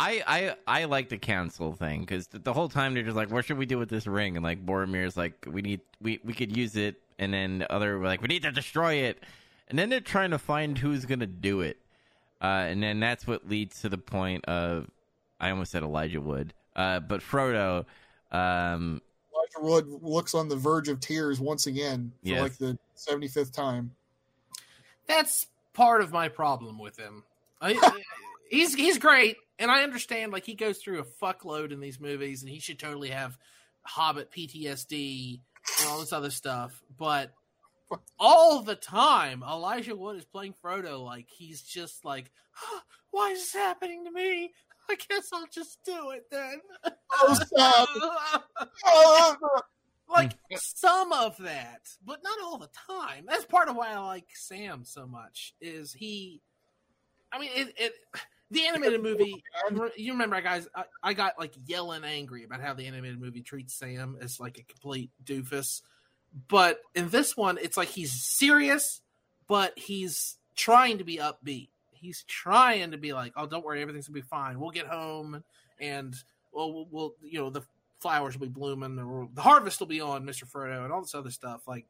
I 0.01 0.23
I 0.27 0.81
I 0.81 0.85
like 0.87 1.11
the 1.11 1.19
council 1.19 1.75
thing 1.75 2.01
because 2.01 2.27
the, 2.29 2.39
the 2.39 2.55
whole 2.55 2.71
time 2.71 2.95
they're 2.95 3.03
just 3.03 3.17
like, 3.17 3.31
what 3.31 3.45
should 3.45 3.59
we 3.59 3.67
do 3.67 3.79
with 3.79 3.91
this 3.91 4.07
ring? 4.07 4.35
And 4.37 4.43
like 4.43 4.65
Boromir's 4.65 5.15
like, 5.15 5.47
we 5.47 5.61
need 5.61 5.83
we 6.01 6.21
we 6.25 6.33
could 6.33 6.57
use 6.57 6.75
it, 6.77 7.03
and 7.19 7.35
then 7.35 7.59
the 7.59 7.71
other 7.71 7.99
were 7.99 8.07
like, 8.07 8.23
we 8.23 8.29
need 8.29 8.43
to 8.45 8.51
destroy 8.51 8.95
it, 8.95 9.23
and 9.69 9.79
then 9.79 9.91
they're 9.91 10.01
trying 10.01 10.31
to 10.31 10.39
find 10.39 10.79
who's 10.79 11.05
gonna 11.05 11.27
do 11.27 11.61
it, 11.61 11.77
uh, 12.41 12.65
and 12.67 12.83
then 12.83 12.99
that's 12.99 13.27
what 13.27 13.47
leads 13.47 13.83
to 13.83 13.91
the 13.91 13.99
point 13.99 14.43
of 14.47 14.91
I 15.39 15.51
almost 15.51 15.71
said 15.71 15.83
Elijah 15.83 16.21
Wood, 16.23 16.55
uh, 16.77 17.01
but 17.01 17.21
Frodo, 17.21 17.85
um, 18.33 19.03
Elijah 19.35 19.61
Wood 19.61 19.87
looks 20.03 20.35
on 20.35 20.49
the 20.49 20.57
verge 20.57 20.89
of 20.89 21.01
tears 21.01 21.41
once 21.41 21.67
again 21.67 22.11
for 22.23 22.29
Yes. 22.29 22.41
like 22.41 22.57
the 22.57 22.79
seventy 22.95 23.29
fifth 23.29 23.53
time. 23.53 23.95
That's 25.07 25.47
part 25.75 26.01
of 26.01 26.11
my 26.11 26.29
problem 26.29 26.79
with 26.79 26.99
him. 26.99 27.25
I, 27.61 27.77
he's 28.51 28.75
he's 28.75 28.99
great, 28.99 29.37
and 29.59 29.71
I 29.71 29.83
understand 29.83 30.33
like 30.33 30.45
he 30.47 30.55
goes 30.55 30.79
through 30.79 31.01
a 31.01 31.25
fuckload 31.25 31.73
in 31.73 31.81
these 31.81 32.01
movies, 32.01 32.43
and 32.43 32.51
he 32.51 32.61
should 32.61 32.79
totally 32.79 33.11
have 33.11 33.37
Hobbit 33.83 34.31
PTSD 34.31 35.41
and 35.81 35.89
all 35.89 36.01
this 36.01 36.13
other 36.13 36.31
stuff. 36.31 36.83
But 36.97 37.33
all 38.19 38.63
the 38.63 38.77
time, 38.77 39.43
Elijah 39.43 39.97
Wood 39.97 40.17
is 40.17 40.25
playing 40.25 40.55
Frodo 40.63 41.05
like 41.05 41.27
he's 41.29 41.63
just 41.63 42.05
like, 42.05 42.31
why 43.11 43.31
is 43.31 43.41
this 43.41 43.55
happening 43.55 44.05
to 44.05 44.11
me? 44.11 44.53
I 44.89 44.97
guess 45.09 45.29
I'll 45.33 45.47
just 45.53 45.79
do 45.85 46.11
it 46.11 46.25
then. 46.31 46.61
Oh, 47.13 47.39
sad. 47.57 49.41
Like 50.13 50.33
some 50.57 51.13
of 51.13 51.37
that, 51.39 51.83
but 52.05 52.19
not 52.25 52.41
all 52.43 52.59
the 52.59 52.71
time. 52.89 53.27
That's 53.29 53.45
part 53.45 53.69
of 53.69 53.77
why 53.77 53.91
I 53.93 53.99
like 53.99 54.27
Sam 54.35 54.85
so 54.85 55.07
much. 55.07 55.55
Is 55.61 55.93
he? 55.93 56.43
I 57.33 57.39
mean, 57.39 57.51
it. 57.55 57.75
it 57.77 57.93
the 58.51 58.67
animated 58.67 59.03
movie. 59.03 59.43
You 59.97 60.13
remember, 60.13 60.41
guys? 60.41 60.67
I, 60.75 60.85
I 61.03 61.15
got 61.15 61.39
like 61.39 61.53
yelling 61.67 62.05
angry 62.05 62.45
about 62.45 62.61
how 62.61 62.75
the 62.75 62.87
animated 62.87 63.21
movie 63.21 63.43
treats 63.43 63.75
Sam 63.75 64.17
as 64.21 64.41
like 64.41 64.59
a 64.59 64.65
complete 64.65 65.11
doofus. 65.25 65.83
But 66.49 66.81
in 66.95 67.11
this 67.11 67.37
one, 67.37 67.59
it's 67.61 67.77
like 67.77 67.89
he's 67.89 68.13
serious, 68.13 69.03
but 69.47 69.79
he's 69.79 70.37
trying 70.57 70.99
to 70.99 71.05
be 71.05 71.19
upbeat. 71.19 71.69
He's 71.93 72.25
trying 72.25 72.93
to 72.93 72.99
be 72.99 73.13
like, 73.13 73.33
"Oh, 73.37 73.47
don't 73.47 73.65
worry, 73.65 73.83
everything's 73.83 74.09
gonna 74.09 74.15
be 74.15 74.23
fine. 74.23 74.59
We'll 74.59 74.71
get 74.71 74.87
home, 74.87 75.45
and 75.79 76.15
well, 76.53 76.73
we'll, 76.73 76.89
we'll 76.91 77.15
you 77.23 77.41
know, 77.41 77.51
the 77.51 77.63
flowers 77.99 78.39
will 78.39 78.47
be 78.47 78.53
blooming, 78.53 78.99
or 78.99 79.29
the 79.35 79.43
harvest 79.43 79.81
will 79.81 79.87
be 79.87 80.01
on, 80.01 80.25
Mister 80.25 80.47
Frodo, 80.47 80.85
and 80.85 80.93
all 80.93 81.03
this 81.03 81.15
other 81.15 81.31
stuff." 81.31 81.67
Like, 81.67 81.87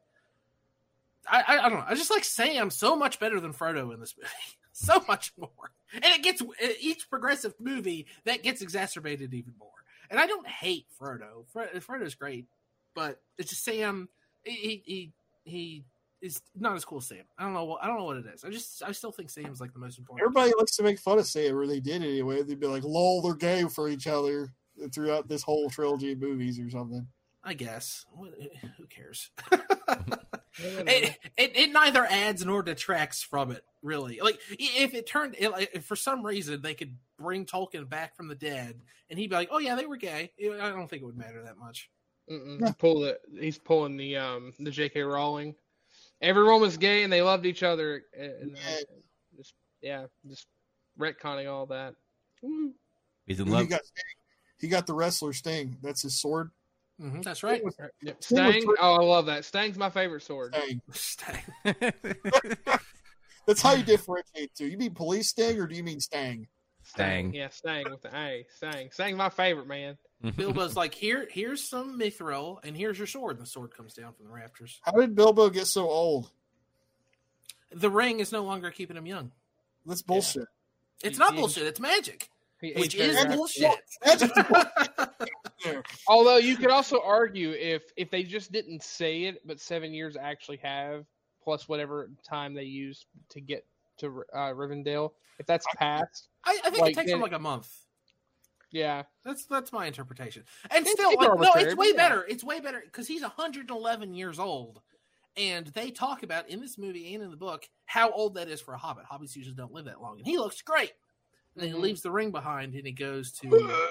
I, 1.27 1.43
I, 1.47 1.65
I 1.65 1.69
don't 1.69 1.79
know. 1.79 1.85
I 1.87 1.95
just 1.95 2.11
like 2.11 2.23
Sam 2.23 2.69
so 2.71 2.95
much 2.95 3.19
better 3.19 3.39
than 3.39 3.53
Frodo 3.53 3.93
in 3.93 3.99
this 3.99 4.15
movie, 4.17 4.29
so 4.87 5.03
much 5.07 5.33
more. 5.37 5.49
And 5.93 6.05
it 6.05 6.23
gets 6.23 6.41
each 6.79 7.09
progressive 7.09 7.53
movie 7.59 8.07
that 8.25 8.43
gets 8.43 8.61
exacerbated 8.61 9.33
even 9.33 9.53
more. 9.59 9.69
And 10.09 10.19
I 10.19 10.27
don't 10.27 10.47
hate 10.47 10.87
Frodo. 10.99 11.45
Fro- 11.51 11.67
Frodo's 11.79 12.15
great, 12.15 12.45
but 12.95 13.21
it's 13.37 13.49
just 13.49 13.63
Sam. 13.63 14.09
He 14.43 14.81
he 14.85 15.11
he 15.43 15.83
is 16.21 16.41
not 16.55 16.75
as 16.75 16.85
cool 16.85 16.99
as 16.99 17.07
Sam. 17.07 17.23
I 17.37 17.43
don't 17.43 17.53
know. 17.53 17.65
What, 17.65 17.83
I 17.83 17.87
don't 17.87 17.97
know 17.97 18.05
what 18.05 18.17
it 18.17 18.25
is. 18.33 18.43
I 18.43 18.49
just 18.49 18.83
I 18.83 18.91
still 18.91 19.11
think 19.11 19.29
Sam's 19.29 19.61
like 19.61 19.73
the 19.73 19.79
most 19.79 19.99
important. 19.99 20.25
Everybody 20.25 20.51
likes 20.57 20.75
to 20.77 20.83
make 20.83 20.99
fun 20.99 21.19
of 21.19 21.25
Sam, 21.25 21.57
or 21.57 21.65
they 21.65 21.79
did 21.79 22.03
anyway. 22.03 22.41
They'd 22.43 22.59
be 22.59 22.67
like, 22.67 22.83
"Lol, 22.83 23.21
they're 23.21 23.35
gay 23.35 23.63
for 23.63 23.89
each 23.89 24.07
other." 24.07 24.53
Throughout 24.93 25.27
this 25.27 25.43
whole 25.43 25.69
trilogy 25.69 26.13
of 26.13 26.19
movies, 26.19 26.59
or 26.59 26.69
something. 26.69 27.05
I 27.43 27.53
guess. 27.53 28.05
What, 28.13 28.33
who 28.77 28.85
cares? 28.87 29.29
it, 30.57 31.17
it, 31.37 31.51
it 31.55 31.71
neither 31.71 32.05
adds 32.05 32.45
nor 32.45 32.61
detracts 32.63 33.23
from 33.23 33.51
it, 33.51 33.63
really. 33.81 34.19
Like 34.21 34.39
if 34.51 34.93
it 34.93 35.07
turned, 35.07 35.35
if 35.39 35.85
for 35.85 35.95
some 35.95 36.25
reason 36.25 36.61
they 36.61 36.73
could 36.73 36.97
bring 37.19 37.45
Tolkien 37.45 37.87
back 37.89 38.15
from 38.15 38.27
the 38.27 38.35
dead, 38.35 38.81
and 39.09 39.17
he'd 39.19 39.29
be 39.29 39.35
like, 39.35 39.49
"Oh 39.51 39.59
yeah, 39.59 39.75
they 39.75 39.85
were 39.85 39.97
gay," 39.97 40.31
I 40.39 40.69
don't 40.69 40.89
think 40.89 41.01
it 41.01 41.05
would 41.05 41.17
matter 41.17 41.43
that 41.43 41.57
much. 41.57 41.89
Mm-mm. 42.29 42.77
Pull 42.77 43.05
it. 43.05 43.19
He's 43.39 43.57
pulling 43.57 43.97
the 43.97 44.17
um 44.17 44.53
the 44.59 44.71
J.K. 44.71 45.01
Rowling. 45.01 45.55
Everyone 46.21 46.61
was 46.61 46.77
gay 46.77 47.03
and 47.03 47.11
they 47.11 47.21
loved 47.21 47.45
each 47.45 47.63
other. 47.63 48.03
And, 48.17 48.55
Yeah. 48.55 48.77
just 49.37 49.53
yeah, 49.81 50.05
just 50.27 50.47
retconning 50.99 51.51
all 51.51 51.65
that. 51.67 51.95
Woo. 52.41 52.73
he's 53.25 53.39
in 53.39 53.47
He 53.47 53.51
love. 53.51 53.69
got 53.69 53.81
he 54.59 54.67
got 54.67 54.85
the 54.87 54.93
wrestler 54.93 55.33
Sting. 55.33 55.77
That's 55.81 56.03
his 56.03 56.19
sword. 56.21 56.51
Hmm 57.01 57.21
that's 57.21 57.41
right. 57.43 57.61
Yep. 58.03 58.23
Sting 58.23 58.37
Stang. 58.61 58.63
Oh, 58.79 58.95
I 58.95 59.03
love 59.03 59.25
that. 59.25 59.43
Stang's 59.45 59.77
my 59.77 59.89
favorite 59.89 60.21
sword. 60.23 60.55
Stang. 60.55 60.81
Stang. 60.91 61.41
That's 63.47 63.61
how 63.61 63.73
you 63.73 63.83
differentiate 63.83 64.53
two. 64.55 64.67
You 64.67 64.77
mean 64.77 64.93
police 64.93 65.29
Sting 65.29 65.59
or 65.59 65.65
do 65.67 65.75
you 65.75 65.83
mean 65.83 65.99
Stang? 65.99 66.47
Stang. 66.83 67.33
Yeah, 67.33 67.49
Stang 67.49 67.89
with 67.89 68.01
the 68.01 68.15
A. 68.15 68.45
Stang. 68.55 68.91
Stang's 68.91 69.17
my 69.17 69.29
favorite 69.29 69.67
man. 69.67 69.97
Bilbo's 70.35 70.75
like, 70.75 70.93
"Here, 70.93 71.27
here's 71.31 71.67
some 71.67 71.99
mithril, 71.99 72.59
and 72.63 72.77
here's 72.77 72.97
your 72.99 73.07
sword." 73.07 73.37
And 73.37 73.45
the 73.45 73.49
sword 73.49 73.75
comes 73.75 73.93
down 73.95 74.13
from 74.13 74.27
the 74.27 74.31
rafters. 74.31 74.79
How 74.83 74.91
did 74.91 75.15
Bilbo 75.15 75.49
get 75.49 75.65
so 75.65 75.89
old? 75.89 76.29
The 77.71 77.89
ring 77.89 78.19
is 78.19 78.31
no 78.31 78.43
longer 78.43 78.69
keeping 78.69 78.97
him 78.97 79.07
young. 79.07 79.31
That's 79.85 80.03
bullshit. 80.03 80.47
It's 81.03 81.17
He- 81.17 81.19
not 81.23 81.33
he- 81.33 81.39
bullshit. 81.39 81.63
It's 81.63 81.79
magic, 81.79 82.29
He 82.61 82.73
which 82.73 82.93
ate 82.95 83.01
is 83.09 83.25
bullshit. 83.25 83.71
Magic's 84.05 84.31
Yeah. 84.37 84.69
Although 86.07 86.37
you 86.37 86.57
could 86.57 86.71
also 86.71 87.01
argue 87.03 87.51
if 87.51 87.83
if 87.97 88.09
they 88.09 88.23
just 88.23 88.51
didn't 88.51 88.83
say 88.83 89.23
it, 89.23 89.41
but 89.45 89.59
seven 89.59 89.93
years 89.93 90.15
actually 90.17 90.57
have, 90.57 91.05
plus 91.43 91.67
whatever 91.69 92.09
time 92.27 92.53
they 92.53 92.63
used 92.63 93.05
to 93.29 93.41
get 93.41 93.65
to 93.97 94.23
uh, 94.33 94.49
Rivendell, 94.53 95.11
if 95.39 95.45
that's 95.45 95.65
passed, 95.75 96.29
I, 96.45 96.59
I 96.65 96.69
think 96.69 96.81
Like, 96.81 96.91
it 96.91 96.95
takes 96.95 97.05
they- 97.07 97.13
him 97.13 97.21
like 97.21 97.33
a 97.33 97.39
month. 97.39 97.69
yeah, 98.71 99.03
That's 99.25 99.45
that's 99.45 99.71
my 99.73 99.85
interpretation. 99.85 100.43
And 100.71 100.81
It's- 100.87 100.93
still, 100.93 101.11
it's 101.11 101.21
like, 101.21 101.39
no, 101.39 101.51
it's 101.55 101.75
way 101.75 101.87
yeah. 101.89 101.97
better. 101.97 102.25
It's 102.27 102.43
way 102.43 102.59
better 102.59 102.81
because 102.83 103.07
he's 103.07 103.21
111 103.21 104.13
years 104.13 104.39
old, 104.39 104.81
and 105.37 105.67
they 105.67 105.91
talk 105.91 106.23
about 106.23 106.49
in 106.49 106.59
this 106.61 106.77
movie 106.77 107.13
and 107.13 107.23
in 107.23 107.29
the 107.31 107.37
book 107.37 107.67
how 107.85 108.11
old 108.11 108.35
that 108.35 108.47
is 108.47 108.61
for 108.61 108.73
a 108.73 108.77
hobbit. 108.77 109.03
Hobbits 109.11 109.35
usually 109.35 109.55
don't 109.55 109.73
live 109.73 109.85
that 109.85 110.01
long, 110.01 110.17
and 110.17 110.25
he 110.25 110.37
looks 110.37 110.61
great. 110.61 110.93
And 111.57 111.65
he 111.65 111.73
leaves 111.73 112.01
the 112.01 112.11
ring 112.11 112.31
behind, 112.31 112.73
and 112.75 112.85
he 112.85 112.93
goes 112.93 113.31
to 113.33 113.49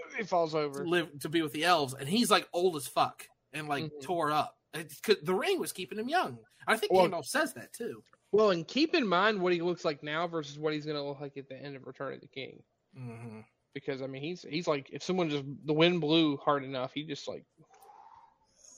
he 0.17 0.25
falls 0.25 0.55
over. 0.55 0.87
live 0.87 1.19
to 1.21 1.29
be 1.29 1.43
with 1.43 1.53
the 1.53 1.65
elves, 1.65 1.95
and 1.95 2.09
he's 2.09 2.31
like 2.31 2.49
old 2.53 2.77
as 2.77 2.87
fuck 2.87 3.27
and 3.53 3.69
like 3.69 3.85
Mhm. 3.85 4.01
tore 4.03 4.33
up. 4.33 4.57
It's 4.73 5.01
'cause 5.01 5.17
the 5.23 5.35
ring 5.35 5.59
was 5.61 5.73
keeping 5.73 5.99
him 5.99 6.09
young. 6.09 6.39
I 6.67 6.77
think 6.77 6.93
Well- 6.93 7.09
Gandalf 7.09 7.27
says 7.27 7.53
that 7.55 7.73
too. 7.73 8.03
Well, 8.33 8.51
and 8.53 8.67
keep 8.67 8.95
in 8.95 9.07
mind 9.07 9.41
what 9.43 9.53
he 9.53 9.61
looks 9.61 9.85
like 9.85 10.03
now 10.05 10.29
versus 10.29 10.57
what 10.59 10.73
he's 10.73 10.85
going 10.87 10.97
to 10.97 11.03
look 11.03 11.21
like 11.21 11.37
at 11.37 11.49
the 11.49 11.57
end 11.57 11.75
of 11.75 11.85
Return 11.85 12.13
of 12.15 12.21
the 12.21 12.29
King. 12.29 12.63
Mm-hmm. 12.97 13.41
Because 13.75 14.03
I 14.03 14.07
mean, 14.07 14.23
he's 14.23 14.43
he's 14.43 14.67
like 14.69 14.89
if 14.93 15.03
someone 15.03 15.29
just 15.29 15.45
the 15.65 15.73
wind 15.75 16.01
blew 16.01 16.37
hard 16.39 16.63
enough, 16.65 16.93
he 16.93 17.03
just 17.05 17.27
like 17.29 17.45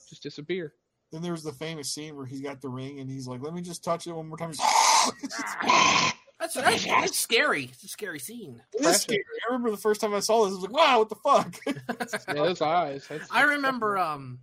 just 0.09 0.23
disappear. 0.23 0.73
Then 1.11 1.21
there's 1.21 1.43
the 1.43 1.53
famous 1.53 1.93
scene 1.93 2.15
where 2.15 2.25
he's 2.25 2.41
got 2.41 2.61
the 2.61 2.69
ring 2.69 2.99
and 2.99 3.09
he's 3.09 3.27
like, 3.27 3.41
"Let 3.41 3.53
me 3.53 3.61
just 3.61 3.83
touch 3.83 4.07
it 4.07 4.11
one 4.11 4.27
more 4.27 4.37
time." 4.37 4.53
That's, 6.43 6.55
that's 6.55 6.85
that's 6.85 7.19
scary. 7.19 7.69
It's 7.71 7.83
a 7.85 7.87
scary 7.87 8.19
scene. 8.19 8.61
It 8.73 8.85
is 8.85 9.01
scary. 9.01 9.23
I 9.49 9.53
remember 9.53 9.71
the 9.71 9.77
first 9.77 10.01
time 10.01 10.13
I 10.13 10.19
saw 10.19 10.43
this, 10.43 10.51
I 10.51 10.55
was 10.55 10.63
like, 10.63 10.73
"Wow, 10.73 10.99
what 10.99 11.09
the 11.09 11.15
fuck?" 11.15 12.27
Yeah, 12.27 12.33
those 12.33 12.61
eyes. 12.61 13.07
That's, 13.07 13.29
I 13.31 13.43
remember 13.43 13.97
um 13.97 14.39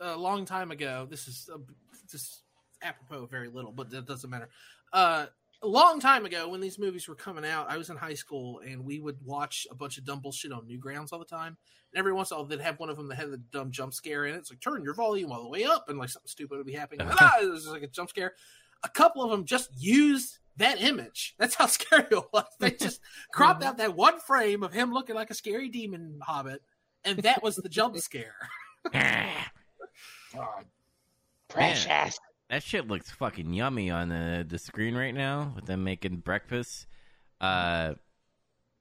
a 0.00 0.16
long 0.16 0.44
time 0.44 0.70
ago. 0.70 1.04
This 1.10 1.26
is 1.26 1.50
uh, 1.52 1.58
just 2.08 2.42
apropos 2.80 3.24
of 3.24 3.30
very 3.30 3.48
little, 3.48 3.72
but 3.72 3.90
that 3.90 4.06
doesn't 4.06 4.30
matter. 4.30 4.48
Uh, 4.92 5.26
a 5.62 5.66
long 5.66 5.98
time 5.98 6.26
ago, 6.26 6.48
when 6.48 6.60
these 6.60 6.78
movies 6.78 7.08
were 7.08 7.16
coming 7.16 7.44
out, 7.44 7.68
I 7.68 7.76
was 7.76 7.90
in 7.90 7.96
high 7.96 8.14
school, 8.14 8.60
and 8.60 8.84
we 8.84 9.00
would 9.00 9.16
watch 9.24 9.66
a 9.68 9.74
bunch 9.74 9.98
of 9.98 10.04
dumb 10.04 10.20
bullshit 10.20 10.52
on 10.52 10.68
Newgrounds 10.68 11.12
all 11.12 11.18
the 11.18 11.24
time. 11.24 11.56
And 11.92 11.98
every 11.98 12.12
once 12.12 12.30
in 12.30 12.36
a 12.36 12.38
while, 12.38 12.46
they'd 12.46 12.60
have 12.60 12.78
one 12.78 12.88
of 12.88 12.96
them 12.96 13.08
that 13.08 13.16
had 13.16 13.32
the 13.32 13.42
dumb 13.52 13.72
jump 13.72 13.94
scare 13.94 14.26
in 14.26 14.34
it. 14.34 14.38
It's 14.38 14.50
like 14.50 14.60
turn 14.60 14.84
your 14.84 14.94
volume 14.94 15.32
all 15.32 15.42
the 15.42 15.48
way 15.48 15.64
up, 15.64 15.88
and 15.88 15.98
like 15.98 16.08
something 16.08 16.28
stupid 16.28 16.56
would 16.56 16.66
be 16.66 16.72
happening. 16.72 17.08
ah, 17.10 17.34
it 17.42 17.50
was 17.50 17.66
like 17.66 17.82
a 17.82 17.88
jump 17.88 18.10
scare. 18.10 18.34
A 18.84 18.88
couple 18.88 19.24
of 19.24 19.30
them 19.30 19.44
just 19.44 19.70
used 19.76 20.38
that 20.56 20.80
image. 20.82 21.34
That's 21.38 21.54
how 21.54 21.66
scary 21.68 22.06
it 22.10 22.24
was. 22.32 22.44
They 22.60 22.72
just 22.72 23.00
cropped 23.32 23.62
out 23.62 23.78
that 23.78 23.96
one 23.96 24.20
frame 24.20 24.62
of 24.62 24.72
him 24.72 24.92
looking 24.92 25.14
like 25.14 25.30
a 25.30 25.34
scary 25.34 25.68
demon 25.68 26.20
hobbit, 26.22 26.62
and 27.04 27.18
that 27.20 27.42
was 27.42 27.56
the 27.56 27.68
jump 27.68 27.96
scare. 27.98 28.36
God. 28.92 30.64
Precious. 31.48 32.18
That 32.50 32.62
shit 32.62 32.86
looks 32.88 33.10
fucking 33.10 33.52
yummy 33.52 33.90
on 33.90 34.08
the 34.08 34.44
the 34.48 34.58
screen 34.58 34.94
right 34.94 35.14
now 35.14 35.52
with 35.54 35.66
them 35.66 35.84
making 35.84 36.16
breakfast. 36.16 36.86
Uh, 37.40 37.94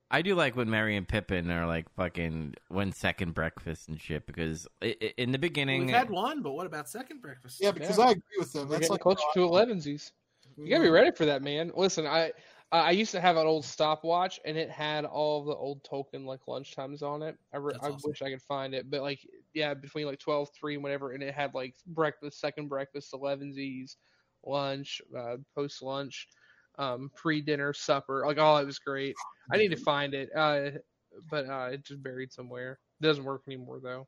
I 0.09 0.21
do 0.21 0.35
like 0.35 0.57
when 0.57 0.69
Merry 0.69 0.97
and 0.97 1.07
Pippin 1.07 1.49
are 1.49 1.65
like 1.65 1.87
fucking 1.95 2.55
one 2.67 2.91
second 2.91 3.33
breakfast 3.33 3.87
and 3.87 3.99
shit 3.99 4.27
because 4.27 4.67
i 4.81 4.95
i 5.01 5.13
in 5.17 5.31
the 5.31 5.39
beginning, 5.39 5.85
We've 5.85 5.95
had 5.95 6.09
one, 6.09 6.41
but 6.41 6.51
what 6.51 6.65
about 6.65 6.89
second 6.89 7.21
breakfast? 7.21 7.59
Yeah, 7.61 7.71
because 7.71 7.97
Yeah. 7.97 8.05
I 8.05 8.11
agree 8.11 8.37
with 8.37 8.51
them. 8.51 8.67
We're 8.67 8.77
That's 8.77 8.89
like 8.89 9.01
closer 9.01 9.23
to 9.35 9.39
elevensies. 9.39 10.11
You 10.57 10.69
gotta 10.69 10.83
be 10.83 10.89
ready 10.89 11.11
for 11.11 11.25
that, 11.25 11.41
man. 11.41 11.71
Listen, 11.75 12.05
I 12.05 12.31
I 12.71 12.91
used 12.91 13.11
to 13.11 13.21
have 13.21 13.37
an 13.37 13.47
old 13.47 13.65
stopwatch, 13.65 14.39
and 14.45 14.57
it 14.57 14.69
had 14.69 15.05
all 15.05 15.43
the 15.43 15.55
old 15.55 15.83
Tolkien 15.83 16.25
like 16.25 16.47
lunch 16.47 16.75
times 16.75 17.01
on 17.03 17.21
it. 17.21 17.37
I, 17.53 17.57
re- 17.57 17.73
I 17.81 17.89
awesome. 17.89 18.03
wish 18.03 18.21
I 18.21 18.29
could 18.29 18.41
find 18.41 18.73
it, 18.73 18.89
but 18.89 19.01
like 19.01 19.19
yeah, 19.53 19.73
between 19.73 20.05
like 20.05 20.19
12, 20.19 20.49
3, 20.57 20.75
and 20.75 20.83
whatever, 20.83 21.11
and 21.11 21.23
it 21.23 21.33
had 21.33 21.53
like 21.53 21.75
breakfast, 21.85 22.39
second 22.39 22.69
breakfast, 22.69 23.13
elevensies, 23.13 23.97
lunch, 24.45 25.01
uh, 25.17 25.37
post 25.55 25.81
lunch, 25.81 26.27
um, 26.77 27.11
pre 27.15 27.41
dinner, 27.41 27.73
supper, 27.73 28.23
like 28.25 28.37
all 28.37 28.57
it 28.57 28.65
was 28.65 28.79
great. 28.79 29.17
I 29.51 29.57
need 29.57 29.69
to 29.69 29.77
find 29.77 30.13
it, 30.13 30.29
uh, 30.35 30.71
but 31.29 31.45
uh, 31.45 31.69
it's 31.73 31.89
just 31.89 32.03
buried 32.03 32.31
somewhere. 32.31 32.79
It 33.01 33.03
doesn't 33.05 33.25
work 33.25 33.43
anymore 33.47 33.79
though. 33.81 34.07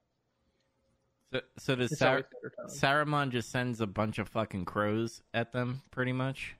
So, 1.33 1.41
so 1.57 1.75
does 1.75 1.97
Sar- 1.97 2.09
always 2.09 2.25
dinner 2.41 2.53
time. 2.57 3.05
Saruman 3.07 3.31
just 3.31 3.51
sends 3.51 3.81
a 3.81 3.87
bunch 3.87 4.19
of 4.19 4.27
fucking 4.29 4.65
crows 4.65 5.21
at 5.33 5.51
them, 5.51 5.81
pretty 5.91 6.11
much. 6.13 6.55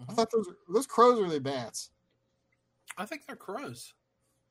Mm-hmm. 0.00 0.10
I 0.10 0.14
thought 0.14 0.30
those 0.30 0.48
are 0.48 0.56
those 0.72 0.86
crows 0.86 1.18
or 1.18 1.26
are 1.26 1.30
they 1.30 1.38
bats? 1.38 1.90
I 2.96 3.04
think 3.06 3.26
they're 3.26 3.36
crows. 3.36 3.94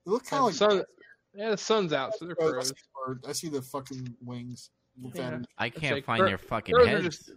They 0.06 0.12
look 0.12 0.26
kind 0.26 0.40
And 0.46 0.56
of 0.56 0.62
like 0.62 0.70
sun- 0.72 0.78
bats. 0.80 0.92
yeah, 1.36 1.50
the 1.52 1.58
sun's 1.58 1.94
out, 1.94 2.14
so 2.18 2.26
they're 2.26 2.36
Crows. 2.36 2.50
I 2.50 2.54
crows. 2.54 2.68
see 2.70 2.74
the 2.76 3.06
bird. 3.14 3.26
I 3.28 3.32
see 3.34 3.50
the 3.50 3.62
fucking 3.62 4.16
wings. 4.24 4.70
Yeah. 5.14 5.40
I 5.58 5.70
can't 5.70 5.96
like 5.96 6.06
find 6.06 6.20
cro- 6.20 6.28
their 6.30 6.38
fucking 6.38 6.76
crows 6.76 6.88
heads. 6.88 7.04
just- 7.06 7.32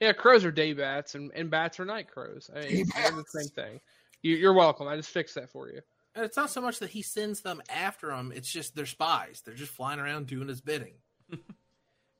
Yeah, 0.00 0.12
crows 0.12 0.44
are 0.44 0.50
day 0.52 0.72
bats, 0.74 1.14
and, 1.14 1.30
and 1.34 1.50
bats 1.50 1.80
are 1.80 1.84
night 1.84 2.08
crows. 2.10 2.50
I 2.54 2.60
mean, 2.60 2.84
Day 2.86 2.92
they're 2.96 3.10
the 3.12 3.24
same 3.28 3.48
thing. 3.48 3.80
You, 4.22 4.36
you're 4.36 4.54
welcome. 4.54 4.86
I 4.88 4.96
just 4.96 5.10
fixed 5.10 5.34
that 5.34 5.50
for 5.50 5.68
you. 5.68 5.80
And 6.14 6.24
it's 6.24 6.36
not 6.36 6.48
so 6.50 6.60
much 6.60 6.78
that 6.78 6.90
he 6.90 7.02
sends 7.02 7.40
them 7.40 7.60
after 7.68 8.10
him; 8.12 8.32
it's 8.34 8.50
just 8.50 8.74
they're 8.76 8.86
spies. 8.86 9.42
They're 9.44 9.54
just 9.54 9.72
flying 9.72 9.98
around 9.98 10.28
doing 10.28 10.46
his 10.48 10.60
bidding. 10.60 10.94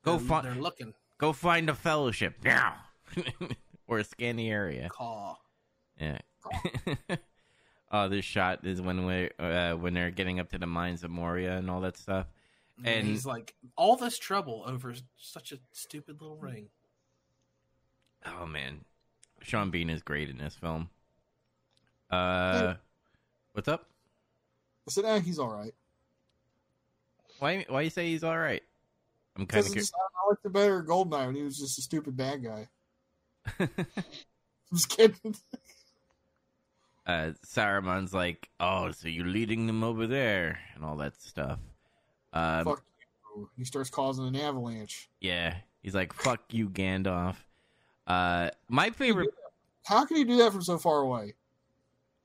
Go 0.03 0.17
They're- 0.17 0.41
They're 0.41 0.55
looking. 0.55 0.93
Go 1.17 1.31
find 1.33 1.69
a 1.69 1.73
fellowship 1.75 2.35
now, 2.43 2.75
or 3.87 4.03
scan 4.03 4.35
the 4.35 4.49
area. 4.49 4.89
Caw. 4.89 5.35
Yeah. 5.99 6.17
oh, 7.91 8.09
this 8.09 8.25
shot 8.25 8.65
is 8.65 8.81
when 8.81 9.05
we 9.05 9.29
uh, 9.39 9.75
when 9.77 9.93
they're 9.93 10.11
getting 10.11 10.39
up 10.41 10.49
to 10.51 10.57
the 10.57 10.67
mines 10.67 11.03
of 11.05 11.11
Moria 11.11 11.55
and 11.57 11.69
all 11.71 11.79
that 11.81 11.95
stuff. 11.97 12.27
And, 12.79 12.87
And- 12.87 13.07
he's 13.07 13.25
like, 13.25 13.55
all 13.77 13.95
this 13.95 14.17
trouble 14.17 14.63
over 14.67 14.93
such 15.17 15.53
a 15.53 15.57
stupid 15.71 16.21
little 16.21 16.35
ring. 16.37 16.67
Oh 18.25 18.45
man, 18.45 18.83
Sean 19.41 19.71
Bean 19.71 19.89
is 19.89 20.01
great 20.01 20.29
in 20.29 20.37
this 20.37 20.55
film. 20.55 20.89
Uh, 22.11 22.73
what's 23.53 23.69
up? 23.69 23.87
I 24.87 24.91
said, 24.91 25.05
eh, 25.05 25.19
he's 25.21 25.39
all 25.39 25.49
right. 25.55 25.73
Why 27.39 27.65
why 27.69 27.81
you 27.81 27.89
say 27.89 28.07
he's 28.07 28.23
all 28.25 28.37
right? 28.37 28.63
I'm 29.37 29.45
kind 29.45 29.47
Because 29.47 29.71
of 29.71 29.77
it's 29.77 29.85
just- 29.89 29.93
I 29.95 30.29
liked 30.29 30.43
the 30.43 30.49
better 30.49 30.83
Goldeneye 30.83 31.25
when 31.27 31.35
he 31.35 31.43
was 31.43 31.57
just 31.59 31.77
a 31.77 31.81
stupid 31.81 32.15
bad 32.15 32.43
guy. 32.43 32.67
I'm 33.59 33.69
just 34.73 34.89
kidding. 34.89 35.35
uh, 37.05 37.31
Saruman's 37.45 38.13
like, 38.13 38.49
oh, 38.59 38.91
so 38.91 39.07
you're 39.07 39.27
leading 39.27 39.67
them 39.67 39.83
over 39.83 40.07
there 40.07 40.59
and 40.75 40.83
all 40.83 40.95
that 40.97 41.19
stuff. 41.21 41.59
Um, 42.33 42.65
Fuck 42.65 42.83
you. 43.35 43.49
He 43.57 43.65
starts 43.65 43.89
causing 43.89 44.25
an 44.27 44.35
avalanche. 44.35 45.09
yeah, 45.21 45.57
he's 45.83 45.93
like, 45.93 46.13
fuck 46.13 46.41
you, 46.51 46.69
Gandalf. 46.69 47.35
Uh, 48.07 48.49
my 48.69 48.89
favorite. 48.91 49.29
How 49.85 50.05
can 50.05 50.17
he 50.17 50.23
do 50.23 50.37
that 50.37 50.51
from 50.51 50.61
so 50.63 50.77
far 50.77 50.99
away? 51.01 51.33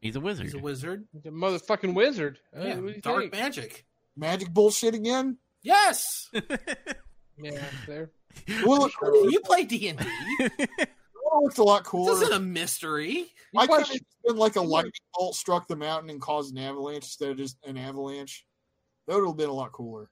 He's 0.00 0.16
a 0.16 0.20
wizard. 0.20 0.46
He's 0.46 0.54
a 0.54 0.58
wizard. 0.58 1.04
He's 1.12 1.26
a 1.26 1.30
motherfucking 1.30 1.92
wizard. 1.94 2.38
Uh, 2.56 2.60
Yeah, 2.64 2.74
what 2.76 2.86
do 2.86 2.92
you 2.94 3.00
dark 3.02 3.20
think? 3.22 3.32
magic. 3.34 3.84
Magic 4.16 4.48
bullshit 4.50 4.94
again? 4.94 5.36
Yes. 5.62 6.28
Yeah, 7.42 7.58
there. 7.86 8.10
Well, 8.66 8.84
it, 8.84 8.92
you 9.32 9.40
play 9.40 9.64
D 9.64 9.88
and 9.88 9.98
D. 9.98 10.06
Oh, 11.32 11.46
it's 11.46 11.56
a 11.58 11.62
lot 11.62 11.84
cooler. 11.84 12.10
This 12.10 12.18
cooler. 12.20 12.30
isn't 12.32 12.42
a 12.42 12.44
mystery. 12.44 13.12
You 13.54 13.60
I 13.60 13.66
play- 13.66 13.78
could 13.84 13.86
have 13.92 14.00
been 14.26 14.36
like 14.36 14.56
a 14.56 14.60
lightning 14.60 14.92
bolt 15.14 15.36
struck 15.36 15.68
the 15.68 15.76
mountain 15.76 16.10
and 16.10 16.20
caused 16.20 16.52
an 16.54 16.62
avalanche 16.62 17.04
instead 17.04 17.30
of 17.30 17.36
just 17.38 17.56
an 17.64 17.78
avalanche. 17.78 18.44
That 19.06 19.16
would 19.16 19.26
have 19.26 19.36
been 19.38 19.48
a 19.48 19.54
lot 19.54 19.72
cooler. 19.72 20.10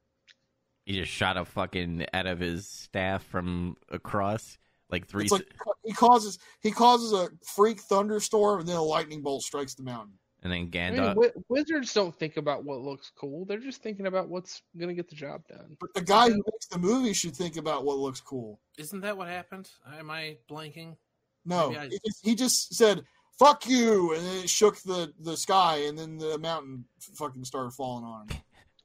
he 0.86 0.94
just 0.94 1.10
shot 1.12 1.36
a 1.36 1.44
fucking 1.44 2.06
out 2.14 2.26
of 2.26 2.38
his 2.38 2.66
staff 2.68 3.24
from 3.24 3.74
across 3.90 4.56
like 4.90 5.06
three. 5.06 5.24
It's 5.24 5.32
like 5.32 5.48
he 5.84 5.92
causes 5.92 6.38
he 6.62 6.70
causes 6.70 7.12
a 7.12 7.28
freak 7.44 7.80
thunderstorm 7.80 8.60
and 8.60 8.68
then 8.68 8.76
a 8.76 8.82
lightning 8.82 9.20
bolt 9.20 9.42
strikes 9.42 9.74
the 9.74 9.82
mountain. 9.82 10.17
And 10.43 10.52
then 10.52 10.59
I 10.59 10.62
mean, 10.62 10.70
Gandalf. 10.70 11.32
wizards 11.48 11.93
don't 11.93 12.16
think 12.16 12.36
about 12.36 12.65
what 12.65 12.81
looks 12.81 13.10
cool. 13.19 13.44
They're 13.44 13.59
just 13.59 13.82
thinking 13.82 14.06
about 14.06 14.28
what's 14.28 14.62
gonna 14.78 14.94
get 14.94 15.09
the 15.09 15.16
job 15.16 15.43
done. 15.48 15.77
But 15.81 15.94
the 15.94 16.02
guy 16.02 16.28
who 16.28 16.43
makes 16.52 16.66
the 16.66 16.78
movie 16.78 17.12
should 17.12 17.35
think 17.36 17.56
about 17.56 17.85
what 17.85 17.98
looks 17.98 18.20
cool. 18.20 18.60
Isn't 18.78 19.01
that 19.01 19.16
what 19.16 19.28
happened? 19.28 19.69
Am 19.98 20.10
I 20.10 20.39
blanking? 20.51 20.97
No, 21.44 21.74
I- 21.74 21.89
he, 21.89 21.98
just, 22.05 22.24
he 22.24 22.35
just 22.35 22.74
said 22.74 23.02
"fuck 23.39 23.69
you" 23.69 24.15
and 24.15 24.24
then 24.24 24.44
it 24.44 24.51
shook 24.51 24.78
the 24.82 25.12
the 25.20 25.36
sky 25.36 25.77
and 25.89 25.98
then 25.98 26.19
the 26.19 26.39
mountain 26.39 26.85
fucking 27.01 27.44
started 27.44 27.73
falling 27.73 28.05
on 28.05 28.28
him. 28.28 28.36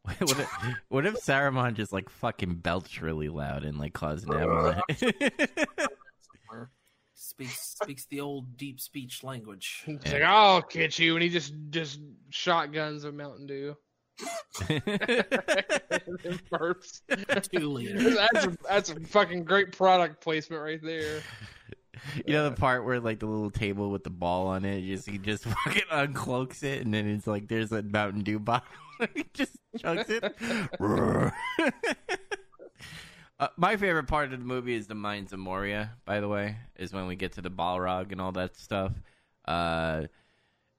what, 0.19 0.39
if, 0.39 0.49
what 0.89 1.05
if 1.05 1.15
Saruman 1.15 1.75
just 1.75 1.93
like 1.93 2.09
fucking 2.09 2.55
belched 2.55 3.01
really 3.01 3.29
loud 3.29 3.63
and 3.63 3.77
like 3.77 3.93
caused 3.93 4.27
an 4.27 4.33
avalanche? 4.41 4.81
Somewhere. 7.15 7.49
Speaks 7.49 7.77
speaks 7.81 8.05
the 8.05 8.19
old 8.21 8.57
deep 8.57 8.79
speech 8.79 9.23
language. 9.23 9.81
He's 9.85 9.99
Yeah. 10.05 10.13
like, 10.13 10.21
"I'll 10.23 10.61
get 10.61 10.97
you," 10.99 11.15
and 11.15 11.23
he 11.23 11.29
just 11.29 11.53
just 11.69 11.99
shotguns 12.29 13.03
a 13.03 13.11
Mountain 13.11 13.47
Dew. 13.47 13.75
Burps. 16.51 17.01
Two 17.51 17.69
liters. 17.69 18.15
that's 18.15 18.45
a, 18.45 18.57
that's 18.67 18.89
a 18.91 18.99
fucking 19.01 19.43
great 19.43 19.71
product 19.75 20.21
placement 20.21 20.61
right 20.61 20.81
there. 20.83 21.21
you 22.25 22.33
know 22.33 22.49
the 22.49 22.55
part 22.55 22.85
where 22.85 22.99
like 22.99 23.19
the 23.19 23.25
little 23.25 23.51
table 23.51 23.89
with 23.89 24.03
the 24.03 24.09
ball 24.09 24.47
on 24.47 24.65
it, 24.65 24.81
just 24.81 25.07
he 25.09 25.17
just 25.17 25.45
fucking 25.45 25.83
uncloaks 25.91 26.63
it, 26.63 26.83
and 26.85 26.93
then 26.93 27.07
it's 27.07 27.27
like 27.27 27.47
there's 27.47 27.71
a 27.71 27.81
Mountain 27.83 28.21
Dew 28.21 28.39
bottle. 28.39 28.67
he 29.15 29.25
just 29.33 29.57
chugs 29.79 30.09
it. 30.09 30.23
Uh, 33.43 33.47
my 33.57 33.75
favorite 33.75 34.05
part 34.05 34.31
of 34.31 34.39
the 34.39 34.45
movie 34.45 34.73
is 34.73 34.87
the 34.87 34.95
mines 34.95 35.33
of 35.33 35.39
Moria. 35.39 35.91
By 36.05 36.21
the 36.21 36.29
way, 36.29 36.55
is 36.77 36.93
when 36.93 37.07
we 37.07 37.17
get 37.17 37.33
to 37.33 37.41
the 37.41 37.51
Balrog 37.51 38.13
and 38.13 38.21
all 38.21 38.31
that 38.31 38.55
stuff. 38.55 38.93
Uh, 39.43 40.03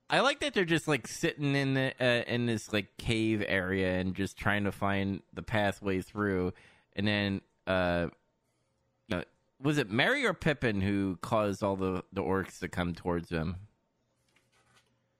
I 0.09 0.21
like 0.21 0.39
that 0.39 0.55
they're 0.55 0.65
just 0.65 0.87
like 0.87 1.07
sitting 1.07 1.55
in 1.55 1.75
the 1.75 1.93
uh, 1.99 2.23
in 2.25 2.47
this 2.47 2.73
like 2.73 2.97
cave 2.97 3.43
area 3.47 3.99
and 3.99 4.15
just 4.15 4.35
trying 4.35 4.63
to 4.63 4.71
find 4.71 5.21
the 5.31 5.43
pathway 5.43 6.01
through, 6.01 6.53
and 6.95 7.07
then 7.07 7.41
uh, 7.67 8.07
was 9.61 9.77
it 9.77 9.91
Merry 9.91 10.25
or 10.25 10.33
Pippin 10.33 10.81
who 10.81 11.19
caused 11.21 11.61
all 11.61 11.75
the 11.75 12.03
the 12.13 12.23
orcs 12.23 12.57
to 12.61 12.67
come 12.67 12.95
towards 12.95 13.29
them? 13.29 13.57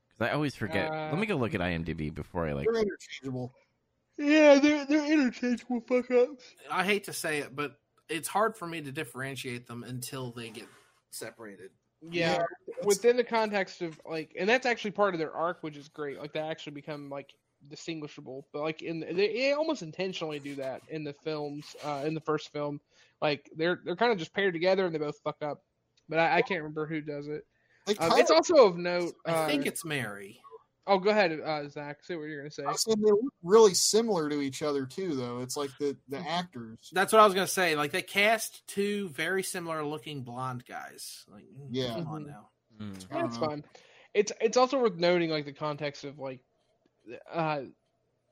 Because 0.07 0.31
I 0.31 0.33
always 0.33 0.55
forget. 0.55 0.89
Let 0.91 1.19
me 1.19 1.27
go 1.27 1.35
look 1.35 1.53
at 1.53 1.61
IMDb 1.61 2.11
before 2.11 2.47
I 2.47 2.53
like. 2.53 2.65
They're 2.65 2.81
interchangeable. 2.81 3.53
Yeah, 4.17 4.59
they're 4.59 4.85
they're 4.85 5.11
interchangeable 5.11 5.81
fuck 5.81 6.09
ups. 6.11 6.43
I 6.71 6.83
hate 6.83 7.03
to 7.05 7.13
say 7.13 7.39
it, 7.39 7.55
but 7.55 7.75
it's 8.09 8.27
hard 8.27 8.55
for 8.55 8.67
me 8.67 8.81
to 8.81 8.91
differentiate 8.91 9.67
them 9.67 9.83
until 9.83 10.31
they 10.31 10.49
get 10.49 10.67
separated. 11.11 11.71
Yeah, 12.01 12.37
that's- 12.37 12.85
within 12.85 13.17
the 13.17 13.23
context 13.23 13.81
of 13.81 13.99
like, 14.05 14.35
and 14.39 14.47
that's 14.47 14.65
actually 14.65 14.91
part 14.91 15.15
of 15.15 15.19
their 15.19 15.33
arc, 15.33 15.63
which 15.63 15.75
is 15.77 15.89
great. 15.89 16.19
Like 16.19 16.33
they 16.33 16.39
actually 16.39 16.73
become 16.73 17.09
like 17.09 17.33
distinguishable, 17.67 18.47
but 18.53 18.61
like 18.61 18.81
in 18.81 18.99
they, 18.99 19.13
they 19.13 19.53
almost 19.53 19.81
intentionally 19.81 20.39
do 20.39 20.55
that 20.55 20.81
in 20.89 21.03
the 21.03 21.13
films. 21.23 21.75
Uh, 21.83 22.03
in 22.05 22.13
the 22.13 22.21
first 22.21 22.51
film, 22.53 22.79
like 23.21 23.49
they're 23.57 23.81
they're 23.83 23.95
kind 23.95 24.11
of 24.11 24.17
just 24.17 24.33
paired 24.33 24.53
together 24.53 24.85
and 24.85 24.93
they 24.93 24.99
both 24.99 25.19
fuck 25.23 25.37
up. 25.41 25.61
But 26.07 26.19
I, 26.19 26.37
I 26.37 26.41
can't 26.41 26.61
remember 26.61 26.85
who 26.85 27.01
does 27.01 27.27
it. 27.27 27.43
They 27.87 27.95
Um, 27.97 28.19
it's 28.19 28.31
also 28.31 28.67
of 28.67 28.77
note. 28.77 29.13
I 29.25 29.31
Uh, 29.31 29.47
think 29.47 29.65
it's 29.65 29.83
Merry. 29.83 30.39
Oh, 30.87 30.99
go 30.99 31.09
ahead, 31.09 31.39
uh, 31.43 31.67
Zach. 31.67 32.03
Say 32.03 32.15
what 32.15 32.23
you're 32.25 32.41
gonna 32.41 32.51
say. 32.51 32.63
I 32.63 32.67
was 32.71 32.83
they 32.83 32.93
look 32.95 33.33
really 33.43 33.73
similar 33.73 34.29
to 34.29 34.39
each 34.41 34.61
other 34.61 34.85
too, 34.85 35.15
though. 35.15 35.41
It's 35.41 35.57
like 35.57 35.71
the 35.79 35.97
the 36.09 36.17
Mm-hmm. 36.17 36.27
actors. 36.27 36.89
That's 36.93 37.11
what 37.11 37.21
I 37.21 37.25
was 37.25 37.33
gonna 37.33 37.47
say. 37.47 37.75
Like 37.75 37.91
they 37.91 38.01
cast 38.03 38.67
two 38.67 39.09
very 39.09 39.41
similar 39.43 39.83
looking 39.83 40.21
blonde 40.23 40.63
guys. 40.67 41.25
Like, 41.27 41.43
mm, 41.43 41.67
Yeah. 41.69 41.93
come 41.95 42.07
on 42.07 42.23
Mhm. 42.23 42.27
now. 42.27 42.49
Mm. 42.79 43.07
I 43.11 43.17
Yeah, 43.17 43.25
it's 43.25 43.37
fine. 43.37 43.63
It's 44.13 44.31
it's 44.39 44.57
also 44.57 44.79
worth 44.79 44.95
noting 44.95 45.29
like 45.29 45.45
the 45.45 45.53
context 45.53 46.03
of 46.03 46.19
like, 46.19 46.41
uh, 47.33 47.61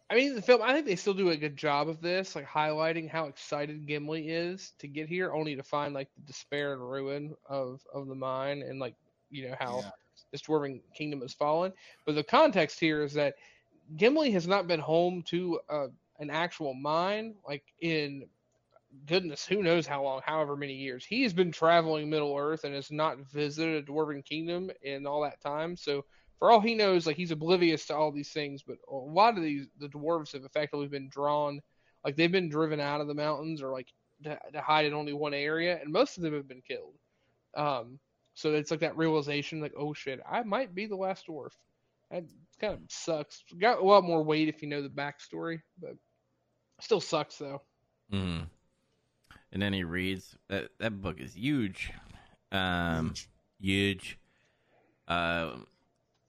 I 0.10 0.16
mean 0.16 0.36
the 0.36 0.42
film. 0.42 0.62
I 0.62 0.74
think 0.74 0.86
they 0.86 0.96
still 0.96 1.16
do 1.16 1.30
a 1.30 1.38
good 1.38 1.58
job 1.58 1.90
of 1.90 2.02
this, 2.02 2.36
like 2.36 2.46
highlighting 2.46 3.10
how 3.10 3.26
excited 3.26 3.88
Gimli 3.88 4.30
is 4.30 4.74
to 4.80 4.88
get 4.88 5.10
here, 5.10 5.34
only 5.34 5.56
to 5.56 5.64
find 5.64 5.94
like 5.96 6.10
the 6.16 6.22
despair 6.22 6.74
and 6.74 6.82
ruin 6.88 7.36
of 7.50 7.82
of 7.92 8.08
the 8.08 8.16
mine, 8.16 8.62
and 8.62 8.80
like 8.80 8.96
you 9.32 9.50
know 9.50 9.56
how 9.60 9.80
Yeah. 9.80 9.90
This 10.34 10.42
dwarven 10.42 10.82
kingdom 10.94 11.22
has 11.22 11.34
fallen. 11.34 11.72
But 12.06 12.16
the 12.16 12.24
context 12.24 12.82
here 12.82 13.02
is 13.04 13.14
that 13.14 13.36
Gimli 13.96 14.32
has 14.32 14.46
not 14.46 14.68
been 14.68 14.82
home 14.82 15.24
to 15.28 15.62
uh, 15.70 15.88
an 16.20 16.30
actual 16.30 16.74
mine 16.74 17.36
like 17.48 17.64
in 17.80 18.26
goodness 19.06 19.46
who 19.46 19.64
knows 19.64 19.88
how 19.88 20.04
long 20.04 20.22
however 20.24 20.56
many 20.56 20.74
years 20.74 21.04
he's 21.04 21.34
been 21.34 21.52
traveling 21.52 22.12
middle 22.12 22.38
earth 22.38 22.64
and 22.64 22.76
has 22.76 22.92
not 22.92 23.18
visited 23.32 23.84
a 23.84 23.92
dwarven 23.92 24.24
kingdom 24.24 24.70
in 24.84 25.08
all 25.08 25.24
that 25.24 25.42
time 25.42 25.76
so 25.76 26.06
for 26.44 26.52
all 26.52 26.60
he 26.60 26.76
knows, 26.76 27.08
like 27.08 27.16
he's 27.16 27.32
oblivious 27.32 27.86
to 27.86 27.96
all 27.96 28.12
these 28.12 28.32
things. 28.32 28.64
But 28.64 28.76
a 28.92 28.94
lot 28.94 29.38
of 29.38 29.44
these 29.44 29.68
the 29.80 29.88
dwarves 29.88 30.34
have 30.34 30.44
effectively 30.44 30.90
been 30.90 31.08
drawn, 31.08 31.62
like 32.04 32.18
they've 32.18 32.30
been 32.30 32.50
driven 32.50 32.82
out 32.82 33.00
of 33.00 33.08
the 33.08 33.14
mountains 33.14 33.62
or 33.62 33.72
like 33.72 33.88
to, 34.26 34.38
to 34.52 34.60
hide 34.60 34.86
in 34.86 34.94
only 34.94 35.14
one 35.14 35.34
area, 35.34 35.80
and 35.82 35.90
most 35.90 36.18
of 36.18 36.24
them 36.24 36.34
have 36.34 36.50
been 36.50 36.62
killed. 36.62 36.96
Um, 37.56 37.98
so 38.34 38.54
it's 38.54 38.72
like 38.72 38.80
that 38.82 38.98
realization, 38.98 39.62
like 39.62 39.74
oh 39.78 39.94
shit, 39.94 40.20
I 40.30 40.44
might 40.44 40.74
be 40.74 40.86
the 40.86 40.96
last 40.96 41.28
dwarf. 41.28 41.52
That 42.12 42.24
kind 42.60 42.74
of 42.74 42.80
sucks. 42.90 43.44
Got 43.60 43.80
a 43.80 43.84
lot 43.84 44.04
more 44.04 44.24
weight 44.24 44.48
if 44.48 44.62
you 44.62 44.70
know 44.70 44.82
the 44.82 44.90
backstory, 44.90 45.62
but 45.82 45.96
still 46.80 47.02
sucks 47.02 47.38
though. 47.38 47.62
Mm. 48.12 48.48
And 49.52 49.62
then 49.62 49.74
he 49.74 49.84
reads 49.84 50.36
that 50.50 50.70
that 50.80 51.02
book 51.02 51.20
is 51.20 51.34
huge, 51.36 51.92
um, 52.52 53.14
huge. 53.60 54.18
Uh, 55.08 55.52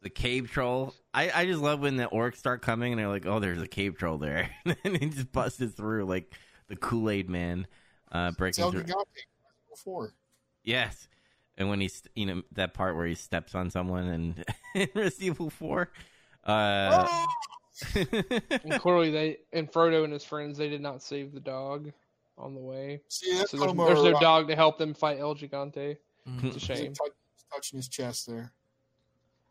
the 0.02 0.10
cave 0.10 0.51
troll. 0.51 0.94
I, 1.14 1.31
I 1.35 1.47
just 1.47 1.60
love 1.60 1.81
when 1.81 1.97
the 1.97 2.06
orcs 2.06 2.36
start 2.36 2.60
coming 2.60 2.93
and 2.93 3.01
they're 3.01 3.09
like, 3.09 3.26
oh, 3.26 3.40
there's 3.40 3.62
a 3.62 3.66
cave 3.66 3.97
troll 3.97 4.18
there, 4.18 4.51
and 4.85 4.97
he 4.97 5.09
just 5.09 5.32
busted 5.32 5.74
through 5.74 6.05
like 6.05 6.32
the 6.68 6.76
Kool 6.76 7.10
Aid 7.10 7.28
Man, 7.28 7.66
uh, 8.12 8.31
breaking 8.32 8.70
through. 8.70 8.85
before. 9.70 10.12
Yes, 10.62 11.09
and 11.59 11.68
when 11.68 11.81
he's 11.81 12.02
you 12.14 12.26
know 12.26 12.43
that 12.52 12.74
part 12.74 12.97
where 12.97 13.06
he 13.06 13.14
steps 13.14 13.55
on 13.55 13.70
someone 13.70 14.06
and 14.06 14.44
in 14.74 14.89
Resident 14.94 15.22
Evil 15.22 15.51
Four. 15.51 15.90
Uh, 16.44 17.06
Oh! 17.09 17.26
And 17.94 18.81
clearly, 18.81 19.10
they 19.10 19.39
and 19.52 19.70
Frodo 19.70 20.05
and 20.05 20.12
his 20.12 20.24
friends 20.24 20.56
they 20.59 20.68
did 20.68 20.81
not 20.81 21.02
save 21.02 21.32
the 21.32 21.40
dog 21.40 21.90
on 22.39 22.55
the 22.55 22.60
way, 22.60 23.01
See, 23.09 23.32
so 23.47 23.56
there's, 23.56 23.72
there's 23.74 23.76
no 23.76 24.12
Erectus. 24.14 24.20
dog 24.20 24.48
to 24.48 24.56
help 24.56 24.78
them 24.78 24.93
fight 24.94 25.18
El 25.18 25.35
Gigante. 25.35 25.97
Mhm. 26.28 26.44
It's 26.44 26.56
a 26.56 26.60
shame. 26.60 26.93
touch- 26.94 27.12
touching 27.52 27.76
his 27.78 27.89
chest 27.89 28.26
there. 28.28 28.52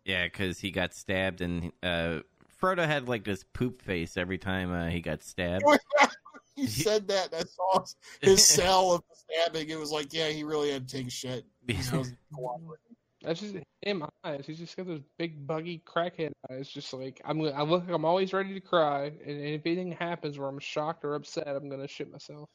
yeah, 0.06 0.26
because 0.26 0.60
he 0.60 0.72
got 0.72 0.94
stabbed, 0.94 1.42
and 1.42 1.72
uh, 1.82 2.20
Frodo 2.62 2.86
had 2.86 3.08
like 3.10 3.24
this 3.26 3.44
poop 3.54 3.82
face 3.82 4.16
every 4.18 4.38
time 4.38 4.72
uh, 4.74 4.88
he 4.90 5.02
got 5.02 5.22
stabbed. 5.24 5.64
he 6.56 6.68
said 6.68 7.08
that. 7.10 7.34
and 7.34 7.42
I 7.42 7.46
saw 7.46 7.82
his- 7.82 7.96
his 8.22 8.46
cell 8.48 8.92
of 8.94 9.04
the 9.10 9.16
stabbing. 9.16 9.70
It 9.70 9.80
was 9.80 9.92
like, 9.92 10.14
yeah, 10.14 10.30
he 10.30 10.44
really 10.44 10.72
had 10.72 10.88
to 10.88 10.98
take 10.98 11.08
a 11.08 11.12
shit. 11.12 11.46
He 11.68 11.74
just 11.74 11.94
wasn't 11.94 12.18
cooperating. 12.34 12.96
That's 13.22 13.40
just 13.40 13.56
him 13.82 14.06
eyes. 14.26 14.44
He's 14.46 14.58
just 14.60 14.76
got 14.76 14.86
those 14.86 15.00
big 15.18 15.48
buggy 15.48 15.82
crackhead 15.86 16.34
eyes. 16.52 16.68
Just 16.68 16.92
like 16.94 17.22
I'm, 17.24 17.40
I 17.42 17.62
look 17.62 17.86
like 17.86 17.94
I'm 17.96 18.04
always 18.06 18.34
ready 18.34 18.54
to 18.54 18.60
cry, 18.60 19.06
and, 19.06 19.22
and 19.30 19.46
if 19.48 19.66
anything 19.66 19.94
happens 19.94 20.38
where 20.38 20.50
I'm 20.50 20.60
shocked 20.60 21.06
or 21.06 21.16
upset, 21.16 21.48
I'm 21.48 21.70
gonna 21.70 21.88
shit 21.88 22.12
myself. 22.12 22.50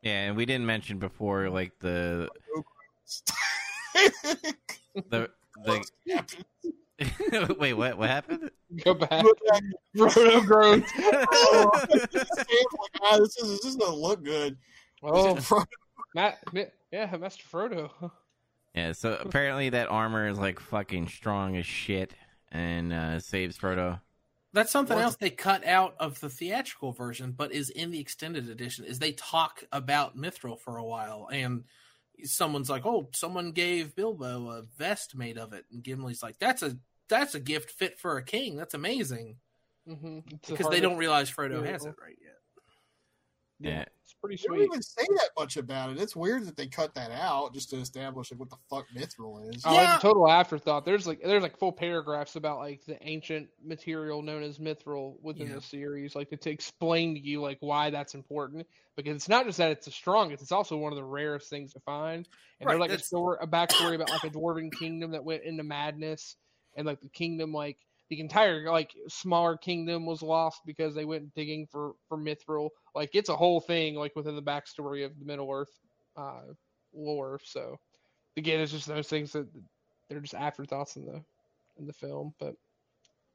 Yeah, 0.00 0.26
and 0.28 0.36
we 0.36 0.46
didn't 0.46 0.66
mention 0.66 0.98
before 0.98 1.50
like 1.50 1.72
the 1.80 2.28
the 5.10 5.28
the. 5.64 5.84
Wait, 7.58 7.74
what? 7.74 7.98
What 7.98 8.08
happened? 8.08 8.50
Go 8.84 8.94
back. 8.94 9.24
Look 9.24 9.38
at 9.54 9.62
Frodo 9.96 10.46
groans. 10.46 10.84
oh, 10.98 11.70
like, 11.90 12.10
ah, 13.02 13.18
this, 13.18 13.36
is, 13.38 13.60
this 13.60 13.74
doesn't 13.76 13.96
look 13.96 14.24
good. 14.24 14.56
Oh, 15.02 15.34
Frodo- 15.36 15.66
Matt, 16.14 16.38
yeah, 16.92 17.14
Master 17.16 17.44
Frodo. 17.50 17.90
yeah, 18.74 18.92
so 18.92 19.16
apparently 19.20 19.70
that 19.70 19.88
armor 19.88 20.28
is 20.28 20.38
like 20.38 20.60
fucking 20.60 21.08
strong 21.08 21.56
as 21.56 21.66
shit, 21.66 22.14
and 22.50 22.92
uh, 22.92 23.18
saves 23.18 23.58
Frodo. 23.58 24.00
That's 24.52 24.70
something 24.70 24.96
What? 24.96 25.04
else 25.04 25.16
they 25.16 25.30
cut 25.30 25.66
out 25.66 25.94
of 25.98 26.20
the 26.20 26.28
theatrical 26.28 26.92
version, 26.92 27.32
but 27.32 27.52
is 27.52 27.70
in 27.70 27.90
the 27.90 28.00
extended 28.00 28.50
edition. 28.50 28.84
Is 28.84 28.98
they 28.98 29.12
talk 29.12 29.64
about 29.72 30.16
Mithril 30.16 30.58
for 30.58 30.76
a 30.76 30.84
while, 30.84 31.28
and 31.32 31.64
someone's 32.24 32.70
like, 32.70 32.84
"Oh, 32.86 33.08
someone 33.14 33.52
gave 33.52 33.94
Bilbo 33.94 34.50
a 34.50 34.62
vest 34.62 35.14
made 35.16 35.38
of 35.38 35.52
it," 35.52 35.64
and 35.70 35.82
Gimli's 35.82 36.22
like, 36.22 36.38
"That's 36.38 36.62
a 36.62 36.76
that's 37.08 37.34
a 37.34 37.40
gift 37.40 37.70
fit 37.70 37.98
for 37.98 38.16
a 38.16 38.24
king. 38.24 38.56
That's 38.56 38.74
amazing." 38.74 39.36
hmm 39.86 40.20
Because 40.46 40.68
they 40.68 40.80
don't 40.80 40.98
realize 40.98 41.30
Frodo 41.30 41.64
has 41.64 41.84
it 41.84 41.94
right 42.00 42.18
yet. 42.20 42.41
Yeah. 43.64 43.84
it's 44.02 44.14
pretty 44.14 44.36
They 44.36 44.46
don't 44.48 44.64
even 44.64 44.82
say 44.82 45.02
that 45.08 45.30
much 45.38 45.56
about 45.56 45.90
it. 45.90 46.00
It's 46.00 46.14
weird 46.16 46.46
that 46.46 46.56
they 46.56 46.66
cut 46.66 46.94
that 46.94 47.10
out 47.10 47.54
just 47.54 47.70
to 47.70 47.76
establish 47.76 48.30
like, 48.30 48.40
what 48.40 48.50
the 48.50 48.56
fuck 48.68 48.86
Mithril 48.94 49.54
is. 49.54 49.62
Oh, 49.64 49.72
Yeah. 49.74 49.94
it's 49.94 49.98
a 50.04 50.06
total 50.06 50.30
afterthought. 50.30 50.84
There's 50.84 51.06
like 51.06 51.20
there's 51.22 51.42
like 51.42 51.58
full 51.58 51.72
paragraphs 51.72 52.36
about 52.36 52.58
like 52.58 52.84
the 52.86 52.98
ancient 53.06 53.48
material 53.64 54.22
known 54.22 54.42
as 54.42 54.58
mithril 54.58 55.14
within 55.22 55.48
Yeah. 55.48 55.54
the 55.54 55.60
series, 55.62 56.14
like 56.14 56.30
to, 56.30 56.36
to 56.36 56.50
explain 56.50 57.14
to 57.14 57.20
you 57.20 57.40
like 57.40 57.58
why 57.60 57.90
that's 57.90 58.14
important. 58.14 58.66
Because 58.96 59.16
it's 59.16 59.28
not 59.28 59.46
just 59.46 59.58
that 59.58 59.70
it's 59.70 59.86
the 59.86 59.92
strongest; 59.92 60.42
it's 60.42 60.52
also 60.52 60.76
one 60.76 60.92
of 60.92 60.96
the 60.96 61.04
rarest 61.04 61.48
things 61.48 61.72
to 61.72 61.80
find. 61.80 62.28
And 62.60 62.66
Right, 62.68 62.78
there's 62.78 62.90
like 62.90 63.00
a 63.00 63.02
story, 63.02 63.38
a 63.40 63.46
backstory 63.46 63.94
about 63.94 64.10
like 64.10 64.24
a 64.24 64.30
dwarven 64.30 64.70
kingdom 64.78 65.12
that 65.12 65.24
went 65.24 65.44
into 65.44 65.62
madness, 65.62 66.36
and 66.76 66.86
like 66.86 67.00
the 67.00 67.08
kingdom, 67.08 67.52
like 67.54 67.78
the 68.12 68.20
entire 68.20 68.70
like 68.70 68.94
smaller 69.08 69.56
kingdom 69.56 70.04
was 70.04 70.20
lost 70.20 70.60
because 70.66 70.94
they 70.94 71.06
went 71.06 71.32
digging 71.34 71.66
for 71.66 71.92
for 72.10 72.18
mithril. 72.18 72.68
Like 72.94 73.14
it's 73.14 73.30
a 73.30 73.36
whole 73.36 73.58
thing 73.58 73.94
like 73.94 74.14
within 74.14 74.36
the 74.36 74.42
backstory 74.42 75.06
of 75.06 75.18
the 75.18 75.24
Middle 75.24 75.50
Earth 75.50 75.70
uh, 76.14 76.42
lore. 76.92 77.40
So 77.42 77.78
again, 78.36 78.60
it's 78.60 78.70
just 78.70 78.86
those 78.86 79.08
things 79.08 79.32
that 79.32 79.48
they're 80.10 80.20
just 80.20 80.34
afterthoughts 80.34 80.96
in 80.96 81.06
the 81.06 81.24
in 81.78 81.86
the 81.86 81.94
film, 81.94 82.34
but 82.38 82.54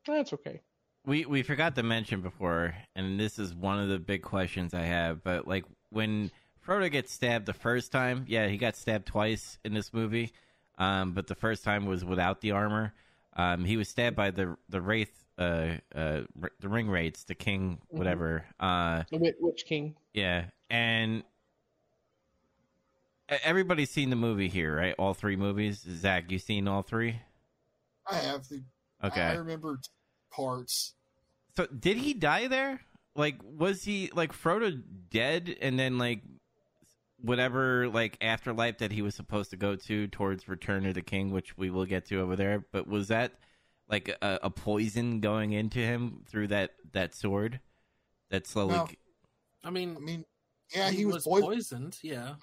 that's 0.06 0.34
okay. 0.34 0.62
We 1.08 1.26
we 1.26 1.42
forgot 1.42 1.74
to 1.74 1.82
mention 1.82 2.22
before, 2.22 2.76
and 2.96 3.20
this 3.20 3.40
is 3.40 3.56
one 3.56 3.80
of 3.80 3.90
the 3.90 3.98
big 3.98 4.22
questions 4.22 4.76
I 4.76 4.84
have. 4.84 5.24
But 5.24 5.48
like 5.48 5.66
when 5.90 6.30
Frodo 6.64 6.92
gets 6.92 7.12
stabbed 7.12 7.48
the 7.48 7.54
first 7.54 7.92
time, 7.92 8.26
yeah, 8.28 8.48
he 8.48 8.58
got 8.58 8.76
stabbed 8.76 9.08
twice 9.08 9.58
in 9.66 9.74
this 9.74 9.92
movie, 9.92 10.34
um, 10.78 11.14
but 11.14 11.26
the 11.26 11.34
first 11.34 11.64
time 11.64 11.88
was 11.88 12.06
without 12.06 12.42
the 12.42 12.52
armor. 12.52 12.94
Um, 13.38 13.64
he 13.66 13.78
was 13.78 13.88
stabbed 13.88 14.16
by 14.16 14.32
the 14.32 14.58
the 14.68 14.82
wraith, 14.82 15.14
uh, 15.38 15.76
uh, 15.96 16.22
r- 16.42 16.52
the 16.60 16.68
ring 16.68 16.90
wraiths, 16.90 17.24
the 17.24 17.36
king, 17.36 17.80
whatever. 17.90 18.46
Uh, 18.60 19.04
The 19.12 19.34
Witch 19.40 19.64
King. 19.66 19.96
yeah, 20.14 20.46
and 20.70 21.24
everybody's 23.44 23.90
seen 23.92 24.10
the 24.10 24.16
movie 24.16 24.48
here, 24.50 24.76
right? 24.76 24.96
All 24.98 25.14
three 25.14 25.36
movies. 25.36 25.86
Zach, 25.88 26.32
you 26.32 26.40
seen 26.40 26.68
all 26.68 26.82
three? 26.82 27.22
I 28.10 28.16
have 28.16 28.48
the. 28.48 28.64
Okay. 29.04 29.22
I 29.22 29.34
remember 29.36 29.80
parts. 30.32 30.94
So 31.56 31.68
did 31.68 31.98
he 31.98 32.14
die 32.14 32.48
there? 32.48 32.82
Like 33.16 33.36
was 33.44 33.84
he 33.84 34.10
like 34.14 34.32
Frodo 34.34 34.82
dead 35.10 35.56
and 35.62 35.78
then 35.78 35.98
like 35.98 36.22
whatever 37.22 37.88
like 37.90 38.18
afterlife 38.22 38.78
that 38.80 38.92
he 38.92 39.02
was 39.02 39.16
supposed 39.16 39.50
to 39.52 39.58
go 39.58 39.76
to 39.76 40.08
towards 40.08 40.48
Return 40.48 40.86
of 40.86 40.94
the 40.94 41.02
King, 41.02 41.32
which 41.32 41.58
we 41.58 41.70
will 41.70 41.86
get 41.86 42.06
to 42.08 42.20
over 42.20 42.36
there, 42.36 42.66
but 42.72 42.88
was 42.88 43.08
that 43.10 43.34
like 43.90 44.10
a, 44.22 44.40
a 44.44 44.50
poison 44.50 45.20
going 45.20 45.54
into 45.54 45.80
him 45.80 46.24
through 46.28 46.48
that 46.48 46.72
that 46.92 47.16
sword 47.16 47.60
that 48.30 48.46
slowly 48.48 48.76
No. 48.76 48.88
I 49.64 49.70
mean, 49.70 49.96
I 49.98 50.00
mean, 50.00 50.26
yeah, 50.76 50.90
he, 50.90 50.98
he, 50.98 51.06
was, 51.06 51.26
was, 51.26 51.42
poisoned. 51.44 51.94
poisoned. 51.94 52.00
Yeah, 52.04 52.36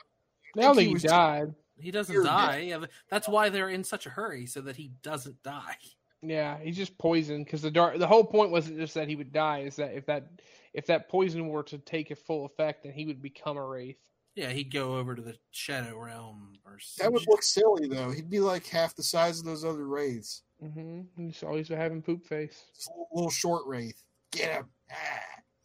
I 0.56 0.60
don't 0.60 0.78
he 0.78 0.86
think 0.86 1.00
he 1.00 1.08
died. 1.08 1.54
he 1.78 1.90
doesn't 1.90 2.12
You're 2.12 2.24
die. 2.24 2.58
Yeah, 2.68 2.84
that's 3.08 3.28
why 3.28 3.48
they're 3.48 3.70
in 3.70 3.84
such 3.84 4.06
a 4.06 4.10
hurry 4.10 4.46
so 4.46 4.60
that 4.62 4.76
he 4.76 4.90
doesn't 5.02 5.42
die. 5.42 5.76
Yeah, 6.22 6.58
he's 6.58 6.76
just 6.76 6.96
poisoned 6.98 7.44
because 7.44 7.62
the 7.62 7.70
dark. 7.70 7.98
The 7.98 8.06
whole 8.06 8.24
point 8.24 8.50
wasn't 8.50 8.78
just 8.78 8.94
that 8.94 9.08
he 9.08 9.16
would 9.16 9.32
die; 9.32 9.60
is 9.60 9.76
that 9.76 9.94
if 9.94 10.06
that 10.06 10.26
if 10.72 10.86
that 10.86 11.08
poison 11.08 11.48
were 11.48 11.62
to 11.64 11.78
take 11.78 12.10
a 12.10 12.16
full 12.16 12.46
effect, 12.46 12.82
then 12.82 12.92
he 12.92 13.06
would 13.06 13.22
become 13.22 13.56
a 13.56 13.64
wraith. 13.64 13.98
Yeah, 14.34 14.50
he'd 14.50 14.72
go 14.72 14.96
over 14.96 15.14
to 15.14 15.22
the 15.22 15.36
Shadow 15.52 15.96
Realm 15.98 16.54
or 16.66 16.78
That 16.98 17.12
would 17.12 17.26
look 17.28 17.42
silly 17.42 17.86
though. 17.88 18.10
He'd 18.10 18.28
be 18.30 18.40
like 18.40 18.66
half 18.66 18.96
the 18.96 19.02
size 19.02 19.38
of 19.38 19.44
those 19.44 19.64
other 19.64 19.86
wraiths. 19.86 20.42
Mm-hmm. 20.62 21.02
He's 21.26 21.42
always 21.42 21.68
having 21.68 22.02
poop 22.02 22.26
face. 22.26 22.64
Just 22.74 22.88
a 22.90 23.14
little 23.14 23.30
short 23.30 23.62
wraith. 23.66 24.02
Get 24.32 24.52
him. 24.52 24.66
Ah. 24.90 24.94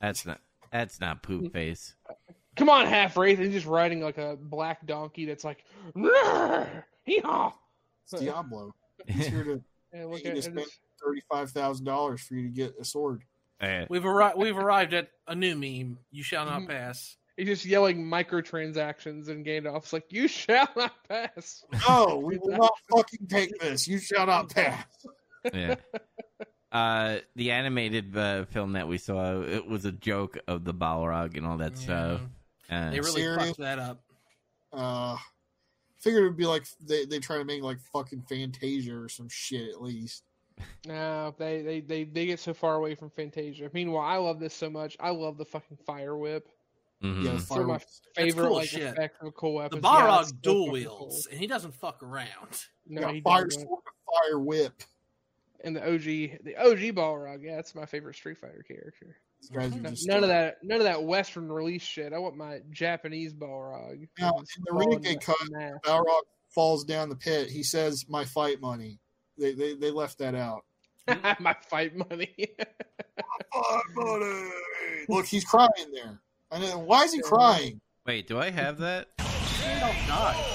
that's 0.01 0.25
not 0.25 0.39
that's 0.71 0.99
not 0.99 1.23
poop 1.23 1.51
face. 1.51 1.95
Come 2.55 2.69
on, 2.69 2.85
half 2.87 3.15
wraith! 3.15 3.39
He's 3.39 3.53
just 3.53 3.65
riding 3.65 4.01
like 4.01 4.17
a 4.17 4.37
black 4.39 4.85
donkey 4.85 5.25
that's 5.25 5.45
like, 5.45 5.63
hee-haw! 7.05 7.53
It's 8.03 8.21
Diablo. 8.21 8.73
He's 9.07 9.27
here 9.27 9.43
to 9.45 9.61
And 9.91 10.11
look 10.11 10.23
You 10.23 10.29
at 10.29 10.35
just 10.35 10.47
and 10.49 10.55
spent- 10.57 10.67
it's- 10.67 10.79
thirty-five 11.03 11.49
thousand 11.51 11.85
dollars 11.85 12.21
for 12.21 12.35
you 12.35 12.43
to 12.43 12.53
get 12.53 12.75
a 12.79 12.85
sword. 12.85 13.23
Uh, 13.59 13.85
We've 13.89 14.05
arrived. 14.05 14.37
We've 14.37 14.57
arrived 14.57 14.93
at 14.93 15.09
a 15.27 15.33
new 15.35 15.55
meme. 15.55 15.97
You 16.11 16.21
shall 16.21 16.45
not 16.45 16.61
Mhm. 16.61 16.67
pass. 16.69 17.17
He's 17.39 17.47
just 17.47 17.65
yelling 17.65 18.03
microtransactions, 18.03 19.29
and 19.29 19.45
Gandalf's 19.45 19.93
like, 19.93 20.05
"You 20.11 20.27
shall 20.27 20.67
not 20.75 20.91
pass." 21.07 21.63
No, 21.87 22.21
we 22.23 22.37
will 22.37 22.57
not 22.57 22.73
fucking 22.93 23.27
take 23.27 23.57
this. 23.59 23.87
You 23.87 23.97
shall 23.99 24.25
not 24.27 24.49
pass. 24.53 24.85
yeah. 25.53 25.75
Uh, 26.71 27.19
the 27.35 27.51
animated 27.51 28.15
uh, 28.15 28.45
film 28.45 28.73
that 28.73 28.87
we 28.87 28.97
saw, 28.97 29.41
it 29.41 29.65
was 29.67 29.85
a 29.85 29.91
joke 29.91 30.37
of 30.47 30.65
the 30.65 30.73
Balrog 30.73 31.35
and 31.37 31.45
all 31.45 31.57
that 31.57 31.77
stuff. 31.77 32.21
Uh, 32.69 32.91
They 32.91 32.99
really 32.99 33.21
Serious? 33.21 33.47
fucked 33.47 33.59
that 33.59 33.79
up. 33.79 34.03
Uh, 34.71 35.17
figured 36.01 36.23
it'd 36.25 36.37
be 36.37 36.45
like 36.45 36.65
they 36.85 37.05
they 37.05 37.19
try 37.19 37.37
to 37.37 37.45
make 37.45 37.63
like 37.63 37.79
fucking 37.93 38.21
Fantasia 38.29 38.95
or 38.95 39.09
some 39.09 39.29
shit 39.29 39.69
at 39.69 39.81
least. 39.81 40.23
No, 40.85 41.33
they, 41.39 41.61
they 41.61 41.79
they 41.79 42.03
they 42.03 42.25
get 42.25 42.39
so 42.39 42.53
far 42.53 42.75
away 42.75 42.93
from 42.93 43.09
Fantasia. 43.09 43.69
Meanwhile, 43.73 44.05
I 44.05 44.17
love 44.17 44.39
this 44.39 44.53
so 44.53 44.69
much. 44.69 44.97
I 44.99 45.09
love 45.11 45.37
the 45.37 45.45
fucking 45.45 45.77
fire 45.87 46.17
whip. 46.17 46.49
Mhm. 47.03 47.23
Yeah, 47.23 47.31
the 47.31 47.37
It's 47.37 47.49
my 47.49 47.79
favorite 48.23 48.47
cool 48.47 48.55
like 48.55 48.69
shit. 48.69 48.81
effect 48.83 49.21
of 49.21 49.27
a 49.27 49.31
cool 49.31 49.53
The 49.53 49.57
weapon. 49.59 49.81
Balrog 49.81 50.41
dual 50.41 50.71
wields, 50.71 51.27
and 51.27 51.39
he 51.39 51.47
doesn't 51.47 51.73
fuck 51.73 52.03
around. 52.03 52.65
No, 52.87 53.01
yeah, 53.01 53.11
he 53.13 53.21
fire 53.21 53.45
doesn't. 53.45 53.67
sword, 53.67 53.83
fire 54.05 54.39
whip. 54.39 54.83
And 55.63 55.75
the 55.75 55.81
OG, 55.83 56.03
the 56.43 56.55
OG 56.57 56.95
Balrog, 56.95 57.43
yeah, 57.43 57.57
that's 57.57 57.75
my 57.75 57.85
favorite 57.85 58.15
Street 58.15 58.37
Fighter 58.37 58.63
character. 58.67 59.17
These 59.41 59.49
guys 59.49 59.73
are 59.73 60.07
None 60.07 60.23
of 60.23 60.29
that, 60.29 60.57
none 60.63 60.77
of 60.79 60.83
that 60.83 61.03
Western 61.03 61.51
release 61.51 61.81
shit. 61.81 62.13
I 62.13 62.17
want 62.17 62.35
my 62.35 62.59
Japanese 62.71 63.33
Balrog. 63.33 64.07
Now, 64.19 64.37
in 64.37 64.45
the 64.65 64.71
balling 64.71 64.89
Renegade 64.89 65.21
cut, 65.21 65.37
math. 65.49 65.81
Balrog 65.85 66.21
falls 66.49 66.83
down 66.83 67.09
the 67.09 67.15
pit. 67.15 67.49
He 67.49 67.63
says, 67.63 68.05
"My 68.09 68.25
fight 68.25 68.59
money." 68.61 68.99
They 69.37 69.53
they, 69.53 69.75
they 69.75 69.91
left 69.91 70.17
that 70.19 70.35
out. 70.35 70.65
my 71.39 71.55
fight 71.69 71.95
money. 71.95 72.35
Fight 73.53 73.83
money. 73.95 74.49
Look, 75.07 75.25
he's 75.25 75.43
crying 75.43 75.69
there. 75.93 76.19
I 76.51 76.59
know. 76.59 76.79
Why 76.79 77.03
is 77.03 77.13
he 77.13 77.21
crying? 77.21 77.79
Wait, 78.05 78.27
do 78.27 78.39
I 78.39 78.49
have 78.49 78.77
that? 78.79 79.07
Gandalf 79.19 80.07
died. 80.07 80.45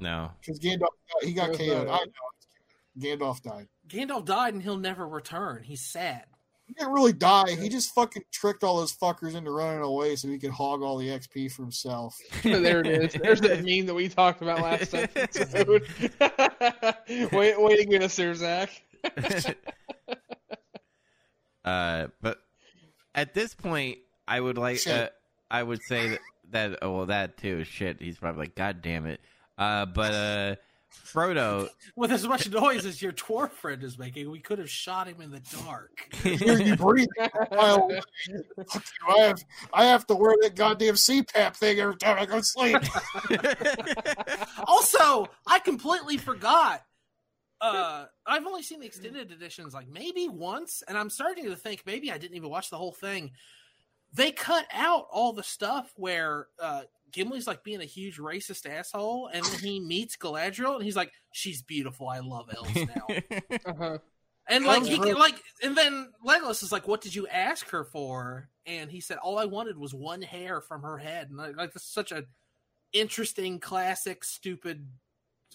No. 0.00 0.30
Because 0.40 0.60
Gandalf 0.60 0.88
he 1.22 1.32
got 1.32 1.46
There's 1.48 1.58
KO'd. 1.58 1.86
no- 1.86 1.92
I 1.92 2.04
know. 2.04 3.00
Gandalf 3.00 3.42
died. 3.42 3.68
Gandalf 3.88 4.24
died 4.24 4.54
and 4.54 4.62
he'll 4.62 4.76
never 4.76 5.06
return. 5.08 5.62
He's 5.64 5.80
sad. 5.84 6.24
He 6.66 6.74
didn't 6.74 6.92
really 6.92 7.14
die. 7.14 7.56
He 7.56 7.68
just 7.70 7.94
fucking 7.94 8.24
tricked 8.30 8.62
all 8.62 8.76
those 8.76 8.94
fuckers 8.94 9.34
into 9.34 9.50
running 9.50 9.80
away 9.80 10.16
so 10.16 10.28
he 10.28 10.38
could 10.38 10.50
hog 10.50 10.82
all 10.82 10.98
the 10.98 11.08
XP 11.08 11.50
for 11.50 11.62
himself. 11.62 12.14
there 12.42 12.80
it 12.80 12.86
is. 12.86 13.12
There's 13.14 13.40
that 13.40 13.64
meme 13.64 13.86
that 13.86 13.94
we 13.94 14.08
talked 14.08 14.42
about 14.42 14.60
last 14.60 14.94
episode. 14.94 15.82
wait, 17.32 17.60
wait 17.60 17.76
to 17.78 17.84
get 17.86 18.02
us 18.02 18.14
there, 18.16 18.34
Zach. 18.34 18.70
uh, 21.64 22.08
but 22.20 22.38
at 23.18 23.34
this 23.34 23.54
point, 23.54 23.98
I 24.26 24.40
would 24.40 24.58
like. 24.58 24.86
Uh, 24.86 25.08
I 25.50 25.62
would 25.62 25.82
say 25.82 26.10
that, 26.10 26.20
that. 26.50 26.78
Oh, 26.82 26.96
well, 26.96 27.06
that 27.06 27.36
too. 27.36 27.64
Shit, 27.64 28.00
he's 28.00 28.18
probably 28.18 28.42
like, 28.42 28.54
God 28.54 28.80
damn 28.82 29.06
it. 29.06 29.20
Uh, 29.56 29.86
but 29.86 30.14
uh, 30.14 30.54
Frodo. 30.92 31.68
With 31.96 32.12
as 32.12 32.26
much 32.26 32.48
noise 32.50 32.86
as 32.86 33.02
your 33.02 33.12
dwarf 33.12 33.50
friend 33.50 33.82
is 33.82 33.98
making, 33.98 34.30
we 34.30 34.38
could 34.38 34.58
have 34.58 34.70
shot 34.70 35.08
him 35.08 35.20
in 35.20 35.30
the 35.30 35.42
dark. 35.64 36.14
Hear 36.22 36.60
you 36.60 36.76
breathing 36.76 37.08
a 37.18 37.54
mile 37.54 37.76
away. 37.76 38.00
Fuck 38.70 38.84
you, 38.86 39.14
I 39.16 39.20
have 39.22 39.44
I 39.72 39.84
have 39.86 40.06
to 40.06 40.14
wear 40.14 40.36
that 40.42 40.54
goddamn 40.54 40.94
CPAP 40.94 41.56
thing 41.56 41.80
every 41.80 41.96
time 41.96 42.18
I 42.18 42.26
go 42.26 42.38
to 42.38 42.44
sleep. 42.44 42.78
also, 44.66 45.28
I 45.46 45.58
completely 45.58 46.18
forgot. 46.18 46.84
Uh, 47.60 48.06
I've 48.26 48.46
only 48.46 48.62
seen 48.62 48.80
the 48.80 48.86
extended 48.86 49.32
editions 49.32 49.74
like 49.74 49.88
maybe 49.88 50.28
once, 50.28 50.82
and 50.86 50.96
I'm 50.96 51.10
starting 51.10 51.46
to 51.46 51.56
think 51.56 51.82
maybe 51.86 52.12
I 52.12 52.18
didn't 52.18 52.36
even 52.36 52.50
watch 52.50 52.70
the 52.70 52.78
whole 52.78 52.92
thing. 52.92 53.32
They 54.12 54.30
cut 54.30 54.66
out 54.72 55.06
all 55.10 55.32
the 55.32 55.42
stuff 55.42 55.92
where 55.96 56.46
uh, 56.62 56.82
Gimli's 57.12 57.46
like 57.46 57.64
being 57.64 57.80
a 57.80 57.86
huge 57.86 58.18
racist 58.18 58.68
asshole, 58.68 59.30
and 59.32 59.44
then 59.44 59.58
he 59.60 59.80
meets 59.80 60.16
Galadriel, 60.16 60.76
and 60.76 60.84
he's 60.84 60.96
like, 60.96 61.12
"She's 61.32 61.62
beautiful. 61.62 62.08
I 62.08 62.20
love 62.20 62.48
elves 62.54 62.74
now." 62.76 63.06
Uh-huh. 63.66 63.98
And 64.48 64.64
like 64.64 64.84
he 64.84 64.98
was 64.98 65.10
great. 65.10 65.18
like, 65.18 65.42
and 65.62 65.76
then 65.76 66.10
Legolas 66.24 66.62
is 66.62 66.72
like, 66.72 66.88
"What 66.88 67.00
did 67.00 67.14
you 67.14 67.26
ask 67.26 67.68
her 67.70 67.84
for?" 67.84 68.48
And 68.66 68.90
he 68.90 69.00
said, 69.00 69.18
"All 69.18 69.38
I 69.38 69.44
wanted 69.44 69.76
was 69.76 69.92
one 69.92 70.22
hair 70.22 70.60
from 70.60 70.82
her 70.82 70.96
head." 70.96 71.28
And 71.28 71.36
like, 71.38 71.56
like 71.56 71.72
this 71.72 71.82
is 71.82 71.88
such 71.88 72.12
a 72.12 72.24
interesting, 72.92 73.60
classic, 73.60 74.24
stupid 74.24 74.86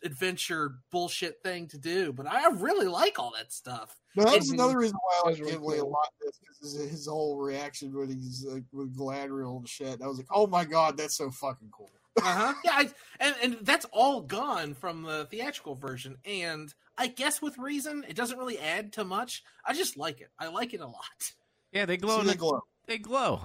adventure 0.04 0.76
bullshit 0.92 1.42
thing 1.44 1.68
to 1.70 1.78
do. 1.78 2.12
But 2.14 2.28
I 2.28 2.48
really 2.50 2.88
like 2.88 3.20
all 3.20 3.34
that 3.38 3.52
stuff. 3.52 3.96
No, 4.16 4.24
that 4.26 4.36
was 4.40 4.50
Mhm. 4.50 4.54
another 4.56 4.78
reason 4.78 4.98
why 5.02 5.14
I 5.16 5.28
like 5.30 5.38
That's 5.38 5.40
really 5.42 5.52
Gimli 5.54 5.78
a 5.78 5.82
cool. 5.82 5.92
lot. 5.92 6.10
Because 6.20 6.40
his, 6.62 6.90
his 6.92 7.08
whole 7.08 7.38
reaction 7.38 7.94
when 7.94 8.10
he's 8.10 8.46
like 8.48 8.64
with 8.72 8.96
Galadriel 8.98 9.58
and 9.58 9.68
shit. 9.70 10.02
I 10.02 10.08
was 10.08 10.18
like, 10.18 10.28
oh 10.32 10.48
my 10.48 10.66
god, 10.66 10.98
that's 10.98 11.18
so 11.18 11.30
fucking 11.32 11.70
cool. 11.72 11.90
Uh 12.18 12.22
huh. 12.22 12.54
yeah, 12.64 12.72
I, 12.76 12.90
and 13.20 13.36
and 13.42 13.58
that's 13.64 13.88
all 13.92 14.22
gone 14.22 14.76
from 14.76 15.02
the 15.02 15.26
theatrical 15.26 15.74
version. 15.74 16.18
And 16.26 16.72
I 16.96 17.08
guess 17.08 17.42
with 17.42 17.58
reason, 17.58 18.06
it 18.08 18.16
doesn't 18.16 18.38
really 18.38 18.60
add 18.60 18.94
to 18.94 19.04
much. 19.04 19.44
I 19.66 19.74
just 19.74 19.98
like 19.98 20.22
it. 20.22 20.30
I 20.38 20.48
like 20.50 20.76
it 20.76 20.80
a 20.82 20.86
lot. 20.86 21.34
yeah, 21.72 21.86
they 21.88 21.98
glow. 21.98 22.18
See 22.18 22.22
in 22.22 22.28
the 22.28 22.34
the, 22.34 22.38
glow. 22.38 22.62
they 22.86 23.00
glow. 23.00 23.42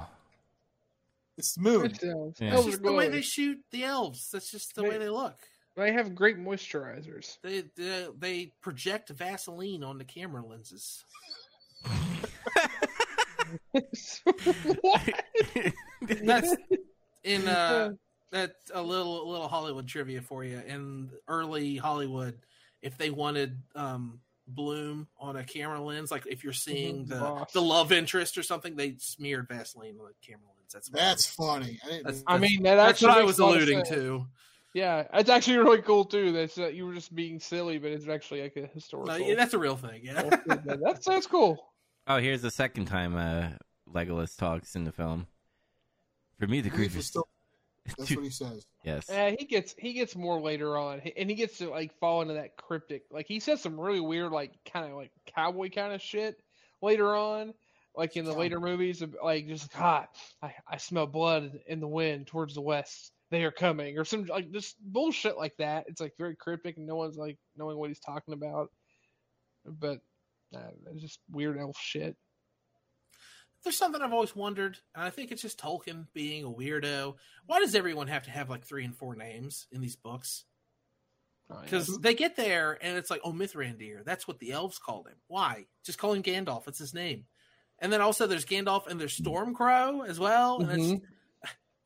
It's 1.39 1.55
the 1.55 1.63
moon. 1.63 1.87
It's, 1.87 2.03
Yeah. 2.41 2.57
It's 2.57 2.67
just 2.67 2.83
the 2.83 2.93
way 2.93 3.09
they 3.09 3.23
shoot 3.23 3.59
the 3.71 3.85
elves. 3.85 4.29
That's 4.33 4.51
just 4.51 4.75
the 4.75 4.83
way 4.83 4.99
they 4.99 5.09
look. 5.09 5.39
They 5.79 5.93
have 5.93 6.13
great 6.13 6.37
moisturizers. 6.39 7.39
They, 7.41 7.63
they 7.77 8.09
they 8.19 8.53
project 8.61 9.11
Vaseline 9.11 9.85
on 9.85 9.97
the 9.97 10.05
camera 10.05 10.45
lenses. 10.45 11.05
what? 14.81 15.25
That's 16.09 16.57
in 17.25 17.47
uh 17.47 17.91
that's 18.31 18.71
a 18.75 18.83
little 18.83 19.31
little 19.31 19.47
Hollywood 19.47 19.87
trivia 19.87 20.21
for 20.21 20.43
you. 20.43 20.61
In 20.67 21.11
early 21.29 21.77
Hollywood, 21.77 22.39
if 22.83 22.99
they 22.99 23.11
wanted 23.11 23.63
um 23.77 24.19
bloom 24.49 25.07
on 25.21 25.37
a 25.37 25.45
camera 25.45 25.81
lens, 25.81 26.11
like 26.11 26.27
if 26.27 26.43
you're 26.43 26.53
seeing 26.53 27.05
Mhm, 27.05 27.09
the 27.09 27.21
boss. 27.21 27.53
the 27.53 27.63
love 27.63 27.93
interest 27.93 28.37
or 28.37 28.43
something, 28.43 28.75
they 28.75 28.97
smeared 28.99 29.47
Vaseline 29.49 29.97
on 30.01 30.07
the 30.07 30.15
camera 30.27 30.49
lens. 30.59 30.73
That's 30.73 30.89
That's 30.89 31.27
funny. 31.27 31.79
I 31.85 31.89
didn't. 31.89 32.05
That's- 32.05 32.25
I 32.27 32.39
mean, 32.39 32.63
that 32.65 32.75
that's 32.77 33.01
what 33.01 33.13
I 33.13 33.23
was 33.23 33.39
a 33.39 33.45
lot 33.45 33.57
of 33.57 33.63
alluding 33.63 33.85
to. 33.87 34.27
Yeah, 34.75 35.05
it's 35.15 35.31
actually 35.31 35.57
really 35.59 35.83
cool 35.83 36.05
too. 36.05 36.33
That's 36.33 36.59
uh, 36.59 36.69
you 36.69 36.87
were 36.87 36.95
just 36.95 37.15
being 37.15 37.41
silly, 37.41 37.79
but 37.79 37.91
it's 37.91 38.09
actually 38.09 38.43
like 38.43 38.57
a 38.57 38.67
historical. 38.67 39.19
No, 39.19 39.25
yeah, 39.25 39.35
that's 39.35 39.55
a 39.55 39.59
real 39.59 39.77
thing. 39.77 40.01
Yeah. 40.03 40.29
that's 40.47 41.07
that's 41.07 41.27
cool. 41.27 41.73
Oh, 42.07 42.19
here's 42.19 42.43
the 42.43 42.51
second 42.51 42.87
time 42.87 43.17
uh, 43.17 43.51
Legolas 43.93 44.37
talks 44.37 44.77
in 44.77 44.85
the 44.85 44.93
film. 44.93 45.27
For 46.39 46.47
me, 46.47 46.61
the 46.61 46.71
Grief 46.71 46.79
grief 46.79 46.91
is 46.93 46.97
is 46.97 47.07
still. 47.07 47.29
That's 47.97 48.15
what 48.15 48.25
he 48.25 48.31
says. 48.31 48.67
yes. 48.85 49.09
Uh, 49.09 49.33
he 49.39 49.47
gets 49.47 49.75
he 49.79 49.95
gets 49.95 50.15
more 50.15 50.41
later 50.41 50.77
on, 50.77 51.01
and 51.17 51.31
he 51.31 51.37
gets 51.37 51.59
to 51.59 51.71
like 51.71 51.99
fall 51.99 52.23
into 52.23 52.35
that 52.35 52.57
cryptic. 52.57 53.05
Like 53.11 53.27
he 53.27 53.41
says 53.41 53.63
some 53.63 53.81
really 53.81 54.01
weird, 54.01 54.31
like 54.31 54.53
kind 54.71 54.91
of 54.91 54.97
like 54.97 55.11
cowboy 55.27 55.71
kind 55.71 55.93
of 55.93 56.03
shit 56.03 56.37
later 56.83 57.15
on, 57.17 57.55
like 57.97 58.17
in 58.17 58.25
the 58.27 58.33
later 58.33 58.61
movies. 58.61 59.03
Like 59.23 59.49
just 59.49 59.73
God, 59.73 60.09
I 60.43 60.55
I 60.67 60.77
smell 60.77 61.07
blood 61.07 61.61
in 61.67 61.81
the 61.81 61.89
wind 61.89 62.27
towards 62.27 62.55
the 62.55 62.61
west. 62.61 63.13
They 63.31 63.45
are 63.45 63.51
coming, 63.51 63.99
or 63.99 64.05
some 64.05 64.25
like 64.25 64.51
just 64.53 64.77
bullshit 64.81 65.37
like 65.37 65.57
that. 65.59 65.85
It's 65.89 66.01
like 66.01 66.15
very 66.19 66.35
cryptic, 66.35 66.79
and 66.79 66.87
no 66.87 66.97
one's 66.97 67.19
like 67.19 67.39
knowing 67.57 67.77
what 67.77 67.91
he's 67.91 68.01
talking 68.01 68.35
about. 68.35 68.71
But 69.67 70.01
uh, 70.55 70.71
it's 70.93 71.03
just 71.03 71.21
weird 71.31 71.59
elf 71.59 71.77
shit. 71.79 72.17
There's 73.65 73.77
something 73.77 74.01
I've 74.01 74.13
always 74.13 74.37
wondered, 74.37 74.79
and 74.95 75.05
I 75.05 75.11
think 75.11 75.31
it's 75.31 75.43
just 75.43 75.61
Tolkien 75.61 76.07
being 76.15 76.45
a 76.45 76.51
weirdo. 76.51 77.17
Why 77.47 77.59
does 77.59 77.75
everyone 77.75 78.07
have 78.09 78.23
to 78.23 78.31
have 78.31 78.49
like 78.49 78.65
three 78.65 78.85
and 78.85 78.97
four 78.97 79.15
names 79.15 79.67
in 79.73 79.81
these 79.81 79.97
books? 79.97 80.45
Oh, 81.51 81.57
yeah. 81.57 81.63
Because 81.65 81.99
they 82.01 82.15
get 82.15 82.37
there 82.37 82.79
and 82.81 82.97
it's 82.97 83.11
like, 83.11 83.23
oh, 83.25 83.33
Mithrandir. 83.33 84.05
That's 84.05 84.29
what 84.29 84.39
the 84.39 84.53
elves 84.53 84.79
called 84.79 85.09
him. 85.09 85.17
Why? 85.29 85.65
Just 85.85 85.99
call 85.99 86.13
him 86.13 86.23
Gandalf. 86.23 86.69
It's 86.69 86.79
his 86.79 86.95
name. 86.95 87.25
And 87.79 87.93
then 87.93 88.01
also 88.01 88.27
there's 88.27 88.45
Gandalf 88.45 88.87
and 88.87 89.01
there's 89.01 89.19
Stormcrow 89.19 90.07
as 90.07 90.21
well. 90.21 90.61
And 90.61 90.71
it's 90.71 91.07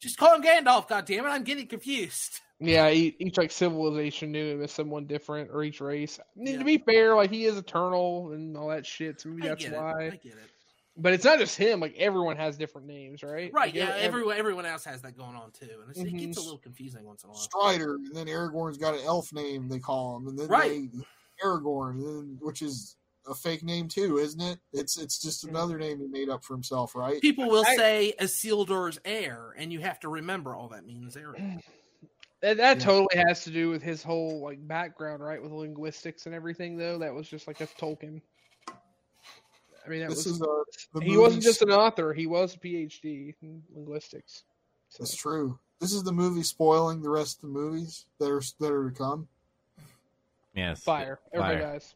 just 0.03 0.19
call 0.19 0.35
him 0.35 0.43
Gandalf. 0.43 0.89
God 0.89 1.05
damn 1.07 1.25
it! 1.25 1.29
I'm 1.29 1.45
getting 1.45 1.67
confused. 1.67 2.41
Yeah, 2.61 2.91
each, 2.91 3.17
each 3.19 3.39
like 3.39 3.51
civilization 3.51 4.31
knew 4.31 4.53
him 4.55 4.63
as 4.63 4.71
someone 4.73 5.07
different, 5.07 5.51
or 5.53 5.65
each 5.65 5.81
race. 5.81 6.19
I 6.21 6.25
mean, 6.39 6.53
Yeah. 6.55 6.59
To 6.59 6.65
be 6.65 6.79
fair, 6.79 7.15
like 7.15 7.31
he 7.31 7.45
is 7.45 7.57
eternal 7.57 8.33
and 8.33 8.57
all 8.57 8.69
that 8.69 8.87
shit, 8.87 9.21
so 9.21 9.31
maybe 9.31 9.43
I 9.45 9.49
that's 9.49 9.65
get 9.65 9.73
it. 9.73 9.79
why. 9.81 10.07
I 10.07 10.11
get 10.11 10.33
it. 10.33 10.51
But 10.97 11.15
it's 11.15 11.25
not 11.25 11.39
just 11.39 11.57
him; 11.57 11.81
like 11.81 11.97
everyone 11.97 12.37
has 12.37 12.57
different 12.59 12.87
names, 12.87 13.23
right? 13.23 13.51
Right? 13.53 13.55
Like, 13.55 13.75
Yeah. 13.75 13.85
ev- 13.85 13.91
ev- 13.91 14.03
Everyone 14.05 14.37
everyone 14.37 14.67
else 14.67 14.85
has 14.85 15.01
that 15.03 15.17
going 15.17 15.35
on 15.37 15.51
too, 15.53 15.69
and 15.81 15.91
it's, 15.91 15.99
it 15.99 16.07
mm-hmm. 16.07 16.19
gets 16.19 16.37
a 16.37 16.41
little 16.43 16.59
confusing 16.59 17.05
once 17.05 17.25
in 17.25 17.31
a 17.31 17.33
while. 17.33 17.41
Strider, 17.41 17.95
and 17.95 18.15
then 18.15 18.27
Aragorn's 18.27 18.77
got 18.79 18.95
an 18.95 19.01
elf 19.05 19.33
name 19.33 19.69
they 19.69 19.79
call 19.79 20.17
him, 20.19 20.29
and 20.29 20.39
then 20.39 20.49
Right. 20.49 20.91
they, 20.93 20.99
Aragorn, 21.45 21.93
and 21.93 22.05
then, 22.07 22.39
which 22.41 22.61
is 22.63 22.97
a 23.29 23.35
fake 23.35 23.63
name 23.63 23.89
too, 23.89 24.19
isn't 24.19 24.41
it? 24.41 24.59
It's 24.73 24.99
it's 24.99 25.19
just 25.21 25.45
another 25.45 25.79
name 25.79 26.01
he 26.01 26.07
made 26.07 26.29
up 26.29 26.43
for 26.45 26.55
himself, 26.55 26.95
right? 26.95 27.21
People 27.21 27.49
will 27.49 27.65
I- 27.67 27.77
say 27.77 28.15
Isildur's 28.21 28.99
heir, 29.05 29.55
and 29.57 29.73
you 29.73 29.81
have 29.81 30.01
to 30.01 30.09
remember 30.09 30.55
all 30.55 30.69
that 30.69 30.85
means 30.85 31.15
there. 31.15 31.33
that, 32.41 32.57
that 32.57 32.79
Yeah. 32.79 32.85
totally 32.85 33.23
has 33.27 33.45
to 33.45 33.51
do 33.51 33.71
with 33.71 33.83
his 33.83 34.03
whole 34.03 34.41
like 34.43 34.67
background, 34.67 35.23
right, 35.23 35.41
with 35.43 35.53
linguistics 35.53 36.27
and 36.27 36.35
everything. 36.35 36.77
Though 36.77 36.99
that 36.99 37.15
was 37.15 37.29
just 37.29 37.47
like 37.47 37.61
a 37.61 37.67
Tolkien. 37.67 38.21
I 39.85 39.89
mean, 39.89 40.01
that 40.01 40.11
This 40.11 40.27
was 40.27 40.37
is 40.37 40.43
uh, 40.43 40.47
the 40.95 41.05
he 41.05 41.17
wasn't 41.17 41.43
just 41.43 41.63
an 41.63 41.71
author; 41.71 42.13
he 42.13 42.27
was 42.27 42.55
a 42.55 42.59
PhD 42.59 43.35
in 43.43 43.63
linguistics. 43.75 44.45
So, 44.89 45.03
That's 45.03 45.17
true. 45.17 45.59
This 45.81 45.93
is 45.93 46.05
the 46.05 46.13
movie 46.13 46.43
spoiling 46.45 47.03
the 47.03 47.11
rest 47.11 47.37
of 47.39 47.43
the 47.43 47.59
movies 47.59 48.07
that 48.21 48.31
are 48.31 48.43
that 48.61 48.71
are 48.73 48.91
to 48.91 48.97
come. 48.97 49.27
Yes. 50.55 50.83
fire, 50.83 51.19
everybody 51.33 51.61
Fire. 51.61 51.73
dies. 51.73 51.95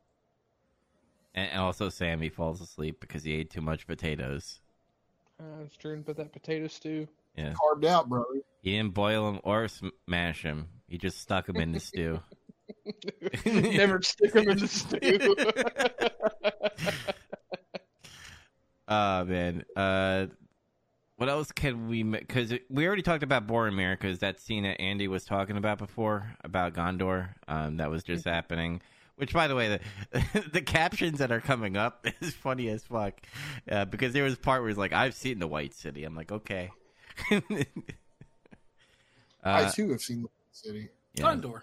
And 1.36 1.50
and 1.50 1.60
also, 1.60 1.88
Sammy 1.90 2.30
falls 2.30 2.60
asleep 2.60 2.98
because 3.00 3.22
he 3.22 3.34
ate 3.34 3.50
too 3.50 3.60
much 3.60 3.86
potatoes. 3.86 4.60
Uh, 5.38 5.64
it's 5.64 5.76
true, 5.76 6.02
but 6.04 6.16
that 6.16 6.32
potato 6.32 6.66
stew. 6.66 7.06
Yeah. 7.36 7.52
Carved 7.52 7.84
out, 7.84 8.08
brother. 8.08 8.40
He 8.62 8.72
didn't 8.72 8.94
boil 8.94 9.28
him 9.28 9.40
or 9.44 9.68
smash 9.68 10.42
him. 10.42 10.68
He 10.88 10.96
just 10.96 11.20
stuck 11.20 11.48
him 11.48 11.56
in 11.56 11.72
the 11.72 11.80
stew. 11.80 12.20
Never 13.44 14.00
stick 14.00 14.32
them 14.32 14.48
in 14.48 14.58
the 14.58 14.66
stew. 14.66 15.36
Oh 18.88 19.24
man. 19.26 19.64
Uh, 19.76 20.26
what 21.16 21.28
else 21.28 21.52
can 21.52 21.88
we? 21.88 22.02
Because 22.02 22.54
we 22.68 22.86
already 22.86 23.02
talked 23.02 23.22
about 23.22 23.46
Boromir, 23.46 23.92
because 23.92 24.20
that 24.20 24.40
scene 24.40 24.64
that 24.64 24.80
Andy 24.80 25.08
was 25.08 25.24
talking 25.24 25.56
about 25.56 25.78
before 25.78 26.34
about 26.42 26.74
Gondor, 26.74 27.28
um, 27.48 27.78
that 27.78 27.90
was 27.90 28.02
just 28.04 28.24
happening. 28.24 28.80
Which, 29.16 29.32
by 29.32 29.48
the 29.48 29.54
way, 29.54 29.80
the, 30.12 30.22
the 30.52 30.60
captions 30.62 31.18
that 31.20 31.32
are 31.32 31.40
coming 31.40 31.76
up 31.76 32.06
is 32.20 32.34
funny 32.34 32.68
as 32.68 32.82
fuck. 32.84 33.14
Uh, 33.70 33.84
because 33.86 34.12
there 34.12 34.24
was 34.24 34.34
a 34.34 34.38
part 34.38 34.60
where 34.60 34.68
it's 34.70 34.78
like, 34.78 34.92
"I've 34.92 35.14
seen 35.14 35.38
the 35.38 35.46
White 35.46 35.74
City." 35.74 36.04
I'm 36.04 36.14
like, 36.14 36.30
okay. 36.32 36.70
I 37.30 37.66
uh, 39.44 39.70
too 39.70 39.90
have 39.90 40.00
seen 40.00 40.22
the 40.22 40.28
White 40.28 40.52
city. 40.52 40.88
yeah. 41.14 41.24
Gondor. 41.24 41.62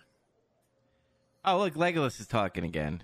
Oh, 1.46 1.58
look, 1.60 1.74
Legolas 1.76 2.20
is 2.20 2.28
talking 2.28 2.64
again. 2.64 3.04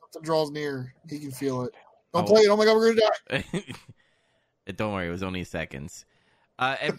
Something 0.00 0.22
draws 0.22 0.50
near. 0.50 0.94
He 1.08 1.18
can 1.18 1.30
feel 1.30 1.64
it. 1.64 1.74
Don't 2.14 2.24
Oh. 2.24 2.32
play 2.32 2.42
it. 2.42 2.48
Oh 2.48 2.56
my 2.56 2.64
god, 2.64 2.76
we're 2.76 2.94
gonna 2.94 3.10
die. 3.30 3.44
Don't 4.76 4.92
worry, 4.92 5.08
it 5.08 5.10
was 5.10 5.22
only 5.22 5.44
seconds. 5.44 6.04
Uh, 6.58 6.76
and 6.80 6.98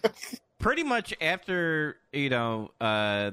pretty 0.58 0.84
much 0.84 1.12
after 1.20 1.96
you 2.12 2.30
know 2.30 2.70
uh, 2.80 3.32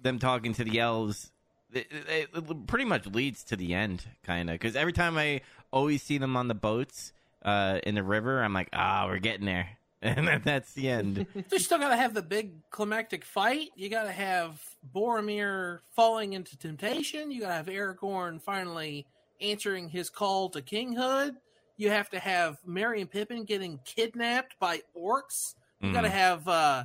them 0.00 0.18
talking 0.18 0.52
to 0.54 0.64
the 0.64 0.78
elves, 0.80 1.32
it, 1.74 1.86
it, 1.90 2.28
it 2.34 2.66
pretty 2.66 2.84
much 2.84 3.06
leads 3.06 3.44
to 3.44 3.56
the 3.56 3.74
end, 3.74 4.04
kind 4.22 4.48
of. 4.50 4.54
Because 4.54 4.76
every 4.76 4.92
time 4.92 5.16
I 5.16 5.40
always 5.70 6.02
see 6.02 6.18
them 6.18 6.36
on 6.36 6.48
the 6.48 6.54
boats 6.54 7.12
uh, 7.44 7.80
in 7.84 7.94
the 7.94 8.02
river, 8.02 8.42
I'm 8.42 8.52
like, 8.52 8.68
ah, 8.72 9.06
we're 9.06 9.18
getting 9.18 9.46
there, 9.46 9.68
and 10.02 10.26
then 10.26 10.42
that's 10.44 10.72
the 10.74 10.88
end. 10.88 11.26
You 11.52 11.58
still 11.58 11.78
got 11.78 11.90
to 11.90 11.96
have 11.96 12.14
the 12.14 12.22
big 12.22 12.52
climactic 12.70 13.24
fight. 13.24 13.70
You 13.76 13.88
got 13.88 14.04
to 14.04 14.12
have 14.12 14.60
Boromir 14.94 15.80
falling 15.94 16.32
into 16.32 16.56
temptation. 16.58 17.30
You 17.30 17.40
got 17.40 17.48
to 17.48 17.54
have 17.54 17.66
Aragorn 17.66 18.40
finally 18.40 19.06
answering 19.40 19.88
his 19.88 20.10
call 20.10 20.48
to 20.50 20.62
kinghood. 20.62 21.36
You 21.76 21.90
have 21.90 22.08
to 22.10 22.18
have 22.18 22.58
Merry 22.64 23.00
and 23.00 23.10
Pippin 23.10 23.44
getting 23.44 23.80
kidnapped 23.84 24.58
by 24.60 24.82
orcs. 24.96 25.54
You 25.80 25.92
got 25.92 26.02
to 26.02 26.08
have 26.08 26.48
uh, 26.48 26.84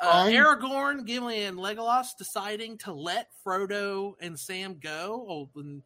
uh, 0.00 0.26
Aragorn, 0.26 1.04
Gimli, 1.04 1.44
and 1.44 1.58
Legolas 1.58 2.16
deciding 2.16 2.78
to 2.78 2.92
let 2.92 3.28
Frodo 3.44 4.14
and 4.20 4.38
Sam 4.38 4.78
go. 4.80 5.26
Oh, 5.28 5.48
when 5.52 5.82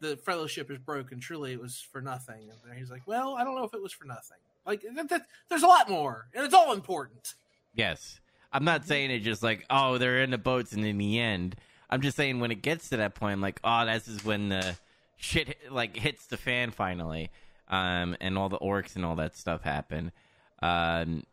the 0.00 0.16
fellowship 0.16 0.70
is 0.70 0.78
broken, 0.78 1.20
truly 1.20 1.52
it 1.52 1.60
was 1.60 1.80
for 1.80 2.00
nothing. 2.00 2.50
And 2.68 2.78
he's 2.78 2.90
like, 2.90 3.02
"Well, 3.06 3.34
I 3.34 3.44
don't 3.44 3.56
know 3.56 3.64
if 3.64 3.74
it 3.74 3.82
was 3.82 3.92
for 3.92 4.04
nothing. 4.04 4.38
Like, 4.66 4.82
th- 4.82 5.08
th- 5.08 5.22
there's 5.48 5.62
a 5.62 5.66
lot 5.66 5.88
more, 5.88 6.28
and 6.34 6.44
it's 6.44 6.54
all 6.54 6.72
important." 6.72 7.34
Yes. 7.74 8.20
I'm 8.52 8.64
not 8.64 8.86
saying 8.86 9.10
it 9.10 9.20
just 9.20 9.42
like, 9.42 9.64
oh, 9.68 9.98
they're 9.98 10.22
in 10.22 10.30
the 10.30 10.38
boats 10.38 10.72
and 10.72 10.84
in 10.84 10.98
the 10.98 11.18
end. 11.18 11.56
I'm 11.90 12.00
just 12.00 12.16
saying 12.16 12.40
when 12.40 12.50
it 12.50 12.62
gets 12.62 12.88
to 12.90 12.98
that 12.98 13.14
point, 13.14 13.34
I'm 13.34 13.40
like, 13.40 13.60
oh, 13.62 13.86
this 13.86 14.08
is 14.08 14.24
when 14.24 14.48
the 14.48 14.76
shit 15.16 15.58
like 15.70 15.96
hits 15.96 16.26
the 16.26 16.36
fan 16.36 16.70
finally. 16.70 17.30
Um, 17.68 18.16
and 18.20 18.38
all 18.38 18.48
the 18.48 18.58
orcs 18.58 18.96
and 18.96 19.04
all 19.04 19.16
that 19.16 19.36
stuff 19.36 19.62
happen. 19.62 20.12
Um, 20.62 21.24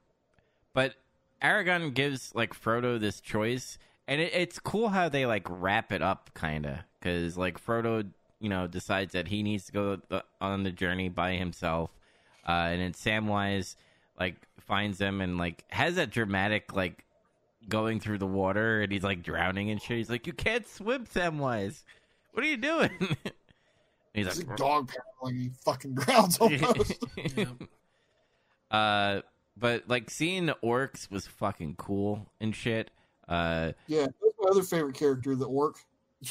but 0.73 0.95
Aragorn 1.41 1.93
gives 1.93 2.33
like 2.35 2.53
Frodo 2.53 2.99
this 2.99 3.19
choice, 3.19 3.77
and 4.07 4.21
it, 4.21 4.33
it's 4.33 4.59
cool 4.59 4.89
how 4.89 5.09
they 5.09 5.25
like 5.25 5.45
wrap 5.49 5.91
it 5.91 6.01
up, 6.01 6.31
kind 6.33 6.65
of, 6.65 6.77
because 6.99 7.37
like 7.37 7.63
Frodo, 7.63 8.07
you 8.39 8.49
know, 8.49 8.67
decides 8.67 9.13
that 9.13 9.27
he 9.27 9.43
needs 9.43 9.65
to 9.65 9.71
go 9.71 10.01
the, 10.09 10.23
on 10.41 10.63
the 10.63 10.71
journey 10.71 11.09
by 11.09 11.33
himself, 11.33 11.91
uh, 12.47 12.69
and 12.71 12.81
then 12.81 12.93
Samwise 12.93 13.75
like 14.19 14.35
finds 14.59 14.97
them 14.97 15.21
and 15.21 15.37
like 15.37 15.63
has 15.69 15.95
that 15.95 16.09
dramatic 16.09 16.73
like 16.73 17.05
going 17.67 17.99
through 17.99 18.19
the 18.19 18.27
water, 18.27 18.81
and 18.81 18.91
he's 18.91 19.03
like 19.03 19.23
drowning 19.23 19.71
and 19.71 19.81
shit. 19.81 19.97
He's 19.97 20.09
like, 20.09 20.27
"You 20.27 20.33
can't 20.33 20.67
swim, 20.67 21.05
Samwise. 21.05 21.83
What 22.31 22.43
are 22.43 22.47
you 22.47 22.57
doing?" 22.57 22.91
he's 24.13 24.27
It's 24.27 24.43
like, 24.45 24.57
dog 24.57 24.89
paddling. 24.89 25.39
He 25.41 25.49
fucking 25.63 25.95
grounds 25.95 26.37
almost. 26.39 27.03
Yeah. 27.35 27.45
uh, 28.71 29.21
but 29.57 29.87
like 29.87 30.09
seeing 30.09 30.45
the 30.45 30.57
orcs 30.63 31.09
was 31.09 31.27
fucking 31.27 31.75
cool 31.77 32.31
and 32.39 32.55
shit. 32.55 32.91
Uh, 33.27 33.71
yeah, 33.87 34.05
that's 34.05 34.35
my 34.39 34.49
other 34.49 34.63
favorite 34.63 34.95
character, 34.95 35.35
the 35.35 35.45
orc. 35.45 35.77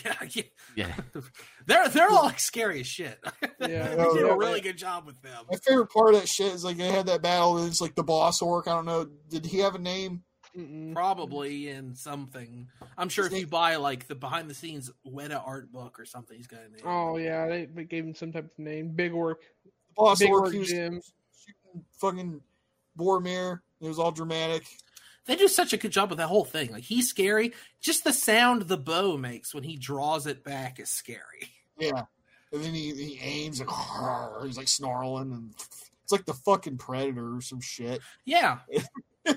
Yeah, 0.05 0.15
yeah. 0.31 0.43
yeah, 0.75 0.95
They're 1.67 1.89
they're 1.89 2.11
all 2.11 2.25
like 2.25 2.41
scary 2.41 2.81
as 2.81 2.87
shit. 2.87 3.23
Yeah. 3.61 3.95
they 3.95 4.05
did 4.15 4.29
a 4.29 4.35
really 4.35 4.61
good 4.61 4.79
job 4.79 5.07
with 5.07 5.21
them. 5.23 5.45
My 5.49 5.59
favorite 5.59 5.87
part 5.89 6.15
of 6.15 6.21
that 6.21 6.29
shit 6.29 6.53
is 6.53 6.65
like 6.65 6.79
they 6.79 6.91
had 6.91 7.07
that 7.07 7.23
battle 7.23 7.59
and 7.59 7.69
it's 7.69 7.81
like 7.81 7.95
the 7.95 8.03
boss 8.03 8.43
orc. 8.43 8.67
I 8.67 8.75
don't 8.75 8.87
know. 8.87 9.07
Did 9.29 9.47
he 9.47 9.59
have 9.59 9.75
a 9.75 9.79
name? 9.79 10.25
Mm-mm. 10.57 10.95
Probably 10.95 11.69
in 11.69 11.95
something. 11.95 12.69
I'm 12.97 13.09
sure 13.09 13.25
His 13.25 13.35
if 13.35 13.41
you 13.41 13.47
buy 13.47 13.77
like 13.77 14.09
the 14.09 14.15
behind 14.15 14.51
the 14.51 14.55
scenes 14.55 14.91
Weta 15.07 15.41
art 15.47 15.71
book 15.71 16.01
or 16.01 16.07
something, 16.07 16.37
he's 16.37 16.47
got 16.47 16.61
a 16.61 16.73
name. 16.73 16.83
Oh 16.85 17.17
yeah, 17.17 17.47
they, 17.47 17.67
they 17.67 17.85
gave 17.85 18.05
him 18.05 18.15
some 18.15 18.33
type 18.33 18.47
of 18.47 18.59
name. 18.59 18.89
Big 18.89 19.13
Orc. 19.13 19.43
The 19.65 19.71
boss 19.95 20.19
Big 20.19 20.31
orc. 20.31 20.45
Orc 20.45 20.53
He 20.53 20.59
was 20.59 20.69
shooting 20.69 21.01
fucking 21.93 22.41
Boromir. 22.99 23.61
It 23.81 23.89
was 23.89 23.99
all 23.99 24.13
dramatic. 24.13 24.65
They 25.27 25.37
do 25.37 25.49
such 25.49 25.73
a 25.73 25.79
good 25.79 25.91
job 25.91 26.11
with 26.11 26.19
that 26.19 26.29
whole 26.29 26.45
thing. 26.45 26.71
Like 26.71 26.85
he's 26.85 27.09
scary. 27.09 27.53
Just 27.81 28.05
the 28.05 28.13
sound 28.13 28.63
the 28.63 28.77
bow 28.77 29.17
makes 29.17 29.55
when 29.55 29.65
he 29.65 29.77
draws 29.77 30.27
it 30.27 30.45
back 30.45 30.79
is 30.79 30.91
scary. 30.91 31.51
Yeah. 31.79 32.03
And 32.53 32.63
then 32.63 32.75
he, 32.75 32.95
he 32.95 33.19
aims 33.21 33.61
and 33.61 33.71
he's 34.45 34.59
like 34.59 34.69
snarling 34.69 35.33
and 35.33 35.55
it's 36.05 36.13
like 36.13 36.27
the 36.27 36.35
fucking 36.35 36.77
predator 36.77 37.37
or 37.37 37.41
some 37.41 37.61
shit. 37.61 38.01
Yeah, 38.27 38.59
and 39.25 39.35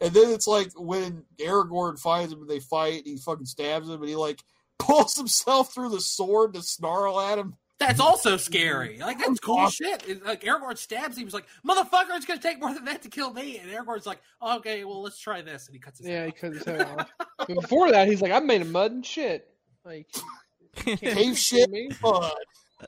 then 0.00 0.30
it's 0.30 0.46
like 0.46 0.70
when 0.76 1.24
Aragorn 1.38 1.98
finds 1.98 2.32
him 2.32 2.40
and 2.40 2.48
they 2.48 2.60
fight, 2.60 3.02
he 3.04 3.16
fucking 3.16 3.46
stabs 3.46 3.88
him 3.88 4.00
and 4.00 4.08
he 4.08 4.14
like 4.14 4.42
pulls 4.78 5.16
himself 5.16 5.74
through 5.74 5.90
the 5.90 6.00
sword 6.00 6.54
to 6.54 6.62
snarl 6.62 7.20
at 7.20 7.38
him. 7.38 7.56
That's 7.86 8.00
also 8.00 8.36
scary. 8.36 8.98
Like 8.98 9.18
that's 9.18 9.38
cool 9.40 9.58
Awesome. 9.58 9.86
shit. 9.86 10.08
It- 10.08 10.24
like 10.24 10.42
Aragorn 10.42 10.76
stabs 10.78 11.16
him. 11.18 11.24
He's 11.24 11.34
like, 11.34 11.46
"Motherfucker, 11.66 12.16
it's 12.16 12.26
gonna 12.26 12.40
take 12.40 12.60
more 12.60 12.72
than 12.74 12.84
that 12.86 13.02
to 13.02 13.08
kill 13.08 13.32
me." 13.32 13.58
And 13.58 13.70
Aragorn's 13.70 14.06
like, 14.06 14.20
"Okay, 14.42 14.84
well, 14.84 15.02
let's 15.02 15.18
try 15.18 15.42
this." 15.42 15.66
And 15.66 15.74
he 15.74 15.80
cuts 15.80 15.98
his 15.98 16.08
Yeah, 16.08 16.24
head 16.24 16.26
he 16.26 16.30
off. 16.32 16.40
cut 16.40 16.52
his 16.52 16.64
head 16.64 16.80
off. 16.82 17.46
Before 17.48 17.90
that, 17.90 18.08
he's 18.08 18.22
like, 18.22 18.32
I'm 18.32 18.46
made 18.46 18.60
of 18.62 18.70
mud 18.70 18.92
and 18.92 19.04
shit. 19.04 19.48
Like, 19.84 20.06
Cave 20.76 21.36
shit. 21.38 21.68
me. 21.70 21.90
But 22.00 22.34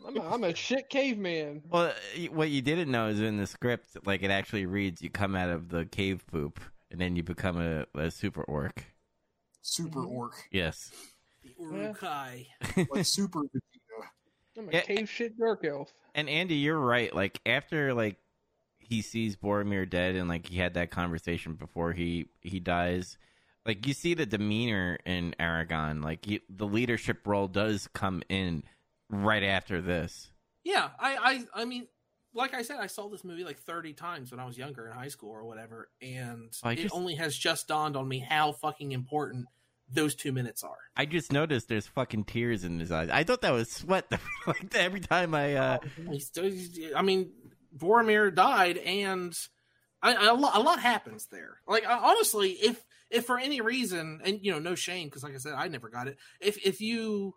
I'm 0.07 0.16
a, 0.16 0.21
I'm 0.35 0.45
a 0.45 0.55
shit 0.55 0.89
caveman. 0.89 1.62
Well, 1.69 1.93
what 2.31 2.51
you 2.51 2.62
didn't 2.62 2.91
know 2.91 3.09
is 3.09 3.21
in 3.21 3.37
the 3.37 3.47
script, 3.47 3.97
like 4.07 4.23
it 4.23 4.31
actually 4.31 4.66
reads, 4.66 5.03
you 5.03 5.11
come 5.11 5.35
out 5.37 5.51
of 5.51 5.69
the 5.69 5.85
cave 5.87 6.25
poop, 6.31 6.61
and 6.91 7.01
then 7.01 7.15
you 7.16 7.23
become 7.23 7.61
a, 7.61 7.87
a 7.99 8.11
super 8.11 8.43
orc. 8.45 8.85
super 9.62 10.01
Mhm. 10.01 10.11
orc. 10.11 10.35
Yes. 10.53 10.91
The 11.43 11.55
Uruk-hai. 11.59 12.47
Like 12.91 13.05
super 13.07 13.41
Vegeta. 13.41 13.74
I'm 14.57 14.69
a 14.69 14.73
Yeah. 14.73 14.81
cave 14.83 15.09
shit 15.09 15.39
dark 15.39 15.65
elf. 15.65 15.93
And 16.15 16.29
Andy, 16.29 16.55
you're 16.57 16.79
right. 16.79 17.15
Like 17.15 17.41
after 17.47 17.93
like 17.95 18.17
he 18.79 19.01
sees 19.03 19.35
Boromir 19.37 19.89
dead, 19.89 20.15
and 20.15 20.29
like 20.29 20.47
he 20.47 20.59
had 20.59 20.75
that 20.75 20.91
conversation 20.91 21.55
before 21.55 21.93
he 21.93 22.29
he 22.43 22.61
dies. 22.61 23.17
Like 23.67 23.87
you 23.87 23.95
see 23.95 24.13
the 24.15 24.27
demeanor 24.27 24.99
in 25.07 25.35
Aragorn. 25.41 26.05
Like 26.05 26.25
he, 26.25 26.41
the 26.51 26.67
leadership 26.67 27.27
role 27.27 27.49
does 27.49 27.89
come 27.95 28.23
in 28.29 28.63
right 29.11 29.43
after 29.43 29.81
this. 29.81 30.31
Yeah, 30.65 30.91
I, 30.99 31.45
I, 31.55 31.63
I 31.63 31.65
mean, 31.65 31.87
like 32.35 32.53
I 32.55 32.63
said, 32.63 32.79
I 32.81 32.87
saw 32.89 33.09
this 33.09 33.25
movie 33.25 33.43
like 33.45 33.59
thirty 33.59 33.93
times 33.95 34.31
when 34.31 34.39
I 34.41 34.45
was 34.45 34.57
younger 34.59 34.87
in 34.87 34.93
high 34.93 35.09
school 35.09 35.31
or 35.31 35.45
whatever, 35.45 35.89
and 36.03 36.53
I 36.63 36.73
it 36.73 36.77
just- 36.77 36.95
only 36.95 37.15
has 37.15 37.37
just 37.37 37.67
dawned 37.69 37.97
on 37.97 38.07
me 38.07 38.19
how 38.19 38.53
fucking 38.53 38.93
important 38.93 39.47
those 39.95 40.15
two 40.15 40.33
minutes 40.33 40.62
are. 40.65 40.77
I 40.97 41.07
just 41.07 41.33
noticed 41.33 41.69
there's 41.69 41.87
fucking 41.87 42.25
tears 42.25 42.65
in 42.65 42.79
his 42.79 42.91
eyes. 42.93 43.09
I 43.11 43.25
thought 43.25 43.43
that 43.43 43.53
was 43.53 43.71
sweat. 43.71 44.07
like 44.47 44.75
every 44.75 45.01
time 45.01 45.35
I 45.35 45.55
uh 45.55 45.79
he's- 46.11 46.31
I 46.95 47.03
mean, 47.03 47.33
Boromir 47.77 48.35
died, 48.35 48.79
and 48.79 49.37
I, 50.03 50.15
I, 50.15 50.27
a, 50.27 50.35
lot, 50.35 50.57
a 50.57 50.61
lot 50.61 50.81
happens 50.81 51.27
there. 51.27 51.59
Like 51.66 51.87
I, 51.87 51.97
honestly, 51.99 52.51
if 52.53 52.85
if 53.11 53.25
for 53.27 53.39
any 53.39 53.61
reason, 53.61 54.21
and 54.25 54.39
you 54.43 54.53
know, 54.53 54.59
no 54.59 54.75
shame, 54.75 55.09
because 55.09 55.23
like 55.23 55.35
I 55.35 55.39
said, 55.39 55.55
I 55.55 55.69
never 55.69 55.89
got 55.89 56.09
it. 56.09 56.19
If 56.41 56.59
if 56.65 56.81
you 56.81 57.35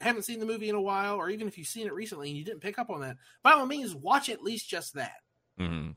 haven't 0.00 0.22
seen 0.22 0.38
the 0.38 0.46
movie 0.46 0.68
in 0.68 0.74
a 0.76 0.80
while, 0.80 1.16
or 1.16 1.28
even 1.28 1.48
if 1.48 1.58
you've 1.58 1.66
seen 1.66 1.86
it 1.88 1.92
recently 1.92 2.28
and 2.28 2.38
you 2.38 2.44
didn't 2.44 2.60
pick 2.60 2.78
up 2.78 2.88
on 2.88 3.00
that, 3.00 3.16
by 3.42 3.52
all 3.52 3.66
means, 3.66 3.94
watch 3.94 4.28
at 4.28 4.42
least 4.42 4.68
just 4.68 4.94
that. 4.94 5.16
mhm. 5.60 5.96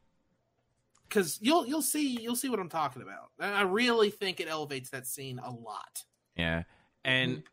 Because 1.11 1.37
you'll 1.41 1.65
you'll 1.67 1.81
see 1.81 2.17
you'll 2.21 2.35
see 2.35 2.49
what 2.49 2.59
I'm 2.59 2.69
talking 2.69 3.01
about. 3.01 3.29
And 3.39 3.53
I 3.53 3.61
really 3.63 4.09
think 4.09 4.39
it 4.39 4.47
elevates 4.47 4.89
that 4.91 5.05
scene 5.05 5.39
a 5.39 5.51
lot. 5.51 6.03
Yeah, 6.35 6.63
and 7.03 7.43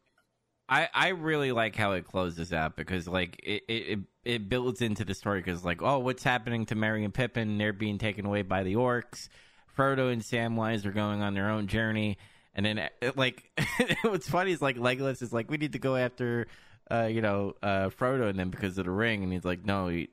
I 0.69 0.89
I 0.95 1.09
really 1.09 1.51
like 1.53 1.75
how 1.75 1.93
it 1.93 2.05
closes 2.05 2.53
out 2.53 2.77
because 2.77 3.09
like 3.09 3.41
it 3.43 3.63
it, 3.69 3.99
it- 4.25 4.49
builds 4.49 4.83
into 4.83 5.05
the 5.05 5.15
story 5.15 5.41
because 5.41 5.65
like 5.65 5.83
oh 5.83 5.99
what's 5.99 6.23
happening 6.23 6.67
to 6.67 6.75
Merry 6.75 7.05
and 7.05 7.13
Pippin? 7.13 7.59
They're 7.59 7.73
being 7.73 7.99
taken 7.99 8.27
away 8.27 8.43
by 8.43 8.63
the 8.63 8.75
orcs. 8.75 9.29
Frodo 9.77 10.13
and 10.13 10.23
Samwise 10.23 10.85
are 10.87 10.93
going 10.93 11.23
on 11.23 11.35
their 11.35 11.51
own 11.51 11.67
journey, 11.67 12.19
and 12.55 12.65
then 12.67 12.79
it, 12.79 13.17
like 13.17 13.51
what's 14.03 14.29
funny 14.29 14.53
is 14.53 14.61
like 14.63 14.77
Legolas 14.77 15.23
is 15.23 15.33
like 15.33 15.51
we 15.51 15.57
need 15.57 15.73
to 15.73 15.79
go 15.79 15.97
after 15.97 16.47
uh 16.91 17.09
you 17.11 17.23
know 17.23 17.55
uh 17.63 17.89
Frodo 17.89 18.29
and 18.29 18.39
them 18.39 18.51
because 18.51 18.77
of 18.79 18.85
the 18.85 18.91
ring, 18.91 19.23
and 19.23 19.33
he's 19.33 19.45
like 19.45 19.65
no 19.65 20.05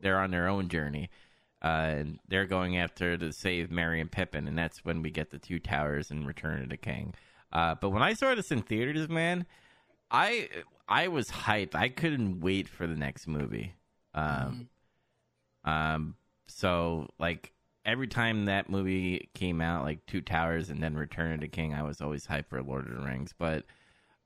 they're 0.00 0.18
on 0.18 0.30
their 0.30 0.48
own 0.48 0.68
journey. 0.68 1.10
Uh, 1.62 1.66
and 1.98 2.18
they're 2.28 2.46
going 2.46 2.78
after 2.78 3.16
to 3.18 3.32
save 3.32 3.70
Merry 3.70 4.00
and 4.00 4.10
Pippin, 4.10 4.48
and 4.48 4.56
that's 4.56 4.84
when 4.84 5.02
we 5.02 5.10
get 5.10 5.30
the 5.30 5.38
two 5.38 5.58
towers 5.58 6.10
and 6.10 6.26
Return 6.26 6.62
of 6.62 6.68
the 6.70 6.76
King. 6.76 7.14
Uh, 7.52 7.74
but 7.74 7.90
when 7.90 8.02
I 8.02 8.14
saw 8.14 8.34
this 8.34 8.50
in 8.50 8.62
theaters, 8.62 9.08
man, 9.08 9.44
I 10.10 10.48
I 10.88 11.08
was 11.08 11.28
hyped. 11.30 11.74
I 11.74 11.88
couldn't 11.88 12.40
wait 12.40 12.68
for 12.68 12.86
the 12.86 12.96
next 12.96 13.26
movie. 13.26 13.74
Um, 14.14 14.68
um, 15.64 16.14
so 16.46 17.08
like 17.18 17.52
every 17.84 18.06
time 18.08 18.46
that 18.46 18.70
movie 18.70 19.28
came 19.34 19.60
out, 19.60 19.84
like 19.84 20.04
Two 20.06 20.20
Towers 20.20 20.70
and 20.70 20.82
then 20.82 20.94
Return 20.94 21.32
of 21.34 21.40
the 21.40 21.48
King, 21.48 21.74
I 21.74 21.82
was 21.82 22.00
always 22.00 22.26
hyped 22.26 22.46
for 22.48 22.62
Lord 22.62 22.88
of 22.88 22.96
the 22.96 23.04
Rings. 23.04 23.34
But 23.38 23.64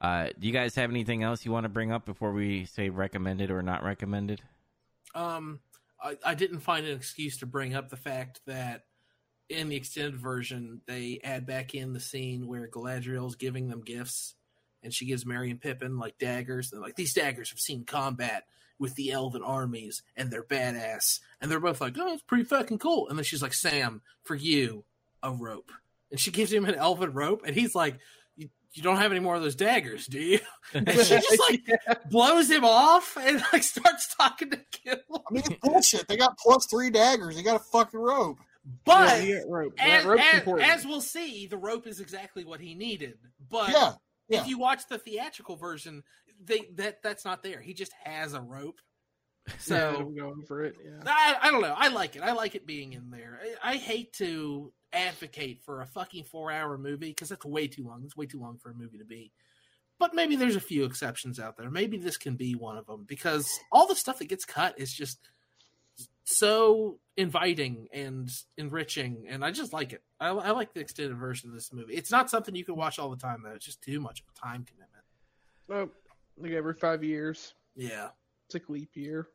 Uh, 0.00 0.28
do 0.38 0.46
you 0.46 0.52
guys 0.52 0.74
have 0.74 0.90
anything 0.90 1.22
else 1.22 1.44
you 1.46 1.52
want 1.52 1.64
to 1.64 1.68
bring 1.70 1.90
up 1.90 2.04
before 2.04 2.32
we 2.32 2.66
say 2.66 2.90
recommended 2.90 3.50
or 3.50 3.62
not 3.62 3.82
recommended? 3.82 4.42
Um, 5.14 5.60
I, 6.04 6.16
I 6.24 6.34
didn't 6.34 6.60
find 6.60 6.86
an 6.86 6.96
excuse 6.96 7.38
to 7.38 7.46
bring 7.46 7.74
up 7.74 7.88
the 7.88 7.96
fact 7.96 8.40
that 8.46 8.82
in 9.48 9.68
the 9.68 9.76
extended 9.76 10.16
version 10.16 10.82
they 10.86 11.20
add 11.24 11.46
back 11.46 11.74
in 11.74 11.92
the 11.92 12.00
scene 12.00 12.46
where 12.46 12.68
Galadriel's 12.68 13.36
giving 13.36 13.68
them 13.68 13.82
gifts, 13.82 14.34
and 14.82 14.92
she 14.92 15.06
gives 15.06 15.24
Merry 15.24 15.50
and 15.50 15.60
Pippin 15.60 15.98
like 15.98 16.18
daggers. 16.18 16.72
And 16.72 16.82
like 16.82 16.96
these 16.96 17.14
daggers 17.14 17.50
have 17.50 17.58
seen 17.58 17.84
combat 17.84 18.44
with 18.78 18.94
the 18.96 19.12
elven 19.12 19.42
armies, 19.42 20.02
and 20.14 20.30
they're 20.30 20.44
badass. 20.44 21.20
And 21.40 21.50
they're 21.50 21.60
both 21.60 21.80
like, 21.80 21.96
"Oh, 21.98 22.12
it's 22.12 22.22
pretty 22.22 22.44
fucking 22.44 22.78
cool." 22.78 23.08
And 23.08 23.18
then 23.18 23.24
she's 23.24 23.42
like, 23.42 23.54
"Sam, 23.54 24.02
for 24.22 24.34
you, 24.34 24.84
a 25.22 25.32
rope." 25.32 25.72
And 26.10 26.20
she 26.20 26.30
gives 26.30 26.52
him 26.52 26.66
an 26.66 26.74
elven 26.74 27.12
rope, 27.12 27.42
and 27.46 27.56
he's 27.56 27.74
like, 27.74 27.98
"You, 28.74 28.80
you 28.80 28.82
don't 28.82 28.96
have 28.98 29.10
any 29.12 29.20
more 29.20 29.34
of 29.36 29.42
those 29.42 29.54
daggers, 29.56 30.06
do 30.06 30.18
you?" 30.20 30.40
And 30.72 30.88
she 30.92 30.96
just 30.96 31.40
like 31.48 31.62
blows 32.10 32.50
him 32.50 32.64
off 32.64 33.16
and 33.20 33.42
like 33.52 33.62
starts 33.62 34.14
talking 34.14 34.50
to 34.50 34.60
Gil. 34.84 34.96
I 35.10 35.32
mean, 35.32 35.42
it's 35.46 35.54
bullshit. 35.62 36.08
They 36.08 36.16
got 36.16 36.36
plus 36.38 36.66
three 36.66 36.90
daggers. 36.90 37.36
They 37.36 37.42
got 37.42 37.56
a 37.56 37.64
fucking 37.64 38.00
rope. 38.00 38.38
But 38.84 39.24
Yeah, 39.24 39.40
rope. 39.46 39.74
as, 39.78 40.06
as, 40.06 40.42
as 40.60 40.86
we'll 40.86 41.02
see, 41.02 41.46
the 41.46 41.58
rope 41.58 41.86
is 41.86 42.00
exactly 42.00 42.44
what 42.44 42.60
he 42.60 42.74
needed. 42.74 43.18
But 43.50 43.70
Yeah, 43.70 43.92
yeah. 44.28 44.40
if 44.40 44.48
you 44.48 44.58
watch 44.58 44.88
the 44.88 44.98
theatrical 44.98 45.56
version, 45.56 46.02
they 46.42 46.68
that 46.76 47.02
that's 47.02 47.24
not 47.24 47.42
there. 47.42 47.60
He 47.60 47.74
just 47.74 47.92
has 48.04 48.32
a 48.34 48.40
rope. 48.40 48.80
so 49.58 49.96
I'm 49.98 50.14
going 50.16 50.42
for 50.46 50.64
it. 50.64 50.76
Yeah. 50.82 51.02
I, 51.06 51.36
I 51.42 51.50
don't 51.50 51.62
know. 51.62 51.74
I 51.76 51.88
like 51.88 52.16
it. 52.16 52.22
I 52.22 52.32
like 52.32 52.54
it 52.54 52.66
being 52.66 52.92
in 52.92 53.10
there. 53.10 53.40
I, 53.62 53.72
I 53.72 53.76
hate 53.76 54.12
to 54.14 54.72
advocate 54.92 55.62
for 55.64 55.82
a 55.82 55.86
fucking 55.86 56.24
four 56.24 56.50
hour 56.50 56.78
movie 56.78 57.10
because 57.10 57.28
that's 57.28 57.44
way 57.44 57.66
too 57.66 57.84
long. 57.84 58.02
It's 58.04 58.16
way 58.16 58.26
too 58.26 58.40
long 58.40 58.58
for 58.58 58.70
a 58.70 58.74
movie 58.74 58.98
to 58.98 59.04
be. 59.04 59.32
But 59.98 60.14
maybe 60.14 60.36
there's 60.36 60.56
a 60.56 60.60
few 60.60 60.84
exceptions 60.84 61.38
out 61.38 61.56
there. 61.56 61.70
Maybe 61.70 61.98
this 61.98 62.16
can 62.16 62.36
be 62.36 62.54
one 62.54 62.76
of 62.76 62.86
them 62.86 63.04
because 63.06 63.60
all 63.70 63.86
the 63.86 63.94
stuff 63.94 64.18
that 64.18 64.28
gets 64.28 64.44
cut 64.44 64.78
is 64.78 64.92
just 64.92 65.18
so 66.24 66.98
inviting 67.16 67.88
and 67.92 68.28
enriching, 68.56 69.26
and 69.28 69.44
I 69.44 69.50
just 69.50 69.72
like 69.72 69.92
it. 69.92 70.02
I, 70.18 70.28
I 70.28 70.50
like 70.50 70.74
the 70.74 70.80
extended 70.80 71.16
version 71.16 71.50
of 71.50 71.54
this 71.54 71.72
movie. 71.72 71.94
It's 71.94 72.10
not 72.10 72.30
something 72.30 72.56
you 72.56 72.64
can 72.64 72.76
watch 72.76 72.98
all 72.98 73.10
the 73.10 73.16
time 73.16 73.42
though. 73.44 73.52
It's 73.52 73.66
just 73.66 73.82
too 73.82 74.00
much 74.00 74.20
of 74.20 74.26
a 74.34 74.46
time 74.46 74.64
commitment. 74.64 75.04
Oh, 75.70 75.90
like 76.36 76.52
every 76.52 76.74
five 76.74 77.04
years. 77.04 77.54
Yeah. 77.76 78.08
It's 78.46 78.54
like 78.54 78.68
leap 78.68 78.90
year. 78.94 79.28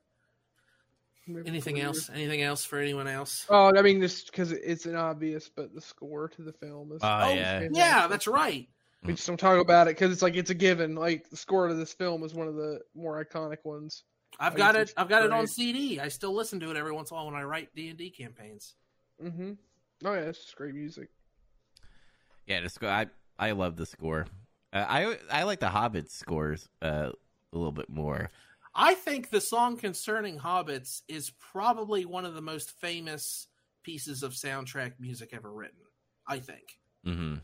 Every 1.30 1.44
Anything 1.46 1.76
four 1.76 1.86
else? 1.86 2.10
Anything 2.14 2.42
else 2.42 2.66
for 2.66 2.80
anyone 2.80 3.08
else? 3.08 3.46
Oh, 3.50 3.72
I 3.76 3.82
mean, 3.82 4.02
just 4.02 4.32
because 4.32 4.52
it's 4.52 4.86
an 4.86 4.96
obvious, 4.96 5.50
but 5.50 5.74
the 5.76 5.82
score 5.82 6.28
to 6.30 6.42
the 6.42 6.54
film 6.54 6.92
is. 6.92 7.02
Oh, 7.04 7.34
yeah. 7.34 7.68
Yeah, 7.72 8.08
that's 8.08 8.28
right. 8.28 8.68
We 9.04 9.14
just 9.14 9.28
don't 9.28 9.40
talk 9.40 9.62
about 9.62 9.88
it 9.88 9.92
because 9.92 10.12
it's 10.12 10.22
like 10.22 10.36
it's 10.36 10.50
a 10.50 10.56
given. 10.56 10.96
Like 10.96 11.30
the 11.30 11.38
score 11.38 11.68
to 11.68 11.74
this 11.74 11.94
film 11.94 12.24
is 12.24 12.34
one 12.34 12.48
of 12.48 12.56
the 12.56 12.82
more 12.96 13.24
iconic 13.24 13.60
ones. 13.64 14.04
I've 14.40 14.56
I 14.56 14.58
got 14.58 14.76
it. 14.76 14.94
I've 14.98 15.08
got 15.08 15.24
it 15.24 15.32
on. 15.32 15.48
CD. 15.48 16.00
I 16.00 16.10
still 16.10 16.34
listen 16.34 16.60
to 16.60 16.72
it 16.72 16.78
every 16.78 16.92
once 16.92 17.10
in 17.12 17.16
a 17.16 17.18
while 17.18 17.28
when 17.28 17.36
I 17.36 17.44
write 17.44 17.74
D 17.76 17.90
and 17.90 17.98
D 17.98 18.10
campaigns. 18.10 18.76
Mm-hmm. 19.24 19.52
Oh 20.06 20.14
yeah, 20.14 20.20
it's 20.20 20.40
just 20.44 20.56
great 20.56 20.76
music. 20.76 21.10
Yeah, 22.46 22.60
the 22.60 22.70
score. 22.70 22.90
I 22.90 23.08
I 23.38 23.52
love 23.52 23.78
the 23.78 23.86
score. 23.86 24.26
Uh, 24.74 24.86
I 24.88 25.18
I 25.32 25.44
like 25.44 25.62
the 25.62 25.70
Hobbit 25.70 26.12
scores 26.12 26.68
uh, 26.82 27.12
a 27.54 27.58
little 27.58 27.72
bit 27.72 27.90
more. 27.90 28.30
I 28.76 28.94
think 28.94 29.30
the 29.30 29.42
song 29.42 29.78
concerning 29.78 30.38
hobbits 30.40 31.02
is 31.08 31.32
probably 31.32 32.06
one 32.06 32.26
of 32.26 32.36
the 32.36 32.42
most 32.42 32.72
famous 32.80 33.48
pieces 33.84 34.24
of 34.24 34.34
soundtrack 34.34 34.94
music 35.00 35.30
ever 35.34 35.52
written. 35.52 35.80
I 36.28 36.40
think 36.40 36.78
hmm 37.04 37.36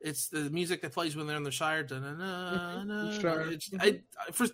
it's 0.00 0.28
the 0.28 0.48
music 0.50 0.80
that 0.82 0.92
plays 0.92 1.16
when 1.16 1.26
they're 1.26 1.36
in 1.36 1.42
the 1.42 1.50
Shire. 1.50 1.82
Da-na-na, 1.82 2.84
na, 2.84 3.04
The 3.04 3.10
Shire. 3.20 3.40
It's- 3.40 3.70
I, 3.80 4.00
I, 4.28 4.46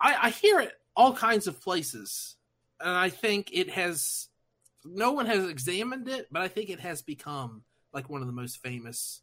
I, 0.00 0.26
I 0.28 0.30
hear 0.30 0.60
it 0.60 0.72
all 0.96 1.12
kinds 1.12 1.46
of 1.46 1.60
places, 1.60 2.36
and 2.80 2.90
I 2.90 3.10
think 3.10 3.50
it 3.52 3.68
has. 3.70 4.28
No 4.86 5.12
one 5.12 5.26
has 5.26 5.46
examined 5.46 6.08
it, 6.08 6.28
but 6.30 6.40
I 6.40 6.48
think 6.48 6.70
it 6.70 6.80
has 6.80 7.02
become 7.02 7.64
like 7.92 8.08
one 8.08 8.22
of 8.22 8.26
the 8.26 8.32
most 8.32 8.62
famous. 8.62 9.20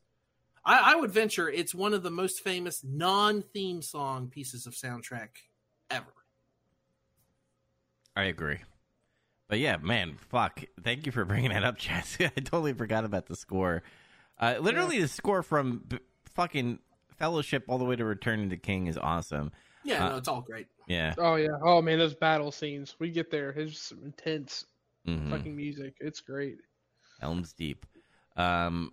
I, 0.63 0.93
I 0.93 0.95
would 0.95 1.11
venture 1.11 1.49
it's 1.49 1.73
one 1.73 1.93
of 1.95 2.03
the 2.03 2.11
most 2.11 2.41
famous 2.41 2.83
non-theme 2.83 3.81
song 3.81 4.27
pieces 4.27 4.67
of 4.67 4.73
soundtrack 4.73 5.29
ever. 5.89 6.13
I 8.15 8.23
agree. 8.25 8.59
But 9.47 9.59
yeah, 9.59 9.77
man, 9.77 10.15
fuck. 10.17 10.63
Thank 10.83 11.05
you 11.05 11.11
for 11.11 11.25
bringing 11.25 11.51
that 11.51 11.63
up, 11.63 11.77
Chaz. 11.79 12.23
I 12.25 12.39
totally 12.41 12.73
forgot 12.73 13.05
about 13.05 13.27
the 13.27 13.35
score. 13.35 13.83
Uh, 14.39 14.55
literally, 14.59 14.99
the 14.99 15.07
score 15.07 15.43
from 15.43 15.83
b- 15.87 15.99
fucking 16.33 16.79
Fellowship 17.17 17.63
all 17.69 17.77
the 17.77 17.85
way 17.85 17.95
to 17.95 18.03
Return 18.03 18.43
of 18.43 18.49
the 18.49 18.57
King 18.57 18.87
is 18.87 18.97
awesome. 18.97 19.51
Yeah, 19.85 20.05
Uh, 20.05 20.09
no, 20.09 20.17
it's 20.17 20.27
all 20.27 20.41
great. 20.41 20.67
Yeah. 20.87 21.13
Oh 21.17 21.35
yeah. 21.35 21.47
Oh 21.63 21.81
man, 21.81 21.97
those 21.99 22.13
battle 22.15 22.51
scenes. 22.51 22.95
We 22.99 23.09
get 23.09 23.31
there. 23.31 23.51
It's 23.51 23.71
just 23.73 23.87
some 23.87 23.99
intense 24.03 24.65
hmm 25.05 25.29
fucking 25.29 25.55
music. 25.55 25.95
It's 26.01 26.19
great. 26.19 26.57
Helm's 27.21 27.53
Deep. 27.53 27.85
Um. 28.35 28.91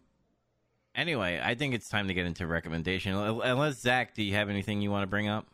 Anyway, 0.94 1.40
I 1.42 1.54
think 1.54 1.74
it's 1.74 1.88
time 1.88 2.06
to 2.08 2.14
get 2.14 2.26
into 2.26 2.46
recommendation. 2.46 3.14
Unless- 3.14 3.48
Unless 3.50 3.80
Zach, 3.80 4.14
do 4.14 4.22
you 4.22 4.34
have 4.34 4.48
anything 4.50 4.80
you 4.82 4.90
want 4.90 5.02
to 5.02 5.06
bring 5.08 5.26
up? 5.28 5.46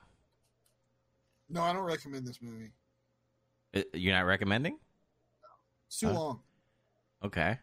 No, 1.48 1.62
I 1.62 1.72
don't 1.72 1.84
recommend 1.84 2.26
this 2.26 2.42
movie. 2.42 2.72
Uh, 3.74 3.82
You're 3.94 4.14
not 4.14 4.26
recommending? 4.26 4.78
It's 5.88 5.98
too 6.00 6.08
Huh? 6.08 6.14
long. 6.14 6.40
Okay. 7.24 7.58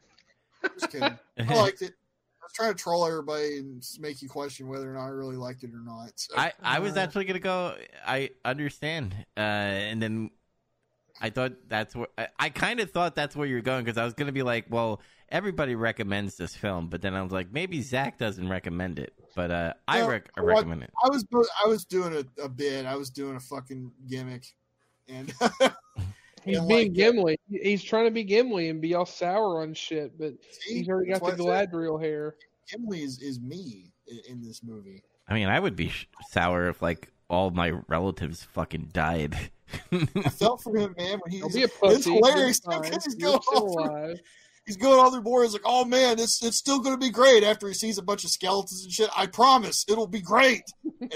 Just 0.79 0.91
kidding. 0.91 1.17
I 1.39 1.53
liked 1.55 1.81
it. 1.81 1.93
I 2.41 2.45
was 2.45 2.53
trying 2.53 2.73
to 2.73 2.77
troll 2.79 3.05
everybody 3.05 3.57
and 3.57 3.83
make 3.99 4.21
you 4.21 4.29
question 4.29 4.67
whether 4.67 4.89
or 4.89 4.93
not 4.95 5.05
I 5.05 5.09
really 5.09 5.35
liked 5.35 5.63
it 5.63 5.71
or 5.73 5.83
not. 5.83 6.11
So, 6.15 6.35
I, 6.37 6.53
I 6.61 6.79
was 6.79 6.95
Uh, 6.95 7.01
actually 7.01 7.25
gonna 7.25 7.39
go. 7.39 7.75
I 8.05 8.31
understand, 8.43 9.15
uh, 9.35 9.39
and 9.39 10.01
then 10.01 10.29
I 11.21 11.29
thought 11.29 11.53
that's 11.67 11.95
where 11.95 12.07
I, 12.17 12.27
I 12.37 12.49
kind 12.49 12.79
of 12.79 12.91
thought 12.91 13.15
that's 13.15 13.35
where 13.35 13.47
you're 13.47 13.61
going 13.61 13.83
because 13.83 13.97
I 13.97 14.05
was 14.05 14.13
gonna 14.13 14.31
be 14.31 14.43
like, 14.43 14.65
well, 14.69 15.01
everybody 15.29 15.75
recommends 15.75 16.35
this 16.37 16.55
film, 16.55 16.87
but 16.87 17.01
then 17.01 17.13
I 17.15 17.21
was 17.23 17.31
like, 17.31 17.51
maybe 17.51 17.81
Zach 17.81 18.17
doesn't 18.19 18.47
recommend 18.47 18.99
it, 18.99 19.13
but 19.35 19.49
uh, 19.51 19.73
I 19.87 20.05
rec- 20.05 20.29
I 20.37 20.41
recommend 20.41 20.83
it. 20.83 20.91
I 21.03 21.09
was 21.09 21.25
I 21.63 21.67
was 21.67 21.85
doing 21.85 22.13
a, 22.15 22.43
a 22.43 22.49
bit. 22.49 22.85
I 22.85 22.95
was 22.95 23.09
doing 23.09 23.35
a 23.35 23.39
fucking 23.39 23.91
gimmick, 24.07 24.45
and 25.07 25.33
He's 26.43 26.55
Yeah, 26.57 26.65
being 26.67 26.87
like- 26.89 26.93
Gimli. 26.93 27.39
He's 27.49 27.83
trying 27.83 28.05
to 28.05 28.11
be 28.11 28.23
Gimli 28.23 28.69
and 28.69 28.79
be 28.81 28.93
all 28.93 29.05
sour 29.05 29.61
on 29.61 29.73
shit, 29.73 30.17
but 30.17 30.33
See, 30.61 30.79
he's 30.79 30.89
already 30.89 31.11
got 31.11 31.19
the 31.19 31.43
what 31.43 31.53
I 31.53 31.61
said. 31.61 31.71
Galadriel 31.71 31.99
hair. 32.01 32.35
Gimli 32.69 33.01
is, 33.03 33.19
is 33.21 33.39
me 33.39 33.91
in, 34.07 34.19
in 34.29 34.41
this 34.43 34.61
movie. 34.63 35.03
I 35.27 35.33
mean, 35.33 35.47
I 35.47 35.59
would 35.59 35.75
be 35.75 35.91
sour 36.29 36.69
if 36.69 36.81
like 36.83 37.11
all 37.29 37.49
my 37.49 37.71
relatives 37.87 38.43
fucking 38.43 38.89
died. 38.93 39.35
I 39.91 40.05
felt 40.29 40.61
for 40.61 40.77
him, 40.77 40.93
man. 40.97 41.19
When 41.23 41.31
he's 41.31 41.53
be 41.55 41.63
a 41.63 41.67
it's 41.89 42.05
hilarious 42.05 42.59
because 42.59 43.03
he's 43.05 43.15
going 43.15 43.41
still 43.41 43.55
all 43.55 43.73
through 43.73 43.83
alive. 43.83 44.19
he's 44.67 44.77
going 44.77 44.99
all 44.99 45.09
through 45.09 45.21
the 45.21 45.23
board. 45.23 45.45
He's 45.45 45.53
like, 45.53 45.63
"Oh 45.65 45.83
man, 45.83 46.19
it's 46.19 46.43
it's 46.45 46.57
still 46.57 46.79
going 46.79 46.93
to 46.93 47.03
be 47.03 47.09
great." 47.09 47.43
After 47.43 47.67
he 47.67 47.73
sees 47.73 47.97
a 47.97 48.03
bunch 48.03 48.23
of 48.23 48.29
skeletons 48.29 48.83
and 48.83 48.91
shit, 48.93 49.09
I 49.17 49.25
promise 49.25 49.83
it'll 49.89 50.05
be 50.05 50.21
great. 50.21 50.61
And 51.01 51.11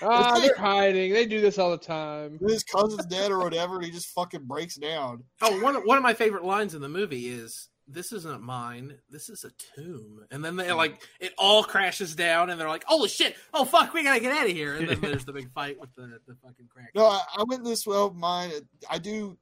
then 0.00 0.08
Ah, 0.10 0.38
they're 0.38 0.54
hiding. 0.56 1.12
They 1.12 1.26
do 1.26 1.40
this 1.40 1.58
all 1.58 1.70
the 1.70 1.78
time. 1.78 2.38
his 2.40 2.64
cousin's 2.64 3.06
dead 3.06 3.30
or 3.30 3.38
whatever, 3.38 3.76
and 3.76 3.84
he 3.84 3.90
just 3.90 4.08
fucking 4.08 4.44
breaks 4.44 4.76
down. 4.76 5.24
Oh, 5.42 5.60
one 5.62 5.76
of, 5.76 5.82
one 5.84 5.96
of 5.96 6.02
my 6.02 6.14
favorite 6.14 6.44
lines 6.44 6.74
in 6.74 6.80
the 6.82 6.88
movie 6.88 7.28
is 7.28 7.68
this 7.88 8.10
isn't 8.12 8.42
mine. 8.42 8.98
This 9.10 9.28
is 9.28 9.44
a 9.44 9.50
tomb. 9.80 10.24
And 10.32 10.44
then 10.44 10.56
they 10.56 10.72
like 10.72 11.00
it 11.20 11.32
all 11.38 11.62
crashes 11.62 12.14
down, 12.16 12.50
and 12.50 12.60
they're 12.60 12.68
like, 12.68 12.84
"Holy 12.84 13.08
shit! 13.08 13.36
Oh 13.54 13.64
fuck, 13.64 13.94
we 13.94 14.02
gotta 14.02 14.18
get 14.20 14.32
out 14.32 14.46
of 14.46 14.52
here!" 14.52 14.74
And 14.74 14.88
then 14.88 15.00
there's 15.00 15.24
the 15.24 15.32
big 15.32 15.52
fight 15.52 15.78
with 15.80 15.94
the 15.94 16.18
the 16.26 16.34
fucking 16.42 16.66
crack. 16.68 16.90
No, 16.94 17.06
I, 17.06 17.20
I 17.38 17.44
went 17.46 17.62
this 17.64 17.86
well. 17.86 18.10
Mine, 18.12 18.50
I 18.90 18.98
do 18.98 19.38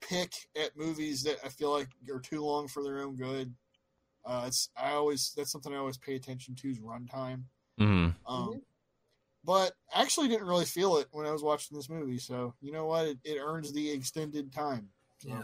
pick 0.00 0.32
at 0.60 0.76
movies 0.76 1.22
that 1.24 1.38
I 1.44 1.48
feel 1.48 1.72
like 1.72 1.88
are 2.12 2.20
too 2.20 2.44
long 2.44 2.68
for 2.68 2.82
their 2.84 3.00
own 3.02 3.16
good. 3.16 3.52
Uh, 4.24 4.44
it's 4.46 4.68
I 4.80 4.90
always 4.92 5.32
that's 5.36 5.50
something 5.52 5.72
I 5.72 5.78
always 5.78 5.98
pay 5.98 6.14
attention 6.14 6.54
to 6.56 6.68
is 6.70 6.78
runtime. 6.80 7.42
hmm 7.78 8.08
Um, 8.26 8.60
But 9.46 9.72
actually 9.94 10.28
didn't 10.28 10.48
really 10.48 10.64
feel 10.64 10.96
it 10.96 11.06
when 11.12 11.24
I 11.24 11.30
was 11.30 11.42
watching 11.42 11.76
this 11.76 11.88
movie. 11.88 12.18
So 12.18 12.52
you 12.60 12.72
know 12.72 12.86
what? 12.86 13.06
It, 13.06 13.18
it 13.24 13.38
earns 13.40 13.72
the 13.72 13.90
extended 13.90 14.52
time. 14.52 14.88
So, 15.18 15.28
Yeah. 15.30 15.42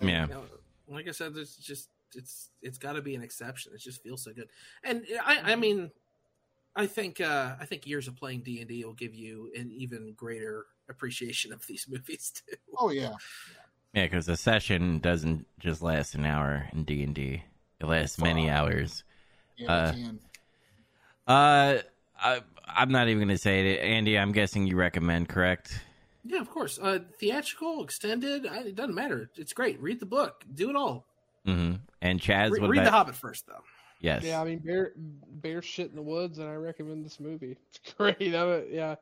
Yeah. 0.00 0.26
You 0.26 0.34
know, 0.34 0.42
like 0.88 1.08
I 1.08 1.12
said, 1.12 1.34
there's 1.34 1.56
just 1.56 1.88
it's 2.14 2.50
it's 2.62 2.78
got 2.78 2.94
to 2.94 3.02
be 3.02 3.14
an 3.14 3.22
exception. 3.22 3.72
It 3.74 3.80
just 3.80 4.02
feels 4.02 4.24
so 4.24 4.32
good, 4.32 4.48
and 4.82 5.04
I 5.24 5.52
I 5.52 5.56
mean, 5.56 5.90
I 6.76 6.86
think 6.86 7.20
uh 7.20 7.54
I 7.60 7.64
think 7.64 7.86
years 7.86 8.08
of 8.08 8.16
playing 8.16 8.42
D 8.42 8.58
and 8.60 8.68
D 8.68 8.84
will 8.84 8.92
give 8.92 9.14
you 9.14 9.50
an 9.56 9.70
even 9.72 10.12
greater 10.14 10.66
appreciation 10.88 11.52
of 11.52 11.66
these 11.66 11.86
movies 11.90 12.32
too. 12.34 12.56
Oh 12.76 12.90
yeah. 12.90 13.14
Yeah, 13.94 14.06
because 14.06 14.28
a 14.28 14.36
session 14.36 14.98
doesn't 14.98 15.46
just 15.60 15.80
last 15.80 16.16
an 16.16 16.26
hour 16.26 16.68
in 16.72 16.82
D 16.84 17.04
and 17.04 17.14
D; 17.14 17.44
it 17.80 17.86
lasts 17.86 18.18
many 18.18 18.50
hours. 18.50 19.04
Yeah, 19.56 19.72
Uh, 19.72 19.88
I 19.88 19.92
can. 19.92 20.20
Uh, 21.26 21.78
I, 22.18 22.40
I'm 22.66 22.90
not 22.90 23.08
even 23.08 23.20
gonna 23.22 23.38
say 23.38 23.74
it, 23.74 23.80
Andy. 23.80 24.18
I'm 24.18 24.32
guessing 24.32 24.66
you 24.66 24.76
recommend, 24.76 25.28
correct? 25.28 25.80
Yeah, 26.24 26.40
of 26.40 26.50
course. 26.50 26.78
Uh, 26.80 27.00
theatrical, 27.20 27.82
extended, 27.84 28.46
I, 28.46 28.58
it 28.60 28.74
doesn't 28.76 28.94
matter. 28.94 29.30
It's 29.36 29.52
great. 29.52 29.80
Read 29.80 30.00
the 30.00 30.06
book. 30.06 30.42
Do 30.54 30.70
it 30.70 30.76
all. 30.76 31.06
hmm 31.44 31.74
And 32.00 32.18
Chaz, 32.20 32.50
Re- 32.50 32.60
what 32.60 32.70
read 32.70 32.78
about 32.78 32.84
The 32.84 32.90
Hobbit 32.96 33.14
first, 33.16 33.46
though. 33.46 33.62
Yes. 34.00 34.22
Yeah, 34.24 34.40
I 34.40 34.44
mean 34.44 34.58
bear 34.58 34.92
bear 34.96 35.62
shit 35.62 35.90
in 35.90 35.96
the 35.96 36.02
woods, 36.02 36.38
and 36.38 36.48
I 36.48 36.54
recommend 36.54 37.04
this 37.04 37.18
movie. 37.20 37.56
It's 37.84 37.94
great. 37.94 38.16
I 38.20 38.22
mean, 38.22 38.64
yeah, 38.70 38.96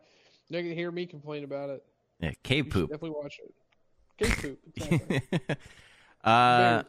you're 0.49 0.63
gonna 0.63 0.75
hear 0.75 0.91
me 0.91 1.07
complain 1.07 1.45
about 1.45 1.71
it. 1.71 1.83
Yeah, 2.21 2.33
cave 2.43 2.67
You 2.67 2.71
poop. 2.73 2.91
definitely 2.91 3.19
watch 3.21 3.41
it. 3.45 3.55
Cave 4.19 4.39
poop. 4.41 4.59
Exactly. 4.77 5.57
uh, 6.25 6.83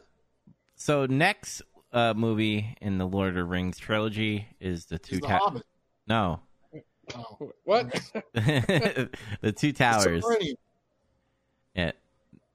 so 0.76 1.06
next 1.06 1.62
uh, 1.92 2.14
movie 2.16 2.76
in 2.80 2.98
the 2.98 3.06
Lord 3.06 3.30
of 3.30 3.34
the 3.34 3.44
Rings 3.44 3.78
trilogy 3.78 4.46
is 4.60 4.86
the 4.86 4.98
two 4.98 5.16
He's 5.16 5.20
the 5.22 5.26
towers. 5.28 5.62
No, 6.06 6.40
Oh. 7.14 7.52
what? 7.64 7.92
the 8.34 9.52
two 9.56 9.72
towers. 9.72 10.24
Yeah, 11.74 11.92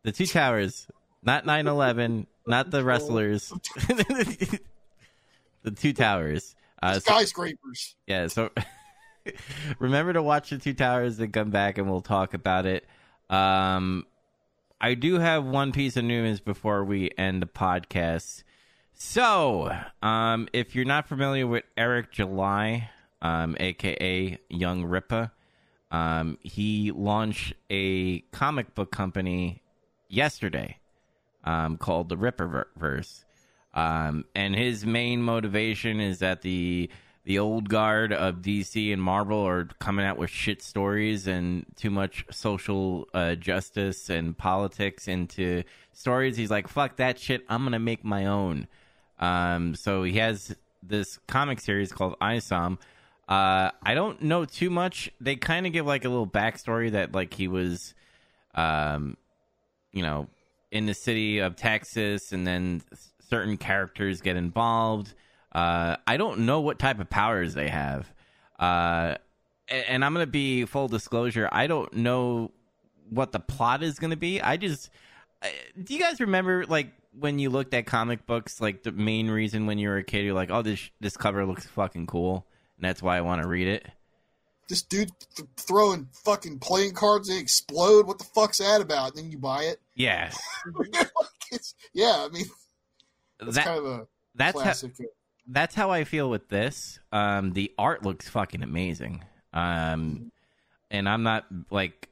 the 0.04 0.12
two 0.12 0.26
towers. 0.26 0.88
Not 1.22 1.46
9-11, 1.46 2.28
not 2.48 2.72
the 2.72 2.84
wrestlers. 2.84 3.50
the 3.88 5.72
two 5.76 5.94
towers. 5.94 6.56
Uh, 6.82 6.94
so- 6.94 7.00
Skyscrapers. 7.02 7.96
yeah, 8.08 8.28
so 8.28 8.50
remember 9.80 10.14
to 10.14 10.24
watch 10.24 10.50
the 10.50 10.58
two 10.58 10.74
towers 10.74 11.20
and 11.20 11.34
come 11.34 11.50
back 11.50 11.78
and 11.78 11.90
we'll 11.90 12.00
talk 12.02 12.34
about 12.34 12.66
it. 12.66 12.86
Um, 13.30 14.06
I 14.80 14.94
do 14.94 15.20
have 15.20 15.44
one 15.46 15.74
piece 15.74 15.98
of 15.98 16.06
news 16.06 16.40
before 16.40 16.86
we 16.86 17.12
end 17.18 17.42
the 17.42 17.46
podcast. 17.48 18.44
So, 18.94 19.72
um, 20.02 20.48
if 20.54 20.74
you're 20.76 20.86
not 20.86 21.08
familiar 21.08 21.46
with 21.48 21.64
Eric 21.78 22.12
July, 22.12 22.90
um, 23.22 23.56
aka 23.60 24.38
Young 24.50 24.84
Rippa, 24.84 25.32
um, 25.92 26.38
he 26.42 26.92
launched 26.92 27.54
a 27.70 28.20
comic 28.32 28.76
book 28.76 28.92
company 28.92 29.62
yesterday 30.08 30.78
um, 31.44 31.78
called 31.78 32.10
the 32.10 32.18
Rippaverse. 32.18 33.24
Um, 33.74 34.26
and 34.36 34.56
his 34.56 34.86
main 34.86 35.22
motivation 35.22 36.00
is 36.00 36.20
that 36.20 36.42
the 36.42 36.90
the 37.26 37.38
old 37.38 37.70
guard 37.70 38.12
of 38.12 38.38
DC 38.38 38.92
and 38.92 39.02
Marvel 39.02 39.46
are 39.46 39.66
coming 39.78 40.04
out 40.04 40.18
with 40.18 40.32
shit 40.32 40.64
stories 40.64 41.28
and 41.28 41.66
too 41.76 41.92
much 41.92 42.26
social 42.32 43.08
uh, 43.14 43.36
justice 43.36 44.10
and 44.10 44.36
politics 44.36 45.08
into 45.08 45.64
stories. 45.92 46.38
He's 46.38 46.50
like, 46.50 46.68
"Fuck 46.68 46.96
that 46.96 47.20
shit! 47.20 47.46
I'm 47.48 47.64
gonna 47.64 47.78
make 47.78 48.04
my 48.04 48.26
own." 48.26 48.68
Um, 49.20 49.76
so 49.76 50.04
he 50.04 50.14
has 50.14 50.56
this 50.82 51.20
comic 51.28 51.60
series 51.60 51.92
called 51.92 52.16
Isom. 52.20 52.80
Uh, 53.30 53.70
I 53.84 53.94
don't 53.94 54.24
know 54.24 54.44
too 54.44 54.70
much. 54.70 55.12
They 55.22 55.36
kind 55.36 55.68
of 55.68 55.72
give 55.72 55.86
like 55.86 56.04
a 56.04 56.10
little 56.10 56.28
backstory 56.28 56.92
that 56.92 57.14
like 57.14 57.34
he 57.34 57.48
was, 57.48 57.94
um, 58.56 59.16
you 59.94 60.02
know, 60.02 60.28
in 60.72 60.88
the 60.88 60.96
city 60.96 61.40
of 61.40 61.56
Texas, 61.56 62.32
and 62.32 62.46
then 62.46 62.82
certain 63.30 63.58
characters 63.58 64.22
get 64.22 64.36
involved. 64.36 65.14
Uh, 65.52 65.98
I 66.08 66.18
don't 66.18 66.40
know 66.42 66.62
what 66.62 66.80
type 66.80 67.00
of 67.00 67.10
powers 67.10 67.54
they 67.54 67.70
have. 67.70 68.12
Uh, 68.60 69.16
and 69.70 70.04
I'm 70.04 70.14
to 70.26 70.32
be 70.32 70.66
full 70.66 70.88
disclosure. 70.88 71.48
I 71.52 71.68
don't 71.68 71.94
know 71.94 72.52
what 73.10 73.32
the 73.32 73.40
plot 73.40 73.84
is 73.84 74.00
to 74.12 74.18
be. 74.18 74.42
I 74.42 74.58
just, 74.58 74.90
do 75.84 75.94
you 75.94 76.00
guys 76.00 76.20
remember 76.20 76.66
like 76.66 76.92
when 77.18 77.40
you 77.40 77.50
looked 77.50 77.74
at 77.74 77.86
comic 77.86 78.26
books, 78.26 78.62
like 78.62 78.84
the 78.84 78.92
main 78.92 79.30
reason 79.30 79.66
when 79.66 79.78
you 79.78 79.90
were 79.90 79.98
a 79.98 80.04
kid, 80.04 80.26
you're 80.26 80.34
like, 80.34 80.52
oh, 80.52 80.62
this 80.62 80.90
this 81.00 81.18
cover 81.18 81.46
looks 81.46 81.66
fucking 81.66 82.08
cool, 82.08 82.46
and 82.80 82.88
that's 82.88 83.02
why 83.02 83.18
I 83.18 83.22
want 83.22 83.42
to 83.42 83.48
read 83.48 83.68
it. 83.68 83.86
This 84.70 84.82
dude 84.84 85.12
th- 85.36 85.50
throwing 85.58 86.08
fucking 86.24 86.60
playing 86.60 86.94
cards, 86.94 87.28
they 87.28 87.38
explode. 87.38 88.08
What 88.08 88.20
the 88.20 88.24
fuck's 88.24 88.60
that 88.60 88.82
about? 88.82 89.16
then 89.16 89.32
you 89.32 89.38
buy 89.38 89.64
it. 89.64 89.82
Yeah, 89.96 90.32
yeah, 91.94 92.26
I 92.26 92.30
mean, 92.30 92.46
it's 93.42 93.56
that 93.56 93.66
kind 93.66 93.80
of 93.80 93.86
a 93.86 94.08
that's 94.36 94.62
how, 94.62 94.90
that's 95.48 95.76
how 95.76 95.92
I 95.92 96.06
feel 96.06 96.30
with 96.30 96.48
this. 96.48 97.00
Um, 97.12 97.52
the 97.52 97.74
art 97.78 98.06
looks 98.06 98.30
fucking 98.30 98.64
amazing. 98.64 99.26
Um, 99.52 100.32
and 100.90 101.10
I'm 101.10 101.24
not 101.24 101.46
like 101.70 102.10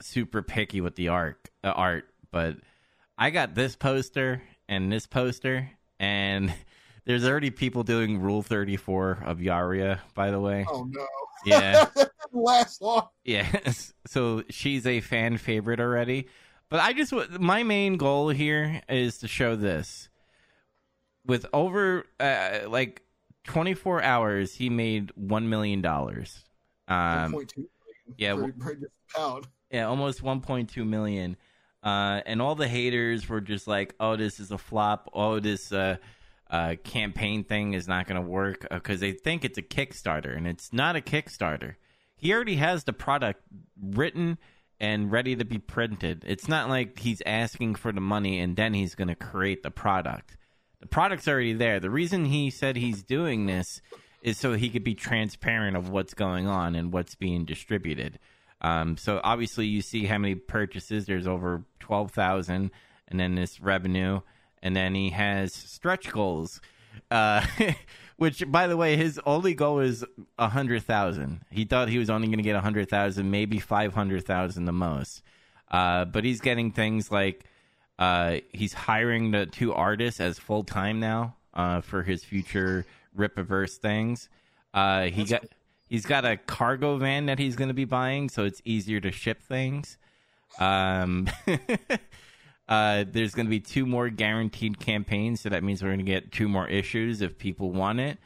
super 0.00 0.42
picky 0.42 0.80
with 0.80 0.96
the 0.96 1.08
art, 1.08 1.48
uh, 1.64 1.68
art, 1.68 2.04
but 2.30 2.56
I 3.16 3.30
got 3.30 3.54
this 3.54 3.76
poster 3.76 4.42
and 4.68 4.92
this 4.92 5.06
poster, 5.06 5.70
and 5.98 6.52
there's 7.04 7.26
already 7.26 7.50
people 7.50 7.82
doing 7.82 8.20
Rule 8.20 8.42
34 8.42 9.22
of 9.24 9.38
Yaira. 9.38 10.00
By 10.14 10.30
the 10.30 10.40
way, 10.40 10.64
oh 10.68 10.84
no, 10.84 11.06
yeah, 11.44 11.86
last 12.32 12.80
long. 12.80 13.08
Yes. 13.24 13.92
So 14.06 14.44
she's 14.50 14.86
a 14.86 15.00
fan 15.00 15.36
favorite 15.36 15.80
already. 15.80 16.28
But 16.68 16.80
I 16.80 16.92
just 16.92 17.12
my 17.38 17.62
main 17.62 17.96
goal 17.96 18.30
here 18.30 18.80
is 18.88 19.18
to 19.18 19.28
show 19.28 19.56
this. 19.56 20.08
With 21.24 21.46
over 21.52 22.04
uh, 22.18 22.60
like 22.66 23.02
24 23.44 24.02
hours, 24.02 24.54
he 24.54 24.70
made 24.70 25.12
1 25.14 25.48
million 25.48 25.80
dollars. 25.82 26.44
Um 26.88 27.32
1.2 27.32 27.66
yeah, 28.16 28.34
pretty, 28.34 28.52
pretty 28.52 28.86
pound. 29.14 29.46
yeah, 29.70 29.86
almost 29.86 30.22
1.2 30.22 30.86
million. 30.86 31.36
Uh, 31.82 32.20
and 32.26 32.40
all 32.40 32.54
the 32.54 32.68
haters 32.68 33.28
were 33.28 33.40
just 33.40 33.66
like, 33.66 33.94
"Oh, 33.98 34.16
this 34.16 34.38
is 34.38 34.50
a 34.52 34.58
flop. 34.58 35.10
Oh, 35.12 35.40
this 35.40 35.72
uh, 35.72 35.96
uh, 36.52 36.76
campaign 36.84 37.42
thing 37.42 37.72
is 37.74 37.88
not 37.88 38.06
going 38.06 38.22
to 38.22 38.28
work," 38.28 38.64
because 38.70 39.00
they 39.00 39.12
think 39.12 39.44
it's 39.44 39.58
a 39.58 39.62
Kickstarter, 39.62 40.36
and 40.36 40.46
it's 40.46 40.72
not 40.72 40.94
a 40.94 41.00
Kickstarter. 41.00 41.74
He 42.14 42.32
already 42.32 42.56
has 42.56 42.84
the 42.84 42.92
product 42.92 43.42
written 43.82 44.38
and 44.82 45.10
ready 45.12 45.36
to 45.36 45.44
be 45.44 45.58
printed. 45.58 46.24
It's 46.26 46.48
not 46.48 46.68
like 46.68 46.98
he's 46.98 47.22
asking 47.24 47.76
for 47.76 47.92
the 47.92 48.00
money 48.00 48.40
and 48.40 48.56
then 48.56 48.74
he's 48.74 48.96
going 48.96 49.08
to 49.08 49.14
create 49.14 49.62
the 49.62 49.70
product. 49.70 50.36
The 50.80 50.88
product's 50.88 51.28
already 51.28 51.52
there. 51.52 51.78
The 51.78 51.90
reason 51.90 52.24
he 52.24 52.50
said 52.50 52.76
he's 52.76 53.04
doing 53.04 53.46
this 53.46 53.80
is 54.22 54.38
so 54.38 54.54
he 54.54 54.70
could 54.70 54.82
be 54.82 54.94
transparent 54.94 55.76
of 55.76 55.88
what's 55.88 56.14
going 56.14 56.48
on 56.48 56.74
and 56.74 56.92
what's 56.92 57.14
being 57.14 57.44
distributed. 57.44 58.18
Um, 58.60 58.96
so 58.96 59.20
obviously, 59.22 59.66
you 59.66 59.82
see 59.82 60.06
how 60.06 60.18
many 60.18 60.34
purchases. 60.34 61.06
There's 61.06 61.26
over 61.26 61.64
twelve 61.80 62.12
thousand, 62.12 62.70
and 63.08 63.18
then 63.18 63.34
this 63.34 63.60
revenue, 63.60 64.20
and 64.62 64.76
then 64.76 64.94
he 64.94 65.10
has 65.10 65.52
stretch 65.52 66.10
goals, 66.10 66.60
uh, 67.10 67.44
which, 68.16 68.44
by 68.50 68.66
the 68.66 68.76
way, 68.76 68.96
his 68.96 69.20
only 69.26 69.54
goal 69.54 69.80
is 69.80 70.04
a 70.38 70.48
hundred 70.48 70.82
thousand. 70.84 71.40
He 71.50 71.64
thought 71.64 71.88
he 71.88 71.98
was 71.98 72.10
only 72.10 72.28
going 72.28 72.38
to 72.38 72.44
get 72.44 72.56
a 72.56 72.60
hundred 72.60 72.88
thousand, 72.88 73.30
maybe 73.30 73.58
five 73.58 73.94
hundred 73.94 74.24
thousand 74.24 74.64
the 74.64 74.72
most. 74.72 75.22
Uh, 75.70 76.04
but 76.04 76.24
he's 76.24 76.40
getting 76.40 76.70
things 76.70 77.10
like 77.10 77.44
uh, 77.98 78.38
he's 78.52 78.72
hiring 78.72 79.30
the 79.30 79.46
two 79.46 79.72
artists 79.72 80.20
as 80.20 80.38
full 80.38 80.64
time 80.64 81.00
now 81.00 81.36
uh, 81.54 81.80
for 81.80 82.02
his 82.02 82.24
future 82.24 82.84
Rippaverse 83.16 83.76
things. 83.76 84.28
Uh, 84.74 85.04
he 85.04 85.24
got 85.24 85.44
he's 85.88 86.06
got 86.06 86.24
a 86.24 86.36
cargo 86.36 86.96
van 86.96 87.26
that 87.26 87.38
he's 87.38 87.56
going 87.56 87.68
to 87.68 87.74
be 87.74 87.84
buying, 87.84 88.28
so 88.28 88.44
it's 88.44 88.62
easier 88.64 89.00
to 89.00 89.10
ship 89.12 89.42
things. 89.42 89.98
Um, 90.58 91.28
uh, 92.72 93.04
there's 93.06 93.34
going 93.34 93.44
to 93.44 93.50
be 93.50 93.60
two 93.60 93.84
more 93.84 94.08
guaranteed 94.08 94.80
campaigns, 94.80 95.42
so 95.42 95.50
that 95.50 95.62
means 95.62 95.82
we're 95.82 95.90
going 95.90 95.98
to 95.98 96.04
get 96.04 96.32
two 96.32 96.48
more 96.48 96.66
issues 96.66 97.20
if 97.20 97.36
people 97.36 97.70
want 97.70 98.00
it. 98.00 98.16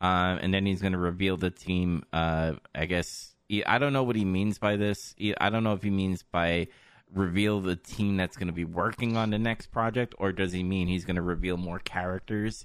Uh, 0.00 0.38
and 0.40 0.54
then 0.54 0.64
he's 0.64 0.80
going 0.80 0.92
to 0.92 0.98
reveal 0.98 1.36
the 1.36 1.50
team. 1.50 2.04
Uh, 2.12 2.52
I 2.72 2.86
guess 2.86 3.34
he, 3.48 3.64
I 3.64 3.78
don't 3.78 3.92
know 3.92 4.04
what 4.04 4.14
he 4.14 4.24
means 4.24 4.60
by 4.60 4.76
this. 4.76 5.12
He, 5.16 5.36
I 5.40 5.50
don't 5.50 5.64
know 5.64 5.72
if 5.72 5.82
he 5.82 5.90
means 5.90 6.22
by 6.22 6.68
reveal 7.12 7.60
the 7.60 7.74
team 7.74 8.16
that's 8.16 8.36
going 8.36 8.46
to 8.46 8.52
be 8.52 8.64
working 8.64 9.16
on 9.16 9.30
the 9.30 9.40
next 9.40 9.72
project, 9.72 10.14
or 10.18 10.30
does 10.30 10.52
he 10.52 10.62
mean 10.62 10.86
he's 10.86 11.04
going 11.04 11.16
to 11.16 11.22
reveal 11.22 11.56
more 11.56 11.80
characters? 11.80 12.64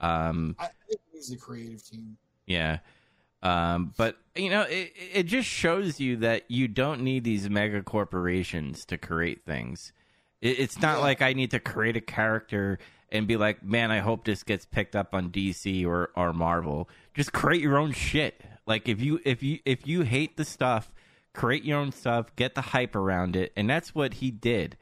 Um, 0.00 0.54
I 0.56 0.68
think 0.86 1.00
he's 1.12 1.30
the 1.30 1.36
creative 1.36 1.84
team. 1.84 2.16
yeah. 2.46 2.78
Um, 3.42 3.92
but 3.96 4.18
you 4.36 4.50
know, 4.50 4.62
it 4.62 4.92
it 4.96 5.22
just 5.24 5.48
shows 5.48 5.98
you 5.98 6.16
that 6.18 6.44
you 6.48 6.68
don't 6.68 7.00
need 7.00 7.24
these 7.24 7.50
mega 7.50 7.82
corporations 7.82 8.84
to 8.84 8.98
create 8.98 9.44
things. 9.44 9.92
It, 10.46 10.58
it's 10.60 10.78
not 10.80 10.98
Yeah. 10.98 11.04
like 11.04 11.22
I 11.22 11.32
need 11.32 11.50
to 11.52 11.60
create 11.60 11.96
a 11.96 12.00
character 12.00 12.78
and 13.10 13.26
be 13.26 13.36
like, 13.36 13.62
man, 13.62 13.90
I 13.90 13.98
hope 14.00 14.24
this 14.24 14.42
gets 14.42 14.64
picked 14.64 14.96
up 14.96 15.14
on 15.14 15.30
DC 15.30 15.86
or 15.86 16.10
or 16.16 16.32
Marvel. 16.32 16.88
Just 17.14 17.32
create 17.32 17.62
your 17.62 17.78
own 17.78 17.92
shit. 17.92 18.42
Like 18.66 18.88
if 18.88 19.00
you 19.00 19.20
if 19.24 19.42
you 19.42 19.58
if 19.64 19.86
you 19.86 20.02
hate 20.02 20.36
the 20.36 20.44
stuff, 20.44 20.92
create 21.32 21.64
your 21.64 21.78
own 21.78 21.92
stuff, 21.92 22.34
get 22.36 22.54
the 22.54 22.60
hype 22.60 22.96
around 22.96 23.36
it, 23.36 23.52
and 23.56 23.68
that's 23.70 23.94
what 23.94 24.14
he 24.14 24.30
did. 24.30 24.76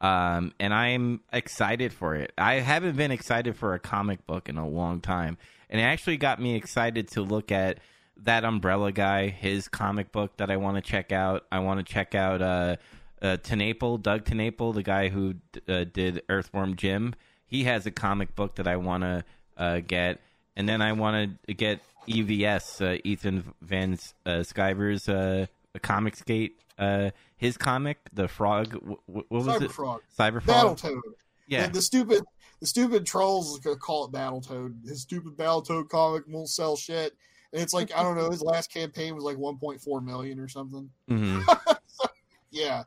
Um, 0.00 0.52
and 0.60 0.72
I'm 0.72 1.20
excited 1.32 1.92
for 1.92 2.14
it. 2.14 2.32
I 2.38 2.54
haven't 2.60 2.96
been 2.96 3.10
excited 3.10 3.56
for 3.56 3.74
a 3.74 3.80
comic 3.80 4.26
book 4.26 4.48
in 4.48 4.56
a 4.56 4.66
long 4.68 5.00
time, 5.00 5.38
and 5.68 5.80
it 5.80 5.84
actually 5.84 6.16
got 6.18 6.40
me 6.40 6.54
excited 6.54 7.08
to 7.12 7.22
look 7.22 7.50
at 7.50 7.78
that 8.18 8.44
Umbrella 8.44 8.90
guy, 8.92 9.28
his 9.28 9.68
comic 9.68 10.10
book 10.12 10.36
that 10.38 10.50
I 10.50 10.56
want 10.56 10.76
to 10.76 10.82
check 10.82 11.10
out. 11.12 11.46
I 11.50 11.60
want 11.60 11.84
to 11.84 11.92
check 11.92 12.14
out 12.14 12.42
uh, 12.42 12.76
uh, 13.22 13.36
TenNapel, 13.38 14.02
Doug 14.02 14.24
TenNapel, 14.24 14.74
the 14.74 14.82
guy 14.82 15.08
who 15.08 15.34
uh, 15.68 15.84
did 15.92 16.22
Earthworm 16.28 16.76
Jim. 16.76 17.14
He 17.46 17.64
has 17.64 17.86
a 17.86 17.90
comic 17.90 18.34
book 18.34 18.56
that 18.56 18.66
I 18.68 18.76
want 18.76 19.02
to 19.04 19.24
uh, 19.56 19.80
get, 19.86 20.20
and 20.56 20.68
then 20.68 20.82
I 20.82 20.92
want 20.92 21.38
to 21.46 21.54
get 21.54 21.80
EVS, 22.06 22.96
uh, 22.96 23.00
Ethan 23.04 23.52
Van 23.62 23.98
uh, 24.26 24.42
Sciver's 24.42 25.08
uh, 25.08 25.46
Comics 25.82 26.22
Gate, 26.22 26.60
uh, 26.78 27.10
his 27.36 27.56
comic, 27.56 27.98
the 28.12 28.28
Frog. 28.28 28.74
wh- 28.74 28.94
wh- 29.10 29.30
What 29.30 29.44
was 29.44 29.46
Cyber 29.46 29.62
it? 29.62 29.70
Frog, 29.72 30.00
Cyber 30.18 30.42
Frog. 30.42 30.78
Battletoad. 30.78 31.00
Yeah, 31.46 31.66
The, 31.66 31.72
the 31.74 31.82
stupid, 31.82 32.22
the 32.60 32.66
stupid 32.66 33.06
trolls 33.06 33.58
call 33.80 34.04
it 34.04 34.12
Battletoad. 34.12 34.86
His 34.86 35.02
stupid 35.02 35.36
Battletoad 35.36 35.88
comic 35.88 36.24
won't 36.28 36.50
sell 36.50 36.76
shit. 36.76 37.14
And 37.52 37.62
it's 37.62 37.72
like 37.72 37.90
I 37.96 38.02
don't 38.02 38.16
know. 38.16 38.30
His 38.30 38.42
last 38.42 38.70
campaign 38.70 39.14
was 39.14 39.24
like 39.24 39.38
1.4 39.38 40.04
million 40.04 40.38
or 40.38 40.48
something. 40.48 40.90
hmm 41.08 41.40
Yeah, 42.50 42.84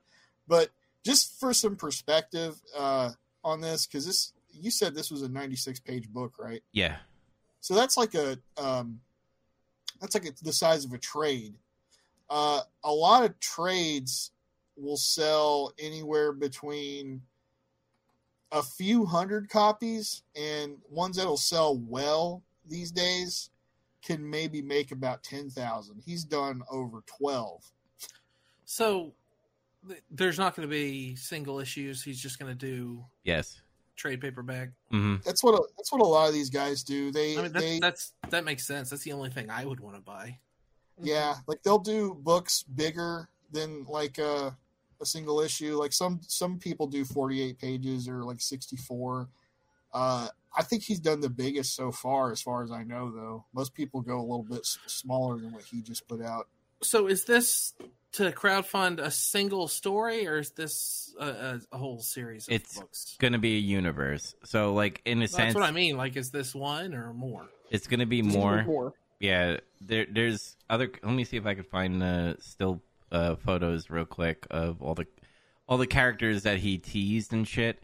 but 0.51 0.69
just 1.05 1.39
for 1.39 1.53
some 1.53 1.77
perspective 1.77 2.61
uh, 2.77 3.11
on 3.41 3.61
this, 3.61 3.87
because 3.87 4.05
this 4.05 4.33
you 4.51 4.69
said 4.69 4.93
this 4.93 5.09
was 5.09 5.21
a 5.21 5.29
96 5.29 5.79
page 5.79 6.09
book, 6.09 6.33
right? 6.37 6.61
Yeah. 6.73 6.97
So 7.61 7.73
that's 7.73 7.95
like 7.95 8.15
a 8.15 8.37
um, 8.57 8.99
that's 10.01 10.13
like 10.13 10.25
a, 10.25 10.33
the 10.43 10.51
size 10.51 10.83
of 10.83 10.91
a 10.91 10.97
trade. 10.97 11.53
Uh, 12.29 12.59
a 12.83 12.91
lot 12.91 13.23
of 13.23 13.39
trades 13.39 14.31
will 14.75 14.97
sell 14.97 15.71
anywhere 15.79 16.33
between 16.33 17.21
a 18.51 18.61
few 18.61 19.05
hundred 19.05 19.47
copies, 19.47 20.21
and 20.35 20.75
ones 20.89 21.15
that'll 21.15 21.37
sell 21.37 21.77
well 21.77 22.43
these 22.67 22.91
days 22.91 23.51
can 24.03 24.29
maybe 24.29 24.61
make 24.61 24.91
about 24.91 25.23
ten 25.23 25.49
thousand. 25.49 26.01
He's 26.05 26.25
done 26.25 26.61
over 26.69 27.03
twelve. 27.05 27.63
So 28.65 28.99
th- 28.99 29.13
there's 30.09 30.37
not 30.37 30.55
going 30.55 30.67
to 30.67 30.71
be 30.71 31.15
single 31.15 31.59
issues. 31.59 32.03
He's 32.03 32.19
just 32.19 32.39
going 32.39 32.51
to 32.51 32.57
do 32.57 33.03
Yes. 33.23 33.61
trade 33.95 34.21
paperback. 34.21 34.69
hmm 34.89 35.15
That's 35.25 35.43
what 35.43 35.53
a, 35.53 35.63
that's 35.77 35.91
what 35.91 36.01
a 36.01 36.05
lot 36.05 36.27
of 36.27 36.33
these 36.33 36.49
guys 36.49 36.83
do. 36.83 37.11
They 37.11 37.37
I 37.37 37.41
mean, 37.43 37.51
that's, 37.51 37.65
they 37.65 37.79
that's 37.79 38.13
that 38.29 38.45
makes 38.45 38.65
sense. 38.65 38.89
That's 38.89 39.03
the 39.03 39.13
only 39.13 39.29
thing 39.29 39.49
I 39.49 39.65
would 39.65 39.79
want 39.79 39.95
to 39.95 40.01
buy. 40.01 40.39
Yeah, 41.01 41.35
like 41.47 41.63
they'll 41.63 41.79
do 41.79 42.15
books 42.21 42.63
bigger 42.63 43.29
than 43.51 43.85
like 43.89 44.17
a, 44.17 44.55
a 45.01 45.05
single 45.05 45.41
issue. 45.41 45.75
Like 45.77 45.93
some 45.93 46.21
some 46.27 46.59
people 46.59 46.87
do 46.87 47.03
48 47.05 47.57
pages 47.57 48.07
or 48.07 48.23
like 48.23 48.39
64. 48.41 49.27
Uh, 49.93 50.27
I 50.55 50.63
think 50.63 50.83
he's 50.83 50.99
done 50.99 51.21
the 51.21 51.29
biggest 51.29 51.75
so 51.75 51.91
far, 51.91 52.31
as 52.31 52.41
far 52.41 52.63
as 52.63 52.71
I 52.71 52.83
know. 52.83 53.11
Though 53.11 53.45
most 53.53 53.73
people 53.73 54.01
go 54.01 54.19
a 54.19 54.21
little 54.21 54.43
bit 54.43 54.65
smaller 54.65 55.37
than 55.37 55.51
what 55.51 55.63
he 55.63 55.81
just 55.81 56.07
put 56.07 56.21
out. 56.21 56.47
So 56.83 57.07
is 57.07 57.25
this 57.25 57.73
to 58.13 58.31
crowdfund 58.31 58.99
a 58.99 59.11
single 59.11 59.67
story, 59.67 60.27
or 60.27 60.39
is 60.39 60.51
this 60.51 61.13
a, 61.19 61.25
a, 61.25 61.59
a 61.71 61.77
whole 61.77 61.99
series 61.99 62.47
of 62.47 62.53
It's 62.53 62.77
books? 62.77 63.15
Gonna 63.19 63.39
be 63.39 63.55
a 63.55 63.59
universe. 63.59 64.35
So 64.43 64.73
like 64.73 65.01
in 65.05 65.21
a 65.21 65.27
sense 65.27 65.31
That's 65.31 65.43
sense, 65.43 65.55
what 65.55 65.63
I 65.63 65.71
mean. 65.71 65.97
Like, 65.97 66.17
is 66.17 66.31
this 66.31 66.53
one 66.53 66.93
or 66.93 67.13
more? 67.13 67.47
it's 67.69 67.87
gonna 67.87 68.05
be 68.05 68.21
more. 68.21 68.63
more. 68.63 68.93
Yeah, 69.19 69.57
there, 69.79 70.07
there's 70.09 70.55
other. 70.69 70.91
Let 71.03 71.13
me 71.13 71.23
see 71.23 71.37
if 71.37 71.45
I 71.45 71.53
can 71.53 71.63
find 71.63 72.01
uh, 72.01 72.33
still 72.39 72.81
uh, 73.11 73.35
photos 73.35 73.89
real 73.89 74.05
quick 74.05 74.47
of 74.49 74.81
all 74.81 74.95
the 74.95 75.05
all 75.67 75.77
the 75.77 75.87
characters 75.87 76.43
that 76.43 76.57
he 76.57 76.77
teased 76.77 77.31
and 77.31 77.47
shit. 77.47 77.81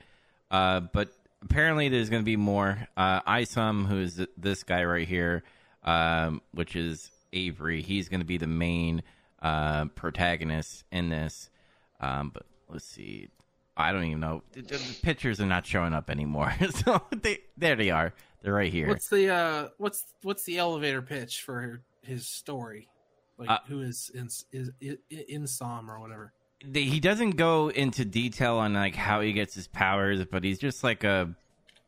Uh, 0.50 0.82
but 0.82 1.10
apparently, 1.42 1.90
there's 1.90 2.10
going 2.10 2.22
to 2.22 2.26
be 2.26 2.36
more. 2.36 2.88
Uh, 2.98 3.22
Isom, 3.26 3.86
who's 3.86 4.20
this 4.36 4.64
guy 4.64 4.84
right 4.84 5.08
here, 5.08 5.44
um, 5.84 6.42
which 6.52 6.76
is 6.76 7.10
Avery. 7.34 7.82
He's 7.82 8.10
going 8.10 8.20
to 8.22 8.26
be 8.26 8.38
the 8.38 8.48
main 8.48 9.04
uh, 9.42 9.86
protagonist 9.86 10.84
in 10.92 11.10
this. 11.10 11.50
Um, 12.00 12.32
but 12.34 12.44
let's 12.70 12.86
see. 12.86 13.30
I 13.76 13.92
don't 13.92 14.06
even 14.06 14.20
know. 14.20 14.44
The, 14.54 14.62
the 14.62 14.98
pictures 15.04 15.40
are 15.40 15.46
not 15.46 15.66
showing 15.66 15.94
up 15.94 16.10
anymore. 16.10 16.54
so 16.72 17.02
they 17.22 17.40
there 17.58 17.76
they 17.76 17.92
are. 17.92 18.14
They're 18.42 18.54
right 18.54 18.72
here. 18.72 18.88
What's 18.88 19.10
the 19.10 19.30
uh, 19.30 19.68
what's 19.78 20.06
what's 20.24 20.44
the 20.44 20.58
elevator 20.58 21.02
pitch 21.02 21.42
for 21.42 21.82
his 22.02 22.28
story? 22.28 22.90
Like, 23.38 23.50
Uh, 23.50 23.60
who 23.68 23.82
is 23.82 24.10
in 24.14 24.30
is 24.52 24.72
in, 24.82 24.98
in 25.10 25.48
Som 25.48 25.92
or 25.92 26.00
whatever? 26.00 26.34
he 26.74 27.00
doesn't 27.00 27.32
go 27.32 27.70
into 27.70 28.04
detail 28.04 28.56
on 28.56 28.74
like 28.74 28.96
how 28.96 29.22
he 29.22 29.32
gets 29.32 29.54
his 29.54 29.68
powers, 29.68 30.26
but 30.26 30.44
he's 30.44 30.58
just 30.58 30.84
like 30.84 31.04
a 31.04 31.36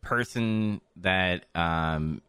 person 0.01 0.79
that 0.97 1.45
um 1.55 2.21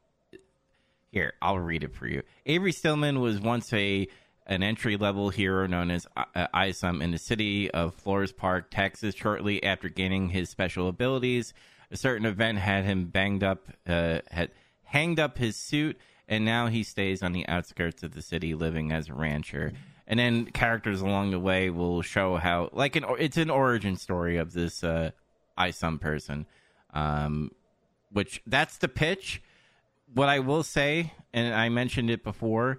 here, 1.11 1.35
I'll 1.43 1.59
read 1.59 1.85
it 1.85 1.95
for 1.95 2.07
you. 2.07 2.23
Avery 2.47 2.73
Stillman 2.73 3.21
was 3.21 3.41
once 3.41 3.73
a 3.73 4.07
an 4.47 4.63
entry 4.63 4.97
level 4.97 5.31
hero 5.31 5.67
known 5.67 5.91
as 5.91 6.07
uh, 6.17 6.47
Isom 6.53 7.03
in 7.03 7.13
the 7.13 7.19
city 7.19 7.71
of 7.71 7.95
Flores 7.95 8.33
Park, 8.33 8.71
Texas. 8.71 9.15
Shortly 9.15 9.63
after 9.63 9.89
gaining 9.89 10.31
his 10.31 10.51
special 10.51 10.89
abilities, 10.89 11.55
a 11.91 11.97
certain 11.97 12.27
event 12.27 12.59
had 12.59 12.85
him 12.85 13.07
banged 13.07 13.45
up, 13.45 13.69
uh, 13.87 14.21
had 14.31 14.51
hanged 14.83 15.21
up 15.21 15.39
his 15.39 15.57
suit, 15.57 15.99
and 16.27 16.45
now 16.45 16.67
he 16.67 16.83
stays 16.83 17.23
on 17.23 17.33
the 17.33 17.47
outskirts 17.47 18.03
of 18.03 18.13
the 18.13 18.23
city, 18.23 18.55
living 18.55 18.91
as 18.93 19.09
a 19.09 19.15
rancher. 19.15 19.73
And 20.07 20.19
then 20.19 20.47
characters 20.47 21.01
along 21.01 21.31
the 21.31 21.39
way 21.39 21.71
will 21.71 22.03
show 22.03 22.37
how, 22.37 22.71
like, 22.73 22.97
an 22.97 23.05
it's 23.19 23.37
an 23.37 23.51
origin 23.51 23.97
story 23.97 24.37
of 24.37 24.53
this 24.53 24.83
uh, 24.83 25.11
Isom 25.57 26.01
person, 26.01 26.47
um, 26.93 27.53
which 28.11 28.43
that's 28.47 28.79
the 28.79 28.89
pitch 28.89 29.41
what 30.15 30.29
I 30.29 30.41
will 30.41 30.63
say, 30.63 31.13
and 31.33 31.55
I 31.55 31.69
mentioned 31.69 32.11
it 32.11 32.25
before, 32.25 32.79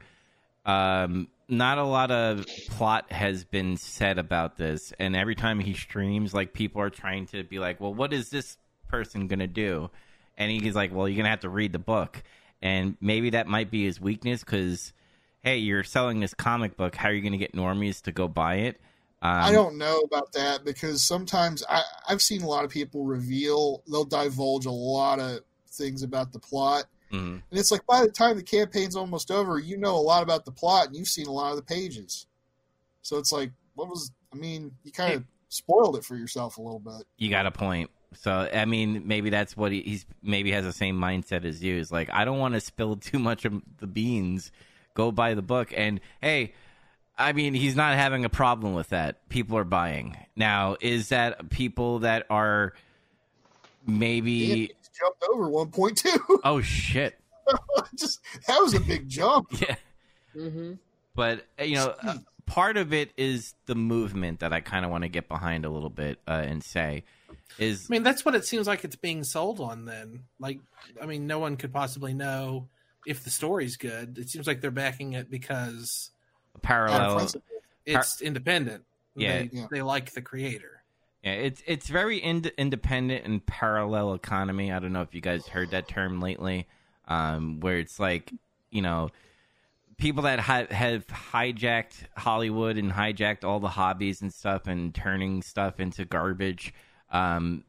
um, 0.66 1.28
not 1.48 1.78
a 1.78 1.84
lot 1.84 2.12
of 2.12 2.46
plot 2.70 3.12
has 3.12 3.44
been 3.44 3.78
said 3.78 4.18
about 4.18 4.58
this. 4.58 4.94
And 5.00 5.16
every 5.16 5.36
time 5.36 5.60
he 5.60 5.74
streams, 5.74 6.34
like 6.34 6.54
people 6.54 6.82
are 6.82 6.90
trying 6.90 7.28
to 7.28 7.44
be 7.44 7.60
like, 7.60 7.82
well, 7.82 7.94
what 7.94 8.14
is 8.14 8.30
this 8.30 8.58
person 8.88 9.28
to 9.40 9.48
do? 9.48 9.90
And 10.38 10.52
he's 10.52 10.76
like, 10.76 10.94
well, 10.94 11.08
you're 11.08 11.16
to 11.26 11.30
have 11.30 11.42
to 11.42 11.50
read 11.50 11.74
the 11.74 11.80
book. 11.80 12.24
And 12.62 12.96
maybe 13.02 13.32
that 13.32 13.48
might 13.48 13.70
be 13.70 13.86
his 13.86 14.00
weakness 14.00 14.44
because, 14.44 14.94
hey, 15.42 15.58
you're 15.58 15.84
selling 15.84 16.20
this 16.20 16.34
comic 16.34 16.78
book. 16.78 16.96
How 16.96 17.10
are 17.10 17.14
you 17.14 17.22
going 17.22 17.34
to 17.34 17.38
get 17.38 17.54
normies 17.54 18.02
to 18.04 18.12
go 18.12 18.28
buy 18.28 18.56
it? 18.56 18.80
Um, 19.24 19.32
I 19.32 19.52
don't 19.52 19.78
know 19.78 20.00
about 20.00 20.32
that 20.34 20.64
because 20.64 21.04
sometimes 21.04 21.64
I, 21.70 21.84
I've 22.08 22.22
seen 22.22 22.42
a 22.42 22.48
lot 22.48 22.66
of 22.66 22.72
people 22.72 23.04
reveal 23.04 23.84
they'll 23.88 24.06
divulge 24.06 24.66
a 24.66 24.72
lot 24.72 25.20
of 25.20 25.42
things 25.70 26.02
about 26.02 26.32
the 26.32 26.40
plot. 26.40 26.86
Mhm. 27.12 27.42
And 27.50 27.60
it's 27.60 27.72
like 27.72 27.86
by 27.86 28.02
the 28.02 28.12
time 28.12 28.38
the 28.38 28.44
campaign's 28.44 28.96
almost 28.96 29.32
over, 29.32 29.60
you 29.60 29.78
know 29.78 29.96
a 29.96 30.02
lot 30.02 30.24
about 30.24 30.46
the 30.46 30.52
plot 30.52 30.88
and 30.88 30.96
you've 30.96 31.08
seen 31.08 31.28
a 31.28 31.32
lot 31.32 31.52
of 31.52 31.58
the 31.58 31.64
pages. 31.64 32.28
So 33.02 33.18
it's 33.18 33.32
like, 33.32 33.52
what 33.76 33.88
was? 33.88 34.12
I 34.34 34.38
mean, 34.38 34.72
you 34.84 34.92
kind 34.92 35.14
of 35.14 35.24
spoiled 35.50 35.98
it 35.98 36.06
for 36.06 36.16
yourself 36.16 36.58
a 36.58 36.62
little 36.62 36.80
bit. 36.80 37.06
You 37.18 37.30
got 37.30 37.46
a 37.46 37.52
point. 37.52 37.90
So 38.14 38.50
I 38.54 38.66
mean, 38.66 39.04
maybe 39.06 39.30
that's 39.30 39.56
what 39.56 39.72
he, 39.72 39.82
he's 39.82 40.06
maybe 40.22 40.52
has 40.52 40.66
the 40.66 40.74
same 40.74 40.98
mindset 40.98 41.46
as 41.46 41.64
you. 41.64 41.78
Is 41.78 41.92
like, 41.92 42.10
I 42.12 42.26
don't 42.26 42.40
want 42.40 42.56
to 42.56 42.60
spill 42.60 42.96
too 42.98 43.20
much 43.20 43.46
of 43.46 43.62
the 43.80 43.88
beans. 43.88 44.52
Go 44.94 45.12
buy 45.12 45.36
the 45.36 45.42
book, 45.42 45.74
and 45.76 46.02
hey, 46.22 46.54
I 47.18 47.34
mean, 47.34 47.54
he's 47.54 47.76
not 47.76 47.96
having 47.96 48.26
a 48.26 48.30
problem 48.30 48.74
with 48.74 48.90
that. 48.90 49.30
People 49.30 49.58
are 49.58 49.64
buying 49.64 50.18
now. 50.36 50.76
Is 50.82 51.10
that 51.10 51.50
people 51.50 52.00
that 52.00 52.26
are 52.30 52.74
maybe? 53.86 54.72
Damn, 55.02 55.12
it's 55.12 55.20
jumped 55.20 55.24
over 55.34 55.50
1.2. 55.50 56.40
Oh 56.44 56.62
shit! 56.62 57.18
Just 57.96 58.20
that 58.48 58.60
was 58.60 58.74
a 58.74 58.80
big 58.80 59.08
jump. 59.10 59.48
Yeah, 59.62 59.76
Mm-hmm. 60.36 60.74
but 61.16 61.46
uh, 61.60 61.64
you 61.64 61.76
know, 61.76 61.94
uh, 62.02 62.18
part 62.46 62.78
of 62.78 62.94
it 62.94 63.12
is 63.18 63.54
the 63.66 63.76
movement 63.76 64.40
that 64.40 64.54
I 64.54 64.62
kind 64.62 64.86
of 64.86 64.92
want 64.92 65.04
to 65.04 65.10
get 65.10 65.28
behind 65.28 65.66
a 65.66 65.70
little 65.70 65.90
bit 65.90 66.20
uh, 66.28 66.44
and 66.46 66.64
say 66.64 67.04
is 67.60 67.88
I 67.90 67.94
mean, 67.94 68.04
that's 68.04 68.24
what 68.24 68.34
it 68.36 68.46
seems 68.46 68.66
like 68.68 68.84
it's 68.86 68.96
being 68.96 69.24
sold 69.26 69.60
on. 69.60 69.84
Then, 69.86 70.24
like, 70.40 70.60
I 71.02 71.06
mean, 71.06 71.28
no 71.28 71.40
one 71.40 71.58
could 71.58 71.74
possibly 71.74 72.14
know 72.14 72.68
if 73.06 73.24
the 73.26 73.30
story's 73.30 73.76
good. 73.78 74.18
It 74.18 74.30
seems 74.30 74.48
like 74.48 74.62
they're 74.62 74.72
backing 74.72 75.14
it 75.14 75.30
because 75.30 76.12
Out 76.56 76.62
parallel. 76.62 77.16
principle. 77.18 77.42
it's 77.86 78.22
independent. 78.22 78.84
Yeah. 79.16 79.40
they, 79.40 79.50
Yeah. 79.52 79.68
they 79.70 79.82
like 79.82 80.14
the 80.14 80.22
creator. 80.22 80.81
Yeah, 81.24 81.34
it's 81.34 81.62
it's 81.68 81.88
very 81.88 82.18
ind- 82.18 82.52
independent 82.58 83.26
and 83.26 83.46
parallel 83.46 84.14
economy. 84.14 84.72
I 84.72 84.80
don't 84.80 84.92
know 84.92 85.04
if 85.04 85.14
you 85.14 85.22
guys 85.22 85.48
heard 85.48 85.72
that 85.72 85.88
term 85.88 86.20
lately, 86.20 86.68
um, 87.08 87.60
where 87.60 87.78
it's 87.78 88.00
like 88.00 88.34
you 88.72 88.82
know 88.82 89.10
people 90.02 90.24
that 90.24 90.40
ha- 90.40 90.66
have 90.72 91.06
hijacked 91.08 92.06
Hollywood 92.18 92.76
and 92.78 92.92
hijacked 92.92 93.44
all 93.44 93.60
the 93.60 93.70
hobbies 93.70 94.22
and 94.22 94.34
stuff 94.34 94.66
and 94.66 94.96
turning 94.96 95.44
stuff 95.44 95.80
into 95.80 96.06
garbage. 96.06 96.74
Um, 97.12 97.66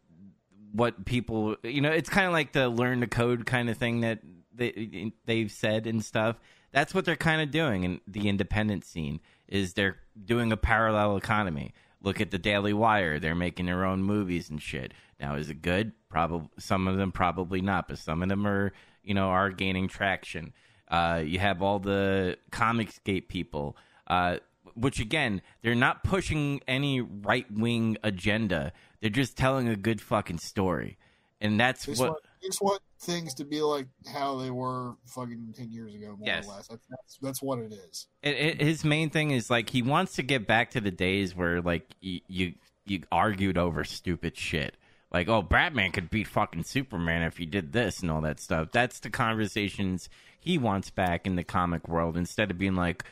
what 0.73 1.05
people, 1.05 1.57
you 1.63 1.83
know, 1.83 1.91
it's 1.91 2.09
kind 2.09 2.27
of 2.27 2.33
like 2.33 2.53
the 2.53 2.71
learn 2.71 3.01
the 3.01 3.07
code 3.07 3.45
kind 3.45 3.69
of 3.69 3.77
thing 3.77 4.01
that 4.01 4.21
they 4.55 5.13
they've 5.27 5.53
said 5.53 5.87
and 5.87 6.03
stuff. 6.03 6.41
That's 6.73 6.95
what 6.95 7.05
they're 7.05 7.17
kind 7.17 7.43
of 7.43 7.51
doing 7.51 7.85
in 7.85 8.01
the 8.07 8.29
independent 8.31 8.87
scene. 8.87 9.21
Is 9.47 9.75
they're 9.75 9.97
doing 10.25 10.53
a 10.53 10.57
parallel 10.57 11.19
economy. 11.19 11.75
Look 12.03 12.21
at 12.21 12.31
the 12.31 12.39
Daily 12.39 12.73
Wire; 12.73 13.19
they're 13.19 13.35
making 13.35 13.67
their 13.67 13.85
own 13.85 14.03
movies 14.03 14.51
and 14.51 14.61
shit. 14.61 14.93
Now, 15.21 15.37
is 15.37 15.49
it 15.49 15.63
good? 15.63 15.93
Probably 16.09 16.49
some 16.59 16.89
of 16.89 16.97
them, 16.97 17.13
probably 17.13 17.61
not, 17.61 17.89
but 17.89 17.99
some 17.99 18.23
of 18.23 18.29
them 18.29 18.47
are, 18.47 18.73
you 19.03 19.15
know, 19.15 19.29
are 19.29 19.51
gaining 19.51 19.89
traction. 19.89 20.53
Uh, 20.89 21.23
you 21.25 21.39
have 21.39 21.63
all 21.63 21.79
the 21.79 22.37
Comicsgate 22.51 23.29
people, 23.29 23.77
uh, 24.09 24.39
which 24.75 25.01
again, 25.01 25.43
they're 25.63 25.75
not 25.75 26.03
pushing 26.05 26.61
any 26.67 27.01
right 27.01 27.47
wing 27.51 27.97
agenda. 28.03 28.73
They're 29.01 29.11
just 29.11 29.37
telling 29.37 29.69
a 29.69 29.77
good 29.77 30.01
fucking 30.01 30.39
story, 30.39 30.99
and 31.41 31.59
that's 31.59 31.87
what. 31.87 31.99
want, 31.99 32.23
they 32.41 32.49
just 32.49 32.63
want 32.63 32.83
things 33.03 33.35
to 33.35 33.45
be 33.45 33.61
like 33.61 33.87
how 34.13 34.37
they 34.39 34.51
were 34.51 34.95
fucking 35.07 35.55
10 35.57 35.71
years 35.73 35.95
ago, 35.95 36.17
more 36.17 36.27
Yes. 36.27 36.47
or 36.47 36.53
less. 36.53 36.69
That's, 36.69 37.19
that's, 37.21 37.43
what 37.43 37.59
it 37.59 37.73
is. 37.73 38.07
It, 38.23 38.37
it, 38.37 38.61
his 38.61 38.85
main 38.85 39.11
thing 39.11 39.31
is 39.33 39.51
like 39.51 39.71
he 39.71 39.83
wants 39.83 40.15
to 40.17 40.23
get 40.23 40.47
back 40.47 40.71
to 40.73 40.81
the 40.81 40.91
days 40.91 41.35
where 41.35 41.61
like 41.61 41.87
you 42.01 42.21
you, 42.29 42.55
you 42.87 43.03
argued 43.11 43.59
over 43.59 43.85
stupid 43.85 44.37
shit. 44.37 44.77
like, 45.13 45.29
oh, 45.29 45.43
Batman 45.43 45.91
could 45.93 46.11
beat 46.11 46.27
fucking 46.29 46.65
Superman 46.65 47.23
if 47.23 47.37
he 47.37 47.47
did 47.47 47.73
this 47.73 48.01
and 48.01 48.11
all 48.11 48.21
that 48.23 48.41
stuff. 48.41 48.69
That's 48.73 49.01
the 49.01 49.11
conversations 49.11 50.09
he 50.41 50.57
wants 50.59 50.91
back 50.91 51.27
in 51.27 51.37
the 51.37 51.45
comic 51.45 51.87
world 51.89 52.17
instead 52.17 52.51
of 52.51 52.59
being 52.59 52.75
like, 52.75 53.05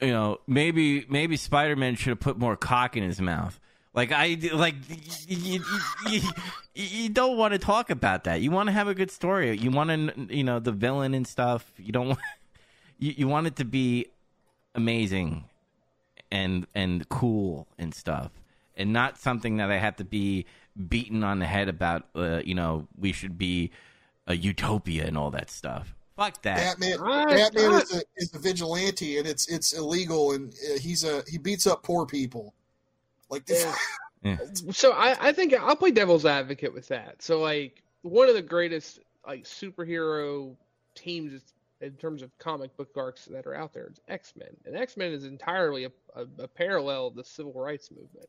you 0.00 0.10
know, 0.12 0.38
maybe 0.46 1.06
maybe 1.08 1.36
Spider 1.36 1.74
Man 1.76 1.96
should 1.96 2.10
have 2.10 2.20
put 2.20 2.38
more 2.38 2.56
cock 2.56 2.96
in 2.96 3.02
his 3.02 3.20
mouth. 3.20 3.58
Like 3.96 4.12
I 4.12 4.38
like 4.52 4.74
you, 5.26 5.60
you, 5.60 5.64
you, 6.10 6.20
you 6.74 7.08
don't 7.08 7.38
want 7.38 7.54
to 7.54 7.58
talk 7.58 7.88
about 7.88 8.24
that. 8.24 8.42
You 8.42 8.50
want 8.50 8.66
to 8.66 8.72
have 8.72 8.88
a 8.88 8.94
good 8.94 9.10
story. 9.10 9.56
You 9.56 9.70
want 9.70 9.88
to 9.88 10.36
you 10.36 10.44
know 10.44 10.60
the 10.60 10.70
villain 10.70 11.14
and 11.14 11.26
stuff. 11.26 11.72
You 11.78 11.92
don't 11.92 12.08
want 12.08 12.20
you, 12.98 13.14
you 13.16 13.26
want 13.26 13.46
it 13.46 13.56
to 13.56 13.64
be 13.64 14.06
amazing 14.74 15.44
and 16.30 16.66
and 16.74 17.08
cool 17.08 17.66
and 17.78 17.94
stuff, 17.94 18.32
and 18.76 18.92
not 18.92 19.16
something 19.16 19.56
that 19.56 19.70
I 19.70 19.78
have 19.78 19.96
to 19.96 20.04
be 20.04 20.44
beaten 20.88 21.24
on 21.24 21.38
the 21.38 21.46
head 21.46 21.70
about. 21.70 22.04
Uh, 22.14 22.42
you 22.44 22.54
know, 22.54 22.86
we 22.98 23.12
should 23.12 23.38
be 23.38 23.70
a 24.26 24.36
utopia 24.36 25.06
and 25.06 25.16
all 25.16 25.30
that 25.30 25.50
stuff. 25.50 25.94
Fuck 26.16 26.42
that. 26.42 26.78
Batman, 26.78 27.00
Right, 27.00 27.28
Batman 27.28 27.72
right. 27.72 27.82
is, 27.82 27.94
a, 27.94 28.02
is 28.16 28.34
a 28.34 28.38
vigilante, 28.38 29.16
and 29.16 29.26
it's 29.26 29.48
it's 29.48 29.72
illegal, 29.72 30.32
and 30.32 30.52
uh, 30.52 30.78
he's 30.78 31.02
a 31.02 31.22
he 31.30 31.38
beats 31.38 31.66
up 31.66 31.82
poor 31.82 32.04
people. 32.04 32.52
Like 33.30 33.46
this, 33.46 33.66
So 34.72 34.92
I, 34.92 35.28
I 35.28 35.32
think 35.32 35.54
I'll 35.54 35.76
play 35.76 35.90
devil's 35.90 36.26
advocate 36.26 36.74
with 36.74 36.88
that. 36.88 37.22
So 37.22 37.40
like 37.40 37.82
one 38.02 38.28
of 38.28 38.34
the 38.34 38.42
greatest 38.42 39.00
like 39.26 39.44
superhero 39.44 40.54
teams 40.94 41.42
in 41.80 41.92
terms 41.92 42.22
of 42.22 42.36
comic 42.38 42.76
book 42.76 42.90
arcs 42.96 43.26
that 43.26 43.46
are 43.46 43.54
out 43.54 43.74
there 43.74 43.88
is 43.90 44.00
X 44.08 44.32
Men, 44.36 44.48
and 44.64 44.76
X 44.76 44.96
Men 44.96 45.12
is 45.12 45.24
entirely 45.24 45.84
a, 45.84 45.90
a, 46.14 46.26
a 46.38 46.48
parallel 46.48 47.08
of 47.08 47.14
the 47.14 47.24
civil 47.24 47.52
rights 47.52 47.90
movement. 47.90 48.28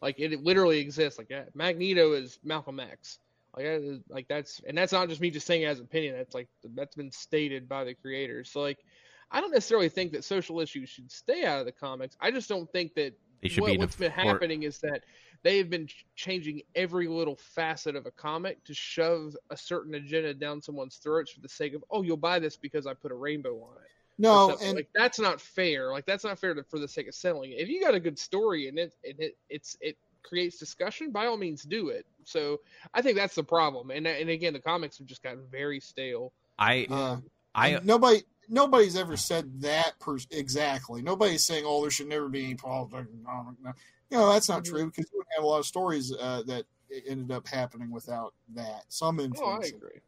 Like 0.00 0.16
it, 0.18 0.42
literally 0.42 0.80
exists. 0.80 1.18
Like 1.18 1.32
uh, 1.32 1.44
Magneto 1.54 2.12
is 2.12 2.38
Malcolm 2.44 2.80
X. 2.80 3.18
Like 3.56 3.66
that 3.66 3.82
is, 3.82 4.00
like 4.08 4.28
that's 4.28 4.60
and 4.66 4.76
that's 4.76 4.92
not 4.92 5.08
just 5.08 5.20
me 5.20 5.30
just 5.30 5.46
saying 5.46 5.62
it 5.62 5.66
as 5.66 5.80
opinion. 5.80 6.16
That's 6.16 6.34
like 6.34 6.48
that's 6.74 6.94
been 6.94 7.10
stated 7.10 7.68
by 7.68 7.84
the 7.84 7.94
creators. 7.94 8.50
So 8.50 8.60
like 8.60 8.84
I 9.30 9.40
don't 9.40 9.52
necessarily 9.52 9.88
think 9.88 10.12
that 10.12 10.24
social 10.24 10.60
issues 10.60 10.88
should 10.88 11.10
stay 11.10 11.44
out 11.44 11.60
of 11.60 11.66
the 11.66 11.72
comics. 11.72 12.16
I 12.20 12.30
just 12.30 12.48
don't 12.48 12.70
think 12.70 12.94
that 12.94 13.14
They 13.44 13.50
should 13.50 13.60
what, 13.60 13.72
be 13.72 13.78
what's 13.78 13.94
been 13.94 14.10
for- 14.10 14.20
happening 14.22 14.62
is 14.62 14.78
that 14.78 15.02
they 15.42 15.58
have 15.58 15.68
been 15.68 15.86
changing 16.16 16.62
every 16.74 17.06
little 17.06 17.36
facet 17.36 17.94
of 17.94 18.06
a 18.06 18.10
comic 18.10 18.64
to 18.64 18.72
shove 18.72 19.36
a 19.50 19.56
certain 19.56 19.94
agenda 19.96 20.32
down 20.32 20.62
someone's 20.62 20.96
throats 20.96 21.30
for 21.30 21.40
the 21.40 21.48
sake 21.48 21.74
of 21.74 21.84
oh 21.90 22.00
you'll 22.00 22.16
buy 22.16 22.38
this 22.38 22.56
because 22.56 22.86
I 22.86 22.94
put 22.94 23.12
a 23.12 23.14
rainbow 23.14 23.56
on 23.56 23.76
it. 23.76 23.90
no, 24.16 24.56
and 24.62 24.76
like 24.76 24.88
that's 24.94 25.20
not 25.20 25.42
fair. 25.42 25.92
Like 25.92 26.06
that's 26.06 26.24
not 26.24 26.38
fair 26.38 26.54
to, 26.54 26.64
for 26.64 26.78
the 26.78 26.88
sake 26.88 27.06
of 27.06 27.14
selling. 27.14 27.52
it. 27.52 27.56
If 27.56 27.68
you 27.68 27.82
got 27.82 27.94
a 27.94 28.00
good 28.00 28.18
story 28.18 28.68
and 28.68 28.78
it 28.78 28.94
and 29.06 29.20
it 29.20 29.36
it's 29.50 29.76
it 29.82 29.98
creates 30.22 30.58
discussion, 30.58 31.10
by 31.10 31.26
all 31.26 31.36
means 31.36 31.64
do 31.64 31.90
it. 31.90 32.06
So 32.24 32.60
I 32.94 33.02
think 33.02 33.18
that's 33.18 33.34
the 33.34 33.44
problem. 33.44 33.90
And 33.90 34.06
and 34.06 34.30
again, 34.30 34.54
the 34.54 34.58
comics 34.58 34.96
have 34.96 35.06
just 35.06 35.22
gotten 35.22 35.42
very 35.52 35.80
stale. 35.80 36.32
I 36.58 36.86
uh, 36.88 37.18
I 37.54 37.68
and 37.68 37.84
nobody 37.84 38.22
nobody's 38.48 38.96
ever 38.96 39.16
said 39.16 39.60
that 39.62 39.98
per- 40.00 40.18
exactly. 40.30 41.02
Nobody's 41.02 41.44
saying, 41.44 41.64
"Oh, 41.66 41.82
there 41.82 41.90
should 41.90 42.08
never 42.08 42.28
be 42.28 42.44
any 42.44 42.54
politics." 42.54 43.08
in. 43.12 43.22
No, 43.22 43.56
you 44.10 44.18
know 44.18 44.32
that's 44.32 44.48
not 44.48 44.62
Mhm. 44.62 44.70
true 44.70 44.86
because 44.86 45.10
you 45.12 45.18
would 45.18 45.26
have 45.36 45.44
a 45.44 45.46
lot 45.46 45.58
of 45.58 45.66
stories 45.66 46.12
uh, 46.12 46.42
that 46.46 46.64
ended 47.06 47.30
up 47.30 47.46
happening 47.48 47.90
without 47.90 48.34
that. 48.54 48.84
Some 48.88 49.18
influence. 49.20 49.70
Oh, 49.72 49.76
I 49.76 49.76
agree. 49.76 50.00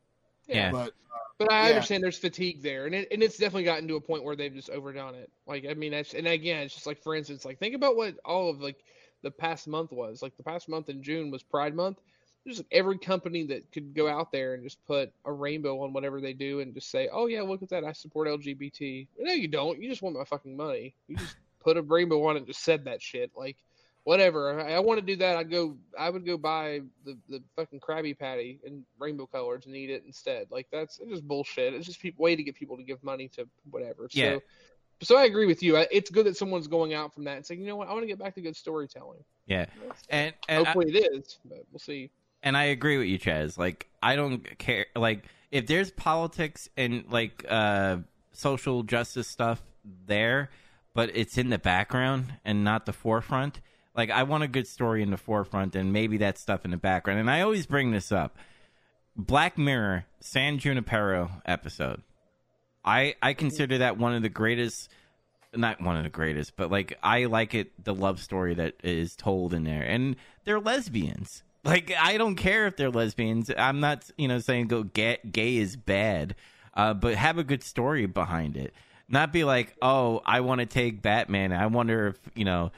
Yeah. 0.47 0.71
but 0.71 0.95
But 1.39 1.53
I 1.53 1.65
Yeah. 1.65 1.69
understand 1.75 2.03
there's 2.03 2.17
fatigue 2.19 2.63
there, 2.63 2.87
and 2.87 2.95
it, 2.95 3.09
and 3.11 3.23
it's 3.23 3.37
definitely 3.37 3.65
gotten 3.65 3.87
to 3.89 3.97
a 3.97 4.01
point 4.01 4.25
where 4.25 4.37
they've 4.37 4.55
just 4.55 4.71
overdone 4.71 5.15
it. 5.15 5.31
Like 5.47 5.67
I 5.67 5.75
mean, 5.75 5.93
that's 5.93 6.15
and 6.15 6.27
again, 6.27 6.63
it's 6.63 6.75
just 6.75 6.87
like 6.87 7.03
for 7.03 7.15
instance, 7.15 7.45
like 7.45 7.59
think 7.59 7.75
about 7.75 7.95
what 7.97 8.19
all 8.25 8.49
of 8.49 8.61
like 8.61 8.83
the 9.23 9.31
past 9.31 9.69
month 9.69 9.93
was. 9.93 10.23
Like 10.23 10.37
the 10.37 10.43
past 10.43 10.69
month 10.69 10.89
in 10.89 11.03
June 11.03 11.31
was 11.31 11.43
Pride 11.43 11.75
Month. 11.75 12.01
Like 12.47 12.67
every 12.71 12.99
company 12.99 13.45
that 13.47 13.71
could 13.73 13.95
go 13.95 14.09
out 14.09 14.31
there 14.33 14.55
and 14.55 14.63
just 14.63 14.85
put 14.87 15.13
a 15.25 15.33
rainbow 15.33 15.83
on 15.83 15.93
whatever 15.93 16.21
they 16.21 16.33
do 16.33 16.61
and 16.61 16.75
just 16.75 16.91
say, 16.91 17.09
"Oh 17.13 17.27
yeah, 17.27 17.43
look 17.43 17.63
at 17.63 17.71
that, 17.71 17.85
I 17.85 17.93
support 17.93 18.29
LGBT." 18.29 19.09
No, 19.19 19.33
you 19.33 19.49
don't. 19.49 19.81
You 19.83 19.89
just 19.89 20.03
want 20.03 20.17
my 20.17 20.25
fucking 20.25 20.57
money. 20.57 20.95
You 21.09 21.17
just 21.17 21.37
put 21.61 21.77
a 21.77 21.83
rainbow 21.83 22.25
on 22.27 22.37
it 22.37 22.41
and 22.41 22.47
just 22.47 22.63
said 22.63 22.85
that 22.85 23.03
shit. 23.03 23.33
Like 23.37 23.57
whatever. 24.07 24.61
I, 24.61 24.75
I 24.75 24.79
want 24.79 25.01
to 25.01 25.05
do 25.05 25.17
that. 25.17 25.37
I'd 25.37 25.51
go. 25.51 25.77
I 25.99 26.09
would 26.09 26.25
go 26.25 26.39
buy 26.39 26.81
the 27.05 27.19
the 27.29 27.43
fucking 27.57 27.81
Krabby 27.81 28.17
Patty 28.17 28.61
in 28.65 28.85
rainbow 28.99 29.27
colors 29.27 29.67
and 29.67 29.75
eat 29.75 29.91
it 29.91 30.05
instead. 30.07 30.47
Like 30.51 30.69
that's 30.71 31.01
it's 31.01 31.11
just 31.11 31.27
bullshit. 31.27 31.75
It's 31.75 31.87
just 31.87 32.01
people 32.01 32.23
way 32.23 32.37
to 32.37 32.43
get 32.43 32.55
people 32.55 32.77
to 32.77 32.85
give 32.85 33.03
money 33.03 33.29
to 33.35 33.49
whatever. 33.71 34.09
Yeah. 34.13 34.37
So, 34.37 34.41
so 35.03 35.19
I 35.19 35.25
agree 35.25 35.47
with 35.47 35.63
you. 35.63 35.77
It's 35.91 36.11
good 36.11 36.27
that 36.27 36.37
someone's 36.37 36.69
going 36.69 36.95
out 36.95 37.13
from 37.13 37.25
that 37.25 37.37
and 37.37 37.45
saying, 37.45 37.61
you 37.61 37.67
know 37.67 37.77
what, 37.77 37.89
I 37.89 37.93
want 37.93 38.05
to 38.05 38.07
get 38.07 38.19
back 38.19 38.35
to 38.37 38.41
good 38.41 38.57
storytelling. 38.57 39.25
yeah, 39.47 39.67
and 40.09 40.33
and 40.49 40.61
I, 40.61 40.65
Hopefully 40.65 40.95
it 40.95 41.13
is, 41.13 41.39
but 41.45 41.65
we'll 41.71 41.81
see. 41.81 42.11
And 42.43 42.57
I 42.57 42.65
agree 42.65 42.99
with 42.99 43.07
you, 43.07 43.19
Chaz. 43.19 43.59
Like 43.59 43.89
I 44.03 44.17
don't 44.17 44.59
care. 44.59 44.87
Like 44.95 45.25
if 45.51 45.67
there's 45.67 45.91
politics 45.91 46.69
and 46.77 47.05
like 47.11 47.45
uh 47.49 47.99
social 48.33 48.83
justice 48.83 49.29
stuff 49.29 49.63
there, 50.07 50.51
but 50.95 51.11
it's 51.15 51.39
in 51.39 51.51
the 51.51 51.59
background 51.59 52.35
and 52.45 52.65
not 52.65 52.87
the 52.87 52.93
forefront. 52.93 53.61
Like 53.95 54.11
I 54.11 54.25
want 54.25 54.45
a 54.45 54.49
good 54.49 54.67
story 54.67 55.03
in 55.03 55.11
the 55.11 55.17
forefront, 55.17 55.75
and 55.75 55.93
maybe 55.93 56.19
that 56.19 56.39
stuff 56.39 56.65
in 56.65 56.71
the 56.71 56.77
background. 56.77 57.21
And 57.21 57.31
I 57.31 57.41
always 57.41 57.67
bring 57.67 57.91
this 57.93 58.13
up: 58.13 58.37
Black 59.17 59.57
Mirror, 59.57 60.05
San 60.21 60.59
Junipero 60.59 61.31
episode. 61.47 62.03
I 62.85 63.17
I 63.23 63.33
consider 63.33 63.79
that 63.79 63.99
one 63.99 64.15
of 64.15 64.23
the 64.23 64.29
greatest. 64.29 64.91
Not 65.55 65.81
one 65.81 65.97
of 65.97 66.05
the 66.05 66.11
greatest, 66.11 66.57
but 66.57 66.71
like 66.71 66.99
I 67.03 67.25
like 67.25 67.55
it 67.55 67.83
the 67.83 67.95
love 67.95 68.21
story 68.21 68.53
that 68.55 68.75
is 68.85 69.17
told 69.17 69.55
in 69.55 69.65
there, 69.65 69.83
and 69.83 70.17
they're 70.45 70.61
lesbians. 70.61 71.43
Like 71.67 71.93
I 71.99 72.17
don't 72.17 72.37
care 72.37 72.67
if 72.67 72.77
they're 72.77 72.91
lesbians. 72.91 73.51
I'm 73.57 73.81
not 73.81 74.09
you 74.17 74.29
know 74.29 74.39
saying 74.39 74.69
go 74.69 74.83
get 74.85 75.33
gay 75.33 75.57
is 75.57 75.77
bad, 75.77 76.35
uh, 76.75 76.95
but 76.95 77.15
have 77.15 77.39
a 77.39 77.45
good 77.45 77.63
story 77.63 78.07
behind 78.07 78.57
it. 78.57 78.73
Not 79.09 79.33
be 79.33 79.45
like, 79.45 79.77
oh, 79.83 80.21
I 80.25 80.41
want 80.41 80.61
to 80.61 80.67
take 80.67 81.03
Batman. 81.03 81.53
I 81.53 81.67
wonder 81.67 82.09
if 82.09 82.19
you 82.35 82.45
know 82.45 82.73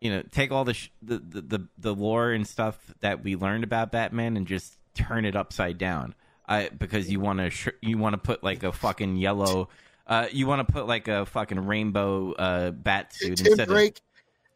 you 0.00 0.10
know, 0.10 0.22
take 0.30 0.52
all 0.52 0.64
the, 0.64 0.74
sh- 0.74 0.90
the, 1.02 1.18
the 1.18 1.40
the 1.40 1.68
the 1.78 1.94
lore 1.94 2.30
and 2.30 2.46
stuff 2.46 2.78
that 3.00 3.24
we 3.24 3.36
learned 3.36 3.64
about 3.64 3.90
Batman 3.90 4.36
and 4.36 4.46
just 4.46 4.76
turn 4.94 5.24
it 5.24 5.34
upside 5.34 5.78
down. 5.78 6.14
I 6.46 6.68
because 6.68 7.10
you 7.10 7.20
want 7.20 7.40
to 7.40 7.50
sh- 7.50 7.68
you 7.82 7.98
want 7.98 8.14
to 8.14 8.18
put 8.18 8.42
like 8.42 8.62
a 8.62 8.72
fucking 8.72 9.16
yellow, 9.16 9.68
uh, 10.06 10.26
you 10.32 10.46
want 10.46 10.66
to 10.66 10.72
put 10.72 10.86
like 10.86 11.08
a 11.08 11.26
fucking 11.26 11.66
rainbow 11.66 12.32
uh 12.32 12.70
bat 12.70 13.12
suit 13.12 13.38
Tim 13.38 13.46
instead 13.48 13.68
Drake, 13.68 14.00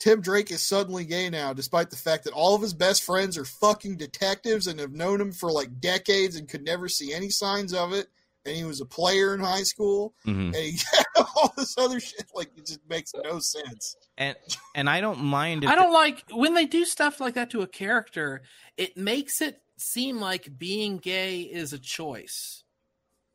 Tim 0.03 0.21
Drake 0.21 0.51
is 0.51 0.61
suddenly 0.65 1.05
gay 1.05 1.31
now, 1.31 1.53
despite 1.53 1.89
the 1.89 1.97
fact 1.97 2.25
that 2.25 2.33
all 2.33 2.57
of 2.57 2.61
his 2.61 2.75
best 2.75 3.05
friends 3.05 3.39
are 3.39 3.45
fucking 3.45 3.99
detectives 3.99 4.67
and 4.67 4.81
have 4.81 4.91
known 4.91 5.21
him 5.21 5.31
for 5.31 5.53
like 5.53 5.79
decades 5.79 6.35
and 6.35 6.49
could 6.49 6.65
never 6.65 6.89
see 6.89 7.13
any 7.15 7.31
signs 7.31 7.73
of 7.73 7.93
it. 7.93 8.09
And 8.45 8.57
he 8.57 8.65
was 8.65 8.81
a 8.81 8.85
player 8.85 9.33
in 9.33 9.39
high 9.39 9.63
school, 9.63 10.13
of. 10.27 10.35
hmm 10.35 10.41
and 10.47 10.57
he 10.57 10.77
all 11.17 11.55
this 11.57 11.79
other 11.79 12.01
shit. 12.01 12.27
Like 12.35 12.51
it 12.57 12.67
just 12.67 12.81
makes 12.89 13.13
no 13.23 13.39
sense. 13.39 13.95
And 14.19 14.35
and 14.75 14.91
I 14.91 15.01
don't 15.01 15.21
mind. 15.21 15.63
If 15.63 15.71
I 15.71 15.77
don't 15.77 15.93
like 15.93 16.25
when 16.33 16.55
they 16.55 16.67
do 16.67 16.85
stuff 16.85 17.21
like 17.21 17.35
that 17.35 17.51
to 17.51 17.63
a 17.63 17.69
character. 17.69 18.43
It 18.77 18.97
makes 18.97 19.41
it 19.41 19.61
seem 19.77 20.19
like 20.21 20.59
being 20.59 20.97
gay 20.99 21.43
is 21.43 21.73
a 21.73 21.79
choice, 21.79 22.65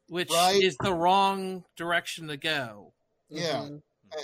which 0.09 0.31
Right. 0.31 0.61
is 0.61 0.75
the 0.83 0.93
wrong 0.93 1.63
direction 1.77 2.27
to 2.27 2.35
go. 2.35 2.91
Yeah. 3.29 3.61
Mhm. 3.61 3.81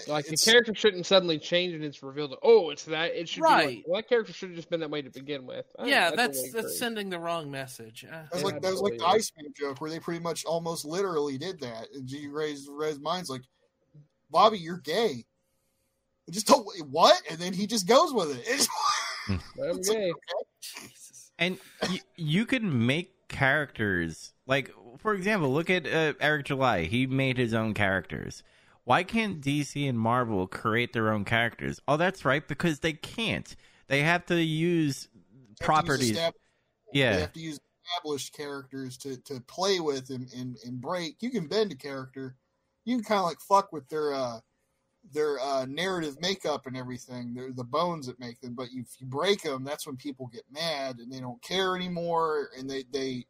Like 0.08 0.26
it's- 0.26 0.44
the 0.46 0.52
character 0.52 0.74
shouldn't 0.76 1.06
suddenly 1.06 1.38
change 1.40 1.74
and 1.74 1.84
it's 1.84 2.02
revealed. 2.04 2.32
that, 2.32 2.40
Oh, 2.44 2.70
it's 2.70 2.86
that. 2.86 3.12
It 3.16 3.28
should 3.30 3.42
be 3.42 3.44
Right. 3.44 3.68
like, 3.78 3.84
well, 3.88 4.02
that 4.02 4.10
character 4.10 4.32
should 4.34 4.50
have 4.50 4.56
just 4.56 4.70
been 4.70 4.80
that 4.80 4.90
way 4.90 5.02
to 5.02 5.10
begin 5.10 5.46
with. 5.46 5.66
I- 5.78 5.88
yeah, 5.88 6.10
I 6.12 6.16
that's 6.16 6.42
totally 6.42 6.62
that's 6.62 6.80
sending 6.80 7.10
the 7.10 7.20
wrong 7.20 7.52
message. 7.52 8.06
Uh, 8.06 8.12
That 8.12 8.32
was 8.34 8.42
Yeah, 8.42 8.46
like 8.48 8.62
that 8.62 8.72
was 8.72 8.82
like 8.82 8.98
the 8.98 9.06
absolutely. 9.06 9.20
Iceman 9.20 9.54
joke 9.56 9.82
where 9.82 9.90
they 9.92 10.00
pretty 10.00 10.22
much 10.22 10.46
almost 10.46 10.86
literally 10.86 11.38
did 11.38 11.60
that. 11.62 11.88
And 11.94 12.08
G 12.08 12.28
Ray's 12.28 12.68
Ray's 12.72 13.00
mind's 13.00 13.30
like, 13.30 13.42
Bobby, 14.30 14.58
you're 14.60 14.78
gay. 14.80 15.26
I 16.28 16.32
just 16.32 16.48
told 16.48 16.68
what, 16.90 17.22
and 17.30 17.38
then 17.40 17.54
he 17.54 17.68
just 17.68 17.86
goes 17.88 18.14
with 18.14 18.38
it. 18.38 18.44
It's, 18.48 18.68
I'm 19.28 19.40
It's 19.58 19.90
like, 19.90 19.98
gay. 19.98 20.14
Jesus. 20.62 21.32
and 21.38 21.58
you, 21.92 22.00
you 22.16 22.46
can 22.46 22.86
make 22.88 23.12
characters 23.28 24.32
like 24.46 24.72
for 25.00 25.14
example 25.16 25.52
look 25.52 25.68
at 25.70 25.88
uh, 25.88 26.14
eric 26.22 26.46
july 26.46 26.84
he 26.84 27.08
made 27.08 27.36
his 27.38 27.52
own 27.54 27.74
characters 27.74 28.44
why 28.86 29.04
can't 29.04 29.42
dc 29.42 29.90
and 29.90 30.00
marvel 30.00 30.48
create 30.48 30.94
their 30.94 31.12
own 31.12 31.26
characters 31.26 31.80
oh 31.88 31.98
that's 31.98 32.26
right 32.26 32.48
because 32.48 32.80
they 32.80 32.94
can't 32.94 33.56
they 33.88 34.02
have 34.02 34.26
to 34.26 34.42
use 34.42 35.08
properties 35.60 36.16
They 36.16 36.32
yeah 36.94 37.14
they 37.14 37.22
have 37.22 37.34
to 37.34 37.40
use 37.40 37.60
established 37.84 38.34
characters 38.34 38.98
to, 38.98 39.18
to 39.24 39.42
play 39.42 39.80
with 39.80 40.10
and, 40.10 40.32
and, 40.34 40.58
and 40.66 40.82
break. 40.82 41.18
You 41.22 41.30
can 41.30 41.48
bend 41.48 41.72
a 41.72 41.76
character. 41.76 42.36
You 42.86 42.98
can 42.98 43.04
kind 43.04 43.20
of 43.20 43.26
like 43.26 43.40
fuck 43.40 43.72
with 43.72 43.88
their 43.90 44.14
uh, 44.14 44.40
their 45.14 45.40
uh, 45.40 45.66
narrative 45.66 46.18
makeup 46.22 46.66
and 46.66 46.78
everything. 46.78 47.34
They're 47.34 47.52
the 47.52 47.64
bones 47.64 48.08
that 48.08 48.20
make 48.20 48.42
them. 48.42 48.56
But 48.56 48.70
if 48.74 48.88
you 49.00 49.08
break 49.08 49.42
them, 49.42 49.64
that's 49.64 49.86
when 49.86 49.98
people 49.98 50.28
get 50.28 50.44
mad 50.52 51.00
and 51.00 51.12
they 51.12 51.20
don't 51.20 51.42
care 51.42 51.76
anymore, 51.76 52.50
and 52.58 52.70
they 52.70 52.84
they 52.92 53.26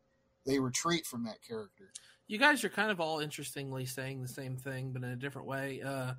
they 0.45 0.59
retreat 0.59 1.05
from 1.05 1.25
that 1.25 1.41
character. 1.47 1.91
You 2.27 2.37
guys 2.39 2.63
are 2.63 2.69
kind 2.69 2.89
of 2.91 2.99
all 2.99 3.19
interestingly 3.19 3.85
saying 3.85 4.21
the 4.21 4.27
same 4.27 4.57
thing, 4.57 4.91
but 4.91 5.03
in 5.03 5.09
a 5.09 5.15
different 5.15 5.47
way. 5.47 5.81
Uh, 5.81 6.13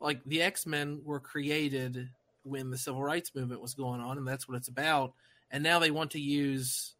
like 0.00 0.22
the 0.24 0.42
X 0.42 0.66
Men 0.66 1.00
were 1.04 1.20
created 1.20 2.08
when 2.44 2.70
the 2.70 2.78
Civil 2.78 3.02
Rights 3.02 3.34
Movement 3.34 3.60
was 3.60 3.74
going 3.74 4.00
on, 4.00 4.16
and 4.18 4.26
that's 4.26 4.48
what 4.48 4.56
it's 4.56 4.68
about. 4.68 5.12
and 5.50 5.62
now 5.64 5.78
they 5.78 5.90
want 5.90 6.10
to 6.12 6.20
use 6.20 6.94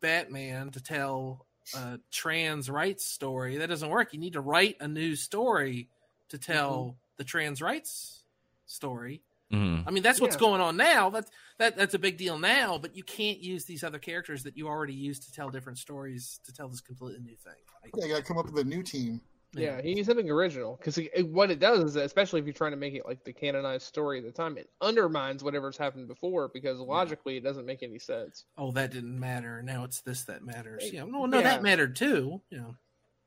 Batman 0.00 0.70
to 0.70 0.80
tell 0.82 1.44
a 1.74 1.98
trans 2.10 2.70
rights 2.70 3.04
story. 3.04 3.56
That 3.58 3.68
doesn't 3.68 3.88
work. 3.88 4.12
You 4.12 4.20
need 4.20 4.34
to 4.34 4.40
write 4.40 4.76
a 4.80 4.88
new 4.88 5.16
story 5.16 5.88
to 6.28 6.38
tell 6.38 6.72
Mm-hmm. 6.78 6.96
the 7.18 7.24
trans 7.24 7.60
rights 7.62 8.22
story. 8.66 9.20
Mhm. 9.52 9.84
I 9.86 9.90
mean, 9.92 10.02
that's 10.02 10.20
what's 10.20 10.34
Yeah. 10.36 10.40
going 10.40 10.60
on 10.60 10.76
now. 10.76 11.08
That's 11.10 11.30
that 11.58 11.76
that's 11.76 11.94
a 11.94 11.98
big 11.98 12.16
deal 12.16 12.38
now. 12.38 12.78
But 12.78 12.96
you 12.96 13.02
can't 13.04 13.38
use 13.38 13.64
these 13.64 13.84
other 13.84 13.98
characters 13.98 14.42
that 14.42 14.56
you 14.56 14.66
already 14.66 14.94
used 14.94 15.22
to 15.24 15.32
tell 15.32 15.50
different 15.50 15.78
stories 15.78 16.40
to 16.44 16.52
tell 16.52 16.68
this 16.68 16.80
completely 16.80 17.20
new 17.22 17.36
thing. 17.36 17.52
Like, 17.82 17.92
Yeah, 17.96 18.06
you 18.06 18.12
got 18.14 18.18
to 18.18 18.24
come 18.24 18.38
up 18.38 18.46
with 18.46 18.58
a 18.58 18.64
new 18.68 18.82
team. 18.82 19.20
Yeah, 19.52 19.80
he 19.80 19.94
needs 19.94 20.06
something 20.08 20.28
original 20.28 20.76
because 20.76 20.98
what 21.30 21.50
it 21.50 21.60
does 21.60 21.78
is, 21.84 21.96
especially 21.96 22.40
if 22.40 22.46
you're 22.46 22.52
trying 22.52 22.72
to 22.72 22.76
make 22.76 22.92
it 22.94 23.06
like 23.06 23.24
the 23.24 23.32
canonized 23.32 23.86
story 23.86 24.18
at 24.18 24.24
the 24.24 24.32
time, 24.32 24.58
it 24.58 24.68
undermines 24.82 25.42
whatever's 25.42 25.78
happened 25.78 26.08
before 26.08 26.48
because 26.48 26.78
logically 26.78 27.38
it 27.38 27.44
doesn't 27.44 27.64
make 27.64 27.82
any 27.82 27.98
sense. 27.98 28.44
oh, 28.58 28.70
that 28.72 28.90
didn't 28.90 29.18
matter. 29.18 29.62
Now 29.62 29.84
it's 29.84 30.00
this 30.02 30.24
that 30.24 30.42
matters. 30.44 30.92
Yeah, 30.92 31.04
well, 31.04 31.26
no, 31.26 31.38
Yeah. 31.38 31.44
that 31.44 31.62
mattered 31.62 31.96
too. 31.96 32.42
You 32.50 32.58
know, 32.58 32.76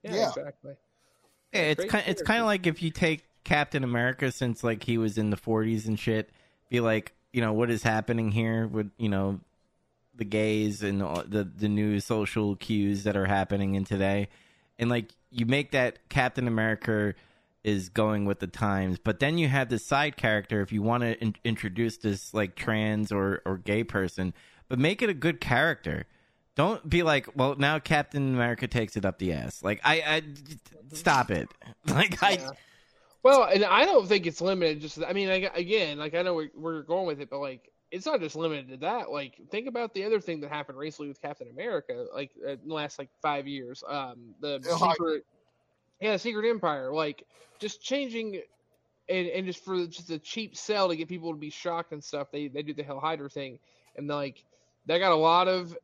Yeah, 0.04 0.16
Yeah. 0.16 0.28
exactly. 0.30 0.74
Yeah, 1.54 1.62
it's 1.62 1.86
kind. 1.86 2.04
It's 2.08 2.22
kind 2.22 2.42
of 2.42 2.46
like 2.46 2.68
if 2.68 2.82
you 2.84 2.92
take 2.92 3.26
Captain 3.50 3.84
America 3.84 4.32
since 4.32 4.64
like 4.64 4.84
he 4.84 5.00
was 5.00 5.18
in 5.18 5.32
the 5.32 5.38
40s 5.38 5.88
and 5.88 6.00
shit. 6.00 6.30
Be 6.70 6.82
like, 6.82 7.14
you 7.34 7.42
know, 7.42 7.52
what 7.52 7.72
is 7.72 7.82
happening 7.82 8.32
here 8.32 8.68
with 8.68 8.92
you 9.00 9.10
know 9.10 9.40
the 10.14 10.24
gays 10.24 10.84
and 10.84 11.02
the 11.02 11.50
the 11.58 11.68
new 11.68 12.00
social 12.00 12.56
cues 12.56 13.06
that 13.06 13.18
are 13.18 13.26
happening 13.26 13.74
in 13.74 13.86
today, 13.86 14.28
and 14.78 14.88
like 14.88 15.10
you 15.32 15.48
make 15.48 15.72
that 15.72 16.10
Captain 16.10 16.48
America 16.48 17.16
is 17.64 17.90
going 17.90 18.26
with 18.26 18.40
the 18.40 18.48
times, 18.48 19.00
but 19.04 19.20
then 19.20 19.40
you 19.40 19.48
have 19.48 19.70
this 19.70 19.84
side 19.84 20.16
character 20.16 20.62
if 20.62 20.72
you 20.72 20.84
want 20.84 21.02
to 21.02 21.20
in- 21.20 21.36
introduce 21.44 21.98
this 21.98 22.36
like 22.36 22.56
trans 22.56 23.12
or 23.12 23.42
or 23.48 23.58
gay 23.58 23.84
person, 23.84 24.32
but 24.68 24.78
make 24.78 25.02
it 25.02 25.10
a 25.10 25.14
good 25.16 25.42
character. 25.42 26.06
Don't 26.54 26.88
be 26.88 27.02
like, 27.02 27.28
well, 27.36 27.56
now 27.58 27.80
Captain 27.80 28.36
America 28.36 28.68
takes 28.68 28.96
it 28.96 29.06
up 29.06 29.18
the 29.18 29.34
ass. 29.34 29.64
Like, 29.64 29.80
I, 29.84 30.02
I 30.06 30.22
stop 30.94 31.32
it. 31.32 31.48
Like, 31.88 32.22
I, 32.22 32.34
Yeah. 32.34 32.50
Well, 33.24 33.44
and 33.44 33.66
I 33.66 33.86
don't 33.86 34.08
think 34.08 34.26
it's 34.26 34.42
limited. 34.42 34.82
Just 34.82 35.00
I 35.04 35.14
mean, 35.14 35.30
I, 35.30 35.50
again, 35.56 35.98
like 35.98 36.16
I 36.16 36.22
know 36.22 36.34
where 36.36 36.50
we're 36.56 36.82
going 36.84 37.06
with 37.08 37.20
it, 37.20 37.30
but 37.30 37.40
like 37.40 37.70
it's 37.92 38.06
not 38.06 38.20
just 38.22 38.36
limited 38.36 38.70
to 38.70 38.78
that. 38.78 39.12
Like 39.12 39.36
think 39.52 39.68
about 39.68 39.94
the 39.94 40.06
other 40.06 40.20
thing 40.22 40.40
that 40.42 40.50
happened 40.50 40.78
recently 40.78 41.10
with 41.10 41.22
Captain 41.22 41.50
America, 41.50 42.06
like 42.14 42.32
uh, 42.46 42.52
in 42.52 42.68
the 42.68 42.74
last 42.74 42.98
like 43.00 43.10
five 43.22 43.48
years. 43.48 43.84
Um, 43.88 44.36
the 44.40 44.62
Yeah, 44.66 44.74
like- 44.76 44.92
secret, 44.96 45.26
yeah, 46.00 46.18
Secret 46.18 46.50
Empire. 46.50 46.94
Like 46.94 47.26
just 47.60 47.82
changing, 47.82 48.42
and 49.10 49.28
and 49.28 49.46
just 49.46 49.66
for 49.66 49.86
just 49.88 50.10
a 50.12 50.20
cheap 50.20 50.56
sell 50.56 50.88
to 50.88 50.96
get 50.96 51.10
people 51.10 51.34
to 51.34 51.40
be 51.40 51.50
shocked 51.50 51.92
and 51.92 52.04
stuff. 52.04 52.32
They 52.32 52.48
they 52.48 52.62
do 52.64 52.74
the 52.74 52.84
Hail 52.84 53.00
Hydra 53.02 53.30
thing, 53.30 53.60
and 53.98 54.08
like 54.08 54.44
that 54.86 55.00
got 55.00 55.12
a 55.12 55.16
lot 55.16 55.48
of 55.50 55.76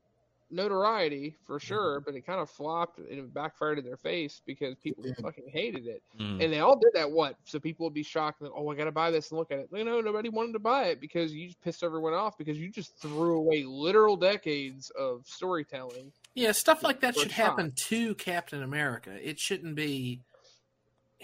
notoriety 0.56 1.36
for 1.45 1.60
sure, 1.60 1.99
but 1.99 2.15
it 2.15 2.26
kind 2.26 2.40
of 2.40 2.49
flopped 2.49 2.98
and 2.98 3.07
it 3.11 3.34
backfired 3.34 3.77
in 3.77 3.86
their 3.86 3.98
face 3.98 4.41
because 4.45 4.76
people 4.76 5.03
fucking 5.22 5.49
hated 5.52 5.86
it. 5.86 6.02
Mm. 6.19 6.44
And 6.44 6.53
they 6.53 6.60
all 6.60 6.76
did 6.76 6.91
that 6.94 7.11
what? 7.11 7.36
So 7.44 7.60
people 7.60 7.86
would 7.86 7.94
be 7.94 8.03
shocked 8.03 8.40
that, 8.40 8.52
oh, 8.56 8.69
I 8.72 8.76
gotta 8.76 8.91
buy 8.91 9.11
this 9.11 9.32
and 9.32 9.38
look 9.38 9.52
at 9.52 9.60
it. 9.60 9.69
You 9.72 9.84
know, 9.84 10.02
nobody 10.02 10.30
wanted 10.30 10.53
to 10.53 10.60
buy 10.60 10.86
it 10.86 11.02
because 11.02 11.34
you 11.34 11.48
just 11.48 11.61
pissed 11.61 11.84
everyone 11.84 12.14
off 12.14 12.38
because 12.38 12.57
you 12.57 12.69
just 12.69 12.98
threw 12.98 13.38
away 13.38 13.64
literal 13.64 14.15
decades 14.15 14.91
of 14.91 15.26
storytelling. 15.26 16.11
yeah, 16.34 16.52
stuff 16.52 16.84
like 16.84 17.02
that 17.02 17.15
should 17.15 17.32
shock. 17.32 17.45
happen 17.45 17.73
to 17.76 18.15
Captain 18.15 18.64
America. 18.64 19.11
It 19.22 19.40
shouldn't 19.40 19.76
be 19.76 20.22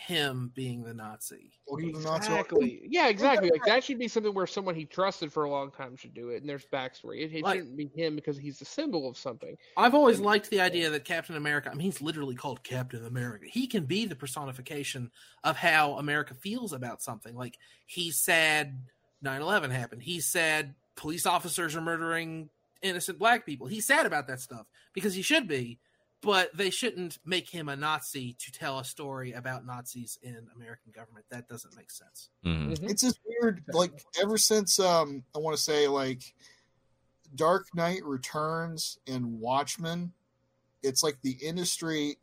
him 0.07 0.51
being 0.55 0.81
the 0.83 0.93
Nazi. 0.93 1.51
Or 1.67 1.79
even 1.79 2.01
not 2.01 2.23
so- 2.23 2.31
Exactly. 2.33 2.81
Yeah, 2.89 3.07
exactly. 3.07 3.51
Like 3.51 3.63
that 3.65 3.83
should 3.83 3.99
be 3.99 4.07
something 4.07 4.33
where 4.33 4.47
someone 4.47 4.73
he 4.73 4.85
trusted 4.85 5.31
for 5.31 5.43
a 5.43 5.49
long 5.49 5.69
time 5.71 5.95
should 5.95 6.13
do 6.13 6.29
it, 6.29 6.41
and 6.41 6.49
there's 6.49 6.65
backstory. 6.65 7.21
It, 7.21 7.33
it 7.35 7.43
Like- 7.43 7.59
shouldn't 7.59 7.77
be 7.77 7.87
him 7.95 8.15
because 8.15 8.37
he's 8.37 8.59
a 8.61 8.65
symbol 8.65 9.07
of 9.07 9.15
something. 9.17 9.55
I've 9.77 9.93
always 9.93 10.19
liked 10.19 10.49
the 10.49 10.59
idea 10.61 10.89
that 10.89 11.05
Captain 11.05 11.35
America, 11.35 11.69
I 11.69 11.75
mean, 11.75 11.85
he's 11.85 12.01
literally 12.01 12.35
called 12.35 12.63
Captain 12.63 13.05
America. 13.05 13.45
He 13.47 13.67
can 13.67 13.85
be 13.85 14.05
the 14.05 14.15
personification 14.15 15.11
of 15.43 15.55
how 15.57 15.93
America 15.97 16.33
feels 16.33 16.73
about 16.73 17.01
something. 17.01 17.35
Like, 17.35 17.57
he's 17.85 18.19
sad 18.19 18.79
9 19.21 19.41
11 19.41 19.69
happened. 19.71 20.01
He's 20.01 20.25
sad 20.27 20.73
police 20.95 21.25
officers 21.27 21.75
are 21.75 21.81
murdering 21.81 22.49
innocent 22.81 23.19
black 23.19 23.45
people. 23.45 23.67
He's 23.67 23.85
sad 23.85 24.07
about 24.07 24.27
that 24.27 24.39
stuff 24.39 24.65
because 24.93 25.13
he 25.13 25.21
should 25.21 25.47
be, 25.47 25.77
but 26.21 26.55
they 26.55 26.69
shouldn't 26.69 27.17
make 27.25 27.49
him 27.49 27.67
a 27.69 27.75
Nazi 27.75 28.33
to 28.33 28.51
tell 28.51 28.79
a 28.79 28.85
story 28.85 29.31
about 29.33 29.65
Nazis 29.65 30.19
in 30.21 30.47
American 30.55 30.91
government. 30.91 31.25
That 31.29 31.47
doesn't 31.47 31.75
make 31.75 31.89
sense. 31.91 32.29
Mhm. 32.45 32.77
Mhm. 32.77 32.89
it's 32.89 33.01
just 33.01 33.19
weird 33.25 33.63
like 33.73 33.91
ever 34.21 34.37
since 34.37 34.79
um 34.79 35.23
i 35.35 35.39
want 35.39 35.55
to 35.57 35.61
say 35.61 35.87
like 35.87 36.33
dark 37.35 37.65
knight 37.73 38.03
returns 38.05 38.99
and 39.07 39.39
watchmen 39.39 40.11
it's 40.83 41.01
like 41.03 41.17
the 41.21 41.31
industry 41.41 42.17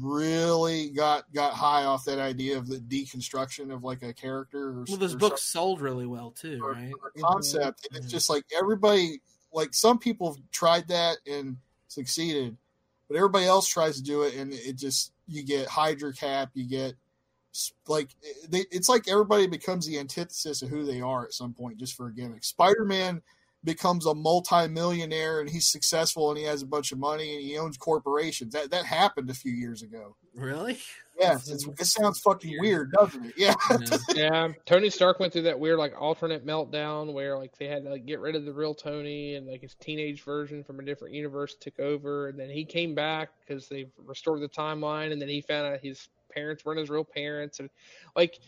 really 0.00 0.90
got 0.90 1.30
got 1.32 1.52
high 1.54 1.84
off 1.84 2.04
that 2.04 2.18
idea 2.18 2.56
of 2.58 2.66
the 2.66 2.78
deconstruction 2.78 3.72
of 3.72 3.82
like 3.84 4.02
a 4.02 4.12
character 4.12 4.68
or, 4.70 4.84
Well, 4.88 4.96
this 4.98 5.14
or 5.14 5.18
books 5.18 5.42
sold 5.42 5.80
really 5.80 6.06
well, 6.06 6.30
too, 6.32 6.58
or- 6.62 6.72
right? 6.72 6.92
or 7.02 7.12
concept 7.20 7.86
and 7.90 7.98
Mhm. 8.00 8.02
it's 8.04 8.10
just 8.12 8.28
like 8.30 8.44
everybody 8.58 9.20
like 9.52 9.72
some 9.74 9.98
people 9.98 10.34
have 10.34 10.42
tried 10.50 10.88
that 10.88 11.18
and 11.26 11.56
succeeded 11.88 12.56
but 13.08 13.16
everybody 13.16 13.46
else 13.46 13.66
tries 13.66 13.96
to 13.96 14.02
do 14.02 14.22
it 14.22 14.34
and 14.34 14.52
it 14.52 14.76
just 14.76 15.12
you 15.26 15.42
get 15.42 15.66
hydra 15.66 16.12
cap 16.12 16.50
you 16.54 16.68
get 16.68 16.94
like 17.86 18.10
they, 18.48 18.64
it's 18.70 18.88
like 18.88 19.08
everybody 19.08 19.46
becomes 19.46 19.86
the 19.86 19.98
antithesis 19.98 20.62
of 20.62 20.68
who 20.68 20.84
they 20.84 21.00
are 21.00 21.24
at 21.24 21.32
some 21.32 21.52
point 21.52 21.78
just 21.78 21.94
for 21.94 22.08
a 22.08 22.12
gimmick. 22.12 22.44
Spider-man 22.44 23.22
becomes 23.64 24.06
a 24.06 24.14
multi-millionaire 24.14 25.40
and 25.40 25.50
he's 25.50 25.66
successful 25.66 26.30
and 26.30 26.38
he 26.38 26.44
has 26.44 26.62
a 26.62 26.66
bunch 26.66 26.92
of 26.92 26.98
money 26.98 27.34
and 27.34 27.42
he 27.42 27.58
owns 27.58 27.76
corporations. 27.76 28.52
That 28.52 28.70
that 28.70 28.84
happened 28.84 29.30
a 29.30 29.34
few 29.34 29.52
years 29.52 29.82
ago. 29.82 30.16
Really? 30.34 30.78
Yes 31.18 31.48
it's, 31.48 31.66
it 31.66 31.84
sounds 31.86 32.20
fucking 32.20 32.56
weird 32.60 32.92
doesn't 32.92 33.26
it 33.26 33.34
yeah 33.36 33.54
yeah, 34.14 34.48
Tony 34.66 34.90
Stark 34.90 35.20
went 35.20 35.32
through 35.32 35.42
that 35.42 35.58
weird 35.58 35.78
like 35.78 35.94
alternate 36.00 36.46
meltdown 36.46 37.12
where 37.12 37.36
like 37.36 37.56
they 37.58 37.66
had 37.66 37.84
to 37.84 37.90
like 37.90 38.06
get 38.06 38.20
rid 38.20 38.34
of 38.34 38.44
the 38.44 38.52
real 38.52 38.74
Tony 38.74 39.34
and 39.34 39.46
like 39.46 39.62
his 39.62 39.74
teenage 39.74 40.22
version 40.22 40.62
from 40.62 40.80
a 40.80 40.84
different 40.84 41.14
universe 41.14 41.54
took 41.54 41.78
over 41.80 42.28
and 42.28 42.38
then 42.38 42.50
he 42.50 42.64
came 42.64 42.94
back 42.94 43.30
because 43.46 43.68
they 43.68 43.86
restored 44.06 44.40
the 44.40 44.48
timeline 44.48 45.12
and 45.12 45.20
then 45.20 45.28
he 45.28 45.40
found 45.40 45.66
out 45.66 45.80
his 45.80 46.08
parents 46.32 46.64
weren't 46.64 46.78
his 46.78 46.90
real 46.90 47.04
parents 47.04 47.60
and 47.60 47.70
like 48.14 48.38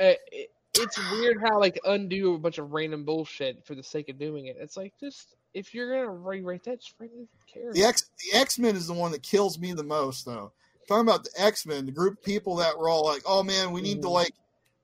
uh, 0.00 0.14
it, 0.32 0.50
it's 0.74 0.98
weird 1.12 1.40
how 1.40 1.58
like 1.58 1.78
undo 1.84 2.34
a 2.34 2.38
bunch 2.38 2.58
of 2.58 2.72
random 2.72 3.04
bullshit 3.04 3.64
for 3.64 3.74
the 3.74 3.82
sake 3.82 4.08
of 4.08 4.18
doing 4.18 4.46
it. 4.46 4.56
It's 4.58 4.76
like 4.76 4.92
just 4.98 5.34
if 5.52 5.74
you're 5.74 5.90
gonna 5.90 6.10
rewrite 6.10 6.64
that, 6.64 6.80
just 6.80 6.94
write 6.98 7.10
a 7.10 7.52
character. 7.52 7.72
The 7.80 7.86
X 7.86 8.10
the 8.32 8.38
X 8.38 8.58
Men 8.58 8.76
is 8.76 8.86
the 8.86 8.94
one 8.94 9.12
that 9.12 9.22
kills 9.22 9.58
me 9.58 9.72
the 9.72 9.84
most, 9.84 10.24
though. 10.24 10.52
Talking 10.86 11.08
about 11.08 11.24
the 11.24 11.30
X 11.36 11.66
Men, 11.66 11.86
the 11.86 11.92
group 11.92 12.18
of 12.18 12.24
people 12.24 12.56
that 12.56 12.76
were 12.78 12.88
all 12.88 13.04
like, 13.04 13.22
"Oh 13.26 13.42
man, 13.42 13.72
we 13.72 13.80
need 13.80 14.02
to 14.02 14.08
Mhm. 14.08 14.12
like 14.12 14.34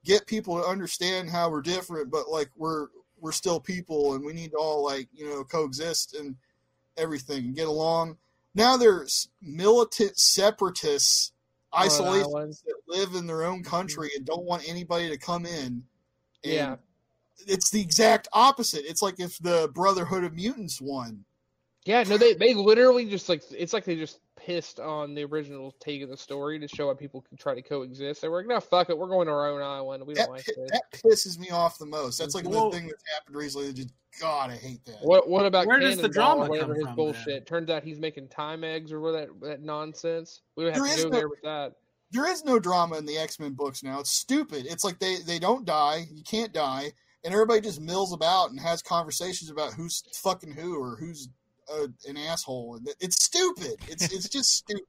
get 0.05 0.27
people 0.27 0.57
to 0.61 0.67
understand 0.67 1.29
how 1.29 1.51
we're 1.51 1.61
different, 1.63 2.11
but 2.11 2.29
like 2.29 2.51
we're 2.57 2.89
we're 3.19 3.33
still 3.33 3.61
people, 3.61 4.15
and 4.15 4.25
we 4.25 4.33
need 4.33 4.53
to 4.53 4.57
all 4.57 4.83
like 4.83 5.09
you 5.13 5.29
know 5.29 5.45
coexist 5.45 6.15
and 6.15 6.37
everything 6.97 7.45
and 7.47 7.55
get 7.55 7.69
along." 7.69 8.17
Now 8.55 8.77
there's 8.77 9.29
militant 9.43 10.19
separatists, 10.19 11.33
isolationists 11.75 12.65
that 12.65 12.77
live 12.89 13.15
in 13.15 13.27
their 13.27 13.45
own 13.45 13.63
country 13.63 14.11
and 14.17 14.25
don't 14.25 14.45
want 14.45 14.67
anybody 14.69 15.09
to 15.11 15.19
come 15.19 15.45
in. 15.47 15.87
And 16.43 16.53
Yeah. 16.53 16.77
it's 17.47 17.71
the 17.71 17.81
exact 17.81 18.27
opposite. 18.33 18.85
It's 18.89 19.03
like 19.03 19.21
if 19.21 19.39
the 19.39 19.71
Brotherhood 19.75 20.25
of 20.25 20.35
Mutants 20.35 20.81
won. 20.81 21.25
Yeah, 21.87 22.03
no, 22.03 22.19
they 22.19 22.35
they 22.35 22.53
literally 22.53 23.07
just 23.07 23.29
like 23.29 23.43
it's 23.51 23.73
like 23.73 23.85
they 23.85 23.97
just 23.97 24.21
pissed 24.37 24.81
on 24.81 25.15
the 25.15 25.25
original 25.25 25.75
take 25.81 26.03
of 26.03 26.11
the 26.11 26.17
story 26.17 26.59
to 26.59 26.69
show 26.69 26.89
how 26.89 26.95
people 26.95 27.23
can 27.23 27.39
try 27.39 27.55
to 27.55 27.63
coexist. 27.63 28.21
They 28.21 28.29
were 28.29 28.39
like, 28.39 28.47
no, 28.49 28.61
fuck 28.61 28.91
it, 28.91 28.99
we're 28.99 29.09
going 29.09 29.27
to 29.29 29.33
our 29.33 29.51
own 29.51 29.63
island. 29.63 30.07
We 30.07 30.13
don't 30.15 30.27
that, 30.27 30.31
like 30.31 30.45
pi- 30.45 30.53
this. 30.57 30.71
that 30.73 30.83
pisses 30.93 31.39
me 31.39 31.49
off 31.51 31.79
the 31.79 31.87
most. 31.87 32.19
That's 32.19 32.35
like 32.35 32.47
Well- 32.49 32.71
the 32.71 32.77
thing 32.79 32.87
that's 32.89 33.03
happened 33.15 33.37
recently. 33.37 33.69
That 33.69 33.77
just 33.77 33.95
God, 34.21 34.51
I 34.51 34.57
hate 34.57 34.85
that. 34.85 34.99
What 35.03 35.29
what 35.29 35.47
about 35.47 35.67
Where 35.67 35.79
does 35.81 35.97
the 35.97 36.09
drama 36.09 36.43
or 36.45 36.49
whatever 36.51 36.75
come 36.75 36.77
his 36.81 36.87
from, 36.87 36.97
bullshit? 36.97 37.27
then? 37.27 37.45
Turns 37.45 37.71
out 37.71 37.83
he's 37.83 37.99
making 38.01 38.29
time 38.29 38.63
eggs 38.65 38.93
or 38.93 39.01
what 39.01 39.13
that 39.13 39.29
that 39.41 39.63
nonsense. 39.63 40.43
We 40.57 40.65
don't 40.65 40.75
have 40.75 40.83
There 40.83 40.93
to 40.93 40.99
is 40.99 41.05
go 41.05 41.11
no- 41.11 41.17
there 41.17 41.29
with 41.29 41.43
that. 41.45 41.73
There 42.13 42.27
is 42.31 42.45
no 42.45 42.59
drama 42.59 42.99
in 42.99 43.07
the 43.07 43.17
X 43.17 43.39
Men 43.41 43.53
books 43.53 43.83
now. 43.85 44.01
It's 44.01 44.11
stupid. 44.11 44.67
It's 44.69 44.85
like 44.85 44.99
they 44.99 45.17
they 45.27 45.39
don't 45.39 45.65
die. 45.65 46.07
You 46.13 46.25
can't 46.25 46.53
die, 46.53 46.93
and 47.25 47.33
everybody 47.33 47.61
just 47.63 47.81
mills 47.81 48.13
about 48.13 48.51
and 48.51 48.59
has 48.61 48.83
conversations 48.83 49.49
about 49.51 49.73
who's 49.75 50.03
fucking 50.23 50.51
who 50.53 50.77
or 50.79 50.97
who's 50.97 51.29
uh, 51.73 51.87
an 52.09 52.17
asshole. 52.17 52.77
And 52.77 52.89
It's 53.01 53.23
stupid. 53.25 53.77
It's 53.89 54.13
it's 54.13 54.29
just 54.37 54.55
stupid. 54.57 54.85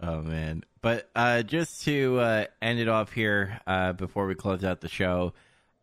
Oh 0.00 0.20
man! 0.22 0.64
But 0.80 1.10
uh, 1.14 1.42
just 1.42 1.84
to 1.84 2.18
uh, 2.18 2.44
end 2.60 2.78
it 2.80 2.88
off 2.88 3.12
here 3.12 3.60
uh, 3.66 3.92
before 3.92 4.26
we 4.26 4.34
close 4.34 4.64
out 4.64 4.80
the 4.80 4.88
show, 4.88 5.32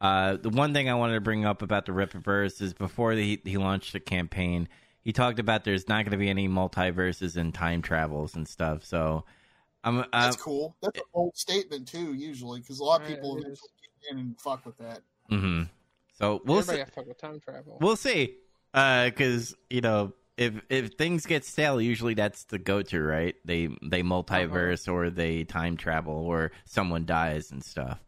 uh, 0.01 0.35
the 0.37 0.49
one 0.49 0.73
thing 0.73 0.89
I 0.89 0.95
wanted 0.95 1.13
to 1.13 1.21
bring 1.21 1.45
up 1.45 1.61
about 1.61 1.85
the 1.85 1.93
Rippaverse 1.93 2.61
is 2.61 2.73
before 2.73 3.13
he 3.13 3.41
he 3.45 3.57
launched 3.57 3.93
the 3.93 3.99
campaign, 4.01 4.67
he 5.01 5.13
talked 5.13 5.39
about 5.39 5.63
there's 5.63 5.87
not 5.87 6.03
going 6.03 6.11
to 6.11 6.17
be 6.17 6.29
any 6.29 6.49
multiverses 6.49 7.37
and 7.37 7.53
time 7.53 7.81
travels 7.81 8.35
and 8.35 8.45
stuff. 8.47 8.83
So 8.83 9.23
I'm 9.85 9.99
uh, 9.99 10.05
That's 10.11 10.35
cool. 10.35 10.75
That's 10.81 10.99
a 10.99 11.03
bold 11.13 11.37
statement 11.37 11.87
too. 11.87 12.13
Usually, 12.13 12.59
because 12.59 12.79
a 12.79 12.83
lot 12.83 13.01
of 13.01 13.07
people 13.07 13.37
it 13.37 13.41
eventually 13.41 13.69
get 14.03 14.11
in 14.11 14.17
and 14.19 14.41
fuck 14.41 14.65
with 14.65 14.77
that. 14.79 14.99
mhm. 15.31 15.69
So 16.17 16.41
we'll 16.43 16.57
Everybody 16.59 16.79
see. 16.79 16.83
got 16.83 16.93
fuck 16.93 17.07
with 17.07 17.17
time 17.21 17.39
travel. 17.39 17.77
We'll 17.79 17.95
see. 17.95 18.35
Because 18.73 19.55
you 19.69 19.81
know 19.81 20.13
if 20.37 20.53
if 20.69 20.93
things 20.93 21.25
get 21.25 21.43
stale, 21.43 21.81
usually 21.81 22.13
that's 22.13 22.45
the 22.45 22.57
go 22.57 22.81
to, 22.81 23.01
right? 23.01 23.35
They 23.43 23.67
they 23.83 24.01
multiverse 24.01 24.91
or 24.91 25.09
they 25.09 25.43
time 25.43 25.75
travel 25.75 26.13
or 26.13 26.51
someone 26.65 27.05
dies 27.05 27.51
and 27.51 27.63
stuff. 27.63 27.99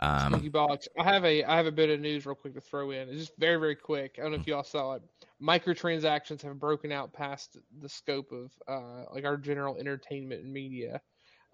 Um, 0.00 0.32
Monkey 0.32 0.48
box. 0.48 0.88
I 0.98 1.04
have 1.04 1.24
a 1.24 1.44
I 1.44 1.56
have 1.56 1.66
a 1.66 1.72
bit 1.72 1.88
of 1.90 2.00
news 2.00 2.26
real 2.26 2.34
quick 2.34 2.54
to 2.54 2.60
throw 2.60 2.90
in. 2.90 3.08
It's 3.08 3.20
just 3.20 3.38
very 3.38 3.58
very 3.58 3.76
quick. 3.76 4.16
I 4.18 4.22
don't 4.22 4.32
know 4.32 4.38
if 4.38 4.46
y'all 4.46 4.64
saw 4.64 4.94
it. 4.94 5.02
Microtransactions 5.40 6.42
have 6.42 6.58
broken 6.58 6.90
out 6.90 7.12
past 7.12 7.56
the 7.80 7.88
scope 7.88 8.32
of 8.32 8.50
uh, 8.66 9.04
like 9.14 9.24
our 9.24 9.36
general 9.36 9.76
entertainment 9.76 10.42
and 10.42 10.52
media. 10.52 11.00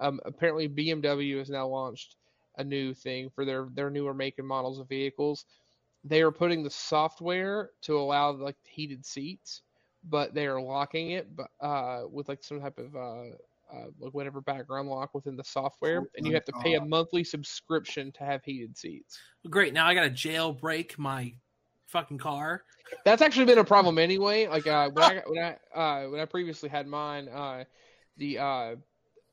Um, 0.01 0.21
apparently, 0.25 0.69
BMW 0.69 1.39
has 1.39 1.51
now 1.51 1.67
launched 1.67 2.17
a 2.57 2.65
new 2.65 2.95
thing 2.95 3.31
for 3.35 3.45
their 3.45 3.69
their 3.75 3.91
newer 3.91 4.15
make 4.15 4.39
and 4.39 4.49
models 4.49 4.79
of 4.79 4.89
vehicles. 4.89 5.45
They 6.05 6.23
are 6.23 6.31
putting 6.31 6.63
the 6.63 6.71
software 6.71 7.71
to 7.83 7.99
allow 7.99 8.33
like 8.33 8.57
heated 8.63 9.07
seats, 9.07 9.63
but 10.05 10.35
they 10.35 10.47
are 10.47 10.61
locking 10.61 11.13
it, 11.13 11.35
but 11.35 11.49
uh, 11.61 12.03
with 12.11 12.29
like 12.29 12.45
some 12.45 12.61
type 12.61 12.79
of 12.79 12.95
uh, 12.95 13.37
uh, 13.73 13.87
like 13.99 14.13
whatever 14.13 14.41
background 14.41 14.89
lock 14.89 15.15
within 15.15 15.37
the 15.37 15.45
software, 15.45 16.03
Oh 16.03 16.07
and 16.17 16.27
you 16.27 16.35
have 16.35 16.45
to 16.45 16.53
pay 16.63 16.75
a 16.75 16.85
monthly 16.85 17.25
subscription 17.25 18.13
to 18.13 18.25
have 18.25 18.45
heated 18.45 18.77
seats. 18.77 19.19
Great. 19.49 19.73
Now 19.73 19.87
I 19.87 19.95
got 19.95 20.03
to 20.03 20.11
jailbreak 20.11 20.99
my 20.99 21.35
fucking 21.87 22.19
car. 22.19 22.65
That's 23.05 23.23
actually 23.23 23.47
been 23.47 23.59
a 23.59 23.65
problem 23.65 23.99
anyway. 24.11 24.47
Like 24.47 24.67
uh, 24.67 24.91
when 24.91 25.05
I 25.05 25.23
when 25.27 25.43
I 25.43 25.79
uh, 25.79 26.09
when 26.11 26.21
I 26.21 26.27
previously 26.27 26.69
had 26.69 26.87
mine, 26.87 27.29
uh, 27.29 27.65
the 28.17 28.39
uh, 28.39 28.77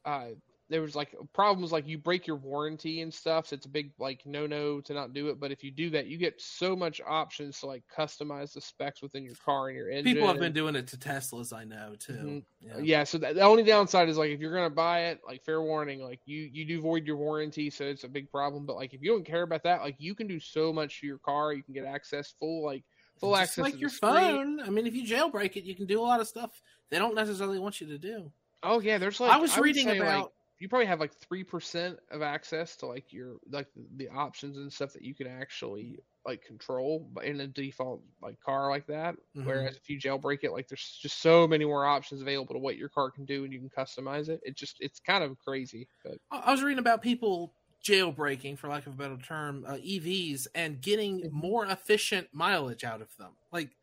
uh, 0.06 0.28
there 0.72 0.82
was 0.82 0.96
like 0.96 1.14
problems 1.34 1.72
like 1.72 1.88
you 1.88 1.98
break 1.98 2.26
your 2.26 2.38
warranty 2.38 3.02
and 3.02 3.14
stuff. 3.14 3.48
So 3.48 3.56
it's 3.56 3.66
a 3.66 3.70
big 3.70 3.92
like 4.00 4.26
no 4.26 4.48
no 4.48 4.82
to 4.82 4.94
not 4.94 5.14
do 5.14 5.28
it. 5.28 5.40
But 5.40 5.52
if 5.52 5.64
you 5.64 5.70
do 5.70 5.90
that, 5.92 6.08
you 6.08 6.18
get 6.18 6.42
so 6.42 6.76
much 6.76 7.00
options 7.06 7.60
to 7.60 7.68
like 7.68 7.84
customize 7.96 8.54
the 8.54 8.62
specs 8.62 9.02
within 9.02 9.24
your 9.24 9.36
car 9.46 9.68
and 9.68 9.78
your 9.78 9.90
engine. 9.90 10.14
People 10.14 10.28
have 10.28 10.38
been 10.38 10.46
and- 10.46 10.56
doing 10.56 10.76
it 10.76 10.88
to 10.88 10.98
Teslas, 10.98 11.54
I 11.54 11.66
know 11.66 11.96
too. 12.00 12.14
Mhm. 12.14 12.44
Yeah. 12.62 12.78
yeah 12.80 13.04
so 13.04 13.18
that, 13.20 13.36
the 13.36 13.42
only 13.42 13.64
downside 13.64 14.08
is 14.10 14.18
like 14.18 14.32
if 14.32 14.40
you're 14.40 14.54
gonna 14.54 14.70
buy 14.70 15.06
it 15.08 15.20
like 15.28 15.44
fair 15.44 15.62
warning 15.62 16.02
like 16.02 16.20
you 16.26 16.50
you 16.54 16.64
do 16.64 16.80
void 16.80 17.06
your 17.06 17.18
warranty 17.18 17.70
so 17.70 17.84
it's 17.86 18.04
a 18.04 18.08
big 18.08 18.32
problem 18.32 18.66
but 18.66 18.76
like 18.76 18.94
if 18.94 19.02
you 19.02 19.12
don't 19.12 19.26
care 19.26 19.42
about 19.42 19.64
that 19.64 19.82
like 19.82 19.96
you 19.98 20.14
can 20.16 20.28
do 20.28 20.40
so 20.40 20.72
much 20.72 21.02
to 21.02 21.08
your 21.08 21.18
car 21.18 21.54
you 21.54 21.64
can 21.64 21.74
get 21.74 21.86
access 21.86 22.34
full 22.40 22.64
like 22.64 22.84
full 23.20 23.32
Just 23.32 23.42
access 23.42 23.64
like 23.64 23.74
to 23.74 23.80
your 23.80 23.90
phone. 23.90 24.62
I 24.62 24.70
mean, 24.70 24.88
if 24.88 24.96
you 24.96 25.04
jailbreak 25.06 25.56
it, 25.58 25.64
you 25.64 25.76
can 25.76 25.86
do 25.86 26.00
a 26.00 26.04
lot 26.04 26.20
of 26.22 26.28
stuff 26.28 26.62
they 26.90 26.98
don't 27.00 27.16
necessarily 27.16 27.58
want 27.60 27.82
you 27.82 27.88
to 27.88 27.98
do. 27.98 28.32
oh 28.64 28.80
yeah 28.80 28.98
there's 29.00 29.20
like 29.20 29.32
I 29.32 29.38
was 29.38 29.56
would 29.56 29.64
reading 29.66 29.86
say, 29.88 30.00
like, 30.00 30.08
about 30.08 30.34
you 30.62 30.70
probably 30.70 30.86
have 30.86 31.00
like 31.00 31.14
three 31.14 31.44
percent 31.44 32.00
of 32.12 32.22
access 32.22 32.76
to 32.78 32.86
like 32.86 33.12
your 33.14 33.38
like 33.50 33.68
the 33.96 34.10
options 34.10 34.58
and 34.58 34.72
stuff 34.72 34.94
that 34.94 35.04
you 35.04 35.16
can 35.16 35.28
actually 35.28 36.00
like 36.26 36.44
control 36.44 37.12
in 37.24 37.42
a 37.42 37.48
default 37.48 38.04
like 38.22 38.40
car 38.40 38.70
like 38.70 38.88
that 38.88 39.16
Mhm. 39.36 39.68
whereas 39.68 39.76
if 39.76 39.90
you 39.90 40.00
jailbreak 40.00 40.40
it 40.44 40.52
like 40.52 40.68
there's 40.68 41.00
just 41.02 41.22
so 41.22 41.48
many 41.48 41.66
more 41.66 41.86
options 41.86 42.22
available 42.22 42.54
to 42.56 42.60
what 42.60 42.78
your 42.78 42.90
car 42.90 43.12
can 43.12 43.26
do 43.26 43.44
and 43.44 43.54
you 43.54 43.60
can 43.60 43.70
customize 43.70 44.30
it 44.30 44.40
it 44.44 44.56
just 44.56 44.78
it's 44.80 45.00
kind 45.00 45.24
of 45.24 45.38
crazy 45.40 45.90
but 46.04 46.18
I 46.30 46.52
was 46.52 46.64
reading 46.64 46.80
about 46.80 47.02
people 47.02 47.56
jailbreaking, 47.84 48.58
for 48.58 48.68
lack 48.70 48.88
of 48.88 48.94
a 48.94 48.96
better 48.96 49.18
term, 49.18 49.66
uh, 49.68 49.78
EVs 49.82 50.48
and 50.56 50.82
getting 50.82 51.24
Mhm. 51.24 51.32
more 51.32 51.66
efficient 51.66 52.30
mileage 52.32 52.84
out 52.84 53.02
of 53.02 53.16
them. 53.18 53.38
Like 53.52 53.76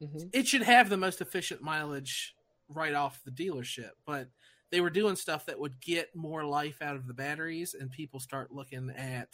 mhm. 0.00 0.32
it 0.32 0.46
should 0.46 0.62
have 0.62 0.88
the 0.88 0.96
most 0.96 1.20
efficient 1.20 1.62
mileage 1.62 2.36
right 2.68 2.94
off 2.94 3.22
the 3.24 3.30
dealership, 3.30 3.92
but 4.06 4.30
they 4.74 4.80
were 4.80 4.90
doing 4.90 5.14
stuff 5.14 5.46
that 5.46 5.60
would 5.60 5.80
get 5.80 6.16
more 6.16 6.44
life 6.44 6.82
out 6.82 6.96
of 6.96 7.06
the 7.06 7.14
batteries, 7.14 7.76
and 7.78 7.92
people 7.92 8.18
start 8.18 8.50
looking 8.50 8.90
at 8.90 9.28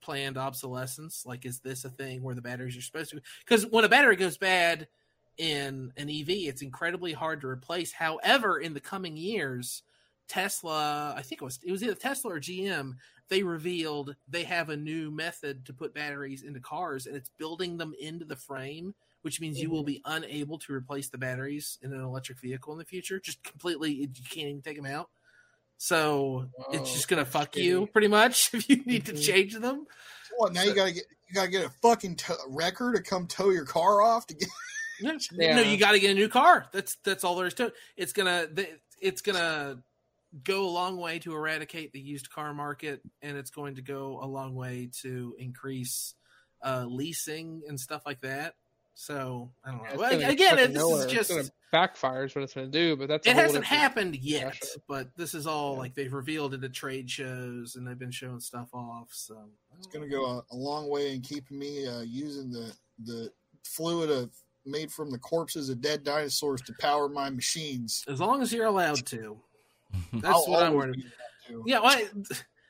planned 0.00 0.38
obsolescence. 0.38 1.24
Like, 1.26 1.44
is 1.44 1.58
this 1.58 1.84
a 1.84 1.90
thing 1.90 2.22
where 2.22 2.36
the 2.36 2.40
batteries 2.40 2.76
are 2.76 2.80
supposed 2.80 3.10
to? 3.10 3.20
Because 3.40 3.66
when 3.66 3.82
a 3.82 3.88
battery 3.88 4.14
goes 4.14 4.38
bad 4.38 4.86
in 5.36 5.92
an 5.96 6.08
EV, 6.08 6.28
it's 6.28 6.62
incredibly 6.62 7.12
hard 7.12 7.40
to 7.40 7.48
replace. 7.48 7.90
However, 7.90 8.60
in 8.60 8.72
the 8.72 8.78
coming 8.78 9.16
years, 9.16 9.82
Tesla, 10.28 11.12
I 11.16 11.22
think 11.22 11.42
it 11.42 11.44
was 11.44 11.58
it 11.64 11.72
was 11.72 11.82
either 11.82 11.96
Tesla 11.96 12.34
or 12.34 12.40
GM, 12.40 12.92
they 13.28 13.42
revealed 13.42 14.14
they 14.28 14.44
have 14.44 14.68
a 14.68 14.76
new 14.76 15.10
method 15.10 15.66
to 15.66 15.72
put 15.72 15.92
batteries 15.92 16.44
into 16.44 16.60
cars, 16.60 17.06
and 17.06 17.16
it's 17.16 17.30
building 17.36 17.78
them 17.78 17.94
into 18.00 18.24
the 18.24 18.36
frame 18.36 18.94
which 19.24 19.40
means 19.40 19.58
you 19.58 19.70
will 19.70 19.82
be 19.82 20.02
unable 20.04 20.58
to 20.58 20.72
replace 20.74 21.08
the 21.08 21.16
batteries 21.16 21.78
in 21.80 21.94
an 21.94 22.00
electric 22.02 22.38
vehicle 22.40 22.72
in 22.74 22.78
the 22.78 22.84
future. 22.84 23.18
Just 23.18 23.42
completely, 23.42 23.90
you 23.92 24.08
can't 24.30 24.48
even 24.48 24.60
take 24.62 24.76
them 24.76 24.84
out. 24.84 25.08
So 25.78 26.46
it's 26.72 26.92
just 26.92 27.08
gonna 27.08 27.24
fuck 27.24 27.56
you 27.56 27.86
pretty 27.92 28.08
much 28.08 28.50
if 28.54 28.68
you 28.68 28.76
need 28.84 29.06
to 29.06 29.12
Mhm. 29.14 29.22
change 29.26 29.54
them. 29.54 29.86
What 30.36 30.52
now? 30.52 30.62
You 30.62 30.74
gotta 30.74 30.92
get 30.92 31.04
you 31.28 31.34
gotta 31.34 31.50
get 31.50 31.64
a 31.64 31.70
fucking 31.82 32.18
wrecker 32.48 32.92
to 32.92 33.02
come 33.02 33.26
tow 33.26 33.48
your 33.48 33.64
car 33.64 34.02
off 34.02 34.26
to 34.26 34.34
get. 34.34 34.48
Yeah. 35.00 35.18
No, 35.56 35.62
you 35.62 35.76
got 35.76 35.92
to 35.92 35.98
get 35.98 36.12
a 36.12 36.14
new 36.14 36.28
car. 36.28 36.66
That's 36.72 36.96
that's 37.02 37.24
all 37.24 37.34
there 37.34 37.46
is 37.46 37.54
to 37.54 37.66
it. 37.66 37.74
It's 37.96 38.12
gonna 38.12 38.46
it's 39.00 39.22
gonna 39.22 39.82
go 40.44 40.66
a 40.68 40.70
long 40.70 40.96
way 40.98 41.18
to 41.20 41.34
eradicate 41.34 41.92
the 41.92 42.00
used 42.00 42.30
car 42.30 42.54
market, 42.54 43.00
and 43.20 43.36
it's 43.36 43.50
going 43.50 43.74
to 43.76 43.82
go 43.82 44.20
a 44.22 44.26
long 44.26 44.54
way 44.54 44.90
to 45.02 45.34
increase 45.38 46.14
uh, 46.64 46.86
leasing 46.88 47.62
and 47.68 47.78
stuff 47.78 48.02
like 48.06 48.20
that. 48.20 48.54
So 48.94 49.50
I 49.64 49.70
don't 49.72 49.78
know. 49.82 49.88
It's 49.88 49.98
Well, 49.98 50.30
again, 50.30 50.56
this 50.56 50.70
nowhere. 50.70 51.06
is 51.06 51.12
just 51.12 51.30
it's 51.30 51.38
gonna 51.38 51.50
backfire 51.72 52.28
what 52.28 52.42
it's 52.44 52.54
gonna 52.54 52.68
do, 52.68 52.96
but 52.96 53.08
that's 53.08 53.26
it 53.26 53.34
hasn't 53.34 53.64
happened 53.64 54.16
yet, 54.16 54.52
discussion. 54.52 54.82
but 54.88 55.08
this 55.16 55.34
is 55.34 55.46
all 55.46 55.72
Yeah. 55.74 55.78
like 55.80 55.94
they've 55.94 56.12
revealed 56.12 56.54
it 56.54 56.62
at 56.62 56.72
trade 56.72 57.10
shows 57.10 57.74
and 57.76 57.86
they've 57.86 57.98
been 57.98 58.12
showing 58.12 58.38
stuff 58.40 58.68
off. 58.72 59.08
So 59.12 59.50
It's 59.76 59.88
gonna 59.88 60.08
go 60.08 60.24
a, 60.24 60.54
a 60.54 60.56
long 60.56 60.88
way 60.88 61.12
in 61.14 61.20
keeping 61.22 61.58
me 61.58 61.86
uh, 61.86 62.00
using 62.02 62.50
the 62.50 62.72
the 63.04 63.32
fluid 63.64 64.10
of 64.10 64.30
made 64.64 64.90
from 64.92 65.10
the 65.10 65.18
corpses 65.18 65.68
of 65.68 65.80
dead 65.80 66.04
dinosaurs 66.04 66.62
to 66.62 66.72
power 66.80 67.08
my 67.08 67.28
machines. 67.30 68.04
as 68.08 68.20
long 68.20 68.40
as 68.42 68.52
you're 68.52 68.66
allowed 68.66 69.04
to, 69.06 69.38
that's 70.14 70.24
I'll 70.26 70.44
what 70.48 70.62
I'm 70.62 70.72
worried. 70.74 70.94
do 70.94 71.02
that, 71.02 71.48
too. 71.48 71.64
Yeah, 71.66 71.80
well, 71.80 71.90
I, 71.90 72.08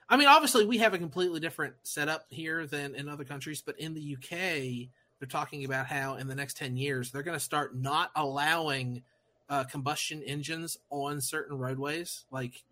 I 0.08 0.16
mean, 0.16 0.26
obviously 0.26 0.64
we 0.66 0.78
have 0.78 0.92
a 0.94 0.98
completely 0.98 1.38
different 1.38 1.74
setup 1.84 2.26
here 2.30 2.66
than 2.66 2.94
in 2.96 3.08
other 3.08 3.24
countries, 3.24 3.62
but 3.64 3.78
in 3.78 3.94
the 3.94 4.16
UK, 4.16 4.88
they're 5.24 5.40
talking 5.40 5.64
about 5.64 5.86
how 5.86 6.16
in 6.16 6.28
the 6.28 6.34
next 6.34 6.56
ten 6.58 6.76
years 6.76 7.10
they're 7.10 7.22
going 7.22 7.38
to 7.38 7.42
start 7.44 7.74
not 7.74 8.10
allowing 8.14 9.02
uh, 9.48 9.64
combustion 9.64 10.22
engines 10.24 10.76
on 10.90 11.18
certain 11.20 11.56
roadways. 11.56 12.26
Like, 12.30 12.62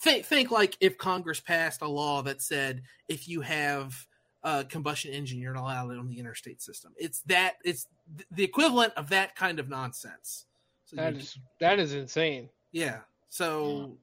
think 0.00 0.24
think 0.24 0.50
like 0.50 0.78
if 0.80 0.96
Congress 0.96 1.40
passed 1.40 1.82
a 1.82 1.88
law 1.88 2.22
that 2.22 2.40
said 2.40 2.82
if 3.08 3.28
you 3.28 3.42
have 3.42 4.06
a 4.44 4.64
combustion 4.64 5.12
engine, 5.12 5.38
you're 5.38 5.52
not 5.52 5.64
allowed 5.64 5.98
on 5.98 6.08
the 6.08 6.18
interstate 6.18 6.62
system. 6.62 6.94
It's 6.98 7.20
that 7.26 7.56
it's 7.64 7.86
th- 8.16 8.26
the 8.30 8.44
equivalent 8.44 8.94
of 8.94 9.10
that 9.10 9.36
kind 9.36 9.60
of 9.60 9.68
nonsense. 9.68 10.46
So 10.86 10.96
That 10.96 11.12
you- 11.14 11.20
is 11.20 11.38
that 11.60 11.78
is 11.78 11.92
insane. 11.92 12.48
yeah. 12.72 13.00
So, 13.28 13.96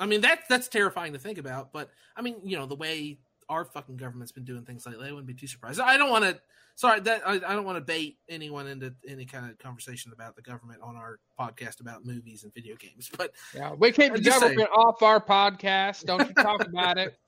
I 0.00 0.06
mean, 0.06 0.22
that 0.22 0.40
that's 0.48 0.66
terrifying 0.68 1.12
to 1.12 1.18
think 1.18 1.36
about. 1.36 1.72
But 1.72 1.90
I 2.16 2.22
mean, 2.22 2.36
you 2.42 2.56
know, 2.56 2.64
the 2.64 2.74
way 2.74 3.18
our 3.48 3.64
fucking 3.64 3.96
government's 3.96 4.32
been 4.32 4.44
doing 4.44 4.64
things 4.64 4.86
lately, 4.86 5.08
I 5.08 5.10
wouldn't 5.10 5.26
be 5.26 5.34
too 5.34 5.46
surprised. 5.46 5.80
I 5.80 5.96
don't 5.96 6.10
want 6.10 6.24
to. 6.24 6.40
Sorry, 6.74 7.00
that 7.00 7.22
I, 7.26 7.34
I 7.34 7.54
don't 7.54 7.64
want 7.64 7.76
to 7.76 7.84
bait 7.84 8.16
anyone 8.28 8.66
into 8.66 8.94
any 9.06 9.26
kind 9.26 9.50
of 9.50 9.58
conversation 9.58 10.10
about 10.12 10.36
the 10.36 10.42
government 10.42 10.80
on 10.82 10.96
our 10.96 11.18
podcast 11.38 11.80
about 11.80 12.06
movies 12.06 12.44
and 12.44 12.54
video 12.54 12.76
games. 12.76 13.10
But 13.16 13.32
Yeah, 13.54 13.74
we 13.74 13.92
keep 13.92 14.12
the 14.12 14.18
I'm 14.18 14.24
just 14.24 14.40
government 14.40 14.70
off 14.74 15.02
our 15.02 15.20
podcast. 15.20 16.04
Don't 16.04 16.26
you 16.26 16.34
talk 16.34 16.66
about 16.66 16.96
it. 16.98 17.18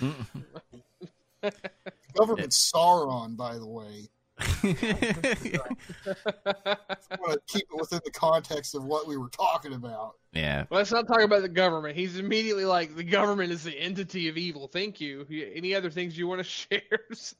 government 2.14 2.50
Sauron, 2.50 3.36
by 3.36 3.58
the 3.58 3.66
way. 3.66 4.08
I 4.38 5.56
want 7.18 7.32
to 7.32 7.40
keep 7.46 7.62
it 7.72 7.78
within 7.78 8.00
the 8.04 8.10
context 8.10 8.74
of 8.74 8.84
what 8.84 9.06
we 9.06 9.16
were 9.16 9.28
talking 9.30 9.72
about. 9.74 10.14
yeah. 10.32 10.64
Let's 10.70 10.92
not 10.92 11.06
talk 11.06 11.20
about 11.22 11.42
the 11.42 11.48
government. 11.48 11.96
He's 11.96 12.18
immediately 12.18 12.64
like, 12.64 12.94
the 12.96 13.04
government 13.04 13.52
is 13.52 13.64
the 13.64 13.72
entity 13.78 14.28
of 14.28 14.36
evil. 14.36 14.68
Thank 14.68 15.00
you. 15.00 15.26
Any 15.54 15.74
other 15.74 15.90
things 15.90 16.16
you 16.18 16.26
want 16.28 16.40
to 16.40 16.44
share? 16.44 16.80
Zach? 17.14 17.36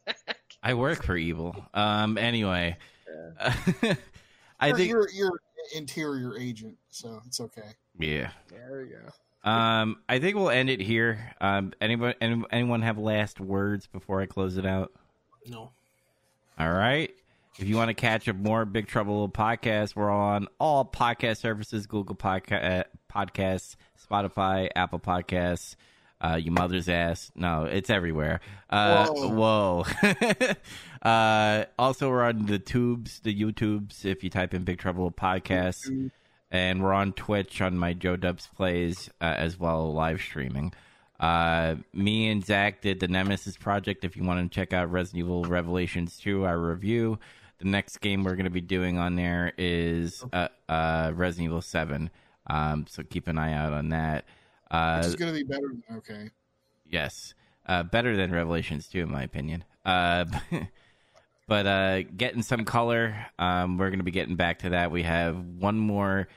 I 0.63 0.75
work 0.75 1.03
for 1.05 1.17
evil. 1.17 1.55
Um. 1.75 2.19
Anyway, 2.19 2.77
I 3.41 3.97
You're- 4.69 4.79
think. 4.79 4.91
you're 4.91 5.09
you're 5.11 5.29
an 5.29 5.79
interior 5.79 6.37
agent, 6.39 6.77
so 6.91 7.21
it's 7.27 7.41
okay. 7.41 7.71
Yeah. 7.99 8.31
there 8.51 8.83
we 8.83 8.89
go. 8.95 9.51
Um. 9.51 9.99
I 10.09 10.19
think 10.19 10.37
we'll 10.37 10.51
end 10.51 10.71
it 10.71 10.81
here. 10.81 11.35
Um. 11.41 11.73
Anyone? 11.81 12.15
any- 12.21 12.43
Anyone 12.51 12.83
have 12.83 12.99
last 12.99 13.39
words 13.39 13.87
before 13.87 14.21
I 14.21 14.27
close 14.27 14.57
it 14.57 14.67
out? 14.67 14.93
no, 15.49 15.71
All 16.59 16.73
right. 16.73 17.15
If 17.59 17.69
you 17.69 17.77
want 17.77 17.89
to 17.89 17.95
catch 17.95 18.29
up 18.29 18.37
more 18.37 18.65
Big 18.65 18.87
Trouble 18.87 19.15
Little 19.15 19.29
Podcast, 19.29 19.97
we're 19.97 20.11
on 20.11 20.49
all 20.59 20.85
podcast 20.85 21.39
services: 21.39 21.87
Google 21.87 22.17
Podca- 22.17 22.81
uh, 22.81 22.85
Podcasts, 23.13 23.77
Spotify, 24.11 24.69
Apple 24.75 24.99
Podcasts. 24.99 25.77
Uh, 26.19 26.37
your 26.43 26.53
mother's 26.53 26.89
ass. 26.89 27.31
No, 27.35 27.65
it's 27.65 27.91
everywhere. 27.91 28.41
Uh, 28.71 29.07
whoa. 29.09 29.85
uh, 31.03 31.65
also, 31.79 32.09
we're 32.09 32.25
on 32.25 32.47
the 32.47 32.59
tubes, 32.59 33.21
the 33.21 33.39
YouTubes. 33.39 34.07
If 34.07 34.25
you 34.25 34.31
type 34.31 34.55
in 34.55 34.65
Big 34.65 34.79
Trouble 34.79 35.11
Podcast, 35.11 36.11
and 36.51 36.83
we're 36.83 36.95
on 36.95 37.13
Twitch 37.13 37.61
on 37.61 37.77
my 37.77 37.93
Joe 37.93 38.17
Dubs 38.17 38.49
plays 38.55 39.11
uh, 39.21 39.35
as 39.37 39.59
well, 39.59 39.93
live 39.93 40.21
streaming. 40.21 40.73
Uh, 41.19 41.77
me 41.93 42.29
and 42.29 42.45
Zach 42.45 42.83
did 42.83 43.01
the 43.01 43.09
Nemesis 43.09 43.57
project. 43.57 44.05
If 44.05 44.17
you 44.17 44.25
want 44.25 44.51
to 44.51 44.55
check 44.55 44.73
out 44.73 44.91
Resident 44.91 45.25
Evil 45.25 45.45
Revelations 45.45 46.19
2, 46.19 46.45
our 46.45 46.59
review, 46.59 47.19
the 47.59 47.67
next 47.67 47.99
game 47.99 48.25
we're 48.25 48.37
going 48.37 48.45
to 48.45 48.51
be 48.51 48.61
doing 48.61 48.99
on 48.99 49.17
there 49.17 49.53
is 49.57 50.25
uh, 50.33 50.49
uh, 50.69 51.13
Resident 51.15 51.47
Evil 51.47 51.63
Seven. 51.63 52.11
Um, 52.49 52.87
so 52.89 53.03
keep 53.03 53.29
an 53.29 53.39
eye 53.39 53.55
out 53.55 53.73
on 53.73 53.89
that. 53.91 54.25
Uh, 54.71 55.03
is 55.05 55.17
going 55.17 55.33
to 55.33 55.39
be 55.39 55.45
better. 55.45 55.69
Than, 55.69 55.97
okay. 55.99 56.31
Yes, 56.89 57.35
uh, 57.67 57.83
better 57.83 58.17
than 58.17 58.31
Revelations 58.31 58.89
2, 58.89 59.01
in 59.01 59.11
my 59.11 59.23
opinion. 59.23 59.65
Uh, 59.85 60.27
but 61.49 61.67
uh, 61.67 62.03
getting 62.03 62.43
some 62.43 62.65
color, 62.65 63.17
um, 63.39 63.79
we're 63.79 63.89
going 63.89 64.01
to 64.01 64.05
be 64.05 64.11
getting 64.11 64.37
back 64.37 64.61
to 64.61 64.71
that. 64.71 64.91
We 64.91 65.03
have 65.05 65.37
one 65.37 65.79
more 65.79 66.29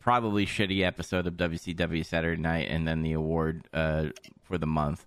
probably 0.00 0.46
shitty 0.46 0.84
episode 0.84 1.26
of 1.26 1.34
WCW 1.34 2.04
Saturday 2.04 2.40
Night, 2.40 2.68
and 2.70 2.86
then 2.86 3.02
the 3.02 3.12
award 3.12 3.66
uh, 3.72 4.06
for 4.42 4.58
the 4.58 4.66
month. 4.66 5.04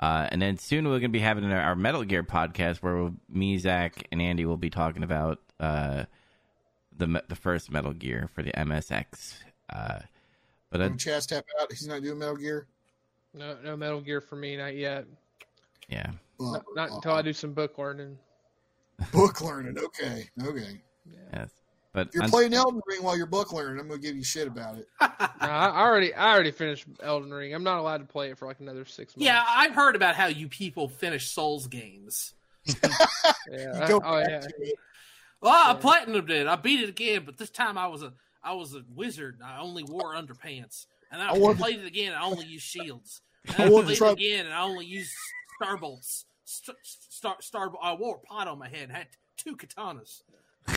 Uh, 0.00 0.28
and 0.30 0.40
then 0.40 0.56
soon 0.56 0.84
we're 0.84 0.92
going 1.00 1.02
to 1.02 1.08
be 1.08 1.18
having 1.18 1.44
our, 1.50 1.60
our 1.60 1.74
Metal 1.74 2.04
Gear 2.04 2.22
podcast 2.22 2.78
where 2.78 3.10
me, 3.28 3.58
Zach, 3.58 4.06
and 4.12 4.22
Andy 4.22 4.46
will 4.46 4.56
be 4.56 4.70
talking 4.70 5.02
about 5.02 5.40
uh, 5.58 6.04
the 6.96 7.22
the 7.28 7.34
first 7.34 7.70
Metal 7.70 7.92
Gear 7.92 8.28
for 8.34 8.42
the 8.42 8.52
MSX. 8.52 9.34
Uh, 9.70 9.98
but 10.70 10.80
uh, 10.80 10.88
Chaz 10.90 11.26
tap 11.26 11.44
out, 11.60 11.70
he's 11.70 11.86
not 11.88 12.02
doing 12.02 12.18
Metal 12.18 12.36
Gear. 12.36 12.66
No, 13.34 13.56
no 13.64 13.76
Metal 13.76 14.00
Gear 14.00 14.20
for 14.20 14.36
me, 14.36 14.56
not 14.56 14.76
yet. 14.76 15.04
yeah, 15.88 16.10
Well, 16.38 16.52
Not, 16.52 16.64
not 16.76 16.90
until 16.92 17.12
I 17.12 17.22
do 17.22 17.32
some 17.32 17.52
book 17.52 17.76
learning. 17.78 18.16
book 19.12 19.40
learning. 19.40 19.78
Okay, 19.78 20.28
okay. 20.42 20.80
yes. 21.32 21.50
But 21.98 22.08
If 22.08 22.14
you're 22.14 22.24
un- 22.24 22.30
playing 22.30 22.54
Elden 22.54 22.80
Ring 22.86 23.02
while 23.02 23.16
you're 23.16 23.26
book 23.26 23.52
learning, 23.52 23.80
I'm 23.80 23.88
going 23.88 24.00
to 24.00 24.06
give 24.06 24.16
you 24.16 24.22
shit 24.24 24.46
about 24.46 24.76
it. 24.78 24.86
No, 25.00 25.46
I 25.48 25.66
I 25.68 25.80
already, 25.82 26.14
I 26.14 26.32
already 26.32 26.50
finished 26.50 26.86
Elden 27.02 27.32
Ring. 27.32 27.54
I'm 27.54 27.62
not 27.64 27.78
allowed 27.78 27.98
to 27.98 28.04
play 28.04 28.30
it 28.30 28.38
for 28.38 28.46
like 28.46 28.60
another 28.60 28.84
six 28.84 29.16
months. 29.16 29.24
yeah, 29.24 29.42
I've 29.48 29.74
heard 29.74 29.96
about 29.96 30.14
how 30.14 30.26
you 30.26 30.48
people 30.48 30.88
finish 30.88 31.30
Souls 31.30 31.66
games. 31.66 32.34
yeah. 32.66 33.82
You 33.82 33.88
go 33.88 33.96
oh 34.04 34.20
back 34.20 34.28
yeah. 34.28 34.40
to 34.40 34.52
it. 34.60 34.74
Well, 35.40 35.52
I 35.52 35.72
Yeah. 35.72 35.78
platinumed 35.80 36.30
it. 36.30 36.46
I 36.46 36.56
beat 36.56 36.80
it 36.80 36.88
again, 36.88 37.22
but 37.24 37.36
this 37.38 37.50
time 37.50 37.78
I 37.78 37.86
was 37.86 38.02
a 38.02 38.12
I 38.42 38.54
was 38.54 38.74
a 38.74 38.82
wizard. 38.94 39.38
I 39.44 39.60
only 39.60 39.84
wore 39.84 40.14
underpants, 40.14 40.86
and 41.10 41.22
I, 41.22 41.30
I 41.30 41.38
wanted- 41.38 41.58
played 41.60 41.78
it 41.80 41.86
again. 41.86 42.12
and 42.12 42.22
I 42.22 42.24
only 42.26 42.46
used 42.46 42.64
shields. 42.64 43.20
And 43.46 43.56
I 43.60 43.66
I, 43.66 43.82
played 43.82 43.96
try- 43.96 44.08
it 44.10 44.12
again, 44.14 44.46
and 44.46 44.54
I 44.54 44.62
only 44.62 44.86
used 44.86 45.12
starbolts. 45.60 46.24
Star, 46.44 46.74
star, 46.82 47.36
star, 47.40 47.72
I 47.82 47.94
wore 47.94 48.16
a 48.22 48.26
pot 48.26 48.48
on 48.48 48.58
my 48.58 48.68
head. 48.68 48.90
Had 48.90 49.08
two 49.36 49.56
katanas. 49.56 50.22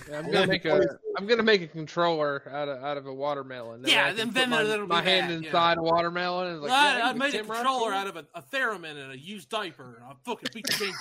Yeah, 0.10 0.20
I'm 0.20 0.32
gonna 0.32 0.48
make 0.48 0.64
to 0.64 0.74
a, 0.74 0.78
play- 0.78 0.88
I'm 1.18 1.28
gonna 1.28 1.44
make 1.44 1.62
a 1.62 1.68
controller 1.68 2.44
out 2.50 2.68
of 2.70 2.84
out 2.84 2.98
of 2.98 3.06
a 3.08 3.14
watermelon. 3.14 3.82
That 3.84 3.92
Yeah, 3.92 4.04
way 4.06 4.10
I 4.12 4.14
can 4.14 4.18
then- 4.18 4.28
put 4.28 4.34
then 4.36 4.50
my, 4.50 4.64
that'll 4.64 4.86
be 4.86 4.90
my 4.90 5.02
hand 5.02 5.30
that, 5.32 5.42
yeah. 5.42 5.48
inside 5.48 5.78
a 5.78 5.82
watermelon. 5.82 6.48
And 6.54 6.62
like, 6.62 6.72
I, 6.72 6.98
yeah, 6.98 7.06
I 7.08 7.12
you 7.14 7.18
made 7.20 7.36
a 7.36 7.44
controller 7.44 7.92
Rock 7.92 8.00
out 8.02 8.08
of 8.08 8.16
a, 8.18 8.26
a 8.36 8.42
theremin 8.54 8.98
and 9.02 9.12
a 9.12 9.18
used 9.18 9.50
diaper, 9.50 9.96
and 10.02 10.04
I 10.06 10.14
fucking 10.26 10.50
beat 10.54 10.66
the 10.68 10.74
game 10.86 10.94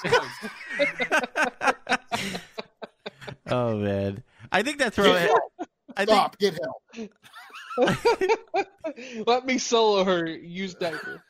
twice. 1.89 1.99
oh 3.49 3.77
man, 3.77 4.23
I 4.53 4.63
think 4.63 4.79
that's 4.79 4.97
where 4.99 5.07
Get 5.09 5.17
I, 5.17 5.21
help. 5.21 5.43
I 5.97 6.05
think 6.05 6.17
Stop. 6.17 6.39
Get 6.39 6.59
help. 6.63 6.77
Let 9.27 9.47
me 9.47 9.59
solo 9.59 10.05
her 10.05 10.27
use 10.27 10.75
diaper. 10.75 11.23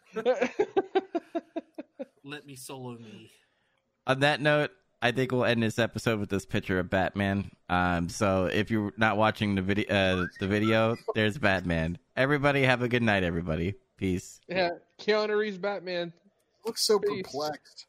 Let 2.24 2.46
me 2.46 2.56
solo 2.56 2.96
me. 2.98 3.30
on 4.06 4.20
that 4.20 4.40
note, 4.40 4.70
I 5.02 5.12
think 5.12 5.32
we'll 5.32 5.44
end 5.47 5.62
this 5.62 5.78
episode 5.78 6.20
with 6.20 6.28
this 6.28 6.44
picture 6.44 6.78
of 6.78 6.90
Batman. 6.90 7.51
Um, 7.70 8.09
so 8.09 8.47
if 8.47 8.70
you're 8.70 8.93
not 8.98 9.16
watching 9.16 9.55
the 9.55 9.62
video, 9.62 9.86
uh, 9.89 10.27
the 10.40 10.47
video, 10.47 10.97
there's 11.14 11.39
Batman. 11.39 11.98
Everybody 12.16 12.62
have 12.64 12.82
a 12.82 12.89
good 12.89 13.02
night. 13.02 13.22
Everybody, 13.22 13.74
peace. 13.97 14.40
yeah, 14.48 14.70
Keanu 15.01 15.39
Reeves 15.39 15.59
Batman. 15.59 16.12
Looks 16.66 16.82
so 16.86 16.98
Peace. 16.98 17.22
perplexed. 17.22 17.86